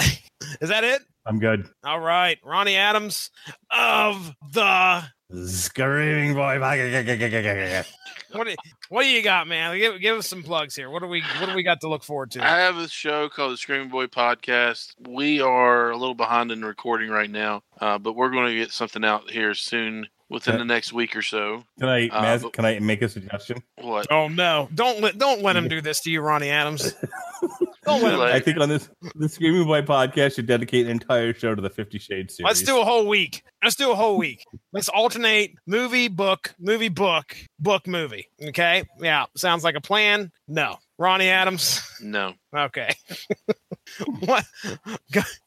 Is 0.60 0.68
that 0.68 0.84
it? 0.84 1.02
I'm 1.26 1.38
good. 1.38 1.68
All 1.84 2.00
right, 2.00 2.38
Ronnie 2.44 2.76
Adams 2.76 3.30
of 3.70 4.34
the. 4.52 5.04
Screaming 5.46 6.34
boy. 6.34 6.60
What 8.32 8.46
do, 8.46 8.54
what 8.88 9.02
do 9.02 9.08
you 9.08 9.22
got, 9.22 9.46
man? 9.46 9.76
Give, 9.78 10.00
give 10.00 10.18
us 10.18 10.26
some 10.26 10.42
plugs 10.42 10.76
here. 10.76 10.90
What 10.90 11.02
do 11.02 11.08
we 11.08 11.22
what 11.38 11.48
do 11.48 11.54
we 11.54 11.62
got 11.62 11.80
to 11.80 11.88
look 11.88 12.02
forward 12.02 12.32
to? 12.32 12.44
I 12.44 12.58
have 12.58 12.76
a 12.76 12.88
show 12.88 13.28
called 13.28 13.52
the 13.52 13.56
Screaming 13.56 13.88
Boy 13.88 14.06
Podcast. 14.06 14.94
We 15.08 15.40
are 15.40 15.90
a 15.90 15.96
little 15.96 16.14
behind 16.14 16.50
in 16.50 16.64
recording 16.64 17.10
right 17.10 17.30
now, 17.30 17.62
uh, 17.80 17.98
but 17.98 18.14
we're 18.14 18.30
going 18.30 18.48
to 18.48 18.56
get 18.56 18.72
something 18.72 19.04
out 19.04 19.30
here 19.30 19.54
soon 19.54 20.08
within 20.34 20.54
Okay. 20.54 20.58
the 20.58 20.64
next 20.66 20.92
week 20.92 21.16
or 21.16 21.22
so. 21.22 21.62
Can 21.80 21.88
I, 21.88 22.08
Uh, 22.08 22.22
Maz, 22.22 22.42
but- 22.42 22.52
can 22.52 22.64
I 22.66 22.78
make 22.80 23.00
a 23.00 23.08
suggestion? 23.08 23.62
What? 23.80 24.06
Oh 24.10 24.28
no! 24.28 24.68
Don't 24.74 25.00
let 25.00 25.16
don't 25.16 25.40
let 25.42 25.56
him 25.56 25.68
do 25.74 25.80
this 25.80 26.00
to 26.02 26.10
you, 26.10 26.20
Ronnie 26.20 26.50
Adams. 26.50 26.94
Don't 27.86 28.02
let 28.02 28.14
him. 28.14 28.20
I 28.22 28.40
think 28.40 28.58
on 28.58 28.70
this 28.70 28.88
the 29.14 29.28
Screaming 29.28 29.66
Boy 29.66 29.82
podcast 29.82 30.36
should 30.36 30.46
dedicate 30.46 30.86
an 30.86 30.92
entire 30.92 31.34
show 31.34 31.54
to 31.54 31.60
the 31.60 31.68
Fifty 31.68 31.98
Shades 31.98 32.34
series. 32.34 32.46
Let's 32.46 32.62
do 32.62 32.80
a 32.80 32.84
whole 32.84 33.06
week. 33.06 33.42
Let's 33.62 33.76
do 33.76 33.90
a 33.90 33.94
whole 33.94 34.16
week. 34.16 34.42
Let's 34.72 34.88
alternate 34.88 35.54
movie, 35.66 36.08
book, 36.08 36.54
movie, 36.58 36.88
book, 36.88 37.36
book, 37.58 37.86
movie. 37.86 38.26
Okay? 38.42 38.84
Yeah. 39.00 39.26
Sounds 39.36 39.64
like 39.64 39.74
a 39.74 39.82
plan. 39.82 40.32
No. 40.48 40.76
Ronnie 40.98 41.28
Adams. 41.28 41.82
No. 42.00 42.32
Okay. 42.56 42.94
what? 44.20 44.44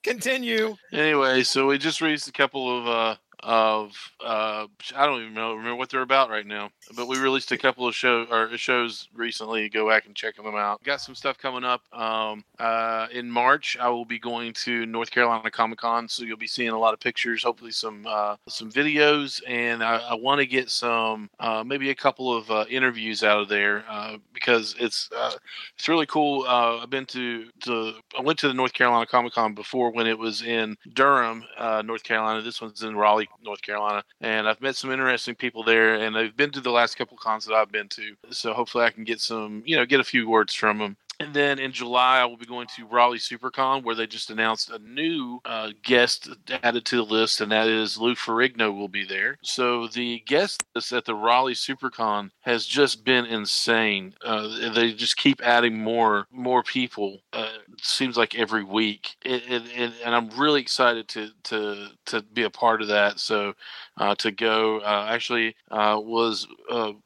Continue. 0.03 0.75
Anyway, 0.93 1.43
so 1.43 1.67
we 1.67 1.77
just 1.77 2.01
released 2.01 2.27
a 2.27 2.31
couple 2.33 2.77
of 2.79 2.87
uh 2.87 3.15
of 3.43 3.91
uh 4.23 4.67
I 4.95 5.05
don't 5.05 5.21
even 5.21 5.33
know 5.33 5.53
remember 5.53 5.75
what 5.75 5.89
they're 5.89 6.01
about 6.01 6.29
right 6.29 6.45
now. 6.45 6.69
But 6.95 7.07
we 7.07 7.17
released 7.17 7.51
a 7.51 7.57
couple 7.57 7.87
of 7.87 7.95
show 7.95 8.25
or 8.31 8.57
shows 8.57 9.07
recently. 9.13 9.69
Go 9.69 9.87
back 9.87 10.05
and 10.05 10.15
check 10.15 10.35
them 10.35 10.55
out. 10.55 10.83
Got 10.83 11.01
some 11.01 11.15
stuff 11.15 11.37
coming 11.37 11.63
up. 11.63 11.81
Um 11.93 12.43
uh 12.59 13.07
in 13.11 13.29
March 13.29 13.77
I 13.79 13.89
will 13.89 14.05
be 14.05 14.19
going 14.19 14.53
to 14.53 14.85
North 14.85 15.11
Carolina 15.11 15.51
Comic 15.51 15.79
Con, 15.79 16.07
so 16.07 16.23
you'll 16.23 16.37
be 16.37 16.47
seeing 16.47 16.69
a 16.69 16.79
lot 16.79 16.93
of 16.93 16.99
pictures, 16.99 17.43
hopefully 17.43 17.71
some 17.71 18.05
uh 18.07 18.35
some 18.47 18.71
videos 18.71 19.41
and 19.47 19.83
I, 19.83 19.97
I 19.97 20.13
want 20.15 20.39
to 20.41 20.47
get 20.47 20.69
some 20.69 21.29
uh 21.39 21.63
maybe 21.65 21.89
a 21.89 21.95
couple 21.95 22.35
of 22.35 22.49
uh, 22.49 22.65
interviews 22.69 23.23
out 23.23 23.39
of 23.41 23.49
there 23.49 23.83
uh 23.89 24.17
because 24.33 24.75
it's 24.79 25.09
uh 25.15 25.31
it's 25.77 25.87
really 25.87 26.05
cool. 26.05 26.43
Uh, 26.47 26.79
I've 26.79 26.89
been 26.89 27.05
to, 27.07 27.49
to 27.61 27.93
I 28.17 28.21
went 28.21 28.39
to 28.39 28.47
the 28.47 28.53
North 28.53 28.73
Carolina 28.73 29.05
Comic 29.05 29.33
Con 29.33 29.53
before 29.53 29.91
when 29.91 30.07
it 30.07 30.17
was 30.17 30.41
in 30.41 30.75
Durham, 30.93 31.43
uh, 31.57 31.81
North 31.85 32.03
Carolina. 32.03 32.41
This 32.41 32.61
one's 32.61 32.83
in 32.83 32.95
Raleigh, 32.95 33.26
North 33.43 33.61
Carolina, 33.61 34.03
and 34.21 34.47
I've 34.47 34.61
met 34.61 34.75
some 34.75 34.91
interesting 34.91 35.35
people 35.35 35.63
there. 35.63 35.95
And 35.95 36.15
they've 36.15 36.35
been 36.35 36.51
to 36.51 36.61
the 36.61 36.71
last 36.71 36.95
couple 36.95 37.17
cons 37.17 37.45
that 37.45 37.53
I've 37.53 37.71
been 37.71 37.89
to, 37.89 38.15
so 38.31 38.53
hopefully 38.53 38.85
I 38.85 38.89
can 38.89 39.03
get 39.03 39.21
some, 39.21 39.63
you 39.65 39.75
know, 39.75 39.85
get 39.85 39.99
a 39.99 40.03
few 40.05 40.29
words 40.29 40.53
from 40.53 40.77
them. 40.79 40.97
And 41.19 41.33
then 41.33 41.57
in 41.57 41.71
July, 41.71 42.19
I 42.19 42.25
will 42.25 42.37
be 42.37 42.45
going 42.45 42.67
to 42.75 42.85
Raleigh 42.85 43.17
SuperCon, 43.17 43.83
where 43.83 43.95
they 43.95 44.05
just 44.05 44.29
announced 44.29 44.69
a 44.69 44.77
new 44.79 45.39
uh, 45.45 45.71
guest 45.83 46.29
added 46.61 46.85
to 46.85 46.97
the 46.97 47.03
list, 47.03 47.41
and 47.41 47.51
that 47.51 47.67
is 47.67 47.97
Lou 47.97 48.13
Ferrigno 48.13 48.75
will 48.75 48.87
be 48.87 49.03
there. 49.03 49.37
So 49.41 49.87
the 49.87 50.19
guest 50.27 50.63
list 50.75 50.93
at 50.93 51.05
the 51.05 51.15
Raleigh 51.15 51.55
SuperCon 51.55 52.29
has 52.41 52.67
just 52.67 53.03
been 53.03 53.25
insane. 53.25 54.13
Uh, 54.23 54.71
they 54.73 54.93
just 54.93 55.17
keep 55.17 55.41
adding 55.41 55.79
more 55.79 56.27
more 56.31 56.61
people. 56.61 57.19
Uh, 57.33 57.49
seems 57.81 58.15
like 58.15 58.35
every 58.35 58.63
week, 58.63 59.15
it, 59.25 59.43
it, 59.49 59.63
it, 59.75 59.93
and 60.05 60.13
I'm 60.13 60.29
really 60.37 60.61
excited 60.61 61.07
to 61.09 61.29
to 61.45 61.87
to 62.07 62.21
be 62.21 62.43
a 62.43 62.49
part 62.51 62.81
of 62.83 62.89
that. 62.89 63.19
So 63.19 63.53
uh, 63.97 64.13
to 64.15 64.31
go. 64.31 64.79
Uh, 64.81 65.07
actually, 65.09 65.55
uh, 65.71 65.99
was 65.99 66.47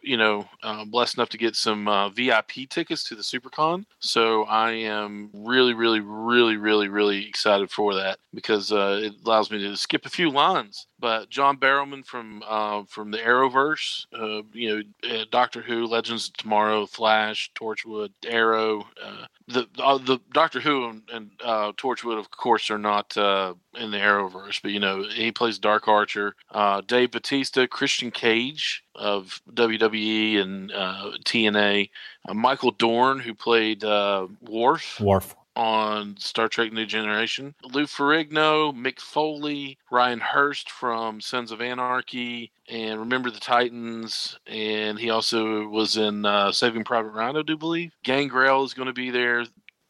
you 0.01 0.17
know 0.17 0.45
blessed 0.87 1.17
enough 1.17 1.29
to 1.29 1.37
get 1.37 1.55
some 1.55 1.85
VIP 2.13 2.69
tickets 2.69 3.05
to 3.05 3.15
the 3.15 3.21
SuperCon. 3.21 3.85
So 4.01 4.43
I 4.45 4.71
am 4.71 5.29
really, 5.33 5.73
really, 5.73 5.99
really, 5.99 6.57
really, 6.57 6.87
really 6.87 7.27
excited 7.27 7.69
for 7.69 7.93
that 7.95 8.19
because 8.33 8.71
uh, 8.71 8.99
it 9.03 9.13
allows 9.25 9.51
me 9.51 9.59
to 9.59 9.77
skip 9.77 10.05
a 10.05 10.09
few 10.09 10.31
lines. 10.31 10.87
But 11.01 11.29
John 11.29 11.57
Barrowman 11.57 12.05
from 12.05 12.43
uh, 12.47 12.83
from 12.83 13.09
the 13.09 13.17
Arrowverse, 13.17 14.05
uh, 14.13 14.43
you 14.53 14.83
know, 15.03 15.09
uh, 15.09 15.25
Doctor 15.31 15.61
Who, 15.61 15.87
Legends 15.87 16.27
of 16.27 16.37
Tomorrow, 16.37 16.85
Flash, 16.85 17.51
Torchwood, 17.55 18.11
Arrow, 18.25 18.87
uh, 19.03 19.25
the 19.47 19.67
uh, 19.79 19.97
the 19.97 20.19
Doctor 20.31 20.59
Who 20.59 20.89
and, 20.89 21.01
and 21.11 21.31
uh, 21.43 21.71
Torchwood, 21.73 22.19
of 22.19 22.29
course, 22.29 22.69
are 22.69 22.77
not 22.77 23.17
uh, 23.17 23.55
in 23.73 23.91
the 23.91 23.97
Arrowverse, 23.97 24.61
but 24.61 24.71
you 24.71 24.79
know 24.79 25.03
he 25.03 25.31
plays 25.31 25.57
Dark 25.57 25.87
Archer. 25.87 26.35
Uh, 26.51 26.81
Dave 26.81 27.11
Batista, 27.11 27.65
Christian 27.65 28.11
Cage 28.11 28.83
of 28.95 29.41
WWE 29.51 30.39
and 30.39 30.71
uh, 30.71 31.11
TNA, 31.23 31.89
uh, 32.27 32.33
Michael 32.33 32.71
Dorn, 32.71 33.19
who 33.19 33.33
played 33.33 33.83
uh, 33.83 34.27
Worf 34.41 34.99
Wharf. 34.99 35.35
On 35.55 36.15
Star 36.17 36.47
Trek 36.47 36.71
New 36.71 36.85
Generation. 36.85 37.55
Lou 37.63 37.83
Ferrigno, 37.83 38.73
Mick 38.73 38.99
Foley, 38.99 39.77
Ryan 39.91 40.19
Hurst 40.19 40.69
from 40.71 41.19
Sons 41.19 41.51
of 41.51 41.61
Anarchy, 41.61 42.51
and 42.69 42.99
Remember 42.99 43.29
the 43.29 43.39
Titans. 43.39 44.39
And 44.47 44.97
he 44.97 45.09
also 45.09 45.67
was 45.67 45.97
in 45.97 46.25
uh, 46.25 46.51
Saving 46.51 46.85
Private 46.85 47.09
Ryan, 47.09 47.37
I 47.37 47.41
do 47.41 47.57
believe. 47.57 47.91
Gangrel 48.03 48.63
is 48.63 48.73
going 48.73 48.87
to 48.87 48.93
be 48.93 49.09
there. 49.09 49.45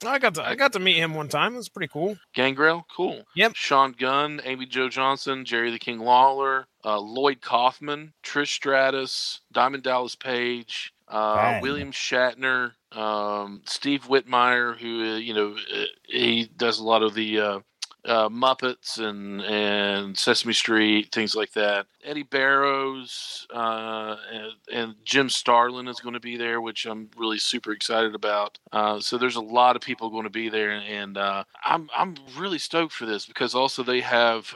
I 0.05 0.18
got 0.18 0.34
to 0.36 0.43
I 0.43 0.55
got 0.55 0.74
to 0.74 0.80
meet 0.80 0.97
him 0.97 1.14
one 1.14 1.28
time. 1.28 1.53
It 1.53 1.57
was 1.57 1.70
pretty 1.70 1.91
cool. 1.91 2.18
Gangrel, 2.34 2.86
cool. 2.95 3.24
Yep. 3.36 3.55
Sean 3.55 3.91
Gunn, 3.91 4.41
Amy 4.43 4.66
Jo 4.66 4.89
Johnson, 4.89 5.45
Jerry 5.45 5.70
the 5.72 5.80
King 5.80 5.99
Lawler, 5.99 6.66
uh, 6.84 6.99
Lloyd 6.99 7.41
Kaufman, 7.41 8.14
Trish 8.24 8.47
Stratus, 8.47 9.41
Diamond 9.51 9.84
Dallas 9.84 10.16
Page, 10.16 10.93
uh, 11.07 11.59
William 11.62 11.91
Shatner, 11.91 12.72
um, 12.92 13.62
Steve 13.66 14.04
Whitmire, 14.08 14.78
who 14.78 15.14
uh, 15.14 15.18
you 15.18 15.34
know 15.34 15.56
uh, 15.74 15.86
he 16.04 16.50
does 16.58 16.80
a 16.80 16.84
lot 16.84 17.04
of 17.04 17.14
the 17.14 17.39
uh, 17.39 17.60
uh, 18.04 18.30
Muppets 18.30 19.00
and 19.00 19.42
and 19.42 20.18
Sesame 20.18 20.54
Street 20.54 21.12
things 21.12 21.36
like 21.36 21.52
that. 21.54 21.86
Eddy 22.04 22.24
Barrows 22.24 23.48
uh, 23.54 24.16
and, 24.32 24.52
and 24.74 24.96
Jim 25.06 25.30
Starlin 25.30 25.88
is 25.88 26.00
going 26.00 26.16
to 26.16 26.20
be 26.20 26.36
there, 26.36 26.60
which 26.60 26.86
I'm 26.86 27.10
really 27.16 27.38
super 27.38 27.72
excited 27.72 28.16
about. 28.16 28.58
So 29.02 29.18
there's 29.18 29.36
a 29.36 29.42
lot 29.42 29.76
of 29.76 29.82
people 29.84 30.10
going 30.10 30.24
to 30.24 30.30
be 30.30 30.50
there, 30.50 30.72
and 30.72 31.18
I'm 31.18 31.89
I'm 31.96 32.16
really 32.38 32.58
stoked 32.60 32.94
for 32.94 33.06
this 33.06 33.26
because 33.26 33.54
also 33.56 33.84
they 33.84 34.02
have 34.02 34.54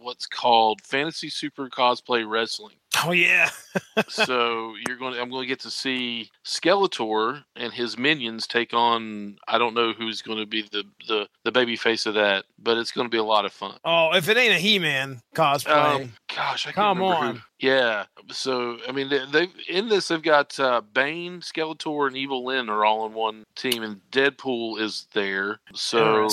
what's 0.00 0.26
called 0.26 0.80
Fantasy 0.82 1.28
Super 1.28 1.68
Cosplay 1.68 2.28
Wrestling. 2.28 2.76
Oh 3.06 3.12
yeah. 3.12 3.50
so 4.08 4.74
you're 4.86 4.96
going. 4.96 5.14
To, 5.14 5.20
I'm 5.20 5.30
going 5.30 5.42
to 5.42 5.48
get 5.48 5.60
to 5.60 5.70
see 5.70 6.30
Skeletor 6.44 7.44
and 7.56 7.72
his 7.72 7.98
minions 7.98 8.46
take 8.46 8.72
on. 8.72 9.36
I 9.48 9.58
don't 9.58 9.74
know 9.74 9.92
who's 9.92 10.22
going 10.22 10.38
to 10.38 10.46
be 10.46 10.62
the 10.62 10.84
the 11.06 11.28
the 11.44 11.52
baby 11.52 11.76
face 11.76 12.06
of 12.06 12.14
that, 12.14 12.44
but 12.58 12.78
it's 12.78 12.92
going 12.92 13.06
to 13.06 13.10
be 13.10 13.18
a 13.18 13.24
lot 13.24 13.44
of 13.44 13.52
fun. 13.52 13.76
Oh, 13.84 14.14
if 14.14 14.28
it 14.28 14.36
ain't 14.36 14.54
a 14.54 14.58
He-Man 14.58 15.22
cosplay, 15.34 16.02
Um, 16.02 16.12
gosh, 16.34 16.66
I 16.66 16.72
can't 16.72 16.74
Come 16.74 16.98
remember 16.98 17.16
who- 17.16 17.28
on. 17.28 17.42
Yeah. 17.60 18.04
So 18.30 18.78
I 18.86 18.92
mean, 18.92 19.08
they, 19.08 19.24
they 19.32 19.48
in 19.68 19.88
this 19.88 20.08
they've 20.08 20.22
got 20.22 20.58
uh, 20.60 20.82
Bane, 20.92 21.40
Skeletor, 21.40 22.06
and 22.06 22.16
Evil 22.16 22.44
Lyn 22.44 22.68
are 22.68 22.84
all 22.84 23.06
in 23.06 23.14
one 23.14 23.44
team, 23.54 23.82
and 23.82 24.00
Deadpool 24.12 24.80
is 24.80 25.06
there. 25.14 25.60
So 25.74 26.28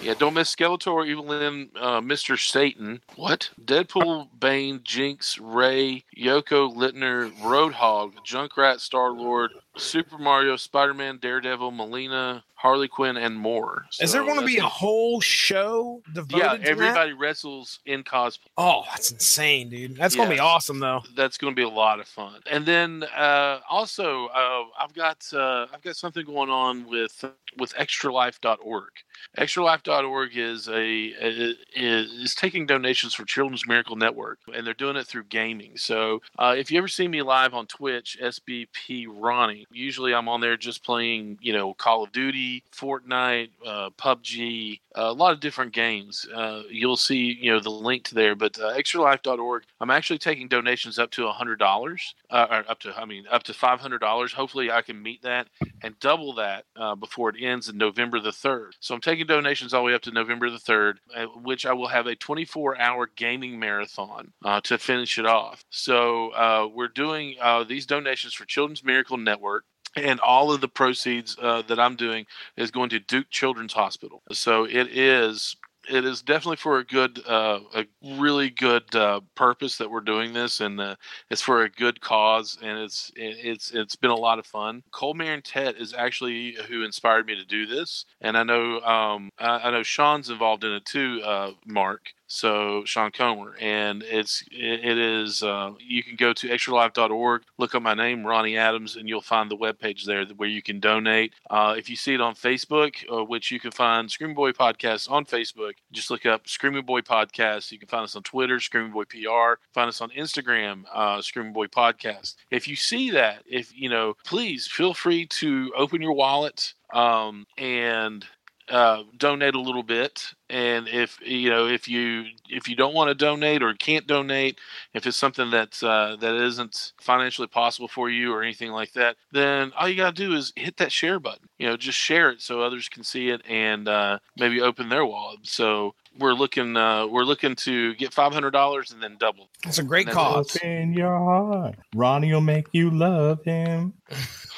yeah, 0.00 0.14
don't 0.16 0.34
miss 0.34 0.54
Skeletor, 0.54 1.06
Evil 1.06 1.24
Lyn, 1.26 1.70
uh, 1.80 2.00
Mister 2.00 2.36
Satan. 2.36 3.00
What? 3.16 3.50
Deadpool, 3.64 4.28
Bane, 4.38 4.80
Jinx, 4.84 5.38
Ray, 5.38 6.04
Yoko, 6.16 6.72
Littner, 6.76 7.32
Roadhog, 7.40 8.12
Junkrat, 8.24 8.78
Star 8.80 9.10
Lord, 9.10 9.52
Super 9.76 10.18
Mario, 10.18 10.56
Spider 10.56 10.94
Man, 10.94 11.18
Daredevil, 11.18 11.70
Melina, 11.70 12.44
Harley 12.54 12.88
Quinn, 12.88 13.16
and 13.18 13.36
more. 13.36 13.84
Is 14.00 14.12
there 14.12 14.24
going 14.24 14.40
to 14.40 14.46
be 14.46 14.56
a 14.56 14.62
whole 14.64 15.20
show 15.20 16.02
devoted 16.14 16.38
Yeah, 16.38 16.52
to 16.52 16.58
that? 16.58 16.66
everybody 16.68 17.12
wrestles 17.12 17.80
in 17.84 18.02
cosplay. 18.02 18.46
Oh, 18.56 18.84
that's 18.90 19.10
insane, 19.12 19.68
dude. 19.68 19.96
That's 19.96 20.16
going 20.16 20.28
to 20.30 20.34
be 20.34 20.40
awesome, 20.40 20.80
though. 20.80 21.02
that's 21.14 21.36
going 21.36 21.52
to 21.52 21.56
be 21.56 21.62
a 21.62 21.68
lot 21.68 22.00
of 22.00 22.08
fun. 22.08 22.40
And 22.50 22.64
then 22.64 23.04
uh, 23.14 23.60
also, 23.68 24.26
uh, 24.28 24.62
I've 24.80 24.94
got 24.94 25.24
uh, 25.34 25.66
I've 25.72 25.82
got 25.82 25.96
something 25.96 26.24
going 26.24 26.48
on 26.50 26.88
with 26.88 27.24
with 27.58 27.74
ExtraLife.org. 27.74 28.90
ExtraLife.org 29.38 30.30
is 30.36 30.68
a 30.68 31.04
is, 31.20 31.56
is 31.74 32.34
taking 32.34 32.66
donations 32.66 33.14
for 33.14 33.24
Children's 33.24 33.66
Miracle 33.68 33.96
Network, 33.96 34.38
and 34.54 34.66
they're 34.66 34.74
doing 34.74 34.96
it 34.96 35.06
through 35.06 35.24
gaming. 35.24 35.76
So 35.76 36.22
uh, 36.38 36.54
if 36.56 36.70
you 36.70 36.78
ever 36.78 36.88
see 36.88 37.06
me 37.06 37.22
live 37.22 37.52
on 37.54 37.66
Twitch, 37.66 38.16
SBP 38.22 39.06
Ronnie, 39.08 39.65
usually 39.72 40.14
I'm 40.14 40.28
on 40.28 40.40
there 40.40 40.56
just 40.56 40.84
playing, 40.84 41.38
you 41.40 41.52
know, 41.52 41.74
Call 41.74 42.04
of 42.04 42.12
Duty, 42.12 42.62
Fortnite, 42.72 43.50
uh, 43.64 43.90
PUBG, 43.90 44.80
a 44.96 45.12
lot 45.12 45.32
of 45.32 45.40
different 45.40 45.72
games. 45.72 46.26
Uh, 46.34 46.62
you'll 46.70 46.96
see, 46.96 47.38
you 47.40 47.52
know, 47.52 47.60
the 47.60 47.70
link 47.70 48.08
there. 48.10 48.34
But 48.34 48.58
uh, 48.58 48.74
ExtraLife.org, 48.76 49.64
I'm 49.80 49.90
actually 49.90 50.18
taking 50.18 50.48
donations 50.48 50.98
up 50.98 51.10
to 51.12 51.28
hundred 51.28 51.58
dollars, 51.58 52.14
uh, 52.30 52.46
or 52.50 52.70
up 52.70 52.78
to, 52.80 52.96
I 52.96 53.04
mean, 53.04 53.24
up 53.30 53.42
to 53.44 53.54
five 53.54 53.80
hundred 53.80 53.98
dollars. 53.98 54.32
Hopefully, 54.32 54.70
I 54.70 54.82
can 54.82 55.02
meet 55.02 55.22
that 55.22 55.48
and 55.82 55.98
double 56.00 56.34
that 56.34 56.64
uh, 56.76 56.94
before 56.94 57.30
it 57.30 57.36
ends 57.40 57.68
in 57.68 57.76
November 57.76 58.20
the 58.20 58.32
third. 58.32 58.74
So 58.80 58.94
I'm 58.94 59.00
taking 59.00 59.26
donations 59.26 59.74
all 59.74 59.82
the 59.82 59.86
way 59.86 59.94
up 59.94 60.02
to 60.02 60.10
November 60.10 60.50
the 60.50 60.58
third, 60.58 60.98
which 61.42 61.66
I 61.66 61.72
will 61.72 61.88
have 61.88 62.06
a 62.06 62.16
24-hour 62.16 63.10
gaming 63.16 63.58
marathon 63.58 64.32
uh, 64.44 64.60
to 64.62 64.78
finish 64.78 65.18
it 65.18 65.26
off. 65.26 65.64
So 65.70 66.30
uh, 66.30 66.68
we're 66.72 66.88
doing 66.88 67.36
uh, 67.40 67.64
these 67.64 67.86
donations 67.86 68.34
for 68.34 68.44
Children's 68.44 68.84
Miracle 68.84 69.16
Network. 69.16 69.64
And 69.96 70.20
all 70.20 70.52
of 70.52 70.60
the 70.60 70.68
proceeds 70.68 71.36
uh, 71.40 71.62
that 71.68 71.80
I'm 71.80 71.96
doing 71.96 72.26
is 72.56 72.70
going 72.70 72.90
to 72.90 72.98
Duke 72.98 73.30
Children's 73.30 73.72
Hospital. 73.72 74.22
So 74.30 74.64
it 74.64 74.88
is 74.88 75.56
it 75.88 76.04
is 76.04 76.22
definitely 76.22 76.56
for 76.56 76.78
a 76.78 76.84
good, 76.84 77.22
uh, 77.26 77.60
a 77.74 77.84
really 78.18 78.50
good 78.50 78.94
uh, 78.94 79.20
purpose 79.34 79.78
that 79.78 79.90
we're 79.90 80.00
doing 80.00 80.32
this, 80.32 80.60
and 80.60 80.80
uh, 80.80 80.96
it's 81.30 81.42
for 81.42 81.62
a 81.62 81.70
good 81.70 82.00
cause, 82.00 82.58
and 82.62 82.78
it's 82.78 83.12
it's 83.14 83.70
it's 83.72 83.96
been 83.96 84.10
a 84.10 84.16
lot 84.16 84.38
of 84.38 84.46
fun. 84.46 84.82
Cole 84.92 85.14
Tet 85.44 85.76
is 85.76 85.94
actually 85.94 86.56
who 86.68 86.84
inspired 86.84 87.26
me 87.26 87.34
to 87.36 87.44
do 87.44 87.66
this, 87.66 88.04
and 88.20 88.36
I 88.36 88.42
know 88.42 88.80
um, 88.80 89.30
I, 89.38 89.68
I 89.68 89.70
know 89.70 89.82
Sean's 89.82 90.30
involved 90.30 90.64
in 90.64 90.72
it 90.72 90.84
too, 90.84 91.20
uh, 91.24 91.52
Mark. 91.64 92.12
So 92.26 92.84
Sean 92.84 93.10
Comer, 93.10 93.56
and 93.60 94.02
it's 94.02 94.42
it, 94.50 94.84
it 94.84 94.98
is 94.98 95.42
uh, 95.42 95.72
you 95.78 96.02
can 96.02 96.16
go 96.16 96.32
to 96.32 96.48
extralife.org, 96.48 97.42
look 97.58 97.74
up 97.74 97.82
my 97.82 97.94
name 97.94 98.26
Ronnie 98.26 98.56
Adams, 98.56 98.96
and 98.96 99.08
you'll 99.08 99.20
find 99.20 99.50
the 99.50 99.56
webpage 99.56 100.04
there 100.04 100.24
where 100.36 100.48
you 100.48 100.62
can 100.62 100.80
donate. 100.80 101.34
Uh, 101.48 101.74
if 101.78 101.88
you 101.88 101.96
see 101.96 102.14
it 102.14 102.20
on 102.20 102.34
Facebook, 102.34 102.96
uh, 103.12 103.24
which 103.24 103.50
you 103.50 103.60
can 103.60 103.70
find 103.70 104.10
Screaming 104.10 104.36
Boy 104.36 104.52
Podcast 104.52 105.10
on 105.10 105.24
Facebook, 105.24 105.74
just 105.92 106.10
look 106.10 106.26
up 106.26 106.48
Screaming 106.48 106.84
Boy 106.84 107.00
Podcast. 107.00 107.70
You 107.70 107.78
can 107.78 107.88
find 107.88 108.04
us 108.04 108.16
on 108.16 108.22
Twitter, 108.22 108.58
Screaming 108.60 108.92
Boy 108.92 109.04
PR. 109.04 109.60
Find 109.72 109.88
us 109.88 110.00
on 110.00 110.10
Instagram, 110.10 110.84
uh, 110.92 111.22
Screaming 111.22 111.52
Boy 111.52 111.66
Podcast. 111.66 112.34
If 112.50 112.66
you 112.66 112.76
see 112.76 113.10
that, 113.12 113.42
if 113.46 113.76
you 113.76 113.88
know, 113.88 114.14
please 114.24 114.66
feel 114.66 114.94
free 114.94 115.26
to 115.26 115.72
open 115.76 116.02
your 116.02 116.12
wallet 116.12 116.74
um, 116.92 117.46
and 117.58 118.24
uh, 118.68 119.02
donate 119.16 119.54
a 119.54 119.60
little 119.60 119.82
bit 119.82 120.32
and 120.50 120.88
if 120.88 121.18
you 121.24 121.48
know 121.50 121.66
if 121.68 121.88
you 121.88 122.24
if 122.48 122.68
you 122.68 122.74
don't 122.74 122.94
want 122.94 123.08
to 123.08 123.14
donate 123.14 123.62
or 123.62 123.72
can't 123.74 124.06
donate 124.06 124.58
if 124.92 125.06
it's 125.06 125.16
something 125.16 125.50
that's 125.50 125.82
uh, 125.82 126.16
that 126.18 126.34
isn't 126.34 126.92
financially 127.00 127.46
possible 127.46 127.88
for 127.88 128.10
you 128.10 128.32
or 128.32 128.42
anything 128.42 128.72
like 128.72 128.92
that 128.92 129.16
then 129.32 129.72
all 129.78 129.88
you 129.88 129.96
got 129.96 130.16
to 130.16 130.22
do 130.26 130.34
is 130.34 130.52
hit 130.56 130.76
that 130.78 130.90
share 130.90 131.20
button 131.20 131.48
you 131.58 131.66
know 131.66 131.76
just 131.76 131.98
share 131.98 132.30
it 132.30 132.40
so 132.40 132.60
others 132.60 132.88
can 132.88 133.04
see 133.04 133.28
it 133.28 133.40
and 133.48 133.86
uh, 133.88 134.18
maybe 134.36 134.60
open 134.60 134.88
their 134.88 135.06
wallet 135.06 135.38
so 135.42 135.94
we're 136.18 136.32
looking 136.34 136.76
uh, 136.76 137.06
we're 137.06 137.24
looking 137.24 137.54
to 137.54 137.94
get 137.94 138.10
$500 138.10 138.92
and 138.92 139.02
then 139.02 139.16
double 139.18 139.48
It's 139.64 139.78
a 139.78 139.82
great 139.82 140.06
That's 140.06 140.16
cause. 140.16 140.56
Open 140.56 140.92
your 140.92 141.16
heart. 141.18 141.76
Ronnie 141.94 142.32
will 142.32 142.40
make 142.40 142.66
you 142.72 142.90
love 142.90 143.44
him. 143.44 143.92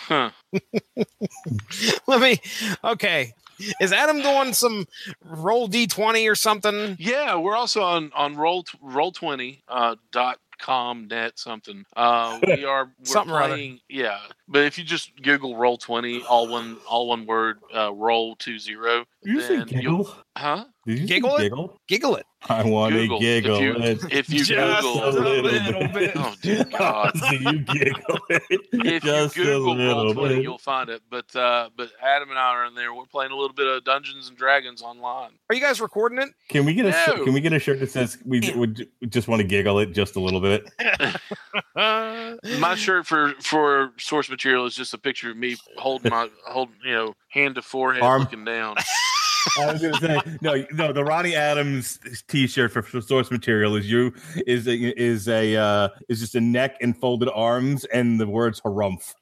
huh. 0.06 0.30
Let 2.06 2.20
me. 2.20 2.40
Okay, 2.84 3.32
is 3.80 3.92
Adam 3.92 4.20
doing 4.20 4.52
some 4.52 4.86
roll 5.24 5.68
d 5.68 5.86
twenty 5.86 6.28
or 6.28 6.34
something? 6.34 6.96
Yeah, 6.98 7.36
we're 7.36 7.56
also 7.56 7.82
on 7.82 8.10
on 8.14 8.36
roll 8.36 8.64
roll 8.80 9.12
twenty 9.12 9.62
uh, 9.68 9.96
dot 10.12 10.38
com 10.58 11.08
net 11.08 11.38
something. 11.38 11.84
Uh, 11.96 12.38
we 12.46 12.64
are 12.66 12.86
we're 12.98 13.04
Something 13.04 13.34
playing. 13.34 13.80
Yeah, 13.88 14.18
but 14.48 14.64
if 14.64 14.78
you 14.78 14.84
just 14.84 15.10
Google 15.22 15.56
roll 15.56 15.76
twenty, 15.76 16.22
all 16.22 16.48
one 16.48 16.76
all 16.88 17.08
one 17.08 17.26
word, 17.26 17.58
uh, 17.74 17.92
roll 17.92 18.34
two 18.36 18.58
zero. 18.58 19.04
Did 19.22 19.34
you 19.34 19.40
say 19.40 19.56
then 19.56 19.68
you'll- 19.68 19.98
giggle? 20.04 20.14
Huh? 20.36 20.64
Did 20.86 21.00
you 21.00 21.06
Giggle 21.06 21.30
say 21.36 21.36
it? 21.46 21.48
giggle? 21.50 21.78
Giggle 21.88 22.16
it. 22.16 22.26
I 22.48 22.62
want 22.62 22.94
to 22.94 23.00
Google. 23.00 23.18
giggle. 23.20 23.56
If 23.56 23.60
you- 23.60 23.74
it. 23.82 23.98
If 24.12 24.30
you 24.30 24.44
Just 24.44 24.82
Google, 24.82 25.08
a 25.08 25.10
little 25.10 25.88
bit. 25.88 26.12
oh 26.16 26.34
dear 26.40 26.64
God. 26.64 27.18
So 27.18 27.30
you 27.32 27.58
giggle 27.58 28.18
it. 28.30 28.42
If 28.72 29.02
Just 29.02 29.36
you 29.36 29.42
a 29.42 29.46
Google 29.46 29.76
roll 29.76 29.96
little 29.96 30.14
twenty, 30.14 30.36
bit. 30.36 30.44
you'll 30.44 30.56
find 30.58 30.88
it. 30.88 31.02
But 31.10 31.34
uh, 31.36 31.68
but 31.76 31.90
Adam 32.00 32.30
and 32.30 32.38
I 32.38 32.42
are 32.52 32.64
in 32.66 32.74
there. 32.76 32.94
We're 32.94 33.04
playing 33.06 33.32
a 33.32 33.36
little 33.36 33.52
bit 33.52 33.66
of 33.66 33.82
Dungeons 33.84 34.28
and 34.28 34.38
Dragons 34.38 34.80
online. 34.80 35.32
Are 35.50 35.54
you 35.56 35.60
guys 35.60 35.80
recording 35.80 36.20
it? 36.20 36.28
Can 36.48 36.64
we 36.64 36.72
get 36.72 36.86
a 36.86 36.92
shirt, 36.92 37.18
No. 37.18 37.24
can 37.24 37.34
we 37.34 37.40
get 37.40 37.52
a 37.52 37.58
shirt 37.58 37.80
that 37.80 37.90
says 37.90 38.16
we 38.24 38.40
would 38.54 38.88
just 39.08 39.26
want 39.28 39.40
to 39.42 39.46
giggle 39.46 39.80
it 39.80 39.92
just 39.92 40.14
a 40.16 40.20
little 40.20 40.40
bit? 40.40 40.64
Uh, 41.76 42.36
My 42.60 42.74
shirt 42.76 43.04
for 43.06 43.34
for 43.42 43.92
source 43.98 44.30
material 44.30 44.37
is 44.44 44.74
just 44.74 44.94
a 44.94 44.98
picture 44.98 45.30
of 45.30 45.36
me 45.36 45.56
holding 45.78 46.10
my 46.10 46.28
holding 46.46 46.76
you 46.84 46.92
know 46.92 47.14
hand 47.28 47.54
to 47.56 47.62
forehead 47.62 48.02
Arm. 48.02 48.22
looking 48.22 48.44
down. 48.44 48.76
I 49.58 49.72
was 49.72 49.80
gonna 49.80 49.94
say 49.94 50.20
no, 50.42 50.64
no. 50.72 50.92
The 50.92 51.04
Ronnie 51.04 51.34
Adams 51.34 51.98
T-shirt 52.28 52.72
for, 52.72 52.82
for 52.82 53.00
source 53.00 53.30
material 53.30 53.76
is 53.76 53.90
you 53.90 54.12
is 54.46 54.66
a 54.66 54.74
is 55.00 55.28
a 55.28 55.56
uh, 55.56 55.88
is 56.08 56.20
just 56.20 56.34
a 56.34 56.40
neck 56.40 56.76
and 56.82 56.96
folded 56.96 57.30
arms 57.30 57.84
and 57.86 58.20
the 58.20 58.26
words 58.26 58.60
harumph. 58.60 59.14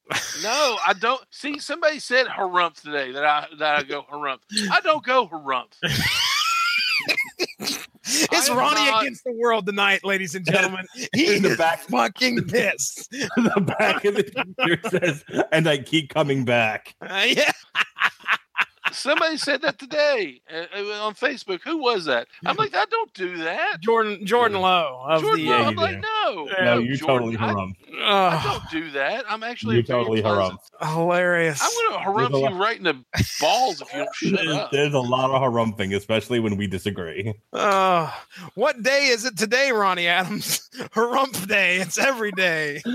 No, 0.42 0.78
I 0.86 0.94
don't. 0.98 1.22
See, 1.30 1.58
somebody 1.58 2.00
said 2.00 2.26
harumph 2.26 2.80
today 2.80 3.12
that 3.12 3.24
I 3.24 3.46
that 3.58 3.76
I 3.76 3.82
go 3.82 4.04
harumph. 4.10 4.38
I 4.70 4.80
don't 4.80 5.04
go 5.04 5.28
harumph. 5.28 5.72
it's 8.06 8.48
Ronnie 8.50 8.86
not- 8.86 9.02
against 9.02 9.24
the 9.24 9.32
world 9.32 9.66
tonight, 9.66 10.04
ladies 10.04 10.34
and 10.34 10.44
gentlemen. 10.46 10.86
He 11.14 11.36
In 11.36 11.42
the 11.42 11.56
back- 11.56 11.80
fucking 11.82 12.44
pissed. 12.44 13.10
the 13.10 13.74
back 13.78 14.04
of 14.04 14.14
the 14.14 14.22
T-shirt 14.22 14.86
says, 14.90 15.24
"And 15.52 15.68
I 15.68 15.78
keep 15.78 16.10
coming 16.10 16.44
back." 16.44 16.94
Uh, 17.00 17.24
yeah. 17.26 17.52
Somebody 18.92 19.36
said 19.36 19.62
that 19.62 19.78
today 19.78 20.40
uh, 20.52 20.64
uh, 20.76 21.06
on 21.06 21.14
Facebook. 21.14 21.60
Who 21.62 21.78
was 21.78 22.04
that? 22.06 22.28
I'm 22.44 22.56
like, 22.56 22.74
I 22.74 22.84
don't 22.86 23.12
do 23.14 23.36
that. 23.38 23.80
Jordan 23.80 24.24
Jordan 24.24 24.60
Lowe 24.60 25.04
of 25.08 25.20
Jordan, 25.22 25.44
the. 25.44 25.50
Lowe. 25.50 25.58
Yeah, 25.58 25.66
I'm 25.66 25.74
you 25.74 25.80
like, 25.80 26.00
no, 26.00 26.48
No, 26.58 26.64
no, 26.64 26.78
you're 26.78 26.96
Jordan, 26.96 27.32
totally 27.32 27.36
I, 27.36 27.52
harumph. 27.52 27.72
I 28.02 28.42
don't 28.44 28.70
do 28.70 28.90
that. 28.92 29.24
I'm 29.28 29.42
actually 29.42 29.74
You're 29.76 29.84
a 29.84 29.86
totally 29.86 30.22
pleasant- 30.22 30.58
harumph. 30.80 30.94
hilarious. 30.94 31.60
I'm 31.62 31.70
gonna 31.90 32.04
harumph 32.04 32.40
you 32.52 32.56
right 32.58 32.76
in 32.78 32.84
the 32.84 33.04
balls 33.40 33.80
if 33.80 33.92
you 33.92 33.98
don't 33.98 34.14
shut 34.14 34.32
There's, 34.44 34.48
up. 34.56 34.70
there's 34.70 34.94
a 34.94 35.00
lot 35.00 35.30
of 35.30 35.40
harumphing, 35.42 35.94
especially 35.94 36.40
when 36.40 36.56
we 36.56 36.66
disagree. 36.66 37.34
Uh, 37.52 38.10
what 38.54 38.82
day 38.82 39.06
is 39.08 39.24
it 39.24 39.36
today, 39.36 39.72
Ronnie 39.72 40.06
Adams? 40.08 40.68
Harump 40.94 41.46
Day. 41.48 41.76
It's 41.78 41.98
every 41.98 42.32
day. 42.32 42.82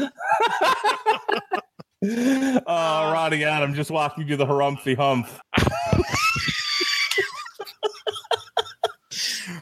Oh, 2.04 3.12
Ronnie 3.12 3.44
Adam 3.44 3.76
just 3.76 3.92
walking 3.92 4.26
through 4.26 4.38
the 4.38 4.46
harumphy 4.46 4.96
hump. 4.96 5.28
Uh, 5.54 6.02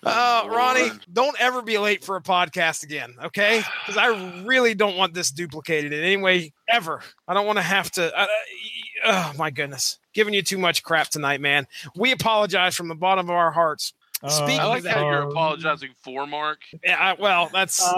Oh, 0.05 0.47
Ronnie, 0.47 0.91
don't 1.11 1.39
ever 1.41 1.61
be 1.61 1.77
late 1.77 2.03
for 2.03 2.15
a 2.15 2.21
podcast 2.21 2.83
again, 2.83 3.15
okay? 3.25 3.63
Because 3.85 3.97
I 3.97 4.41
really 4.43 4.73
don't 4.73 4.95
want 4.95 5.13
this 5.13 5.31
duplicated 5.31 5.91
in 5.91 6.03
any 6.03 6.17
way 6.17 6.53
ever. 6.69 7.01
I 7.27 7.33
don't 7.33 7.45
want 7.45 7.57
to 7.57 7.63
have 7.63 7.91
to. 7.91 8.15
Uh, 8.17 8.27
oh 9.05 9.33
my 9.37 9.49
goodness, 9.49 9.97
giving 10.13 10.33
you 10.33 10.41
too 10.41 10.57
much 10.57 10.83
crap 10.83 11.09
tonight, 11.09 11.41
man. 11.41 11.67
We 11.95 12.11
apologize 12.11 12.75
from 12.75 12.87
the 12.87 12.95
bottom 12.95 13.27
of 13.27 13.35
our 13.35 13.51
hearts. 13.51 13.93
Speaking 14.27 14.59
I 14.59 14.63
of 14.63 14.69
like 14.69 14.83
that- 14.83 14.97
how 14.97 15.09
you're 15.09 15.23
Um, 15.23 15.31
apologizing 15.31 15.91
for 16.03 16.27
Mark. 16.27 16.59
Yeah, 16.83 16.97
I, 16.99 17.13
well, 17.21 17.49
that's 17.53 17.81
Uh, 17.81 17.93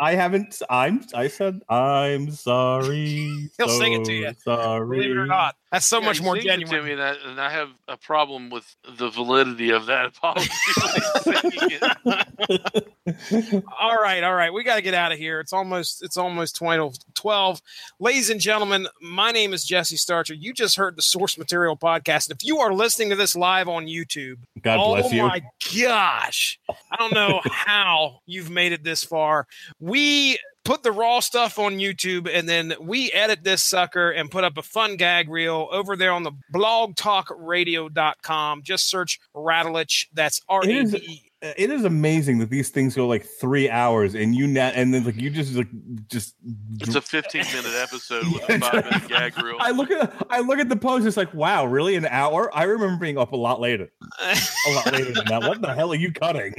I, 0.00 0.10
I 0.10 0.14
haven't. 0.14 0.60
I'm. 0.70 1.04
I 1.14 1.28
said 1.28 1.60
I'm 1.68 2.30
sorry. 2.30 3.50
He'll 3.58 3.68
sing 3.68 3.92
it 3.92 4.04
to 4.06 4.12
you, 4.12 4.32
Sorry. 4.42 4.96
believe 4.96 5.10
it 5.10 5.16
or 5.18 5.26
not. 5.26 5.56
That's 5.72 5.86
so 5.86 6.00
Yeah, 6.00 6.06
much 6.06 6.20
more 6.20 6.34
sings 6.34 6.46
it 6.46 6.48
To 6.48 6.64
genuine. 6.66 6.84
me 6.84 6.92
and, 6.92 7.02
I, 7.02 7.14
and 7.30 7.40
I 7.40 7.50
have 7.50 7.68
a 7.86 7.96
problem 7.96 8.50
with 8.50 8.74
the 8.98 9.08
validity 9.08 9.70
of 9.70 9.86
that 9.86 10.06
apology. 10.16 10.50
when 10.76 10.88
he's 10.94 11.22
singing 11.22 11.78
it. 12.50 13.64
all 13.80 13.96
right, 13.96 14.22
all 14.24 14.34
right. 14.34 14.52
We 14.52 14.64
got 14.64 14.76
to 14.76 14.82
get 14.82 14.94
out 14.94 15.12
of 15.12 15.18
here. 15.18 15.40
It's 15.40 15.52
almost 15.52 16.02
it's 16.02 16.16
almost 16.16 16.56
20 16.56 16.92
12. 17.14 17.62
Ladies 18.00 18.30
and 18.30 18.40
gentlemen, 18.40 18.88
my 19.00 19.30
name 19.30 19.52
is 19.52 19.64
Jesse 19.64 19.96
Starcher. 19.96 20.34
You 20.34 20.52
just 20.52 20.76
heard 20.76 20.96
the 20.96 21.02
Source 21.02 21.38
Material 21.38 21.76
podcast. 21.76 22.30
If 22.30 22.44
you 22.44 22.58
are 22.58 22.72
listening 22.72 23.10
to 23.10 23.16
this 23.16 23.36
live 23.36 23.68
on 23.68 23.86
YouTube, 23.86 24.38
God 24.60 24.78
oh 24.80 24.94
bless 24.96 25.12
you. 25.12 25.22
Oh 25.22 25.28
my 25.28 25.42
gosh. 25.82 26.58
I 26.90 26.96
don't 26.96 27.14
know 27.14 27.40
how 27.44 28.20
you've 28.26 28.50
made 28.50 28.72
it 28.72 28.82
this 28.84 29.04
far. 29.04 29.46
We 29.78 30.38
put 30.64 30.82
the 30.82 30.92
raw 30.92 31.20
stuff 31.20 31.58
on 31.58 31.78
YouTube 31.78 32.28
and 32.32 32.48
then 32.48 32.74
we 32.80 33.10
edit 33.12 33.44
this 33.44 33.62
sucker 33.62 34.10
and 34.10 34.30
put 34.30 34.44
up 34.44 34.56
a 34.58 34.62
fun 34.62 34.96
gag 34.96 35.28
reel 35.28 35.68
over 35.72 35.96
there 35.96 36.12
on 36.12 36.22
the 36.22 36.32
blogtalkradio.com. 36.54 38.62
Just 38.62 38.88
search 38.88 39.20
Radulich. 39.34 40.06
That's 40.12 40.40
R 40.48 40.62
A 40.62 40.84
D 40.84 40.96
E. 40.98 41.29
It 41.42 41.70
is 41.70 41.84
amazing 41.84 42.38
that 42.40 42.50
these 42.50 42.68
things 42.68 42.94
go 42.94 43.06
like 43.06 43.24
three 43.24 43.70
hours, 43.70 44.14
and 44.14 44.34
you 44.34 44.46
net, 44.46 44.74
and 44.76 44.92
then 44.92 45.04
like 45.04 45.16
you 45.16 45.30
just 45.30 45.54
like 45.54 45.68
just. 46.06 46.34
It's 46.80 46.94
a 46.94 47.00
15 47.00 47.44
minute 47.54 47.72
episode 47.76 48.24
with 48.30 48.42
a 48.48 48.58
five 48.60 48.84
minute 48.84 49.08
gag 49.08 49.42
reel. 49.42 49.56
I 49.58 49.70
look 49.70 49.90
at 49.90 50.14
I 50.28 50.40
look 50.40 50.58
at 50.58 50.68
the 50.68 50.76
post. 50.76 51.06
It's 51.06 51.16
like 51.16 51.32
wow, 51.32 51.64
really 51.64 51.96
an 51.96 52.04
hour? 52.04 52.54
I 52.54 52.64
remember 52.64 52.98
being 52.98 53.16
up 53.16 53.32
a 53.32 53.36
lot 53.36 53.58
later. 53.58 53.90
A 54.20 54.72
lot 54.72 54.92
later 54.92 55.12
than 55.12 55.24
that. 55.28 55.40
What 55.40 55.62
the 55.62 55.72
hell 55.72 55.92
are 55.92 55.96
you 55.96 56.12
cutting? 56.12 56.52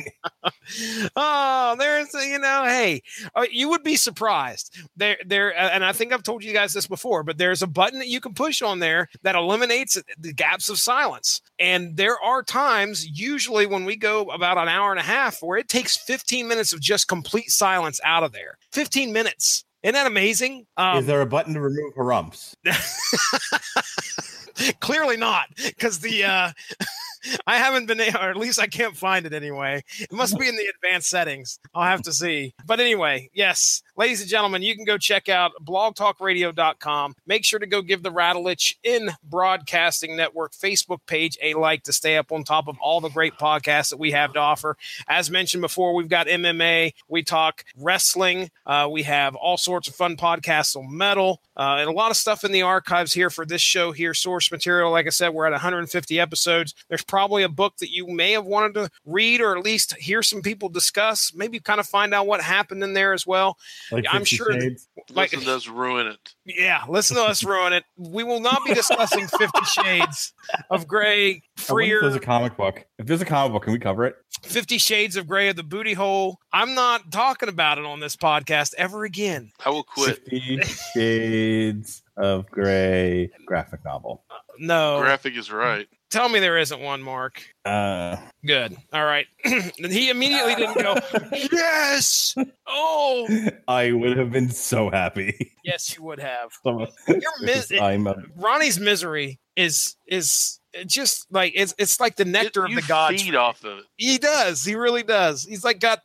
oh, 1.15 1.75
there's 1.77 2.11
you 2.13 2.39
know, 2.39 2.63
hey, 2.65 3.03
uh, 3.35 3.45
you 3.51 3.69
would 3.69 3.83
be 3.83 3.95
surprised. 3.95 4.75
There, 4.95 5.17
there, 5.25 5.53
uh, 5.53 5.69
and 5.69 5.85
I 5.85 5.91
think 5.93 6.11
I've 6.11 6.23
told 6.23 6.43
you 6.43 6.53
guys 6.53 6.73
this 6.73 6.87
before, 6.87 7.21
but 7.23 7.37
there's 7.37 7.61
a 7.61 7.67
button 7.67 7.99
that 7.99 8.07
you 8.07 8.19
can 8.19 8.33
push 8.33 8.63
on 8.63 8.79
there 8.79 9.09
that 9.21 9.35
eliminates 9.35 10.01
the 10.17 10.33
gaps 10.33 10.69
of 10.69 10.79
silence. 10.79 11.41
And 11.59 11.97
there 11.97 12.19
are 12.19 12.41
times, 12.41 13.05
usually 13.07 13.67
when 13.67 13.85
we 13.85 13.95
go 13.95 14.25
about 14.25 14.57
an 14.57 14.70
hour 14.71 14.91
and 14.91 14.99
a 14.99 15.03
half, 15.03 15.41
where 15.41 15.57
it 15.57 15.67
takes 15.67 15.97
15 15.97 16.47
minutes 16.47 16.73
of 16.73 16.79
just 16.79 17.07
complete 17.07 17.51
silence 17.51 17.99
out 18.03 18.23
of 18.23 18.31
there. 18.31 18.57
15 18.71 19.13
minutes. 19.13 19.65
Isn't 19.83 19.95
that 19.95 20.07
amazing? 20.07 20.67
Um, 20.77 20.99
is 20.99 21.07
there 21.07 21.21
a 21.21 21.25
button 21.25 21.55
to 21.55 21.61
remove 21.61 21.93
harumps? 21.95 22.55
Clearly 24.79 25.17
not, 25.17 25.47
because 25.55 25.99
the 25.99 26.23
uh, 26.23 26.51
I 27.47 27.57
haven't 27.57 27.87
been, 27.87 27.99
or 27.99 28.29
at 28.29 28.37
least 28.37 28.59
I 28.59 28.67
can't 28.67 28.95
find 28.95 29.25
it 29.25 29.33
anyway. 29.33 29.83
It 29.99 30.11
must 30.11 30.39
be 30.39 30.47
in 30.47 30.55
the 30.55 30.71
advanced 30.75 31.09
settings. 31.09 31.59
I'll 31.73 31.83
have 31.83 32.03
to 32.03 32.13
see. 32.13 32.53
But 32.65 32.79
anyway, 32.79 33.29
yes, 33.33 33.81
ladies 34.01 34.19
and 34.19 34.31
gentlemen, 34.31 34.63
you 34.63 34.75
can 34.75 34.83
go 34.83 34.97
check 34.97 35.29
out 35.29 35.51
blogtalkradio.com. 35.63 37.15
Make 37.27 37.45
sure 37.45 37.59
to 37.59 37.67
go 37.67 37.83
give 37.83 38.01
the 38.01 38.09
Radulich 38.09 38.73
in 38.83 39.11
Broadcasting 39.23 40.17
Network 40.17 40.53
Facebook 40.53 41.01
page 41.05 41.37
a 41.39 41.53
like 41.53 41.83
to 41.83 41.93
stay 41.93 42.17
up 42.17 42.31
on 42.31 42.43
top 42.43 42.67
of 42.67 42.79
all 42.81 42.99
the 42.99 43.09
great 43.09 43.35
podcasts 43.35 43.91
that 43.91 43.99
we 43.99 44.09
have 44.09 44.33
to 44.33 44.39
offer. 44.39 44.75
As 45.07 45.29
mentioned 45.29 45.61
before, 45.61 45.93
we've 45.93 46.09
got 46.09 46.25
MMA, 46.25 46.93
we 47.09 47.21
talk 47.21 47.63
wrestling, 47.77 48.49
uh, 48.65 48.89
we 48.91 49.03
have 49.03 49.35
all 49.35 49.55
sorts 49.55 49.87
of 49.87 49.93
fun 49.93 50.17
podcasts 50.17 50.75
on 50.75 50.97
metal, 50.97 51.39
uh, 51.55 51.75
and 51.77 51.87
a 51.87 51.93
lot 51.93 52.09
of 52.09 52.17
stuff 52.17 52.43
in 52.43 52.51
the 52.51 52.63
archives 52.63 53.13
here 53.13 53.29
for 53.29 53.45
this 53.45 53.61
show 53.61 53.91
here. 53.91 54.15
Source 54.15 54.51
material, 54.51 54.89
like 54.89 55.05
I 55.05 55.09
said, 55.11 55.29
we're 55.29 55.45
at 55.45 55.51
150 55.51 56.19
episodes. 56.19 56.73
There's 56.89 57.03
probably 57.03 57.43
a 57.43 57.49
book 57.49 57.77
that 57.77 57.91
you 57.91 58.07
may 58.07 58.31
have 58.31 58.45
wanted 58.45 58.73
to 58.73 58.89
read 59.05 59.41
or 59.41 59.55
at 59.55 59.63
least 59.63 59.95
hear 59.97 60.23
some 60.23 60.41
people 60.41 60.69
discuss. 60.69 61.35
Maybe 61.35 61.59
kind 61.59 61.79
of 61.79 61.85
find 61.85 62.15
out 62.15 62.25
what 62.25 62.41
happened 62.41 62.83
in 62.83 62.93
there 62.93 63.13
as 63.13 63.27
well. 63.27 63.59
Like 63.91 64.05
I'm 64.09 64.23
sure 64.25 64.47
that- 64.53 64.61
Shades? 64.61 64.87
Like, 65.09 65.31
Listen 65.33 65.45
does 65.47 65.67
ruin 65.67 66.07
it. 66.07 66.33
yeah, 66.45 66.83
listen 66.87 67.17
to 67.17 67.23
us 67.23 67.43
ruin 67.43 67.73
it. 67.73 67.83
We 67.97 68.23
will 68.23 68.39
not 68.39 68.63
be 68.65 68.73
discussing 68.73 69.27
Fifty 69.27 69.63
Shades 69.65 70.31
of 70.69 70.87
Grey, 70.87 71.41
I 71.69 71.73
wonder 71.73 71.95
if 71.95 72.01
there's 72.01 72.15
a 72.15 72.19
comic 72.19 72.55
book. 72.55 72.85
If 72.97 73.07
there's 73.07 73.21
a 73.21 73.25
comic 73.25 73.51
book, 73.53 73.63
can 73.63 73.73
we 73.73 73.79
cover 73.79 74.05
it? 74.05 74.15
Fifty 74.43 74.77
Shades 74.77 75.17
of 75.17 75.27
Grey 75.27 75.49
of 75.49 75.55
the 75.57 75.63
Booty 75.63 75.93
Hole. 75.93 76.39
I'm 76.53 76.73
not 76.75 77.11
talking 77.11 77.49
about 77.49 77.77
it 77.77 77.85
on 77.85 77.99
this 77.99 78.15
podcast 78.15 78.73
ever 78.77 79.03
again. 79.03 79.51
I 79.65 79.69
will 79.69 79.83
quit. 79.83 80.17
Fifty 80.23 80.61
Shades 80.93 82.03
of 82.15 82.49
Grey 82.51 83.31
graphic 83.45 83.83
novel. 83.83 84.23
No, 84.59 84.99
Graphic 85.01 85.35
is 85.35 85.51
right. 85.51 85.87
Tell 86.11 86.29
me 86.29 86.39
there 86.39 86.57
isn't 86.57 86.79
one, 86.79 87.01
Mark. 87.01 87.41
Uh, 87.65 88.17
Good. 88.45 88.75
All 88.93 89.03
right. 89.05 89.25
he 89.75 90.09
immediately 90.09 90.55
didn't 90.55 90.77
go, 90.77 90.95
yes. 91.51 92.35
Oh, 92.67 93.27
I 93.67 93.91
would 93.91 94.17
have 94.17 94.31
been 94.31 94.49
so 94.49 94.89
happy. 94.89 95.53
yes, 95.63 95.95
you 95.97 96.03
would 96.03 96.19
have. 96.19 96.51
Some- 96.63 96.87
Your 97.07 97.31
mis- 97.41 97.71
I'm 97.79 98.07
a- 98.07 98.21
Ronnie's 98.35 98.79
misery 98.79 99.39
is 99.55 99.95
is 100.07 100.59
just 100.85 101.27
like 101.31 101.51
it's 101.53 101.75
it's 101.77 101.99
like 101.99 102.15
the 102.15 102.23
nectar 102.23 102.61
You 102.67 102.77
of 102.77 102.83
the 102.83 102.87
gods. 102.87 103.21
feed 103.21 103.35
off 103.35 103.63
of 103.65 103.79
it. 103.79 103.85
He 103.97 104.17
does. 104.17 104.63
He 104.63 104.73
really 104.75 105.03
does. 105.03 105.43
He's 105.43 105.63
like 105.65 105.79
got 105.79 105.99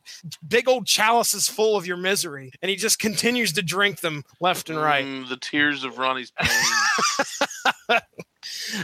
big 0.45 0.67
old 0.67 0.85
chalices 0.85 1.47
full 1.47 1.77
of 1.77 1.87
your 1.87 1.95
misery, 1.97 2.51
and 2.61 2.69
he 2.69 2.75
just 2.75 2.99
continues 2.99 3.53
to 3.53 3.61
drink 3.63 4.01
them 4.01 4.23
left 4.41 4.69
and 4.69 4.77
right. 4.77 5.05
Mm, 5.05 5.29
the 5.29 5.37
tears 5.37 5.83
of 5.85 5.97
Ronnie's 5.97 6.31
pain. 6.31 7.99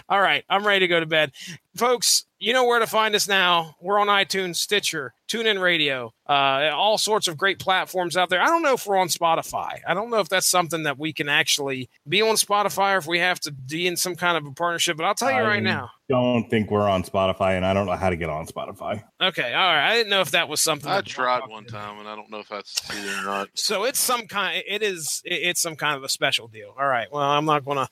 All 0.09 0.21
right, 0.21 0.43
I'm 0.49 0.65
ready 0.65 0.79
to 0.81 0.87
go 0.87 0.99
to 0.99 1.05
bed, 1.05 1.31
folks. 1.75 2.25
You 2.39 2.51
know 2.51 2.65
where 2.65 2.79
to 2.79 2.87
find 2.87 3.15
us 3.15 3.25
now. 3.25 3.75
We're 3.79 3.99
on 3.99 4.07
iTunes, 4.07 4.57
Stitcher, 4.57 5.13
TuneIn 5.31 5.61
Radio, 5.61 6.13
uh, 6.27 6.71
all 6.73 6.97
sorts 6.97 7.29
of 7.29 7.37
great 7.37 7.57
platforms 7.57 8.17
out 8.17 8.27
there. 8.29 8.41
I 8.41 8.47
don't 8.47 8.61
know 8.61 8.73
if 8.73 8.85
we're 8.85 8.97
on 8.97 9.07
Spotify. 9.07 9.79
I 9.87 9.93
don't 9.93 10.09
know 10.09 10.19
if 10.19 10.27
that's 10.27 10.47
something 10.47 10.83
that 10.83 10.99
we 10.99 11.13
can 11.13 11.29
actually 11.29 11.89
be 12.05 12.21
on 12.21 12.35
Spotify 12.35 12.95
or 12.95 12.97
if 12.97 13.07
we 13.07 13.19
have 13.19 13.39
to 13.41 13.51
be 13.53 13.87
in 13.87 13.95
some 13.95 14.15
kind 14.15 14.35
of 14.35 14.45
a 14.45 14.51
partnership. 14.51 14.97
But 14.97 15.05
I'll 15.05 15.15
tell 15.15 15.31
you 15.31 15.37
I- 15.37 15.41
right 15.47 15.63
now. 15.63 15.89
I 16.09 16.15
don't 16.15 16.47
think 16.49 16.69
we're 16.69 16.87
on 16.87 17.01
Spotify, 17.03 17.55
and 17.55 17.65
I 17.65 17.73
don't 17.73 17.85
know 17.87 17.95
how 17.95 18.09
to 18.09 18.17
get 18.17 18.29
on 18.29 18.45
Spotify. 18.45 19.01
Okay, 19.21 19.53
all 19.53 19.73
right. 19.73 19.89
I 19.89 19.95
didn't 19.95 20.09
know 20.09 20.19
if 20.19 20.31
that 20.31 20.49
was 20.49 20.61
something. 20.61 20.91
I 20.91 20.99
tried 20.99 21.47
one 21.47 21.63
time, 21.65 21.97
and 21.97 22.07
I 22.09 22.15
don't 22.15 22.29
know 22.29 22.39
if 22.39 22.49
that's 22.49 22.75
either 22.91 23.21
or 23.21 23.23
not. 23.23 23.47
So 23.55 23.85
it's 23.85 23.99
some 23.99 24.27
kind. 24.27 24.61
It 24.67 24.83
is. 24.83 25.21
It's 25.23 25.61
some 25.61 25.77
kind 25.77 25.95
of 25.95 26.03
a 26.03 26.09
special 26.09 26.49
deal. 26.49 26.75
All 26.77 26.85
right. 26.87 27.07
Well, 27.09 27.23
I'm 27.23 27.45
not 27.45 27.63
gonna. 27.63 27.87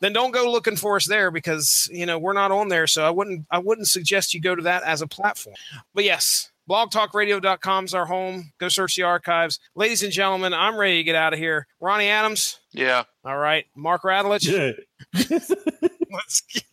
Then 0.00 0.12
don't 0.12 0.32
go 0.32 0.50
looking 0.50 0.74
for 0.76 0.96
us 0.96 1.06
there 1.06 1.30
because 1.30 1.88
you 1.92 2.04
know 2.04 2.18
we're 2.18 2.32
not 2.34 2.50
on 2.50 2.68
there. 2.68 2.88
So 2.88 3.04
I 3.06 3.10
wouldn't. 3.10 3.21
I 3.50 3.58
wouldn't 3.58 3.88
suggest 3.88 4.34
you 4.34 4.40
go 4.40 4.54
to 4.54 4.62
that 4.62 4.82
as 4.84 5.02
a 5.02 5.06
platform. 5.06 5.56
But 5.94 6.04
yes, 6.04 6.50
blogtalkradio.com 6.68 7.84
is 7.84 7.94
our 7.94 8.06
home. 8.06 8.52
Go 8.58 8.68
search 8.68 8.96
the 8.96 9.02
archives, 9.02 9.58
ladies 9.74 10.02
and 10.02 10.12
gentlemen. 10.12 10.52
I'm 10.54 10.76
ready 10.76 10.98
to 10.98 11.02
get 11.02 11.14
out 11.16 11.32
of 11.32 11.38
here. 11.38 11.66
Ronnie 11.80 12.08
Adams. 12.08 12.60
Yeah. 12.72 13.04
All 13.24 13.36
right. 13.38 13.66
Mark 13.76 14.02
Radulich. 14.02 14.74
Let's 15.14 16.40
get- 16.52 16.64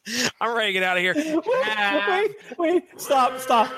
I'm 0.41 0.55
ready 0.55 0.69
to 0.69 0.73
get 0.73 0.84
out 0.84 0.97
of 0.97 1.03
here. 1.03 1.13
wait, 1.15 1.35
wait, 1.35 1.45
ah. 1.45 2.23
wait, 2.57 2.84
stop, 2.97 3.39
stop. 3.39 3.71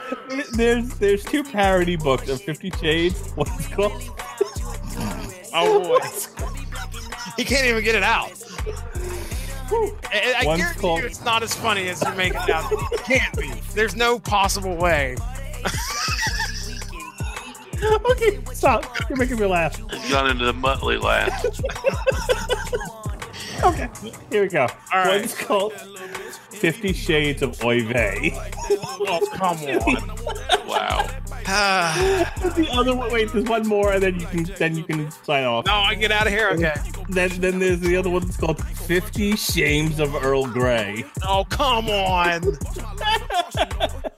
There's 0.53 0.89
there's 0.95 1.23
two 1.25 1.43
parody 1.43 1.97
books 1.97 2.29
of 2.29 2.41
Fifty 2.41 2.71
Shades. 2.79 3.31
What's 3.35 3.67
called? 3.67 3.91
Oh 5.53 5.81
boy. 5.81 5.99
He 7.37 7.45
can't 7.45 7.65
even 7.65 7.83
get 7.83 7.95
it 7.95 8.03
out. 8.03 8.31
I, 9.71 10.35
I 10.39 10.43
guarantee 10.57 10.79
called- 10.79 10.99
you 11.01 11.05
it's 11.05 11.23
not 11.23 11.43
as 11.43 11.53
funny 11.55 11.87
as 11.87 12.01
you 12.03 12.11
make 12.13 12.33
it 12.33 12.49
out. 12.49 12.69
It 12.71 12.99
can't 13.05 13.37
be. 13.37 13.51
There's 13.73 13.95
no 13.95 14.19
possible 14.19 14.75
way. 14.75 15.15
okay, 18.11 18.39
stop. 18.53 18.85
You're 19.09 19.17
making 19.17 19.39
me 19.39 19.45
laugh. 19.45 19.77
He's 19.91 20.11
gone 20.11 20.29
into 20.29 20.45
the 20.45 20.53
Muttley 20.53 21.01
laugh. 21.01 21.43
Okay, 23.63 23.89
here 24.31 24.41
we 24.43 24.47
go. 24.47 24.61
All 24.93 25.03
right. 25.05 25.19
One's 25.21 25.35
called 25.35 25.73
Fifty 26.49 26.93
Shades 26.93 27.41
of 27.41 27.63
Oy 27.63 27.83
Vey. 27.83 28.31
Oh, 28.71 29.27
come 29.33 29.57
on. 29.57 30.67
Wow. 30.67 31.07
The 31.45 32.67
other 32.71 32.95
one, 32.95 33.11
wait, 33.11 33.31
there's 33.33 33.45
one 33.45 33.67
more, 33.67 33.91
and 33.93 34.01
then 34.03 34.19
you 34.19 34.25
can 34.27 34.43
then 34.57 34.75
you 34.77 34.83
can 34.83 35.11
sign 35.11 35.43
off. 35.43 35.65
no, 35.65 35.73
I 35.73 35.95
get 35.95 36.11
out 36.11 36.27
of 36.27 36.33
here. 36.33 36.49
Okay. 36.49 36.73
Then 37.09 37.29
then 37.41 37.59
there's 37.59 37.79
the 37.81 37.97
other 37.97 38.09
one 38.09 38.23
that's 38.25 38.37
called 38.37 38.63
Fifty 38.65 39.35
Shames 39.35 39.99
of 39.99 40.15
Earl 40.15 40.45
Grey. 40.47 41.03
Oh, 41.23 41.45
come 41.49 41.89
on. 41.89 42.41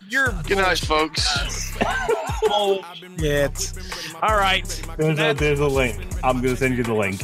You're 0.09 0.31
Good 0.47 0.57
night, 0.59 0.79
folks. 0.79 1.73
bullshit. 2.47 3.73
All 4.21 4.35
right. 4.37 4.81
There's 4.97 5.19
a 5.19 5.33
there's 5.33 5.59
a 5.59 5.67
link. 5.67 6.01
I'm 6.23 6.41
gonna 6.41 6.55
send 6.55 6.77
you 6.77 6.83
the 6.83 6.93
link. 6.93 7.21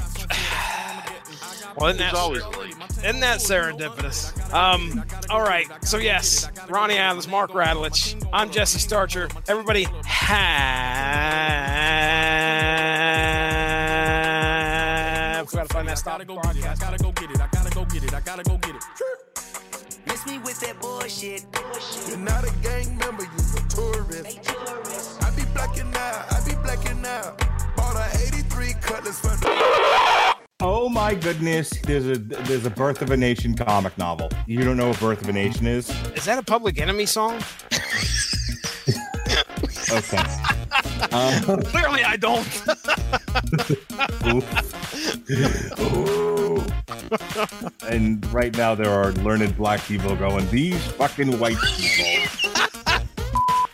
Well, 1.80 1.90
isn't 1.90 2.00
that, 2.00 2.14
always 2.14 2.44
isn't 3.04 3.22
that 3.22 3.40
serendipitous? 3.40 4.54
Um. 4.54 5.04
All 5.30 5.42
right. 5.42 5.68
So 5.86 5.98
yes, 5.98 6.50
Ronnie 6.68 6.98
Adams, 6.98 7.28
Mark 7.28 7.52
Radulich. 7.52 8.22
I'm 8.34 8.52
Jesse 8.52 8.80
Starcher. 8.80 9.30
Everybody 9.48 9.88
have. 10.06 10.70
Forgot 15.50 15.68
to 15.68 15.74
find 15.74 15.88
that 15.88 15.98
stop 15.98 16.20
gotta 16.20 16.26
go 16.26 16.42
get 16.42 16.56
it. 16.58 16.66
I 16.66 16.76
gotta 16.76 17.04
go 17.04 17.12
get 17.12 17.32
it. 17.32 17.42
I 17.42 17.48
gotta 17.52 17.70
go 17.72 17.86
get 17.86 18.04
it. 18.04 18.14
I 18.14 18.20
gotta 18.20 18.44
go 18.44 18.58
get 18.58 18.76
it. 18.76 18.84
test 20.20 20.28
me 20.28 20.38
with 20.40 20.60
that 20.62 20.80
bullshit. 20.82 21.46
You're 22.08 22.18
not 22.18 22.44
a 22.44 22.52
gang 22.62 22.98
member, 22.98 23.24
you're 23.24 23.58
a 23.58 23.68
tourist. 23.70 24.40
I 25.24 25.32
be 25.36 25.44
blacking 25.54 25.94
out, 25.96 26.34
I 26.34 26.42
be 26.46 26.56
blacking 26.56 27.06
out. 27.06 27.38
Bought 27.76 27.96
a 27.96 28.28
83 28.28 28.74
cutlass 28.82 29.20
for 29.20 29.28
the. 29.28 30.29
Oh 30.62 30.90
my 30.90 31.16
goodness! 31.16 31.70
There's 31.84 32.06
a 32.06 32.18
there's 32.18 32.66
a 32.66 32.70
Birth 32.70 33.02
of 33.02 33.12
a 33.12 33.18
Nation 33.18 33.56
comic 33.56 33.98
novel. 33.98 34.30
You 34.46 34.62
don't 34.66 34.76
know 34.76 34.90
what 34.90 35.00
Birth 35.00 35.22
of 35.22 35.30
a 35.30 35.34
Nation 35.34 35.66
is? 35.66 35.90
Is 36.16 36.26
that 36.26 36.38
a 36.38 36.44
Public 36.44 36.80
Enemy 36.80 37.06
song? 37.06 37.42
Okay. 39.92 40.24
Um, 41.12 41.64
Clearly, 41.64 42.04
I 42.04 42.16
don't. 42.18 42.46
Ooh. 45.82 46.64
and 47.90 48.24
right 48.32 48.56
now 48.56 48.76
there 48.76 48.92
are 48.92 49.12
learned 49.14 49.58
black 49.58 49.84
people 49.86 50.16
going, 50.16 50.48
these 50.52 50.80
fucking 50.92 51.40
white 51.40 51.58
people. 51.76 52.96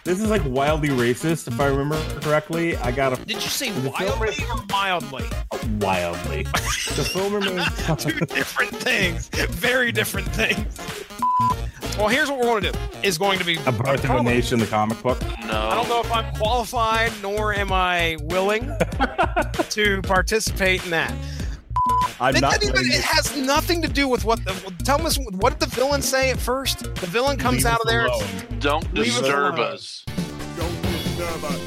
this 0.06 0.22
is 0.22 0.30
like 0.30 0.44
wildly 0.46 0.90
racist, 0.90 1.50
if 1.50 1.60
I 1.60 1.68
remember 1.68 1.98
correctly. 2.22 2.78
I 2.78 2.92
got 2.92 3.12
a 3.20 3.26
Did 3.26 3.36
you 3.44 3.50
say 3.50 3.72
wildly 3.82 4.36
or 4.50 4.64
mildly? 4.70 5.26
Wildly. 5.80 6.44
The 6.44 7.04
film 7.12 7.34
remains 7.34 7.66
Two 8.04 8.12
different 8.26 8.72
things. 8.76 9.28
Very 9.30 9.92
different 9.92 10.28
things. 10.30 10.80
Well, 11.98 12.08
here's 12.10 12.30
what 12.30 12.40
we're 12.40 12.46
going 12.46 12.64
to 12.64 12.72
do. 12.74 12.80
Is 13.04 13.18
going 13.18 13.40
to 13.40 13.46
be 13.46 13.58
a 13.66 13.72
Birth 13.72 14.04
of 14.04 14.10
a 14.10 14.24
Nation, 14.24 14.60
the 14.60 14.66
comic 14.68 15.02
book. 15.02 15.22
No. 15.46 15.70
I 15.70 15.76
don't 15.76 15.88
know 15.88 16.02
if 16.02 16.12
I'm 16.12 16.34
qualified, 16.36 17.12
nor 17.22 17.54
am 17.54 17.72
I 17.72 18.18
willing 18.24 18.64
to 19.70 20.02
participate 20.02 20.84
in 20.84 20.92
that. 20.92 21.14
I'm 22.20 22.36
It, 22.36 22.42
not. 22.42 22.64
even- 22.64 22.76
it 22.86 23.02
has 23.02 23.36
nothing 23.38 23.82
to 23.82 23.88
do 23.88 24.08
with 24.10 24.26
what 24.26 24.44
the. 24.44 24.54
Tell 24.84 25.06
us 25.08 25.18
what 25.32 25.58
did 25.60 25.70
the 25.70 25.76
villain 25.76 26.02
say 26.02 26.32
at 26.32 26.38
first? 26.40 26.80
The 26.96 27.08
villain 27.08 27.38
comes 27.38 27.58
leave 27.58 27.66
out 27.68 27.80
of 27.82 27.88
there. 27.88 28.06
alone. 28.08 28.28
Don't 28.60 28.94
Leave 28.94 29.14
us 29.14 29.20
disturb 29.20 29.60
us. 29.60 30.04
Don't 30.58 30.82
disturb 30.82 31.44
us. 31.44 31.60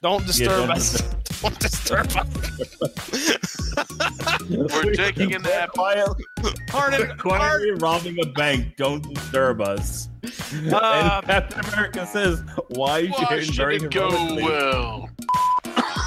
Don't 0.00 0.26
disturb 0.26 0.48
don't 0.68 0.70
us. 0.70 1.15
Don't 1.42 1.58
disturb 1.58 2.06
us. 2.16 2.26
We're 4.48 4.94
taking 4.94 5.34
a 5.34 5.38
nap. 5.38 5.70
Quiet, 5.70 6.08
Harden, 6.70 7.18
quietly 7.18 7.72
robbing 7.72 8.16
a 8.22 8.26
bank. 8.26 8.76
Don't 8.76 9.14
disturb 9.14 9.60
us. 9.60 10.08
Uh, 10.24 11.18
and 11.18 11.26
Captain 11.26 11.64
America 11.72 12.06
says, 12.06 12.42
"Why, 12.70 13.06
Why 13.06 13.40
should 13.40 13.54
very 13.54 13.76
it 13.76 13.90
go 13.90 14.08
well? 14.36 15.10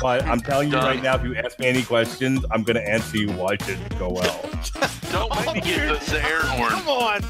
But 0.02 0.26
I'm 0.26 0.40
telling 0.40 0.72
you 0.72 0.78
right 0.78 1.02
now, 1.02 1.16
if 1.16 1.24
you 1.24 1.36
ask 1.36 1.60
me 1.60 1.68
any 1.68 1.84
questions, 1.84 2.46
I'm 2.52 2.64
going 2.64 2.76
to 2.76 2.88
answer 2.88 3.18
you 3.18 3.32
why 3.32 3.56
did 3.58 3.80
it 3.80 4.00
go 4.00 4.10
well. 4.10 4.50
Don't 5.12 5.30
make 5.46 5.56
me 5.56 5.62
get 5.62 6.00
the, 6.00 6.12
the 6.12 6.24
air 6.24 6.42
horn. 6.42 6.70
Come 6.72 6.88
on. 6.88 7.22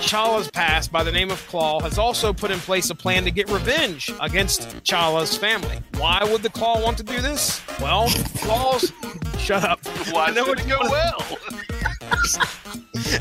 Chala's 0.00 0.50
past, 0.50 0.92
by 0.92 1.02
the 1.02 1.12
name 1.12 1.30
of 1.30 1.46
Klaw, 1.46 1.80
has 1.80 1.96
also 1.96 2.32
put 2.32 2.50
in 2.50 2.58
place 2.58 2.90
a 2.90 2.94
plan 2.94 3.24
to 3.24 3.30
get 3.30 3.48
revenge 3.50 4.12
against 4.20 4.82
Chala's 4.84 5.36
family. 5.36 5.78
Why 5.96 6.22
would 6.30 6.42
the 6.42 6.50
Klaw 6.50 6.82
want 6.82 6.98
to 6.98 7.04
do 7.04 7.20
this? 7.20 7.62
Well, 7.80 8.08
Klaw's. 8.36 8.92
Shut 9.38 9.64
up. 9.64 9.80
Why 10.10 10.26
I 10.26 10.30
know 10.32 10.44
should 10.44 10.60
it 10.60 10.68
go 10.68 10.78
well? 10.80 11.38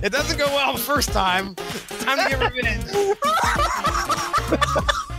It 0.03 0.11
doesn't 0.11 0.37
go 0.37 0.47
well 0.47 0.73
the 0.73 0.79
first 0.79 1.09
time. 1.09 1.55
Time 1.55 2.17
to 2.17 2.29
get 2.29 2.39
revenge. 2.53 2.85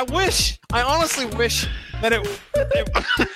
I 0.00 0.02
wish, 0.04 0.58
I 0.72 0.80
honestly 0.80 1.26
wish 1.26 1.66
that 2.00 2.14
it, 2.14 2.26
it 2.54 2.88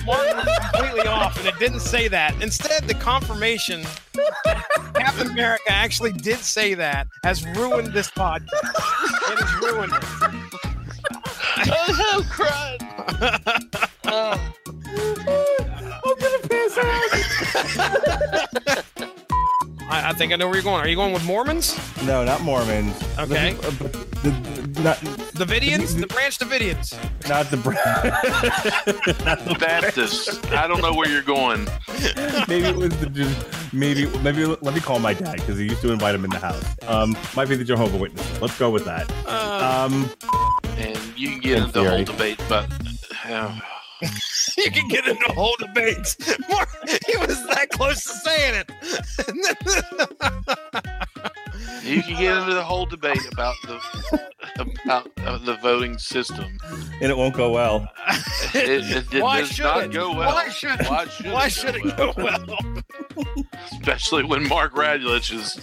Martin 0.06 0.34
was 0.34 0.58
completely 0.70 1.06
off 1.06 1.36
and 1.36 1.46
it 1.46 1.58
didn't 1.58 1.80
say 1.80 2.08
that. 2.08 2.34
Instead, 2.42 2.84
the 2.84 2.94
confirmation 2.94 3.82
that 4.14 4.94
Captain 4.94 5.26
America 5.26 5.64
actually 5.68 6.12
did 6.12 6.38
say 6.38 6.72
that 6.72 7.06
has 7.22 7.46
ruined 7.48 7.88
this 7.88 8.10
podcast. 8.10 8.48
It 8.54 9.40
has 9.40 9.60
ruined 9.60 9.92
it. 9.92 10.02
I'm 12.00 12.24
crying. 12.24 12.80
I, 19.90 20.10
I 20.10 20.12
think 20.12 20.32
I 20.32 20.36
know 20.36 20.46
where 20.46 20.56
you're 20.56 20.62
going. 20.64 20.80
Are 20.80 20.88
you 20.88 20.96
going 20.96 21.12
with 21.12 21.24
Mormons? 21.24 21.76
No, 22.04 22.24
not 22.24 22.40
Mormons. 22.42 22.96
Okay. 23.18 23.52
The, 23.54 23.66
uh, 23.68 23.70
the, 24.22 24.30
the- 24.30 24.64
not, 24.82 24.96
Davidians? 25.34 25.98
The 26.00 26.06
Branch 26.06 26.36
Davidians. 26.38 26.92
not 27.28 27.46
the. 27.50 27.56
br- 27.56 27.72
not 29.24 29.38
the 29.44 29.56
Baptist. 29.58 30.44
I 30.52 30.66
don't 30.66 30.82
know 30.82 30.92
where 30.94 31.08
you're 31.08 31.22
going. 31.22 31.66
maybe 32.48 32.66
it 32.66 32.76
was 32.76 32.96
the 32.98 33.06
just 33.10 33.72
maybe 33.72 34.06
maybe 34.18 34.44
let 34.46 34.74
me 34.74 34.80
call 34.80 34.98
my 34.98 35.14
dad 35.14 35.36
because 35.36 35.58
he 35.58 35.64
used 35.64 35.80
to 35.82 35.92
invite 35.92 36.14
him 36.14 36.24
in 36.24 36.30
the 36.30 36.38
house. 36.40 36.64
Um, 36.88 37.16
might 37.36 37.48
be 37.48 37.54
the 37.56 37.64
Jehovah 37.64 37.96
Witnesses. 37.96 38.40
Let's 38.40 38.58
go 38.58 38.70
with 38.70 38.84
that. 38.86 39.10
Uh, 39.26 39.86
Um, 39.90 40.10
And 40.76 40.98
you 41.16 41.28
can 41.30 41.40
get 41.40 41.58
into 41.58 41.72
the 41.72 41.88
whole 41.88 42.04
debate, 42.04 42.40
but 42.48 42.68
uh, 43.26 43.58
you 44.58 44.70
can 44.70 44.88
get 44.88 45.06
into 45.06 45.32
whole 45.32 45.54
debates. 45.58 46.16
Mark, 46.48 46.68
he 47.06 47.16
was 47.18 47.44
that 47.48 47.68
close 47.70 48.02
to 48.04 48.10
saying 48.10 48.64
it. 48.64 48.70
you 51.84 52.02
can 52.02 52.16
get 52.18 52.36
into 52.38 52.54
the 52.54 52.62
whole 52.64 52.86
debate 52.86 53.26
about 53.32 53.54
the 53.64 53.80
about 54.84 55.10
uh, 55.24 55.38
the 55.38 55.56
voting 55.56 55.98
system. 55.98 56.58
and 57.00 57.10
it 57.10 57.16
won't 57.16 57.34
go 57.34 57.50
well. 57.50 57.88
It, 58.54 58.68
it, 58.90 59.14
it 59.14 59.22
Why 59.22 59.40
does 59.40 59.50
should 59.50 59.64
not 59.64 59.84
it? 59.84 59.92
go 59.92 60.10
well. 60.14 60.32
Why 60.32 60.48
should 60.48 60.80
it? 60.80 60.88
Why 60.88 61.06
should 61.06 61.26
Why 61.32 61.46
it, 61.46 61.50
should 61.52 61.74
go 61.82 61.88
it 61.88 61.96
go 61.96 62.12
well? 62.16 62.44
well? 63.16 63.26
Especially 63.72 64.24
when 64.24 64.46
Mark 64.48 64.74
Radulich 64.74 65.32
is, 65.32 65.56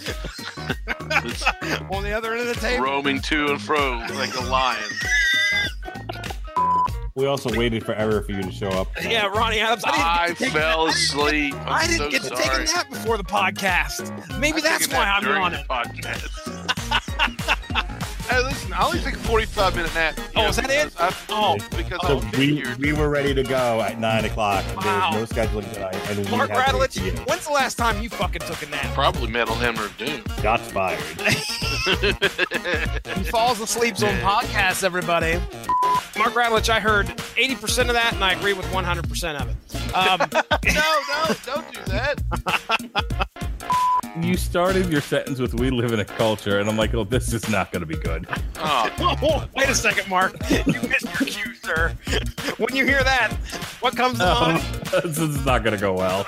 is 1.24 1.42
On 1.92 2.02
the 2.02 2.12
other 2.12 2.32
end 2.32 2.48
of 2.48 2.54
the 2.54 2.60
table. 2.60 2.84
roaming 2.84 3.20
to 3.22 3.48
and 3.48 3.60
fro 3.60 3.98
like 4.14 4.34
a 4.36 4.40
lion. 4.42 4.82
We 7.14 7.26
also 7.26 7.54
waited 7.56 7.84
forever 7.84 8.22
for 8.22 8.32
you 8.32 8.42
to 8.42 8.50
show 8.50 8.68
up. 8.70 8.88
Yeah, 9.02 9.26
Ronnie 9.26 9.60
Adams. 9.60 9.84
I 9.84 9.90
I 9.90 10.26
didn't, 10.28 10.38
get 10.38 10.38
to 10.38 10.44
take 10.44 10.52
fell 10.54 10.86
a- 10.86 10.90
asleep. 10.90 11.54
I'm 11.54 11.68
I 11.68 11.86
didn't 11.86 11.98
so 11.98 12.10
get 12.10 12.22
to 12.22 12.28
sorry. 12.28 12.42
take 12.42 12.52
a 12.70 12.72
nap 12.76 12.88
before 12.90 13.16
the 13.18 13.24
podcast. 13.24 14.38
Maybe 14.38 14.58
I 14.58 14.60
that's 14.62 14.88
why 14.88 15.04
nap 15.04 15.16
I'm 15.18 15.24
during 15.24 15.42
on 15.42 15.52
the 15.52 15.60
it. 15.60 15.68
podcast. 15.68 16.28
hey, 18.28 18.42
listen, 18.42 18.72
I 18.72 18.84
only 18.84 19.00
take 19.00 19.14
a 19.14 19.18
45 19.18 19.76
minute 19.76 19.94
nap. 19.94 20.18
Oh, 20.36 20.42
know, 20.42 20.48
is 20.48 20.56
that 20.56 20.70
it? 20.70 20.90
because 20.90 21.14
I, 21.14 21.14
Oh, 21.30 21.56
because 21.76 22.00
So 22.06 22.22
we, 22.38 22.64
we 22.78 22.92
were 22.92 23.08
ready 23.08 23.34
to 23.34 23.42
go 23.42 23.80
at 23.80 23.98
nine 23.98 24.24
o'clock. 24.24 24.64
Wow. 24.76 25.10
There 25.12 25.20
was 25.20 25.34
no 25.34 25.42
scheduling 25.42 25.72
tonight, 25.72 25.96
and 26.10 26.30
Mark 26.30 26.50
had 26.50 26.72
to 26.72 26.78
wait 26.78 26.92
for 26.92 27.00
Radulich, 27.00 27.04
you. 27.06 27.12
when's 27.24 27.44
the 27.46 27.52
last 27.52 27.76
time 27.76 28.02
you 28.02 28.08
fucking 28.08 28.42
took 28.42 28.62
a 28.62 28.70
nap? 28.70 28.94
probably 28.94 29.30
Metal 29.30 29.54
Hammer 29.54 29.84
of 29.84 29.96
Doom. 29.98 30.22
Got 30.42 30.60
fired. 30.60 31.00
He 33.22 33.24
falls 33.30 33.60
asleep 33.60 33.94
on 34.02 34.14
podcasts, 34.20 34.82
everybody. 34.84 35.34
Mark 36.16 36.34
Radulich, 36.34 36.68
I 36.68 36.80
heard 36.80 37.06
80% 37.06 37.88
of 37.88 37.94
that, 37.94 38.12
and 38.14 38.22
I 38.24 38.32
agree 38.32 38.52
with 38.52 38.66
100% 38.66 39.40
of 39.40 39.48
it. 39.48 39.94
Um, 39.94 40.18
no, 40.74 41.00
no, 41.08 41.34
don't 41.44 41.72
do 41.72 41.80
that. 41.90 43.28
you 44.20 44.36
started 44.36 44.90
your 44.90 45.00
sentence 45.00 45.38
with 45.38 45.54
"We 45.54 45.70
live 45.70 45.92
in 45.92 46.00
a 46.00 46.04
culture," 46.04 46.58
and 46.60 46.68
I'm 46.68 46.76
like, 46.76 46.94
"Oh, 46.94 47.04
this 47.04 47.32
is 47.32 47.48
not 47.48 47.72
going 47.72 47.80
to 47.80 47.86
be 47.86 47.96
good." 47.96 48.11
Oh, 48.56 49.48
wait 49.56 49.68
a 49.68 49.74
second, 49.74 50.08
Mark. 50.08 50.34
You 50.50 50.80
missed 50.88 51.04
your 51.20 51.28
cue, 51.28 51.54
sir. 51.54 51.96
When 52.58 52.76
you 52.76 52.84
hear 52.84 53.02
that, 53.02 53.32
what 53.80 53.96
comes 53.96 54.18
to 54.18 54.60
this 55.02 55.18
is 55.18 55.44
not 55.44 55.64
going 55.64 55.74
to 55.74 55.80
go 55.80 55.94
well. 55.94 56.24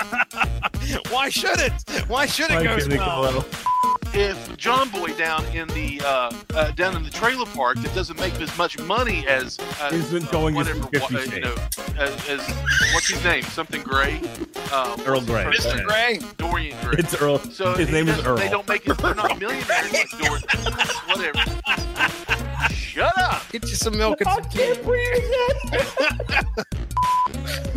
Why 1.11 1.29
should 1.29 1.61
it? 1.61 1.73
Why 2.09 2.27
should 2.27 2.51
it 2.51 2.55
Why 2.55 2.63
go 2.65 2.77
can't 2.79 2.93
it 2.93 2.97
go 2.97 3.21
well? 3.21 3.45
Well? 4.05 4.31
if 4.31 4.57
John 4.57 4.89
Boy 4.91 5.13
down 5.15 5.45
in 5.47 5.69
the 5.69 6.01
uh, 6.05 6.33
uh, 6.55 6.71
down 6.73 6.97
in 6.97 7.03
the 7.03 7.11
trailer 7.11 7.47
park 7.47 7.77
that 7.79 7.95
doesn't 7.95 8.19
make 8.19 8.35
as 8.41 8.57
much 8.57 8.79
money 8.81 9.27
as 9.27 9.59
uh, 9.81 9.91
Isn't 9.93 10.31
going 10.31 10.57
as 10.57 10.67
whatever, 10.69 10.87
Fifty 10.89 11.17
uh, 11.17 11.21
you 11.35 11.41
know, 11.41 11.55
as, 11.99 12.29
as 12.29 12.41
what's 12.93 13.09
his 13.09 13.23
name? 13.25 13.43
Something 13.45 13.83
Gray. 13.83 14.21
Uh, 14.73 14.97
Earl 15.07 15.21
Grey. 15.23 15.45
Mr. 15.45 15.77
name? 15.77 15.87
Gray? 15.87 16.19
Dorian 16.37 16.77
Gray. 16.83 16.95
It's 16.99 17.15
Earl. 17.21 17.39
So 17.39 17.75
His 17.75 17.91
name 17.91 18.09
is 18.09 18.25
Earl. 18.25 18.37
They 18.37 18.49
don't 18.49 18.69
make 18.69 18.87
it. 18.87 18.99
They're 18.99 19.15
not 19.15 19.39
millionaires 19.39 19.93
like 19.93 20.11
Dorian. 20.11 20.43
Whatever. 21.07 21.39
Shut 22.73 23.17
up. 23.19 23.43
Get 23.51 23.63
you 23.69 23.75
some 23.77 23.97
milk 23.97 24.21
and 24.21 24.31
some 24.31 24.45
tea. 24.51 24.75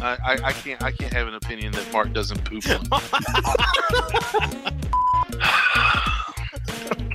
I, 0.02 0.18
I, 0.24 0.34
I 0.44 0.52
can't. 0.54 0.82
I 0.84 0.92
can't 0.92 1.12
have 1.14 1.28
an 1.28 1.34
opinion 1.34 1.72
that 1.74 1.92
Mark 1.92 2.14
doesn't 2.14 2.44
poop. 2.46 2.64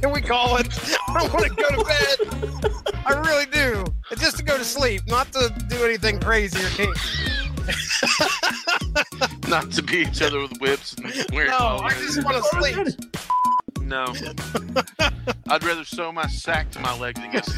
on. 0.05 0.11
Can 0.11 0.13
we 0.13 0.21
call 0.21 0.57
it? 0.57 0.69
I 1.09 1.29
want 1.33 1.45
to 1.45 1.55
go 1.55 1.69
to 1.71 1.85
bed. 1.85 2.17
I 3.07 3.13
really 3.21 3.47
do. 3.47 3.85
It's 4.11 4.21
just 4.21 4.37
to 4.39 4.45
go 4.45 4.59
to 4.59 4.65
sleep, 4.65 5.03
not 5.07 5.33
to 5.33 5.55
do 5.69 5.85
anything 5.85 6.21
crazy 6.21 6.63
or 6.65 6.69
kinky. 6.71 7.01
Not 9.49 9.71
to 9.73 9.83
beat 9.83 10.09
each 10.09 10.23
other 10.23 10.41
with 10.41 10.59
whips 10.61 10.95
and 10.95 11.13
wear. 11.33 11.47
No, 11.47 11.79
I 11.83 11.91
just 11.91 12.25
want 12.25 12.37
to 12.37 12.43
sleep. 12.59 12.89
No. 13.83 14.07
I'd 15.49 15.63
rather 15.63 15.85
sew 15.85 16.11
my 16.11 16.27
sack 16.27 16.71
to 16.73 16.81
my 16.81 16.99
leg 16.99 17.15
than 17.17 17.31
get 17.31 17.45
to 17.45 17.53